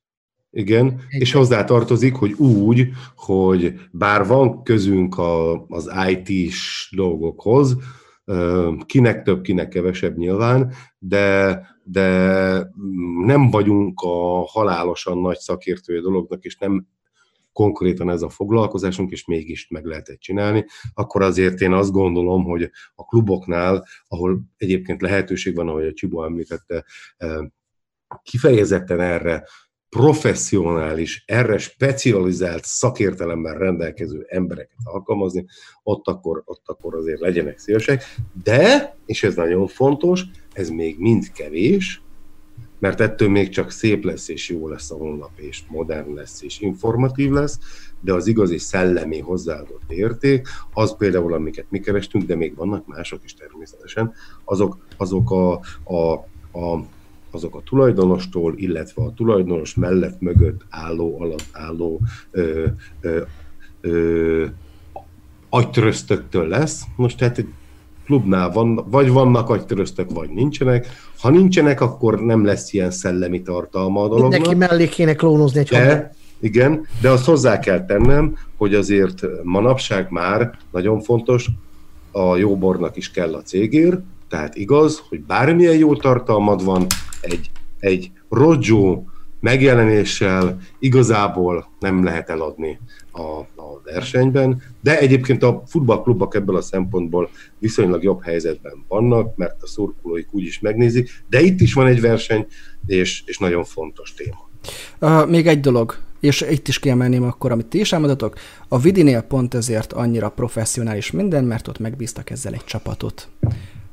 Igen, 0.50 1.00
Egy 1.08 1.20
és 1.20 1.32
hozzá 1.32 1.64
tartozik, 1.64 2.14
hogy 2.14 2.32
úgy, 2.32 2.88
hogy 3.16 3.74
bár 3.90 4.26
van 4.26 4.62
közünk 4.62 5.18
a, 5.18 5.64
az 5.66 5.90
IT-s 6.08 6.92
dolgokhoz, 6.96 7.76
kinek 8.86 9.22
több, 9.22 9.42
kinek 9.42 9.68
kevesebb 9.68 10.16
nyilván, 10.16 10.72
de, 10.98 11.60
de 11.82 12.06
nem 13.24 13.50
vagyunk 13.50 14.00
a 14.00 14.44
halálosan 14.46 15.18
nagy 15.18 15.38
szakértői 15.38 16.00
dolognak, 16.00 16.44
és 16.44 16.56
nem 16.56 16.86
konkrétan 17.52 18.10
ez 18.10 18.22
a 18.22 18.28
foglalkozásunk, 18.28 19.10
és 19.10 19.24
mégis 19.24 19.68
meg 19.68 19.84
lehetett 19.84 20.18
csinálni, 20.18 20.64
akkor 20.94 21.22
azért 21.22 21.60
én 21.60 21.72
azt 21.72 21.90
gondolom, 21.90 22.44
hogy 22.44 22.70
a 22.94 23.04
kluboknál, 23.04 23.86
ahol 24.08 24.40
egyébként 24.56 25.02
lehetőség 25.02 25.54
van, 25.54 25.68
ahogy 25.68 25.86
a 25.86 25.92
Csibó 25.92 26.24
említette, 26.24 26.84
kifejezetten 28.22 29.00
erre 29.00 29.44
professzionális, 29.90 31.22
erre 31.26 31.58
specializált 31.58 32.64
szakértelemmel 32.64 33.58
rendelkező 33.58 34.26
embereket 34.28 34.76
alkalmazni, 34.84 35.44
ott 35.82 36.06
akkor, 36.06 36.42
ott 36.44 36.62
akkor 36.64 36.94
azért 36.94 37.20
legyenek 37.20 37.58
szívesek. 37.58 38.04
De, 38.42 38.96
és 39.06 39.22
ez 39.22 39.34
nagyon 39.34 39.66
fontos, 39.66 40.24
ez 40.52 40.68
még 40.68 40.98
mind 40.98 41.32
kevés, 41.32 42.02
mert 42.78 43.00
ettől 43.00 43.28
még 43.28 43.48
csak 43.48 43.70
szép 43.70 44.04
lesz 44.04 44.28
és 44.28 44.48
jó 44.48 44.68
lesz 44.68 44.90
a 44.90 44.96
honlap, 44.96 45.30
és 45.34 45.62
modern 45.68 46.14
lesz 46.14 46.42
és 46.42 46.60
informatív 46.60 47.30
lesz, 47.30 47.58
de 48.00 48.12
az 48.12 48.26
igazi 48.26 48.58
szellemi 48.58 49.18
hozzáadott 49.18 49.90
érték, 49.90 50.48
az 50.72 50.96
például, 50.96 51.34
amiket 51.34 51.66
mi 51.68 51.80
kerestünk, 51.80 52.24
de 52.24 52.36
még 52.36 52.54
vannak 52.54 52.86
mások 52.86 53.24
is 53.24 53.34
természetesen, 53.34 54.12
azok, 54.44 54.78
azok 54.96 55.30
a, 55.30 55.52
a, 55.84 56.12
a 56.58 56.84
azok 57.30 57.54
a 57.54 57.62
tulajdonostól, 57.64 58.54
illetve 58.56 59.02
a 59.02 59.12
tulajdonos 59.16 59.74
mellett 59.74 60.20
mögött 60.20 60.60
álló, 60.68 61.20
alatt 61.20 61.48
álló 61.52 62.00
ö, 62.30 62.66
ö, 63.00 63.20
ö, 63.80 64.46
agytröztöktől 65.48 66.46
lesz. 66.46 66.82
Most 66.96 67.18
tehát 67.18 67.38
egy 67.38 67.48
klubnál 68.04 68.50
van, 68.50 68.84
vagy 68.90 69.10
vannak 69.10 69.50
agytöröztök, 69.50 70.10
vagy 70.10 70.30
nincsenek. 70.30 70.86
Ha 71.18 71.30
nincsenek, 71.30 71.80
akkor 71.80 72.20
nem 72.20 72.44
lesz 72.44 72.72
ilyen 72.72 72.90
szellemi 72.90 73.42
tartalma 73.42 74.02
a 74.02 74.08
dolognak. 74.08 74.30
Mindenki 74.30 74.58
mellé 74.58 74.88
kéne 74.88 75.14
klónozni 75.14 75.58
egy 75.58 75.68
de, 75.68 76.14
Igen, 76.40 76.86
de 77.00 77.10
azt 77.10 77.24
hozzá 77.24 77.58
kell 77.58 77.84
tennem, 77.84 78.36
hogy 78.56 78.74
azért 78.74 79.22
manapság 79.42 80.10
már 80.10 80.58
nagyon 80.72 81.00
fontos, 81.00 81.48
a 82.12 82.36
jó 82.36 82.56
bornak 82.56 82.96
is 82.96 83.10
kell 83.10 83.34
a 83.34 83.42
cégér, 83.42 83.98
tehát 84.28 84.54
igaz, 84.54 85.02
hogy 85.08 85.20
bármilyen 85.20 85.76
jó 85.76 85.96
tartalmad 85.96 86.64
van, 86.64 86.86
egy, 87.20 87.50
egy 87.78 88.10
rodzsó 88.28 89.08
megjelenéssel 89.40 90.58
igazából 90.78 91.68
nem 91.78 92.04
lehet 92.04 92.30
eladni 92.30 92.78
a, 93.12 93.20
a 93.62 93.80
versenyben, 93.84 94.62
de 94.80 94.98
egyébként 94.98 95.42
a 95.42 95.62
futballklubok 95.66 96.34
ebből 96.34 96.56
a 96.56 96.60
szempontból 96.60 97.30
viszonylag 97.58 98.02
jobb 98.02 98.22
helyzetben 98.22 98.84
vannak, 98.88 99.36
mert 99.36 99.62
a 99.62 99.66
szurkolóik 99.66 100.28
úgy 100.30 100.44
is 100.44 100.60
megnézik, 100.60 101.10
de 101.28 101.40
itt 101.40 101.60
is 101.60 101.74
van 101.74 101.86
egy 101.86 102.00
verseny, 102.00 102.46
és, 102.86 103.22
és 103.26 103.38
nagyon 103.38 103.64
fontos 103.64 104.14
téma. 104.14 104.48
Uh, 105.00 105.30
még 105.30 105.46
egy 105.46 105.60
dolog, 105.60 105.96
és 106.20 106.40
itt 106.50 106.68
is 106.68 106.78
kiemelném 106.78 107.22
akkor, 107.22 107.52
amit 107.52 107.66
ti 107.66 107.80
is 107.80 107.92
elmondatok, 107.92 108.34
a 108.68 108.78
Vidinél 108.78 109.20
pont 109.20 109.54
ezért 109.54 109.92
annyira 109.92 110.28
professzionális 110.28 111.10
minden, 111.10 111.44
mert 111.44 111.68
ott 111.68 111.78
megbíztak 111.78 112.30
ezzel 112.30 112.52
egy 112.52 112.64
csapatot 112.64 113.28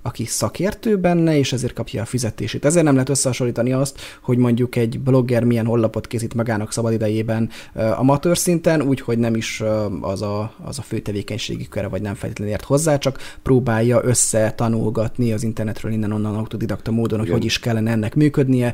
aki 0.05 0.25
szakértő 0.25 0.97
benne, 0.97 1.37
és 1.37 1.53
ezért 1.53 1.73
kapja 1.73 2.01
a 2.01 2.05
fizetését. 2.05 2.65
Ezért 2.65 2.85
nem 2.85 2.93
lehet 2.93 3.09
összehasonlítani 3.09 3.73
azt, 3.73 3.99
hogy 4.21 4.37
mondjuk 4.37 4.75
egy 4.75 4.99
blogger 4.99 5.43
milyen 5.43 5.65
hollapot 5.65 6.07
készít 6.07 6.33
magának 6.33 6.71
szabadidejében 6.71 7.49
amatőr 7.73 8.37
szinten, 8.37 8.81
úgyhogy 8.81 9.17
nem 9.17 9.35
is 9.35 9.63
az, 10.01 10.21
a, 10.21 10.53
az 10.63 10.79
a 10.79 10.81
fő 10.81 10.99
tevékenységi 10.99 11.67
köre, 11.67 11.87
vagy 11.87 12.01
nem 12.01 12.15
feltétlenül 12.15 12.53
ért 12.53 12.63
hozzá, 12.63 12.97
csak 12.97 13.19
próbálja 13.43 14.01
összetanulgatni 14.03 15.33
az 15.33 15.43
internetről 15.43 15.91
innen-onnan 15.91 16.35
autodidakta 16.35 16.91
módon, 16.91 17.19
hogy 17.19 17.27
Igen. 17.27 17.39
hogy 17.39 17.47
is 17.47 17.59
kellene 17.59 17.91
ennek 17.91 18.15
működnie. 18.15 18.73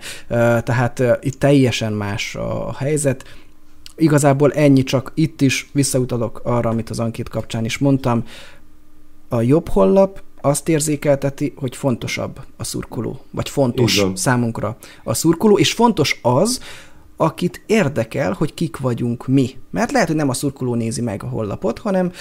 Tehát 0.64 1.04
itt 1.22 1.40
teljesen 1.40 1.94
más 1.94 2.36
a 2.36 2.74
helyzet. 2.78 3.24
Igazából 3.96 4.52
ennyi, 4.52 4.84
csak 4.84 5.12
itt 5.16 5.42
is 5.42 5.70
visszautalok 5.72 6.42
arra, 6.44 6.70
amit 6.70 6.90
az 6.90 7.00
ankét 7.00 7.30
kapcsán 7.30 7.66
is 7.66 7.78
mondtam. 7.78 8.24
A 9.30 9.42
jobb 9.42 9.70
hollap 9.70 10.22
azt 10.42 10.70
érzékelteti, 10.70 11.54
hogy 11.56 11.76
fontosabb 11.76 12.40
a 12.58 12.64
szurkoló, 12.64 13.22
vagy 13.32 13.50
fontos 13.50 14.06
számunkra 14.14 14.78
a 15.04 15.14
szurkoló, 15.14 15.58
és 15.58 15.74
fontos 15.74 16.20
az, 16.22 16.62
akit 17.22 17.62
érdekel, 17.66 18.32
hogy 18.32 18.54
kik 18.54 18.78
vagyunk 18.78 19.28
mi. 19.28 19.50
Mert 19.70 19.92
lehet, 19.92 20.08
hogy 20.08 20.16
nem 20.16 20.30
a 20.30 20.34
szurkoló 20.34 20.76
nézi 20.76 21.02
meg 21.02 21.24
a 21.24 21.28
hollapot, 21.28 21.80
hanem 21.80 22.12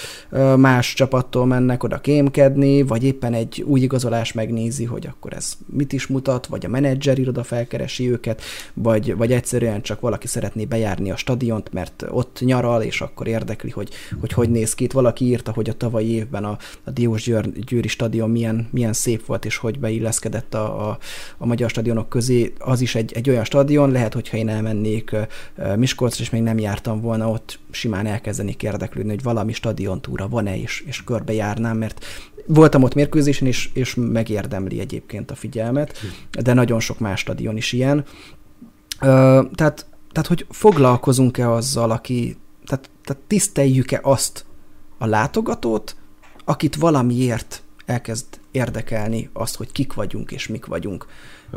más 0.57 0.93
csapattól 0.93 1.45
mennek 1.45 1.83
oda 1.83 1.99
kémkedni, 1.99 2.81
vagy 2.81 3.03
éppen 3.03 3.33
egy 3.33 3.63
új 3.67 3.79
igazolás 3.79 4.33
megnézi, 4.33 4.85
hogy 4.85 5.07
akkor 5.07 5.33
ez 5.33 5.53
mit 5.65 5.93
is 5.93 6.07
mutat, 6.07 6.45
vagy 6.45 6.65
a 6.65 6.69
menedzser 6.69 7.19
iroda 7.19 7.43
felkeresi 7.43 8.11
őket, 8.11 8.41
vagy, 8.73 9.15
vagy 9.15 9.31
egyszerűen 9.31 9.81
csak 9.81 9.99
valaki 9.99 10.27
szeretné 10.27 10.65
bejárni 10.65 11.11
a 11.11 11.15
stadiont, 11.15 11.73
mert 11.73 12.05
ott 12.09 12.39
nyaral, 12.39 12.81
és 12.81 13.01
akkor 13.01 13.27
érdekli, 13.27 13.69
hogy 13.69 13.89
hogy, 14.19 14.33
hogy 14.33 14.49
néz 14.49 14.73
ki. 14.73 14.83
Itt 14.83 14.91
valaki 14.91 15.25
írta, 15.25 15.51
hogy 15.51 15.69
a 15.69 15.73
tavalyi 15.73 16.11
évben 16.11 16.43
a, 16.43 16.57
a 16.83 16.91
Diós 16.91 17.23
Győr, 17.23 17.51
Győri 17.51 17.87
stadion 17.87 18.29
milyen, 18.29 18.67
milyen 18.71 18.93
szép 18.93 19.25
volt, 19.25 19.45
és 19.45 19.57
hogy 19.57 19.79
beilleszkedett 19.79 20.53
a, 20.53 20.89
a, 20.89 20.97
a 21.37 21.45
magyar 21.45 21.69
stadionok 21.69 22.09
közé. 22.09 22.53
Az 22.59 22.81
is 22.81 22.95
egy, 22.95 23.11
egy 23.13 23.29
olyan 23.29 23.43
stadion, 23.43 23.91
lehet, 23.91 24.13
hogyha 24.13 24.37
én 24.37 24.49
elmennék 24.49 24.90
mennék 24.91 25.15
Miskolcra, 25.75 26.23
és 26.23 26.29
még 26.29 26.41
nem 26.41 26.59
jártam 26.59 27.01
volna 27.01 27.29
ott, 27.29 27.59
simán 27.71 28.05
elkezdenék 28.05 28.63
érdeklődni, 28.63 29.11
hogy 29.11 29.23
valami 29.23 29.53
stadiontúra 29.53 30.27
van-e, 30.27 30.57
és, 30.57 30.83
és 30.87 31.03
járnám, 31.27 31.77
mert 31.77 32.05
voltam 32.45 32.83
ott 32.83 32.93
mérkőzésen, 32.93 33.47
és, 33.47 33.69
és 33.73 33.95
megérdemli 33.95 34.79
egyébként 34.79 35.31
a 35.31 35.35
figyelmet, 35.35 35.97
de 36.41 36.53
nagyon 36.53 36.79
sok 36.79 36.99
más 36.99 37.19
stadion 37.19 37.57
is 37.57 37.71
ilyen. 37.71 38.05
Tehát, 39.55 39.85
tehát 40.11 40.27
hogy 40.27 40.45
foglalkozunk-e 40.49 41.49
azzal, 41.49 41.91
aki, 41.91 42.37
tehát, 42.65 42.89
tehát 43.03 43.23
tiszteljük-e 43.27 43.99
azt 44.03 44.45
a 44.97 45.05
látogatót, 45.05 45.95
akit 46.45 46.75
valamiért 46.75 47.63
elkezd 47.85 48.25
érdekelni 48.51 49.29
azt, 49.33 49.55
hogy 49.55 49.71
kik 49.71 49.93
vagyunk 49.93 50.31
és 50.31 50.47
mik 50.47 50.65
vagyunk. 50.65 51.05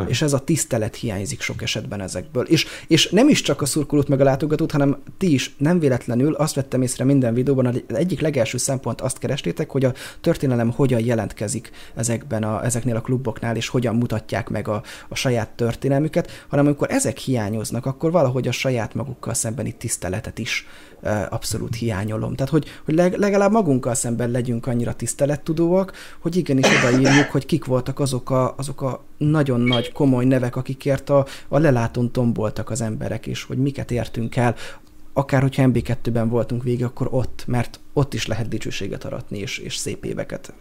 És 0.07 0.23
ez 0.23 0.33
a 0.33 0.39
tisztelet 0.39 0.97
hiányzik 0.97 1.41
sok 1.41 1.62
esetben 1.62 2.01
ezekből. 2.01 2.45
És, 2.45 2.66
és 2.87 3.11
nem 3.11 3.29
is 3.29 3.43
csak 3.43 3.62
a 3.62 3.66
szurkolót 3.66 4.09
meg 4.09 4.21
a 4.21 4.25
látogatót, 4.25 4.73
hanem 4.73 4.97
ti 5.19 5.33
is. 5.33 5.55
Nem 5.59 5.79
véletlenül 5.79 6.35
azt 6.35 6.55
vettem 6.55 6.83
észre 6.83 7.05
minden 7.05 7.35
videóban, 7.35 7.66
az 7.66 7.83
egyik 7.87 8.21
legelső 8.21 8.59
szempont 8.59 9.01
azt 9.01 9.19
kerestétek, 9.19 9.71
hogy 9.71 9.85
a 9.85 9.93
történelem 10.21 10.71
hogyan 10.71 11.01
jelentkezik 11.01 11.71
ezekben 11.95 12.43
a, 12.43 12.65
ezeknél 12.65 12.97
a 12.97 13.01
kluboknál, 13.01 13.57
és 13.57 13.69
hogyan 13.69 13.97
mutatják 13.97 14.49
meg 14.49 14.69
a, 14.69 14.83
a 15.09 15.15
saját 15.15 15.49
történelmüket, 15.49 16.45
hanem 16.49 16.66
amikor 16.66 16.91
ezek 16.91 17.19
hiányoznak, 17.19 17.87
akkor 17.87 18.11
valahogy 18.11 18.49
a 18.49 18.53
saját 18.53 18.95
magukkal 18.95 19.35
szembeni 19.35 19.73
tiszteletet 19.73 20.39
is 20.39 20.66
abszolút 21.28 21.74
hiányolom. 21.74 22.35
Tehát, 22.35 22.52
hogy, 22.52 22.66
hogy 22.85 22.94
legalább 22.94 23.51
magunkkal 23.51 23.94
szemben 23.94 24.31
legyünk 24.31 24.66
annyira 24.66 24.94
tisztelettudóak, 24.94 25.93
hogy 26.18 26.36
igenis 26.36 26.66
odaírjuk, 26.78 27.31
hogy 27.31 27.47
kik 27.47 27.64
voltak 27.64 28.01
azok 28.01 28.31
a, 28.31 28.55
azok 28.56 28.82
a 28.82 29.05
nagyon 29.16 29.60
nagy, 29.60 29.93
komoly 29.93 30.24
nevek, 30.24 30.56
akikért 30.56 31.10
a, 31.10 31.26
a 31.48 31.59
lelátón 31.59 32.12
tomboltak 32.12 32.70
az 32.70 32.81
emberek, 32.81 33.26
és 33.26 33.43
hogy 33.43 33.59
miket 33.59 33.90
értünk 33.90 34.36
el, 34.36 34.55
akár 35.12 35.43
hogyha 35.43 35.64
MB2-ben 35.66 36.28
voltunk 36.28 36.62
végig, 36.62 36.85
akkor 36.85 37.09
ott, 37.10 37.44
mert 37.47 37.81
ott 37.93 38.14
is 38.14 38.26
lehet 38.26 38.48
dicsőséget 38.48 39.05
aratni, 39.05 39.39
és, 39.39 39.59
és 39.59 39.76
szép 39.76 40.05
éveket 40.05 40.52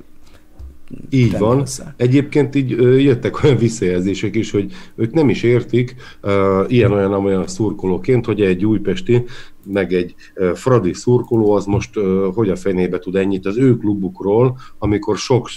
így 1.09 1.37
van. 1.37 1.57
Hozzá. 1.57 1.93
Egyébként 1.97 2.55
így 2.55 2.69
jöttek 3.03 3.43
olyan 3.43 3.57
visszajelzések 3.57 4.35
is, 4.35 4.51
hogy 4.51 4.71
ők 4.95 5.13
nem 5.13 5.29
is 5.29 5.43
értik 5.43 5.95
uh, 6.23 6.31
ilyen-olyan-olyan 6.67 7.47
szurkolóként, 7.47 8.25
hogy 8.25 8.41
egy 8.41 8.65
újpesti, 8.65 9.23
meg 9.65 9.93
egy 9.93 10.15
uh, 10.35 10.51
fradi 10.51 10.93
szurkoló 10.93 11.51
az 11.51 11.65
most 11.65 11.97
uh, 11.97 12.33
hogy 12.33 12.49
a 12.49 12.55
fenébe 12.55 12.99
tud 12.99 13.15
ennyit 13.15 13.45
az 13.45 13.57
ő 13.57 13.77
klubukról, 13.77 14.57
amikor 14.77 15.17
sok 15.17 15.49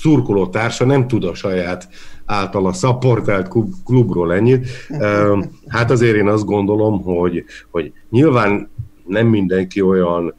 szurkoló 0.00 0.46
társa 0.46 0.84
nem 0.84 1.08
tud 1.08 1.24
a 1.24 1.34
saját 1.34 1.88
általa 2.24 2.72
szapportált 2.72 3.48
klubról 3.84 4.34
ennyit. 4.34 4.66
Uh, 4.88 5.44
hát 5.66 5.90
azért 5.90 6.16
én 6.16 6.28
azt 6.28 6.44
gondolom, 6.44 7.02
hogy, 7.02 7.44
hogy 7.70 7.92
nyilván 8.10 8.70
nem 9.06 9.26
mindenki 9.26 9.80
olyan 9.80 10.34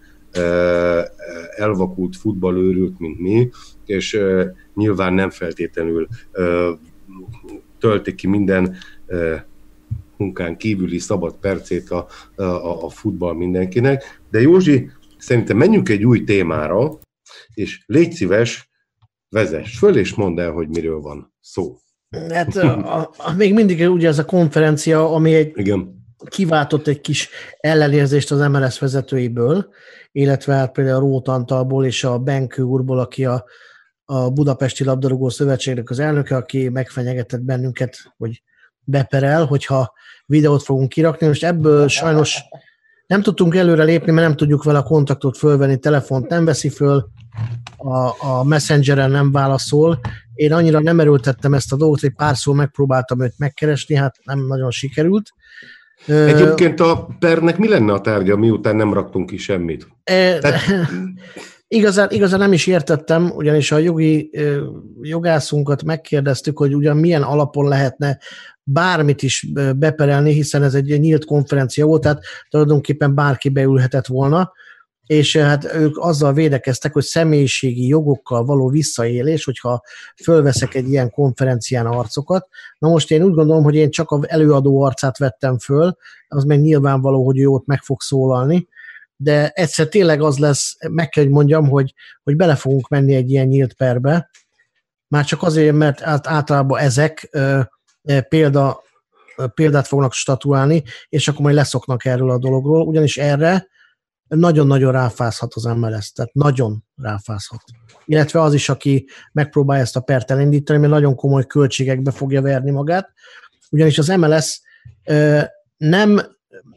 elvakult 1.56 2.18
futballőrült, 2.18 3.00
mint 3.00 3.20
mi, 3.20 3.50
és 3.88 4.20
nyilván 4.74 5.14
nem 5.14 5.30
feltétlenül 5.30 6.08
tölti 7.80 8.16
ki 8.16 8.28
minden 8.28 8.76
munkán 10.18 10.58
kívüli 10.58 10.98
szabad 10.98 11.36
percét 11.36 11.90
a, 11.90 12.08
a, 12.36 12.86
a 12.86 12.90
futball 12.90 13.34
mindenkinek. 13.34 14.22
De 14.32 14.42
Józsi, 14.42 14.90
szerintem 15.18 15.58
menjünk 15.58 15.90
egy 15.90 16.06
új 16.06 16.24
témára, 16.24 17.00
és 17.54 17.84
légy 17.86 18.12
szíves, 18.12 18.70
vezess 19.30 19.78
föl, 19.78 19.98
és 19.98 20.14
mondd 20.14 20.40
el, 20.40 20.52
hogy 20.52 20.68
miről 20.68 21.00
van 21.00 21.34
szó. 21.42 21.78
Hát 22.30 22.56
a, 22.56 23.00
a, 23.18 23.34
még 23.38 23.54
mindig 23.54 23.90
ugye 23.90 24.08
ez 24.08 24.20
a 24.20 24.26
konferencia, 24.26 25.14
ami 25.14 25.34
egy 25.34 25.52
Igen. 25.56 26.06
kiváltott 26.30 26.88
egy 26.88 27.02
kis 27.02 27.30
ellenérzést 27.60 28.32
az 28.32 28.40
MLS 28.40 28.80
vezetőiből, 28.80 29.70
illetve 30.12 30.54
hát 30.54 30.72
például 30.72 30.96
a 30.96 31.00
Rót 31.00 31.28
Antalból 31.28 31.86
és 31.86 32.04
a 32.04 32.20
Benkő 32.20 32.62
úrból, 32.62 33.00
aki 33.00 33.26
a, 33.26 33.46
a 34.10 34.30
Budapesti 34.30 34.84
Labdarúgó 34.84 35.30
Szövetségnek 35.30 35.90
az 35.90 36.00
elnöke, 36.00 36.36
aki 36.36 36.70
megfenyegetett 36.70 37.42
bennünket, 37.42 37.98
hogy 38.18 38.42
beperel, 38.84 39.46
hogyha 39.46 39.94
videót 40.26 40.64
fogunk 40.64 40.90
kirakni. 40.90 41.28
Most 41.28 41.44
ebből 41.44 41.88
sajnos 41.88 42.44
nem 43.08 43.22
tudtunk 43.22 43.56
előre 43.56 43.84
lépni, 43.84 44.12
mert 44.12 44.28
nem 44.28 44.36
tudjuk 44.36 44.64
vele 44.64 44.78
a 44.78 44.84
kontaktot 44.84 45.38
fölvenni, 45.38 45.78
telefont 45.78 46.30
nem 46.30 46.46
veszi 46.46 46.70
föl, 46.70 47.10
a, 47.78 48.26
a 48.28 48.44
messengeren 48.44 49.12
nem 49.12 49.32
válaszol. 49.32 50.00
Én 50.34 50.54
annyira 50.54 50.80
nem 50.80 51.00
erőltettem 51.00 51.54
ezt 51.54 51.74
a 51.74 51.76
dolgot, 51.76 52.00
hogy 52.00 52.14
pár 52.14 52.38
szó 52.38 52.54
megpróbáltam 52.54 53.22
őt 53.22 53.34
megkeresni, 53.38 53.96
hát 53.96 54.16
nem 54.24 54.46
nagyon 54.48 54.72
sikerült. 54.72 55.30
Egyébként 56.06 56.80
a 56.80 57.08
pernek 57.20 57.58
mi 57.58 57.68
lenne 57.68 57.94
a 57.94 58.02
tárgya, 58.02 58.36
miután 58.36 58.76
nem 58.76 58.94
raktunk 58.94 59.30
ki 59.30 59.38
semmit? 59.38 59.88
E, 60.04 60.40
Tehát... 60.40 60.62
Igazán, 61.70 62.08
igazán 62.12 62.40
nem 62.40 62.54
is 62.54 62.68
értettem, 62.68 63.32
ugyanis 63.36 63.72
a 63.72 63.78
jogi 63.78 64.32
jogászunkat 65.02 65.84
megkérdeztük, 65.84 66.58
hogy 66.58 66.76
ugyan 66.76 66.98
milyen 66.98 67.24
alapon 67.24 67.68
lehetne 67.68 68.18
bármit 68.64 69.24
is 69.24 69.48
beperelni, 69.76 70.32
hiszen 70.32 70.64
ez 70.64 70.74
egy 70.74 71.00
nyílt 71.00 71.26
konferencia 71.26 71.86
volt, 71.86 72.02
tehát 72.02 72.22
tulajdonképpen 72.50 73.16
bárki 73.16 73.50
beülhetett 73.50 74.06
volna, 74.06 74.52
és 75.06 75.38
hát 75.38 75.74
ők 75.74 75.98
azzal 75.98 76.34
védekeztek, 76.34 76.94
hogy 76.94 77.04
személyiségi 77.04 77.88
jogokkal 77.88 78.46
való 78.46 78.70
visszaélés, 78.70 79.44
hogyha 79.44 79.82
fölveszek 80.24 80.74
egy 80.74 80.90
ilyen 80.90 81.10
konferencián 81.10 81.86
arcokat. 81.86 82.48
Na 82.80 82.90
most 82.90 83.12
én 83.12 83.24
úgy 83.24 83.34
gondolom, 83.34 83.64
hogy 83.64 83.76
én 83.76 83.90
csak 83.90 84.12
az 84.12 84.30
előadó 84.30 84.82
arcát 84.82 85.18
vettem 85.18 85.58
föl, 85.58 85.96
az 86.28 86.44
meg 86.44 86.62
nyilvánvaló, 86.62 87.26
hogy 87.26 87.40
ő 87.40 87.48
ott 87.48 87.66
meg 87.66 87.82
fog 87.82 88.02
szólalni, 88.02 88.68
de 89.18 89.50
egyszer 89.50 89.88
tényleg 89.88 90.22
az 90.22 90.38
lesz, 90.38 90.78
meg 90.90 91.10
kell, 91.10 91.24
hogy 91.24 91.34
mondjam, 91.34 91.70
hogy, 91.70 91.94
hogy 92.24 92.36
bele 92.36 92.56
fogunk 92.56 92.88
menni 92.88 93.16
egy 93.16 93.30
ilyen 93.30 93.48
nyílt 93.48 93.74
perbe, 93.74 94.30
már 95.08 95.26
csak 95.26 95.44
azért, 95.44 95.76
mert 95.76 96.02
általában 96.28 96.80
ezek 96.80 97.38
példa, 98.30 98.82
példát 99.54 99.88
fognak 99.88 100.14
statuálni, 100.14 100.84
és 101.10 101.28
akkor 101.28 101.42
majd 101.42 101.56
leszoknak 101.56 102.06
erről 102.06 102.32
a 102.32 102.38
dologról, 102.38 102.88
ugyanis 102.88 103.18
erre 103.18 103.68
nagyon-nagyon 104.28 104.92
ráfázhat 104.92 105.54
az 105.54 105.64
MLS, 105.64 106.12
tehát 106.12 106.34
nagyon 106.34 106.84
ráfázhat. 106.96 107.62
Illetve 108.06 108.42
az 108.42 108.54
is, 108.54 108.70
aki 108.70 109.08
megpróbálja 109.32 109.84
ezt 109.84 109.96
a 109.96 110.02
pert 110.02 110.32
elindítani, 110.32 110.80
mert 110.80 110.92
nagyon 110.92 111.16
komoly 111.16 111.46
költségekbe 111.46 112.12
fogja 112.12 112.42
verni 112.42 112.72
magát, 112.72 113.10
ugyanis 113.70 113.98
az 113.98 114.08
MLS 114.08 114.62
nem, 115.78 116.22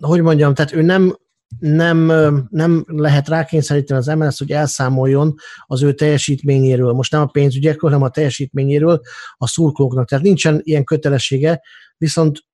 hogy 0.00 0.20
mondjam, 0.20 0.54
tehát 0.54 0.72
ő 0.72 0.82
nem 0.82 1.16
nem, 1.59 2.12
nem 2.51 2.85
lehet 2.86 3.28
rákényszeríteni 3.28 4.01
az 4.01 4.06
MLS, 4.06 4.39
hogy 4.39 4.51
elszámoljon 4.51 5.35
az 5.66 5.82
ő 5.82 5.94
teljesítményéről. 5.94 6.93
Most 6.93 7.12
nem 7.12 7.20
a 7.20 7.27
pénzügyekről, 7.27 7.90
hanem 7.90 8.06
a 8.06 8.10
teljesítményéről 8.10 9.01
a 9.36 9.47
szurkolóknak. 9.47 10.09
Tehát 10.09 10.24
nincsen 10.24 10.60
ilyen 10.62 10.85
kötelessége, 10.85 11.60
viszont 11.97 12.44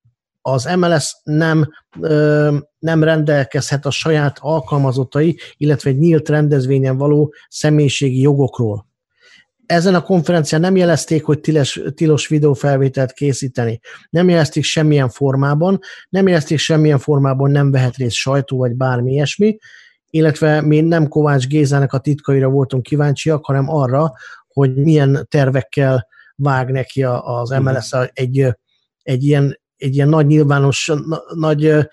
az 0.41 0.69
MLS 0.75 1.15
nem, 1.23 1.69
nem 2.79 3.03
rendelkezhet 3.03 3.85
a 3.85 3.91
saját 3.91 4.37
alkalmazottai, 4.41 5.39
illetve 5.57 5.89
egy 5.89 5.97
nyílt 5.97 6.29
rendezvényen 6.29 6.97
való 6.97 7.33
személyiségi 7.47 8.21
jogokról. 8.21 8.86
Ezen 9.67 9.95
a 9.95 10.01
konferencián 10.01 10.61
nem 10.61 10.75
jelezték, 10.75 11.25
hogy 11.25 11.39
tilos, 11.39 11.81
tilos 11.95 12.27
videófelvételt 12.27 13.11
készíteni. 13.11 13.79
Nem 14.09 14.29
jelezték 14.29 14.63
semmilyen 14.63 15.09
formában, 15.09 15.79
nem 16.09 16.27
jelezték 16.27 16.57
semmilyen 16.57 16.99
formában 16.99 17.51
nem 17.51 17.71
vehet 17.71 17.95
részt 17.95 18.15
sajtó 18.15 18.57
vagy 18.57 18.75
bármi 18.75 19.11
ilyesmi, 19.11 19.57
illetve 20.09 20.61
mi 20.61 20.81
nem 20.81 21.07
Kovács 21.07 21.47
Gézának 21.47 21.93
a 21.93 21.99
titkaira 21.99 22.49
voltunk 22.49 22.83
kíváncsiak, 22.83 23.45
hanem 23.45 23.69
arra, 23.69 24.13
hogy 24.47 24.75
milyen 24.75 25.27
tervekkel 25.29 26.07
vág 26.35 26.71
neki 26.71 27.03
az 27.03 27.49
MLS 27.49 27.91
egy, 28.13 28.47
egy 29.03 29.23
ilyen 29.23 29.57
egy 29.77 29.95
ilyen 29.95 30.09
nagy 30.09 30.25
nyilvános, 30.25 30.91
nagy 31.33 31.87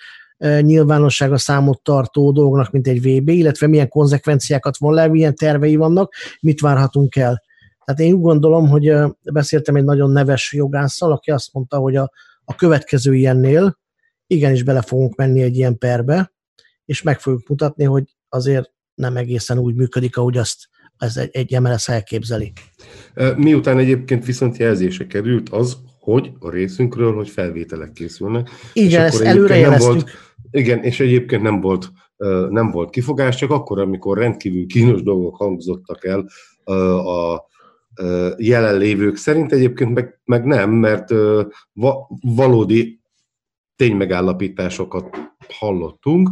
nyilvánosságra 0.60 1.38
számot 1.38 1.82
tartó 1.82 2.32
dolognak, 2.32 2.70
mint 2.70 2.86
egy 2.86 3.00
VB, 3.00 3.28
illetve 3.28 3.66
milyen 3.66 3.88
konzekvenciákat 3.88 4.76
von 4.76 4.94
le, 4.94 5.08
milyen 5.08 5.34
tervei 5.34 5.76
vannak, 5.76 6.14
mit 6.40 6.60
várhatunk 6.60 7.16
el. 7.16 7.42
Tehát 7.84 8.00
én 8.00 8.12
úgy 8.12 8.20
gondolom, 8.20 8.68
hogy 8.68 8.92
beszéltem 9.32 9.76
egy 9.76 9.84
nagyon 9.84 10.10
neves 10.10 10.52
jogásszal, 10.52 11.12
aki 11.12 11.30
azt 11.30 11.52
mondta, 11.52 11.76
hogy 11.76 11.96
a, 11.96 12.10
a 12.44 12.54
következő 12.54 13.14
ilyennél 13.14 13.78
igenis 14.26 14.62
bele 14.62 14.82
fogunk 14.82 15.16
menni 15.16 15.42
egy 15.42 15.56
ilyen 15.56 15.78
perbe, 15.78 16.32
és 16.84 17.02
meg 17.02 17.20
fogjuk 17.20 17.48
mutatni, 17.48 17.84
hogy 17.84 18.04
azért 18.28 18.72
nem 18.94 19.16
egészen 19.16 19.58
úgy 19.58 19.74
működik, 19.74 20.16
ahogy 20.16 20.36
azt 20.36 20.56
ez 20.98 21.16
egy, 21.16 21.30
egy 21.32 21.60
MLS 21.60 21.88
elképzeli. 21.88 22.52
Miután 23.36 23.78
egyébként 23.78 24.24
viszont 24.24 24.56
jelzése 24.56 25.06
került 25.06 25.48
az, 25.48 25.76
hogy 25.98 26.30
a 26.38 26.50
részünkről, 26.50 27.14
hogy 27.14 27.28
felvételek 27.28 27.92
készülnek. 27.92 28.50
Igen, 28.72 29.04
ezt 29.04 29.20
előre 29.20 29.78
volt, 29.78 30.10
Igen, 30.50 30.82
és 30.82 31.00
egyébként 31.00 31.42
nem 31.42 31.60
volt, 31.60 31.90
nem 32.48 32.70
volt 32.70 32.90
kifogás, 32.90 33.36
csak 33.36 33.50
akkor, 33.50 33.78
amikor 33.80 34.18
rendkívül 34.18 34.66
kínos 34.66 35.02
dolgok 35.02 35.36
hangzottak 35.36 36.04
el 36.04 36.26
a 36.98 37.42
jelenlévők 38.36 39.16
szerint, 39.16 39.52
egyébként 39.52 39.94
meg, 39.94 40.20
meg 40.24 40.44
nem, 40.44 40.70
mert 40.70 41.14
valódi 42.20 43.00
ténymegállapításokat 43.76 45.16
hallottunk, 45.58 46.28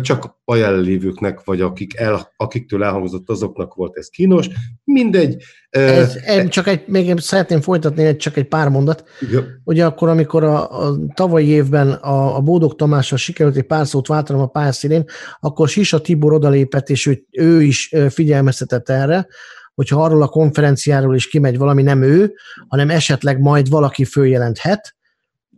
csak 0.00 0.38
a 0.44 0.54
jelenlévőknek, 0.54 1.44
vagy 1.44 1.60
akik 1.60 1.96
el, 1.96 2.32
akiktől 2.36 2.84
elhangzott, 2.84 3.30
azoknak 3.30 3.74
volt 3.74 3.96
ez 3.96 4.08
kínos. 4.08 4.48
Mindegy. 4.84 5.42
Ez, 5.70 6.16
ez 6.24 6.48
csak 6.48 6.66
egy, 6.66 6.82
még 6.86 7.18
szeretném 7.18 7.60
folytatni 7.60 8.16
csak 8.16 8.36
egy 8.36 8.48
pár 8.48 8.68
mondat. 8.68 9.04
Ja. 9.32 9.44
Ugye 9.64 9.84
akkor, 9.86 10.08
amikor 10.08 10.44
a, 10.44 10.86
a 10.86 10.96
tavalyi 11.14 11.48
évben 11.48 11.92
a, 11.92 12.36
a 12.36 12.40
Bódog 12.40 12.74
Tamással 12.74 13.18
sikerült 13.18 13.56
egy 13.56 13.66
pár 13.66 13.86
szót 13.86 14.06
váltanom 14.06 14.42
a 14.42 14.46
pályaszínén, 14.46 15.04
akkor 15.40 15.68
Sisa 15.68 16.00
Tibor 16.00 16.32
odalépett, 16.32 16.88
és 16.88 17.06
ő, 17.06 17.24
ő 17.30 17.62
is 17.62 17.94
figyelmeztetett 18.08 18.88
erre, 18.88 19.26
hogyha 19.74 20.02
arról 20.02 20.22
a 20.22 20.28
konferenciáról 20.28 21.14
is 21.14 21.28
kimegy 21.28 21.58
valami, 21.58 21.82
nem 21.82 22.02
ő, 22.02 22.34
hanem 22.68 22.90
esetleg 22.90 23.40
majd 23.40 23.68
valaki 23.68 24.04
följelenthet, 24.04 24.94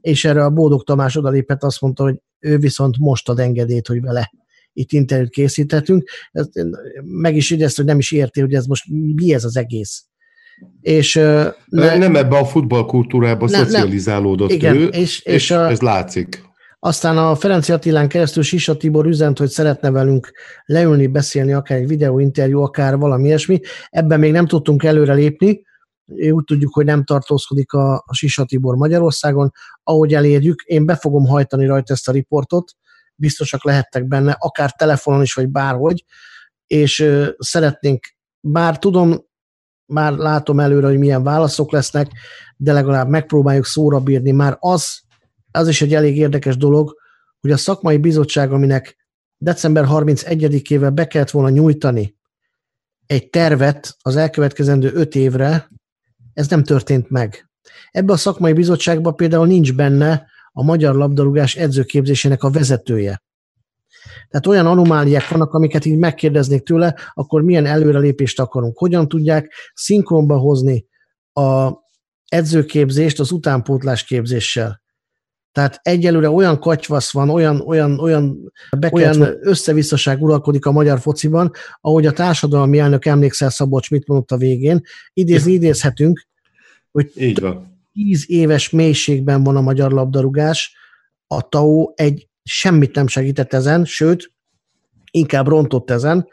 és 0.00 0.24
erre 0.24 0.44
a 0.44 0.50
Bódog 0.50 0.84
Tamás 0.84 1.16
odalépett, 1.16 1.62
azt 1.62 1.80
mondta, 1.80 2.02
hogy 2.02 2.20
ő 2.38 2.58
viszont 2.58 2.98
most 2.98 3.28
ad 3.28 3.38
engedélyt, 3.38 3.86
hogy 3.86 4.00
vele 4.00 4.30
itt 4.72 4.92
interjút 4.92 5.30
készíthetünk. 5.30 6.08
Meg 7.02 7.36
is 7.36 7.50
idézte, 7.50 7.74
hogy 7.76 7.90
nem 7.90 7.98
is 7.98 8.12
érti, 8.12 8.40
hogy 8.40 8.54
ez 8.54 8.66
most 8.66 8.84
mi 9.14 9.34
ez 9.34 9.44
az 9.44 9.56
egész. 9.56 10.04
És, 10.80 11.14
ne, 11.64 11.96
nem 11.96 12.16
ebbe 12.16 12.36
a 12.36 12.44
futballkultúrába 12.44 13.48
nem, 13.48 13.64
szocializálódott 13.64 14.48
nem, 14.48 14.56
igen, 14.56 14.76
ő, 14.76 14.86
és, 14.86 15.20
és, 15.20 15.34
és 15.34 15.50
a, 15.50 15.70
ez 15.70 15.80
látszik. 15.80 16.42
Aztán 16.78 17.18
a 17.18 17.34
Ferenci 17.34 17.72
Attilán 17.72 18.08
keresztül 18.08 18.42
Sisa 18.42 18.76
Tibor 18.76 19.06
üzent, 19.06 19.38
hogy 19.38 19.48
szeretne 19.48 19.90
velünk 19.90 20.32
leülni, 20.64 21.06
beszélni, 21.06 21.52
akár 21.52 21.78
egy 21.78 21.88
videóinterjú, 21.88 22.60
akár 22.60 22.96
valami 22.96 23.26
ilyesmi. 23.26 23.60
Ebben 23.88 24.20
még 24.20 24.32
nem 24.32 24.46
tudtunk 24.46 24.82
előre 24.82 25.12
lépni, 25.12 25.64
úgy 26.30 26.44
tudjuk, 26.44 26.74
hogy 26.74 26.84
nem 26.84 27.04
tartózkodik 27.04 27.72
a, 27.72 27.94
a 27.94 28.14
Sisa 28.14 28.44
Tibor 28.44 28.76
Magyarországon. 28.76 29.52
Ahogy 29.82 30.14
elérjük, 30.14 30.62
én 30.62 30.86
be 30.86 30.96
fogom 30.96 31.26
hajtani 31.26 31.66
rajta 31.66 31.92
ezt 31.92 32.08
a 32.08 32.12
riportot, 32.12 32.72
biztosak 33.14 33.64
lehettek 33.64 34.06
benne, 34.06 34.36
akár 34.38 34.72
telefonon 34.72 35.22
is, 35.22 35.34
vagy 35.34 35.48
bárhogy, 35.48 36.04
és 36.66 37.00
ö, 37.00 37.28
szeretnénk, 37.38 38.04
bár 38.40 38.78
tudom, 38.78 39.24
már 39.86 40.12
látom 40.12 40.60
előre, 40.60 40.86
hogy 40.86 40.98
milyen 40.98 41.22
válaszok 41.22 41.72
lesznek, 41.72 42.10
de 42.56 42.72
legalább 42.72 43.08
megpróbáljuk 43.08 43.64
szóra 43.64 44.00
bírni. 44.00 44.30
Már 44.30 44.56
az, 44.60 45.00
az 45.56 45.68
is 45.68 45.82
egy 45.82 45.94
elég 45.94 46.16
érdekes 46.16 46.56
dolog, 46.56 46.94
hogy 47.40 47.50
a 47.50 47.56
szakmai 47.56 47.96
bizottság, 47.96 48.52
aminek 48.52 48.96
december 49.36 49.84
31-ével 49.88 50.90
be 50.94 51.06
kellett 51.06 51.30
volna 51.30 51.48
nyújtani 51.48 52.16
egy 53.06 53.30
tervet 53.30 53.96
az 54.00 54.16
elkövetkezendő 54.16 54.90
öt 54.94 55.14
évre, 55.14 55.70
ez 56.32 56.48
nem 56.48 56.64
történt 56.64 57.10
meg. 57.10 57.50
Ebbe 57.90 58.12
a 58.12 58.16
szakmai 58.16 58.52
bizottságban 58.52 59.16
például 59.16 59.46
nincs 59.46 59.74
benne 59.74 60.26
a 60.52 60.62
magyar 60.62 60.94
labdarúgás 60.94 61.56
edzőképzésének 61.56 62.42
a 62.42 62.50
vezetője. 62.50 63.22
Tehát 64.28 64.46
olyan 64.46 64.66
anomáliák 64.66 65.28
vannak, 65.28 65.52
amiket 65.52 65.84
így 65.84 65.98
megkérdeznék 65.98 66.62
tőle, 66.62 66.94
akkor 67.14 67.42
milyen 67.42 67.66
előrelépést 67.66 68.40
akarunk, 68.40 68.78
hogyan 68.78 69.08
tudják 69.08 69.52
szinkronba 69.74 70.38
hozni 70.38 70.86
a 71.32 71.72
edzőképzést 72.28 73.20
az 73.20 73.30
utánpótlás 73.30 74.04
képzéssel. 74.04 74.82
Tehát 75.56 75.80
egyelőre 75.82 76.30
olyan 76.30 76.58
katyvasz 76.58 77.12
van, 77.12 77.30
olyan, 77.30 77.60
olyan, 77.60 77.98
olyan, 77.98 78.52
olyan 78.92 79.36
összevisszaság 79.40 80.22
uralkodik 80.22 80.66
a 80.66 80.72
magyar 80.72 81.00
fociban, 81.00 81.50
ahogy 81.80 82.06
a 82.06 82.12
társadalmi 82.12 82.78
elnök 82.78 83.04
emlékszel 83.04 83.50
Szabolcs 83.50 83.90
mit 83.90 84.06
mondott 84.06 84.30
a 84.30 84.36
végén. 84.36 84.80
Idézni 85.12 85.52
idézhetünk, 85.52 86.26
hogy 86.90 87.10
Így 87.14 87.40
van. 87.40 87.80
tíz 87.92 88.24
éves 88.30 88.70
mélységben 88.70 89.42
van 89.42 89.56
a 89.56 89.60
magyar 89.60 89.92
labdarúgás, 89.92 90.76
a 91.26 91.48
TAO 91.48 91.92
egy 91.94 92.28
semmit 92.42 92.94
nem 92.94 93.06
segített 93.06 93.52
ezen, 93.52 93.84
sőt, 93.84 94.32
inkább 95.10 95.46
rontott 95.46 95.90
ezen, 95.90 96.28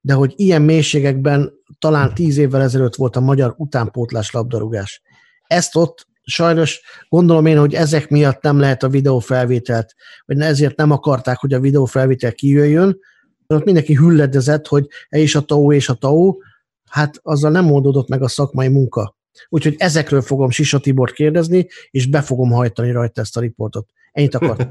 de 0.00 0.12
hogy 0.12 0.32
ilyen 0.36 0.62
mélységekben 0.62 1.52
talán 1.78 2.14
tíz 2.14 2.36
évvel 2.38 2.62
ezelőtt 2.62 2.94
volt 2.94 3.16
a 3.16 3.20
magyar 3.20 3.54
utánpótlás 3.56 4.30
labdarúgás. 4.30 5.02
Ezt 5.46 5.76
ott 5.76 6.10
sajnos 6.24 6.80
gondolom 7.08 7.46
én, 7.46 7.58
hogy 7.58 7.74
ezek 7.74 8.08
miatt 8.08 8.42
nem 8.42 8.58
lehet 8.58 8.82
a 8.82 8.88
videófelvételt, 8.88 9.94
vagy 10.24 10.40
ezért 10.40 10.76
nem 10.76 10.90
akarták, 10.90 11.38
hogy 11.38 11.52
a 11.52 11.60
videófelvétel 11.60 12.32
kijöjjön, 12.32 12.98
ott 13.46 13.64
mindenki 13.64 13.94
hülledezett, 13.94 14.66
hogy 14.66 14.86
e 15.08 15.18
is 15.18 15.34
a 15.34 15.40
TAO 15.40 15.72
és 15.72 15.88
a 15.88 15.94
TAO, 15.94 16.36
hát 16.90 17.20
azzal 17.22 17.50
nem 17.50 17.70
oldódott 17.70 18.08
meg 18.08 18.22
a 18.22 18.28
szakmai 18.28 18.68
munka. 18.68 19.16
Úgyhogy 19.48 19.74
ezekről 19.78 20.22
fogom 20.22 20.50
Sisa 20.50 20.78
Tibor 20.78 21.12
kérdezni, 21.12 21.66
és 21.90 22.06
be 22.06 22.22
fogom 22.22 22.50
hajtani 22.50 22.90
rajta 22.90 23.20
ezt 23.20 23.36
a 23.36 23.40
riportot. 23.40 23.88
Ennyit 24.12 24.34
akartam. 24.34 24.70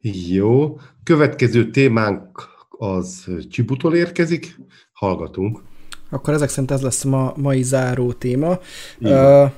Jó. 0.28 0.78
Következő 1.02 1.70
témánk 1.70 2.48
az 2.68 3.30
Csibutól 3.50 3.94
érkezik. 3.94 4.56
hallgatunk. 4.92 5.62
Akkor 6.10 6.34
ezek 6.34 6.48
szerint 6.48 6.70
ez 6.70 6.80
lesz 6.80 7.04
ma 7.04 7.32
mai 7.36 7.62
záró 7.62 8.12
téma. 8.12 8.58
Uh, 9.00 9.50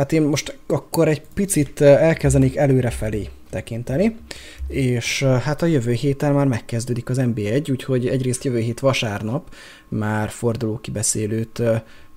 hát 0.00 0.12
én 0.12 0.22
most 0.22 0.58
akkor 0.66 1.08
egy 1.08 1.22
picit 1.34 1.80
elkezdenék 1.80 2.56
előrefelé 2.56 3.28
tekinteni, 3.50 4.16
és 4.68 5.22
hát 5.22 5.62
a 5.62 5.66
jövő 5.66 5.92
héten 5.92 6.32
már 6.32 6.46
megkezdődik 6.46 7.08
az 7.08 7.20
NBA1, 7.20 7.70
úgyhogy 7.70 8.06
egyrészt 8.06 8.44
jövő 8.44 8.58
hét 8.58 8.80
vasárnap 8.80 9.54
már 9.88 10.28
forduló 10.28 10.78
kibeszélőt 10.78 11.62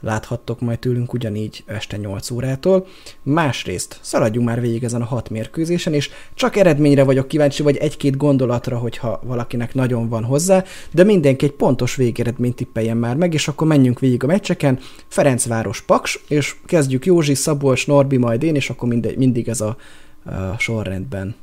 láthattok 0.03 0.59
majd 0.59 0.79
tőlünk 0.79 1.13
ugyanígy 1.13 1.63
este 1.65 1.97
8 1.97 2.31
órától. 2.31 2.87
Másrészt 3.23 3.99
szaladjunk 4.01 4.47
már 4.47 4.61
végig 4.61 4.83
ezen 4.83 5.01
a 5.01 5.05
hat 5.05 5.29
mérkőzésen, 5.29 5.93
és 5.93 6.09
csak 6.33 6.55
eredményre 6.55 7.03
vagyok 7.03 7.27
kíváncsi, 7.27 7.63
vagy 7.63 7.77
egy-két 7.77 8.17
gondolatra, 8.17 8.77
hogyha 8.77 9.19
valakinek 9.23 9.73
nagyon 9.73 10.09
van 10.09 10.23
hozzá, 10.23 10.63
de 10.91 11.03
mindenki 11.03 11.45
egy 11.45 11.51
pontos 11.51 11.95
végeredményt 11.95 12.55
tippeljen 12.55 12.97
már 12.97 13.15
meg, 13.15 13.33
és 13.33 13.47
akkor 13.47 13.67
menjünk 13.67 13.99
végig 13.99 14.23
a 14.23 14.27
meccseken. 14.27 14.79
Ferencváros 15.07 15.81
Paks, 15.81 16.19
és 16.27 16.55
kezdjük 16.65 17.05
Józsi, 17.05 17.33
Szabolcs, 17.33 17.87
Norbi, 17.87 18.17
majd 18.17 18.43
én, 18.43 18.55
és 18.55 18.69
akkor 18.69 18.89
mindegy, 18.89 19.17
mindig 19.17 19.47
ez 19.47 19.61
a, 19.61 19.77
a 20.25 20.57
sorrendben. 20.57 21.35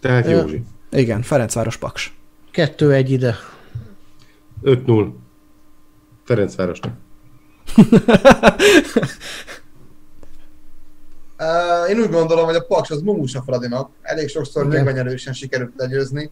Tehát 0.00 0.28
Józsi. 0.28 0.62
Ö, 0.90 0.98
igen, 0.98 1.22
Ferencváros 1.22 1.76
Paks. 1.76 2.12
2-1 2.52 3.04
ide. 3.08 3.36
5-0. 4.64 5.10
Ferencvárosnak. 6.24 6.92
Uh, 11.42 11.90
én 11.90 11.98
úgy 11.98 12.10
gondolom, 12.10 12.44
hogy 12.44 12.54
a 12.54 12.64
Paks 12.64 12.90
az 12.90 13.00
Mumusa 13.00 13.42
Fradinak. 13.46 13.90
Elég 14.02 14.28
sokszor 14.28 14.68
nyilványerősen 14.68 15.32
sikerült 15.32 15.72
legyőzni. 15.76 16.30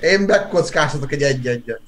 Én 0.00 0.20
megkockáztatok 0.20 1.12
egy 1.12 1.22
egy-egyet. 1.22 1.80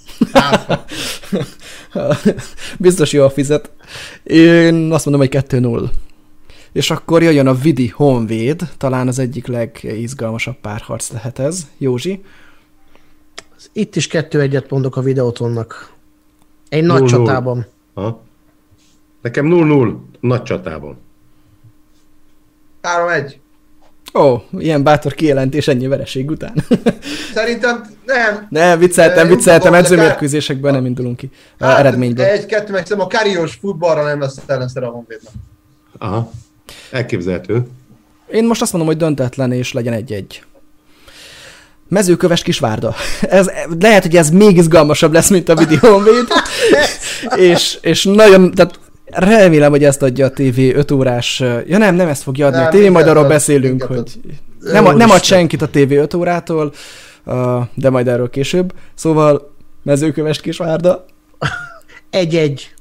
Biztos 2.78 3.12
jó 3.12 3.24
a 3.24 3.30
fizet. 3.30 3.70
Én 4.22 4.92
azt 4.92 5.04
mondom, 5.04 5.26
hogy 5.28 5.44
2-0. 5.48 5.90
És 6.72 6.90
akkor 6.90 7.22
jöjjön 7.22 7.46
a 7.46 7.54
Vidi 7.54 7.88
Honvéd, 7.88 8.68
talán 8.78 9.08
az 9.08 9.18
egyik 9.18 9.46
legizgalmasabb 9.46 10.56
párharc 10.60 11.10
lehet 11.10 11.38
ez. 11.38 11.66
Józsi? 11.78 12.24
Itt 13.72 13.96
is 13.96 14.08
2-1-et 14.10 14.68
mondok 14.68 14.96
a 14.96 15.00
videótonnak. 15.00 15.92
Egy 16.68 16.84
nagy 16.84 17.04
csatában. 17.04 17.66
Ha? 17.94 18.22
Nekem 19.24 19.46
0-0 19.50 19.96
nagy 20.20 20.42
csatában. 20.42 21.00
3-1. 22.82 23.34
Ó, 24.14 24.36
ilyen 24.58 24.82
bátor 24.82 25.14
kijelentés 25.14 25.68
ennyi 25.68 25.86
vereség 25.86 26.30
után. 26.30 26.64
Szerintem 27.34 27.84
nem. 28.06 28.46
Nem, 28.50 28.78
vicceltem, 28.78 29.28
vicceltem, 29.28 29.74
edzőmérkőzésekben 29.74 30.72
nem 30.72 30.86
indulunk 30.86 31.16
ki. 31.16 31.30
Hát, 31.60 31.78
eredményből. 31.78 32.24
Egy-kettő, 32.24 32.72
meg 32.72 32.86
a 32.98 33.06
kariós 33.06 33.54
futballra 33.54 34.04
nem 34.04 34.20
lesz 34.20 34.36
ellenszer 34.46 34.82
a 34.82 34.88
Honvédnak. 34.88 35.32
Aha, 35.98 36.30
elképzelhető. 36.90 37.66
Én 38.30 38.44
most 38.44 38.62
azt 38.62 38.72
mondom, 38.72 38.90
hogy 38.90 39.00
döntetlen 39.00 39.52
és 39.52 39.72
legyen 39.72 39.92
egy-egy. 39.92 40.44
Mezőköves 41.88 42.42
Kisvárda. 42.42 42.94
Ez, 43.20 43.50
lehet, 43.80 44.02
hogy 44.02 44.16
ez 44.16 44.30
még 44.30 44.56
izgalmasabb 44.56 45.12
lesz, 45.12 45.30
mint 45.30 45.48
a 45.48 45.54
Vidi 45.54 45.76
Honvéd. 45.76 46.26
és, 47.50 47.78
és 47.80 48.04
nagyon, 48.04 48.50
tehát 48.50 48.78
remélem, 49.14 49.70
hogy 49.70 49.84
ezt 49.84 50.02
adja 50.02 50.26
a 50.26 50.30
TV 50.30 50.58
5 50.58 50.90
órás, 50.90 51.42
ja 51.66 51.78
nem, 51.78 51.94
nem 51.94 52.08
ezt 52.08 52.22
fogja 52.22 52.46
adni 52.46 52.58
nem, 52.58 52.66
a 52.66 52.70
TV, 52.70 52.92
majd 52.92 53.06
arról 53.06 53.24
beszélünk, 53.24 53.82
hogy 53.82 54.20
nem, 54.60 54.96
nem 54.96 55.10
ad 55.10 55.22
senkit 55.22 55.62
a 55.62 55.68
TV 55.68 55.92
5 55.92 56.14
órától, 56.14 56.72
de 57.74 57.90
majd 57.90 58.08
erről 58.08 58.30
később. 58.30 58.72
Szóval 58.94 59.52
Mezőkövest 59.82 60.40
Kisvárda. 60.40 61.04
Egy-egy. 62.10 62.74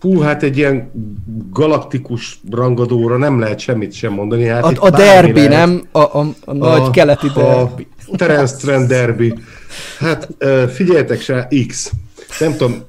Hú, 0.00 0.20
hát 0.20 0.42
egy 0.42 0.56
ilyen 0.56 0.90
galaktikus 1.50 2.40
rangadóra 2.50 3.16
nem 3.16 3.38
lehet 3.40 3.58
semmit 3.58 3.92
sem 3.92 4.12
mondani. 4.12 4.44
Hát 4.44 4.64
a, 4.64 4.86
a 4.86 4.90
derbi, 4.90 5.32
lehet. 5.32 5.50
nem? 5.50 5.82
A, 5.92 5.98
a, 5.98 6.26
a 6.44 6.52
nagy 6.52 6.80
a, 6.80 6.90
keleti 6.90 7.28
derbi. 7.34 7.86
A 8.12 8.16
Terence 8.16 8.56
Trend 8.56 8.88
derbi. 8.88 9.34
Hát 9.98 10.28
figyeljetek 10.72 11.20
se, 11.20 11.48
X. 11.66 11.92
Nem 12.40 12.52
tudom, 12.56 12.82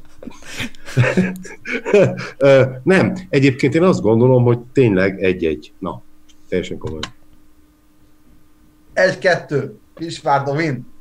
nem, 2.84 3.16
egyébként 3.30 3.76
én 3.76 3.84
azt 3.84 4.02
gondolom, 4.02 4.44
hogy 4.44 4.60
tényleg 4.74 5.24
egy-egy. 5.24 5.74
Na, 5.80 6.02
teljesen 6.50 6.78
komoly. 6.78 7.00
Egy-kettő. 8.94 9.78
Kisvárda 9.95 10.52
win. 10.52 10.91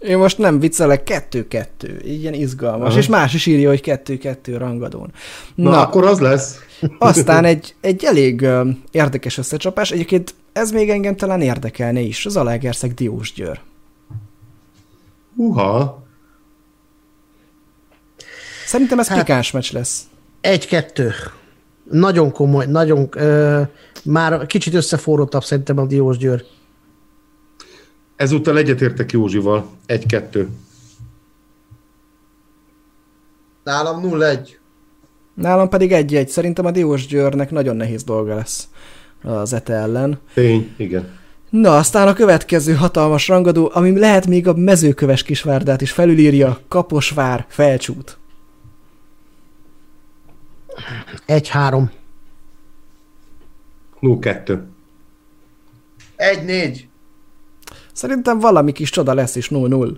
Én 0.00 0.18
most 0.18 0.38
nem 0.38 0.58
viccelek, 0.58 1.02
kettő-kettő. 1.02 2.00
Ilyen 2.04 2.34
izgalmas. 2.34 2.88
Aha. 2.88 2.98
És 2.98 3.06
más 3.08 3.34
is 3.34 3.46
írja, 3.46 3.68
hogy 3.68 3.80
kettő-kettő 3.80 4.56
rangadón. 4.56 5.12
Na, 5.54 5.70
Na, 5.70 5.80
akkor 5.86 6.04
az 6.04 6.20
lesz. 6.20 6.58
aztán 6.98 7.44
egy, 7.44 7.74
egy 7.80 8.04
elég 8.04 8.46
érdekes 8.90 9.38
összecsapás. 9.38 9.90
Egyébként 9.90 10.34
ez 10.52 10.70
még 10.70 10.90
engem 10.90 11.16
talán 11.16 11.40
érdekelne 11.40 12.00
is. 12.00 12.26
Az 12.26 12.36
Alegerszeg 12.36 12.94
Diós 12.94 13.32
Győr. 13.32 13.60
Uha. 15.36 16.01
Szerintem 18.72 18.98
ez 18.98 19.08
hát, 19.08 19.18
pikáns 19.18 19.50
meccs 19.50 19.72
lesz. 19.72 20.02
Egy-kettő. 20.40 21.12
Nagyon 21.90 22.32
komoly, 22.32 22.66
nagyon, 22.66 23.08
ö, 23.10 23.60
már 24.04 24.46
kicsit 24.46 24.74
összeforrottabb 24.74 25.44
szerintem 25.44 25.78
a 25.78 25.86
Diós 25.86 26.16
Győr. 26.16 26.44
Ezúttal 28.16 28.58
egyetértek 28.58 29.12
Józsival. 29.12 29.66
Egy-kettő. 29.86 30.48
Nálam 33.64 34.00
0-1. 34.02 34.48
Nálam 35.34 35.68
pedig 35.68 35.92
egy-egy. 35.92 36.28
Szerintem 36.28 36.66
a 36.66 36.70
Diós 36.70 37.06
Győrnek 37.06 37.50
nagyon 37.50 37.76
nehéz 37.76 38.04
dolga 38.04 38.34
lesz 38.34 38.68
az 39.22 39.52
ETE 39.52 39.74
ellen. 39.74 40.18
Tény, 40.34 40.74
igen. 40.76 41.08
Na, 41.50 41.76
aztán 41.76 42.08
a 42.08 42.12
következő 42.12 42.74
hatalmas 42.74 43.28
rangadó, 43.28 43.70
ami 43.74 43.98
lehet 43.98 44.26
még 44.26 44.48
a 44.48 44.54
mezőköves 44.54 45.22
kisvárdát 45.22 45.80
is 45.80 45.90
felülírja, 45.90 46.58
Kaposvár, 46.68 47.46
Felcsút. 47.48 48.20
Egy-három. 51.26 51.90
0-2. 54.00 54.58
Egy-négy. 56.16 56.86
Szerintem 57.92 58.38
valami 58.38 58.72
kis 58.72 58.90
csoda 58.90 59.14
lesz 59.14 59.36
is 59.36 59.48
0-0. 59.50 59.96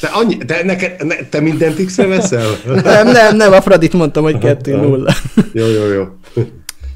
Te, 0.00 0.06
annyi, 0.06 0.36
te, 0.36 0.64
neked, 0.64 1.06
ne, 1.06 1.14
te 1.14 1.40
mindent 1.40 1.84
x 1.84 1.96
veszel? 1.96 2.50
nem, 2.66 3.06
nem, 3.06 3.36
nem, 3.36 3.52
a 3.52 3.60
Fradit 3.60 3.92
mondtam, 3.92 4.22
hogy 4.22 4.36
2-0. 4.40 5.14
jó, 5.52 5.66
jó, 5.66 5.84
jó. 5.84 6.04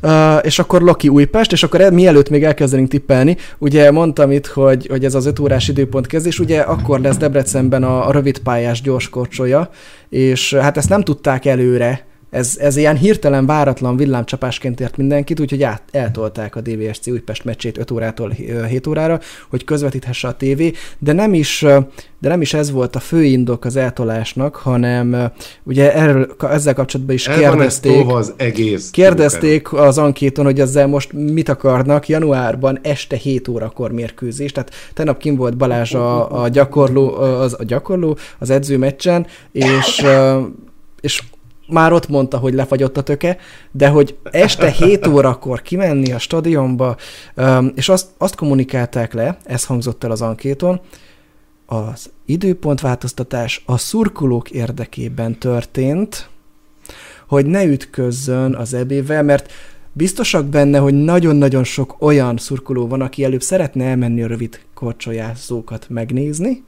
Uh, 0.02 0.39
és 0.43 0.59
akkor 0.59 0.82
Loki 0.82 1.09
Újpest, 1.09 1.52
és 1.52 1.62
akkor 1.62 1.90
mielőtt 1.93 2.31
még 2.31 2.44
elkezdenénk 2.44 2.89
tippelni, 2.89 3.36
ugye 3.59 3.90
mondtam 3.90 4.31
itt, 4.31 4.47
hogy, 4.47 4.86
hogy 4.86 5.05
ez 5.05 5.15
az 5.15 5.27
5 5.27 5.39
órás 5.39 5.69
időpont 5.69 6.07
kezdés, 6.07 6.39
ugye 6.39 6.61
akkor 6.61 7.01
lesz 7.01 7.16
Debrecenben 7.16 7.82
a, 7.82 8.07
a 8.09 8.11
rövidpályás 8.11 8.81
gyorskorcsolya, 8.81 9.70
és 10.09 10.55
hát 10.55 10.77
ezt 10.77 10.89
nem 10.89 11.02
tudták 11.02 11.44
előre 11.47 12.07
ez, 12.31 12.57
ez 12.61 12.77
ilyen 12.77 12.97
hirtelen, 12.97 13.47
váratlan 13.47 13.97
villámcsapásként 13.97 14.81
ért 14.81 14.97
mindenkit, 14.97 15.40
úgyhogy 15.40 15.62
át, 15.62 15.82
eltolták 15.90 16.57
a 16.57 16.61
DVSC 16.61 17.07
Újpest 17.07 17.44
meccsét 17.44 17.78
5 17.78 17.90
órától 17.90 18.31
7 18.69 18.86
órára, 18.86 19.20
hogy 19.48 19.65
közvetíthesse 19.65 20.28
a 20.28 20.32
tévé, 20.32 20.73
de 20.98 21.12
nem 21.12 21.35
is, 21.35 21.65
de 22.19 22.28
nem 22.28 22.40
is 22.40 22.55
ez 22.55 22.70
volt 22.70 22.97
a 22.97 23.01
fő 23.01 23.24
indok 23.24 23.65
az 23.65 23.77
eltolásnak, 23.77 24.57
hanem 24.57 25.32
ugye 25.62 25.94
erről, 25.94 26.36
ezzel 26.40 26.74
kapcsolatban 26.74 27.15
is 27.15 27.28
El 27.28 27.39
kérdezték, 27.39 28.09
az 28.09 28.32
egész 28.36 28.90
kérdezték 28.90 29.73
az 29.73 29.98
ankéton, 29.98 30.44
hogy 30.44 30.61
ezzel 30.61 30.86
most 30.86 31.12
mit 31.12 31.48
akarnak 31.48 32.09
januárban 32.09 32.78
este 32.82 33.16
7 33.16 33.48
órakor 33.48 33.93
mérkőzés, 33.93 34.52
tehát 34.52 34.70
tegnap 34.94 35.19
kim 35.19 35.36
volt 35.36 35.57
Balázs 35.57 35.94
a, 35.94 36.43
a 36.43 36.48
gyakorló, 36.48 37.15
az, 37.15 37.57
a 37.59 37.65
gyakorló, 37.65 38.16
az 38.39 38.51
edzőmeccsen, 38.51 39.27
és 39.52 40.05
és 41.01 41.23
már 41.70 41.92
ott 41.92 42.09
mondta, 42.09 42.38
hogy 42.38 42.55
lefagyott 42.55 42.97
a 42.97 43.02
töke, 43.02 43.36
de 43.70 43.88
hogy 43.88 44.16
este 44.22 44.70
7 44.70 45.06
órakor 45.06 45.62
kimenni 45.62 46.12
a 46.12 46.18
stadionba, 46.18 46.97
és 47.74 47.88
azt, 47.88 48.09
azt 48.18 48.34
kommunikálták 48.34 49.12
le, 49.12 49.38
ez 49.44 49.64
hangzott 49.64 50.05
el 50.05 50.10
az 50.10 50.22
ankéton, 50.22 50.80
az 51.66 52.10
időpontváltoztatás 52.24 53.62
a 53.66 53.78
szurkolók 53.78 54.51
érdekében 54.51 55.38
történt, 55.38 56.28
hogy 57.26 57.47
ne 57.47 57.64
ütközzön 57.64 58.55
az 58.55 58.74
ebével, 58.74 59.22
mert 59.22 59.52
biztosak 59.92 60.47
benne, 60.47 60.78
hogy 60.78 60.94
nagyon-nagyon 60.94 61.64
sok 61.64 61.97
olyan 61.98 62.36
szurkoló 62.36 62.86
van, 62.86 63.01
aki 63.01 63.24
előbb 63.24 63.42
szeretne 63.42 63.84
elmenni 63.84 64.22
a 64.22 64.26
rövid 64.26 64.60
korcsolyázókat 64.74 65.86
megnézni, 65.88 66.64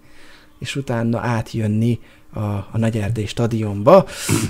és 0.58 0.76
utána 0.76 1.20
átjönni 1.20 1.98
a, 2.32 2.40
a 2.40 2.78
Nagy 2.78 2.96
Erdély 2.96 3.26
stadionba. 3.26 4.06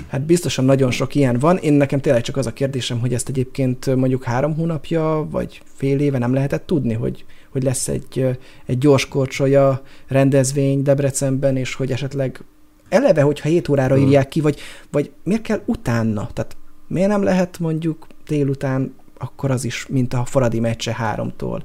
Hát 0.07 0.21
biztosan 0.21 0.65
nagyon 0.65 0.91
sok 0.91 1.15
ilyen 1.15 1.39
van. 1.39 1.57
Én 1.57 1.73
nekem 1.73 1.99
tényleg 1.99 2.21
csak 2.21 2.37
az 2.37 2.45
a 2.45 2.53
kérdésem, 2.53 2.99
hogy 2.99 3.13
ezt 3.13 3.29
egyébként 3.29 3.95
mondjuk 3.95 4.23
három 4.23 4.55
hónapja, 4.55 5.27
vagy 5.29 5.61
fél 5.75 5.99
éve 5.99 6.17
nem 6.17 6.33
lehetett 6.33 6.65
tudni, 6.65 6.93
hogy, 6.93 7.25
hogy 7.49 7.63
lesz 7.63 7.87
egy, 7.87 8.37
egy 8.65 8.77
gyors 8.77 9.07
korcsolya 9.07 9.81
rendezvény 10.07 10.81
Debrecenben, 10.81 11.57
és 11.57 11.73
hogy 11.75 11.91
esetleg 11.91 12.43
eleve, 12.89 13.21
hogyha 13.21 13.49
7 13.49 13.69
órára 13.69 13.95
hmm. 13.95 14.05
írják 14.05 14.27
ki, 14.27 14.41
vagy, 14.41 14.59
vagy 14.91 15.11
miért 15.23 15.41
kell 15.41 15.61
utána? 15.65 16.29
Tehát 16.33 16.57
miért 16.87 17.09
nem 17.09 17.23
lehet 17.23 17.59
mondjuk 17.59 18.07
délután 18.27 18.95
akkor 19.17 19.51
az 19.51 19.65
is, 19.65 19.85
mint 19.87 20.13
a 20.13 20.25
Faradi 20.25 20.59
meccse 20.59 20.93
háromtól. 20.93 21.63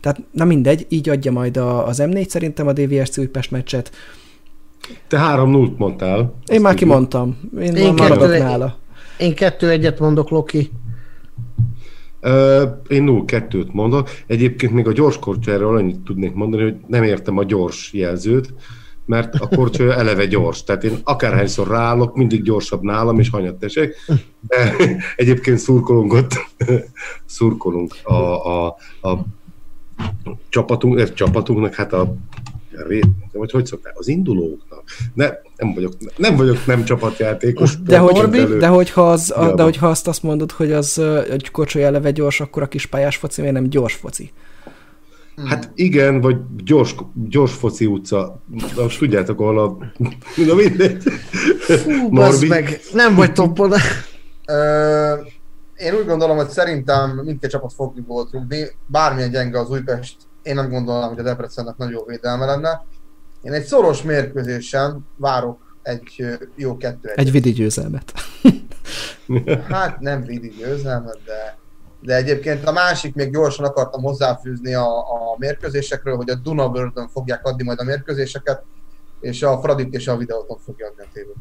Tehát, 0.00 0.22
na 0.30 0.44
mindegy, 0.44 0.86
így 0.88 1.08
adja 1.08 1.32
majd 1.32 1.56
a, 1.56 1.86
az 1.86 2.02
M4 2.02 2.28
szerintem 2.28 2.66
a 2.66 2.72
DVSC 2.72 3.18
Újpest 3.18 3.50
meccset. 3.50 3.90
Te 5.06 5.18
3-0-t 5.20 5.76
mondtál. 5.76 6.34
Én 6.46 6.60
már 6.60 6.74
kimondtam. 6.74 7.38
Én, 7.60 7.74
én 7.74 7.94
maradok 7.94 8.30
kettő, 8.30 8.42
nála. 8.42 8.76
Én 9.18 9.34
kettő 9.34 9.70
egyet 9.70 9.98
mondok, 9.98 10.30
Loki. 10.30 10.70
Én 12.88 13.06
0-2-t 13.08 13.72
mondok. 13.72 14.10
Egyébként 14.26 14.72
még 14.72 14.86
a 14.86 14.92
gyors 14.92 15.18
korcsáról 15.18 15.76
annyit 15.76 16.00
tudnék 16.00 16.34
mondani, 16.34 16.62
hogy 16.62 16.76
nem 16.86 17.02
értem 17.02 17.38
a 17.38 17.44
gyors 17.44 17.92
jelzőt, 17.92 18.54
mert 19.06 19.34
a 19.34 19.48
korcsolya 19.48 19.94
eleve 20.00 20.26
gyors. 20.26 20.64
Tehát 20.64 20.84
én 20.84 20.98
akárhányszor 21.04 21.68
ráállok, 21.68 22.16
mindig 22.16 22.42
gyorsabb 22.42 22.82
nálam, 22.82 23.18
és 23.18 23.30
hanyat 23.30 23.54
tesek. 23.54 23.94
De 24.40 24.76
egyébként 25.16 25.58
szurkolunk 25.58 26.12
ott, 26.12 26.32
szurkolunk 27.36 27.94
a, 28.02 28.14
a, 28.46 28.76
a 29.02 29.18
csapatunk, 30.48 30.98
ez 30.98 31.14
csapatunknak, 31.14 31.74
hát 31.74 31.92
a 31.92 32.14
vagy 33.32 33.50
hogy 33.50 33.66
szokták, 33.66 33.98
az 33.98 34.08
indulóknak. 34.08 34.82
Ne, 35.14 35.28
nem, 35.56 35.74
vagyok, 35.74 35.92
nem 36.16 36.36
vagyok 36.36 36.66
nem 36.66 36.84
csapatjátékos. 36.84 37.82
De, 37.82 37.98
hogy, 37.98 38.18
Orbi, 38.18 38.44
de, 38.44 38.66
hogyha 38.66 39.10
az, 39.10 39.30
a, 39.36 39.54
de 39.54 39.62
hogyha 39.62 39.88
azt 39.88 40.08
azt 40.08 40.22
mondod, 40.22 40.50
hogy 40.50 40.72
az 40.72 40.98
egy 41.30 41.50
kocsolya 41.50 41.86
eleve 41.86 42.10
gyors, 42.10 42.40
akkor 42.40 42.62
a 42.62 42.68
kis 42.68 42.86
pályás 42.86 43.16
foci 43.16 43.40
miért 43.40 43.56
nem 43.56 43.68
gyors 43.68 43.94
foci? 43.94 44.32
Hát 45.44 45.70
igen, 45.74 46.20
vagy 46.20 46.36
gyors, 46.64 46.94
gyors 47.28 47.52
foci 47.52 47.86
utca. 47.86 48.40
Most 48.76 48.98
tudjátok, 48.98 49.40
ahol 49.40 49.58
a... 49.58 49.76
Na 50.46 50.54
mindegy. 50.54 51.02
Fú, 51.58 52.08
meg, 52.48 52.80
nem 52.92 53.14
vagy 53.14 53.32
toppon. 53.32 53.72
én 55.76 55.94
úgy 55.94 56.06
gondolom, 56.06 56.36
hogy 56.36 56.48
szerintem 56.48 57.20
mindkét 57.24 57.50
csapat 57.50 57.72
fog 57.72 58.06
volt 58.06 58.32
rúgni. 58.32 58.66
Bármilyen 58.86 59.30
gyenge 59.30 59.58
az 59.58 59.70
Újpest, 59.70 60.16
én 60.46 60.54
nem 60.54 60.68
gondolom, 60.68 61.08
hogy 61.08 61.18
a 61.18 61.22
Debrecennek 61.22 61.76
nagyon 61.76 62.02
védelme 62.06 62.44
lenne. 62.44 62.84
Én 63.42 63.52
egy 63.52 63.64
szoros 63.64 64.02
mérkőzésen 64.02 65.06
várok 65.16 65.76
egy 65.82 66.38
jó 66.54 66.76
kettő 66.76 67.12
Egy 67.14 67.30
vidi 67.30 67.52
győzelmet. 67.52 68.12
hát 69.68 70.00
nem 70.00 70.24
vidi 70.24 70.48
győzelmet, 70.48 71.18
de 71.24 71.58
de 72.00 72.14
egyébként 72.14 72.66
a 72.66 72.72
másik, 72.72 73.14
még 73.14 73.32
gyorsan 73.32 73.64
akartam 73.64 74.02
hozzáfűzni 74.02 74.74
a, 74.74 74.98
a 74.98 75.36
mérkőzésekről, 75.38 76.16
hogy 76.16 76.30
a 76.30 76.34
Dunabördön 76.34 77.08
fogják 77.08 77.46
adni 77.46 77.64
majd 77.64 77.80
a 77.80 77.84
mérkőzéseket, 77.84 78.62
és 79.20 79.42
a 79.42 79.60
Fradit 79.60 79.94
és 79.94 80.08
a 80.08 80.16
videóton 80.16 80.58
fogja 80.64 80.86
adni 80.86 81.02
a 81.02 81.06
tévét. 81.12 81.36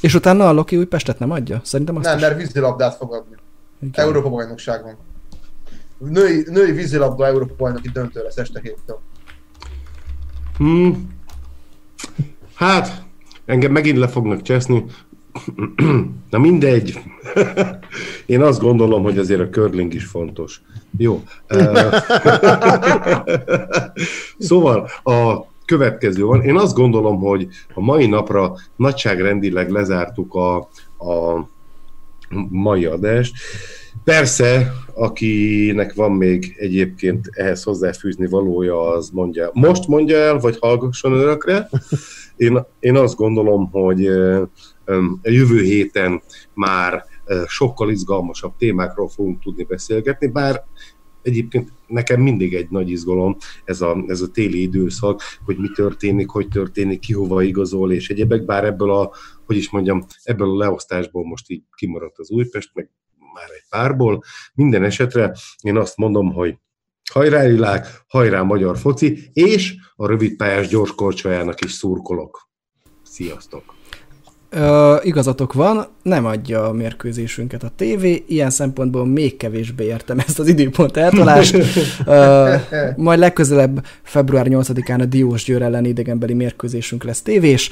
És 0.00 0.14
utána 0.14 0.48
a 0.48 0.52
Loki 0.52 0.76
Újpestet 0.76 1.18
nem 1.18 1.30
adja? 1.30 1.60
Szerintem 1.64 1.96
azt 1.96 2.06
Nem, 2.06 2.16
is... 2.16 2.22
mert 2.22 2.36
vízilabdát 2.36 2.94
fog 2.94 3.14
adni. 3.14 3.36
Igen. 3.80 4.04
Európa 4.04 4.28
bajnokságon. 4.28 4.96
Női, 5.98 6.44
női 6.50 6.72
vízilabda 6.72 7.26
Európa 7.26 7.54
bajnoki 7.56 7.88
döntő 7.88 8.22
lesz 8.22 8.36
este 8.36 8.60
héttől. 8.62 9.00
Hmm. 10.56 11.12
Hát, 12.54 13.04
engem 13.44 13.72
megint 13.72 13.98
le 13.98 14.08
fognak 14.08 14.42
cseszni. 14.42 14.84
Na 16.30 16.38
mindegy. 16.38 16.98
Én 18.26 18.42
azt 18.42 18.60
gondolom, 18.60 19.02
hogy 19.02 19.18
azért 19.18 19.40
a 19.40 19.48
curling 19.48 19.94
is 19.94 20.04
fontos. 20.04 20.62
Jó. 20.96 21.22
szóval 24.38 24.90
a 25.02 25.46
következő 25.64 26.24
van. 26.24 26.42
Én 26.42 26.56
azt 26.56 26.74
gondolom, 26.74 27.18
hogy 27.18 27.48
a 27.74 27.80
mai 27.80 28.06
napra 28.06 28.54
nagyságrendileg 28.76 29.70
lezártuk 29.70 30.34
a, 30.34 30.56
a 30.98 31.48
mai 32.48 32.84
adást. 32.84 33.34
Persze, 34.04 34.72
akinek 34.94 35.94
van 35.94 36.12
még 36.12 36.54
egyébként 36.58 37.28
ehhez 37.32 37.62
hozzáfűzni 37.62 38.26
valója, 38.26 38.88
az 38.88 39.10
mondja, 39.10 39.50
most 39.52 39.86
mondja 39.86 40.16
el, 40.16 40.38
vagy 40.38 40.58
hallgasson 40.60 41.12
örökre. 41.12 41.68
Én, 42.36 42.66
én 42.78 42.96
azt 42.96 43.16
gondolom, 43.16 43.70
hogy 43.70 44.00
jövő 45.22 45.62
héten 45.62 46.22
már 46.54 47.04
sokkal 47.46 47.90
izgalmasabb 47.90 48.56
témákról 48.56 49.08
fogunk 49.08 49.42
tudni 49.42 49.64
beszélgetni, 49.64 50.26
bár 50.26 50.64
egyébként 51.22 51.72
nekem 51.86 52.20
mindig 52.20 52.54
egy 52.54 52.70
nagy 52.70 52.90
izgalom 52.90 53.36
ez 53.64 53.80
a, 53.80 54.04
ez 54.06 54.20
a 54.20 54.30
téli 54.30 54.62
időszak, 54.62 55.22
hogy 55.44 55.56
mi 55.56 55.68
történik, 55.74 56.28
hogy 56.28 56.48
történik, 56.48 57.00
ki 57.00 57.12
hova 57.12 57.42
igazol, 57.42 57.92
és 57.92 58.10
egyebek, 58.10 58.44
bár 58.44 58.64
ebből 58.64 58.90
a, 58.90 59.10
hogy 59.46 59.56
is 59.56 59.70
mondjam, 59.70 60.06
ebből 60.22 60.50
a 60.50 60.56
leosztásból 60.56 61.24
most 61.24 61.50
így 61.50 61.62
kimaradt 61.76 62.18
az 62.18 62.30
Újpest, 62.30 62.70
meg 62.74 62.90
már 63.34 63.48
egy 63.56 63.64
párból. 63.68 64.22
Minden 64.54 64.84
esetre 64.84 65.32
én 65.60 65.76
azt 65.76 65.96
mondom, 65.96 66.32
hogy 66.32 66.58
hajrá 67.12 67.46
világ, 67.46 67.86
hajrá 68.06 68.42
magyar 68.42 68.78
foci, 68.78 69.30
és 69.32 69.74
a 69.94 70.06
rövidpályás 70.06 70.68
gyors 70.68 70.94
korcsolyának 70.94 71.64
is 71.64 71.72
szurkolok. 71.72 72.48
Sziasztok! 73.02 73.74
Uh, 74.56 75.06
igazatok 75.06 75.52
van, 75.52 75.86
nem 76.02 76.24
adja 76.24 76.68
a 76.68 76.72
mérkőzésünket 76.72 77.62
a 77.62 77.70
tévé, 77.76 78.24
ilyen 78.28 78.50
szempontból 78.50 79.06
még 79.06 79.36
kevésbé 79.36 79.84
értem 79.84 80.18
ezt 80.18 80.38
az 80.38 80.48
időpont 80.48 80.96
eltalást. 80.96 81.56
Uh, 82.06 82.96
majd 82.96 83.18
legközelebb 83.18 83.84
február 84.02 84.46
8-án 84.48 85.00
a 85.00 85.04
Diós 85.04 85.44
Győr 85.44 85.62
ellen 85.62 85.84
idegenbeli 85.84 86.34
mérkőzésünk 86.34 87.04
lesz 87.04 87.22
tévés. 87.22 87.70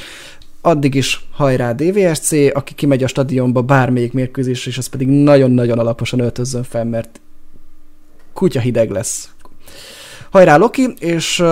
Addig 0.65 0.95
is 0.95 1.27
hajrá 1.33 1.73
DVSC, 1.73 2.33
aki 2.53 2.75
kimegy 2.75 3.03
a 3.03 3.07
stadionba 3.07 3.63
bármelyik 3.63 4.13
mérkőzésre, 4.13 4.71
és 4.71 4.79
az 4.79 4.87
pedig 4.87 5.09
nagyon-nagyon 5.09 5.79
alaposan 5.79 6.21
öltözzön 6.21 6.63
fel, 6.63 6.85
mert 6.85 7.21
kutya 8.33 8.61
hideg 8.61 8.91
lesz. 8.91 9.29
Hajrá 10.31 10.57
Loki, 10.57 10.95
és 10.99 11.45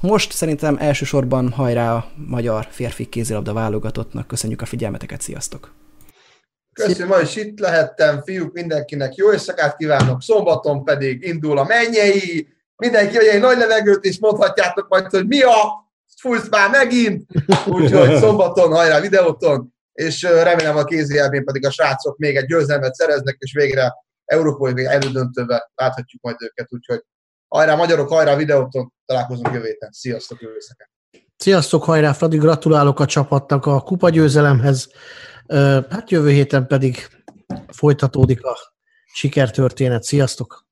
most 0.00 0.32
szerintem 0.32 0.76
elsősorban 0.80 1.50
hajrá 1.50 1.94
a 1.94 2.06
magyar 2.14 2.66
férfi 2.70 3.08
kézilabda 3.08 3.52
válogatottnak. 3.52 4.26
Köszönjük 4.26 4.62
a 4.62 4.66
figyelmeteket, 4.66 5.20
sziasztok! 5.20 5.72
Köszönöm, 6.72 7.08
hogy 7.08 7.32
itt 7.34 7.58
lehettem, 7.58 8.22
fiúk, 8.22 8.52
mindenkinek 8.52 9.14
jó 9.14 9.32
éjszakát 9.32 9.76
kívánok, 9.76 10.22
szombaton 10.22 10.84
pedig 10.84 11.24
indul 11.24 11.58
a 11.58 11.64
mennyei, 11.64 12.48
mindenki 12.76 13.16
hogy 13.16 13.26
egy 13.26 13.40
nagy 13.40 13.58
levegőt, 13.58 14.04
is 14.04 14.18
mondhatjátok 14.18 14.88
majd, 14.88 15.10
hogy 15.10 15.26
mi 15.26 15.40
a 15.40 15.85
fújsz 16.26 16.48
már 16.48 16.70
megint, 16.70 17.26
úgyhogy 17.66 18.16
szombaton 18.22 18.72
hajrá 18.72 19.00
videóton, 19.00 19.74
és 19.92 20.22
remélem 20.22 20.76
a 20.76 20.84
kézi 20.84 21.20
pedig 21.44 21.66
a 21.66 21.70
srácok 21.70 22.16
még 22.16 22.36
egy 22.36 22.46
győzelmet 22.46 22.94
szereznek, 22.94 23.36
és 23.38 23.52
végre 23.52 23.94
európai 24.24 24.84
elődöntőbe 24.84 25.70
láthatjuk 25.74 26.22
majd 26.22 26.36
őket, 26.38 26.66
úgyhogy 26.70 27.04
Hajrá 27.48 27.74
magyarok, 27.74 28.08
hajrá 28.08 28.36
videóton, 28.36 28.92
találkozunk 29.04 29.54
jövő 29.54 29.66
héten. 29.66 29.90
Sziasztok, 29.92 30.40
jövő 30.40 30.58
Sziasztok, 31.36 31.84
hajrá 31.84 32.12
Fradi, 32.12 32.36
gratulálok 32.36 33.00
a 33.00 33.06
csapatnak 33.06 33.66
a 33.66 33.80
kupa 33.80 34.10
győzelemhez. 34.10 34.90
Hát 35.90 36.10
jövő 36.10 36.30
héten 36.30 36.66
pedig 36.66 37.08
folytatódik 37.68 38.44
a 38.44 38.56
sikertörténet. 39.12 40.02
Sziasztok! 40.02 40.65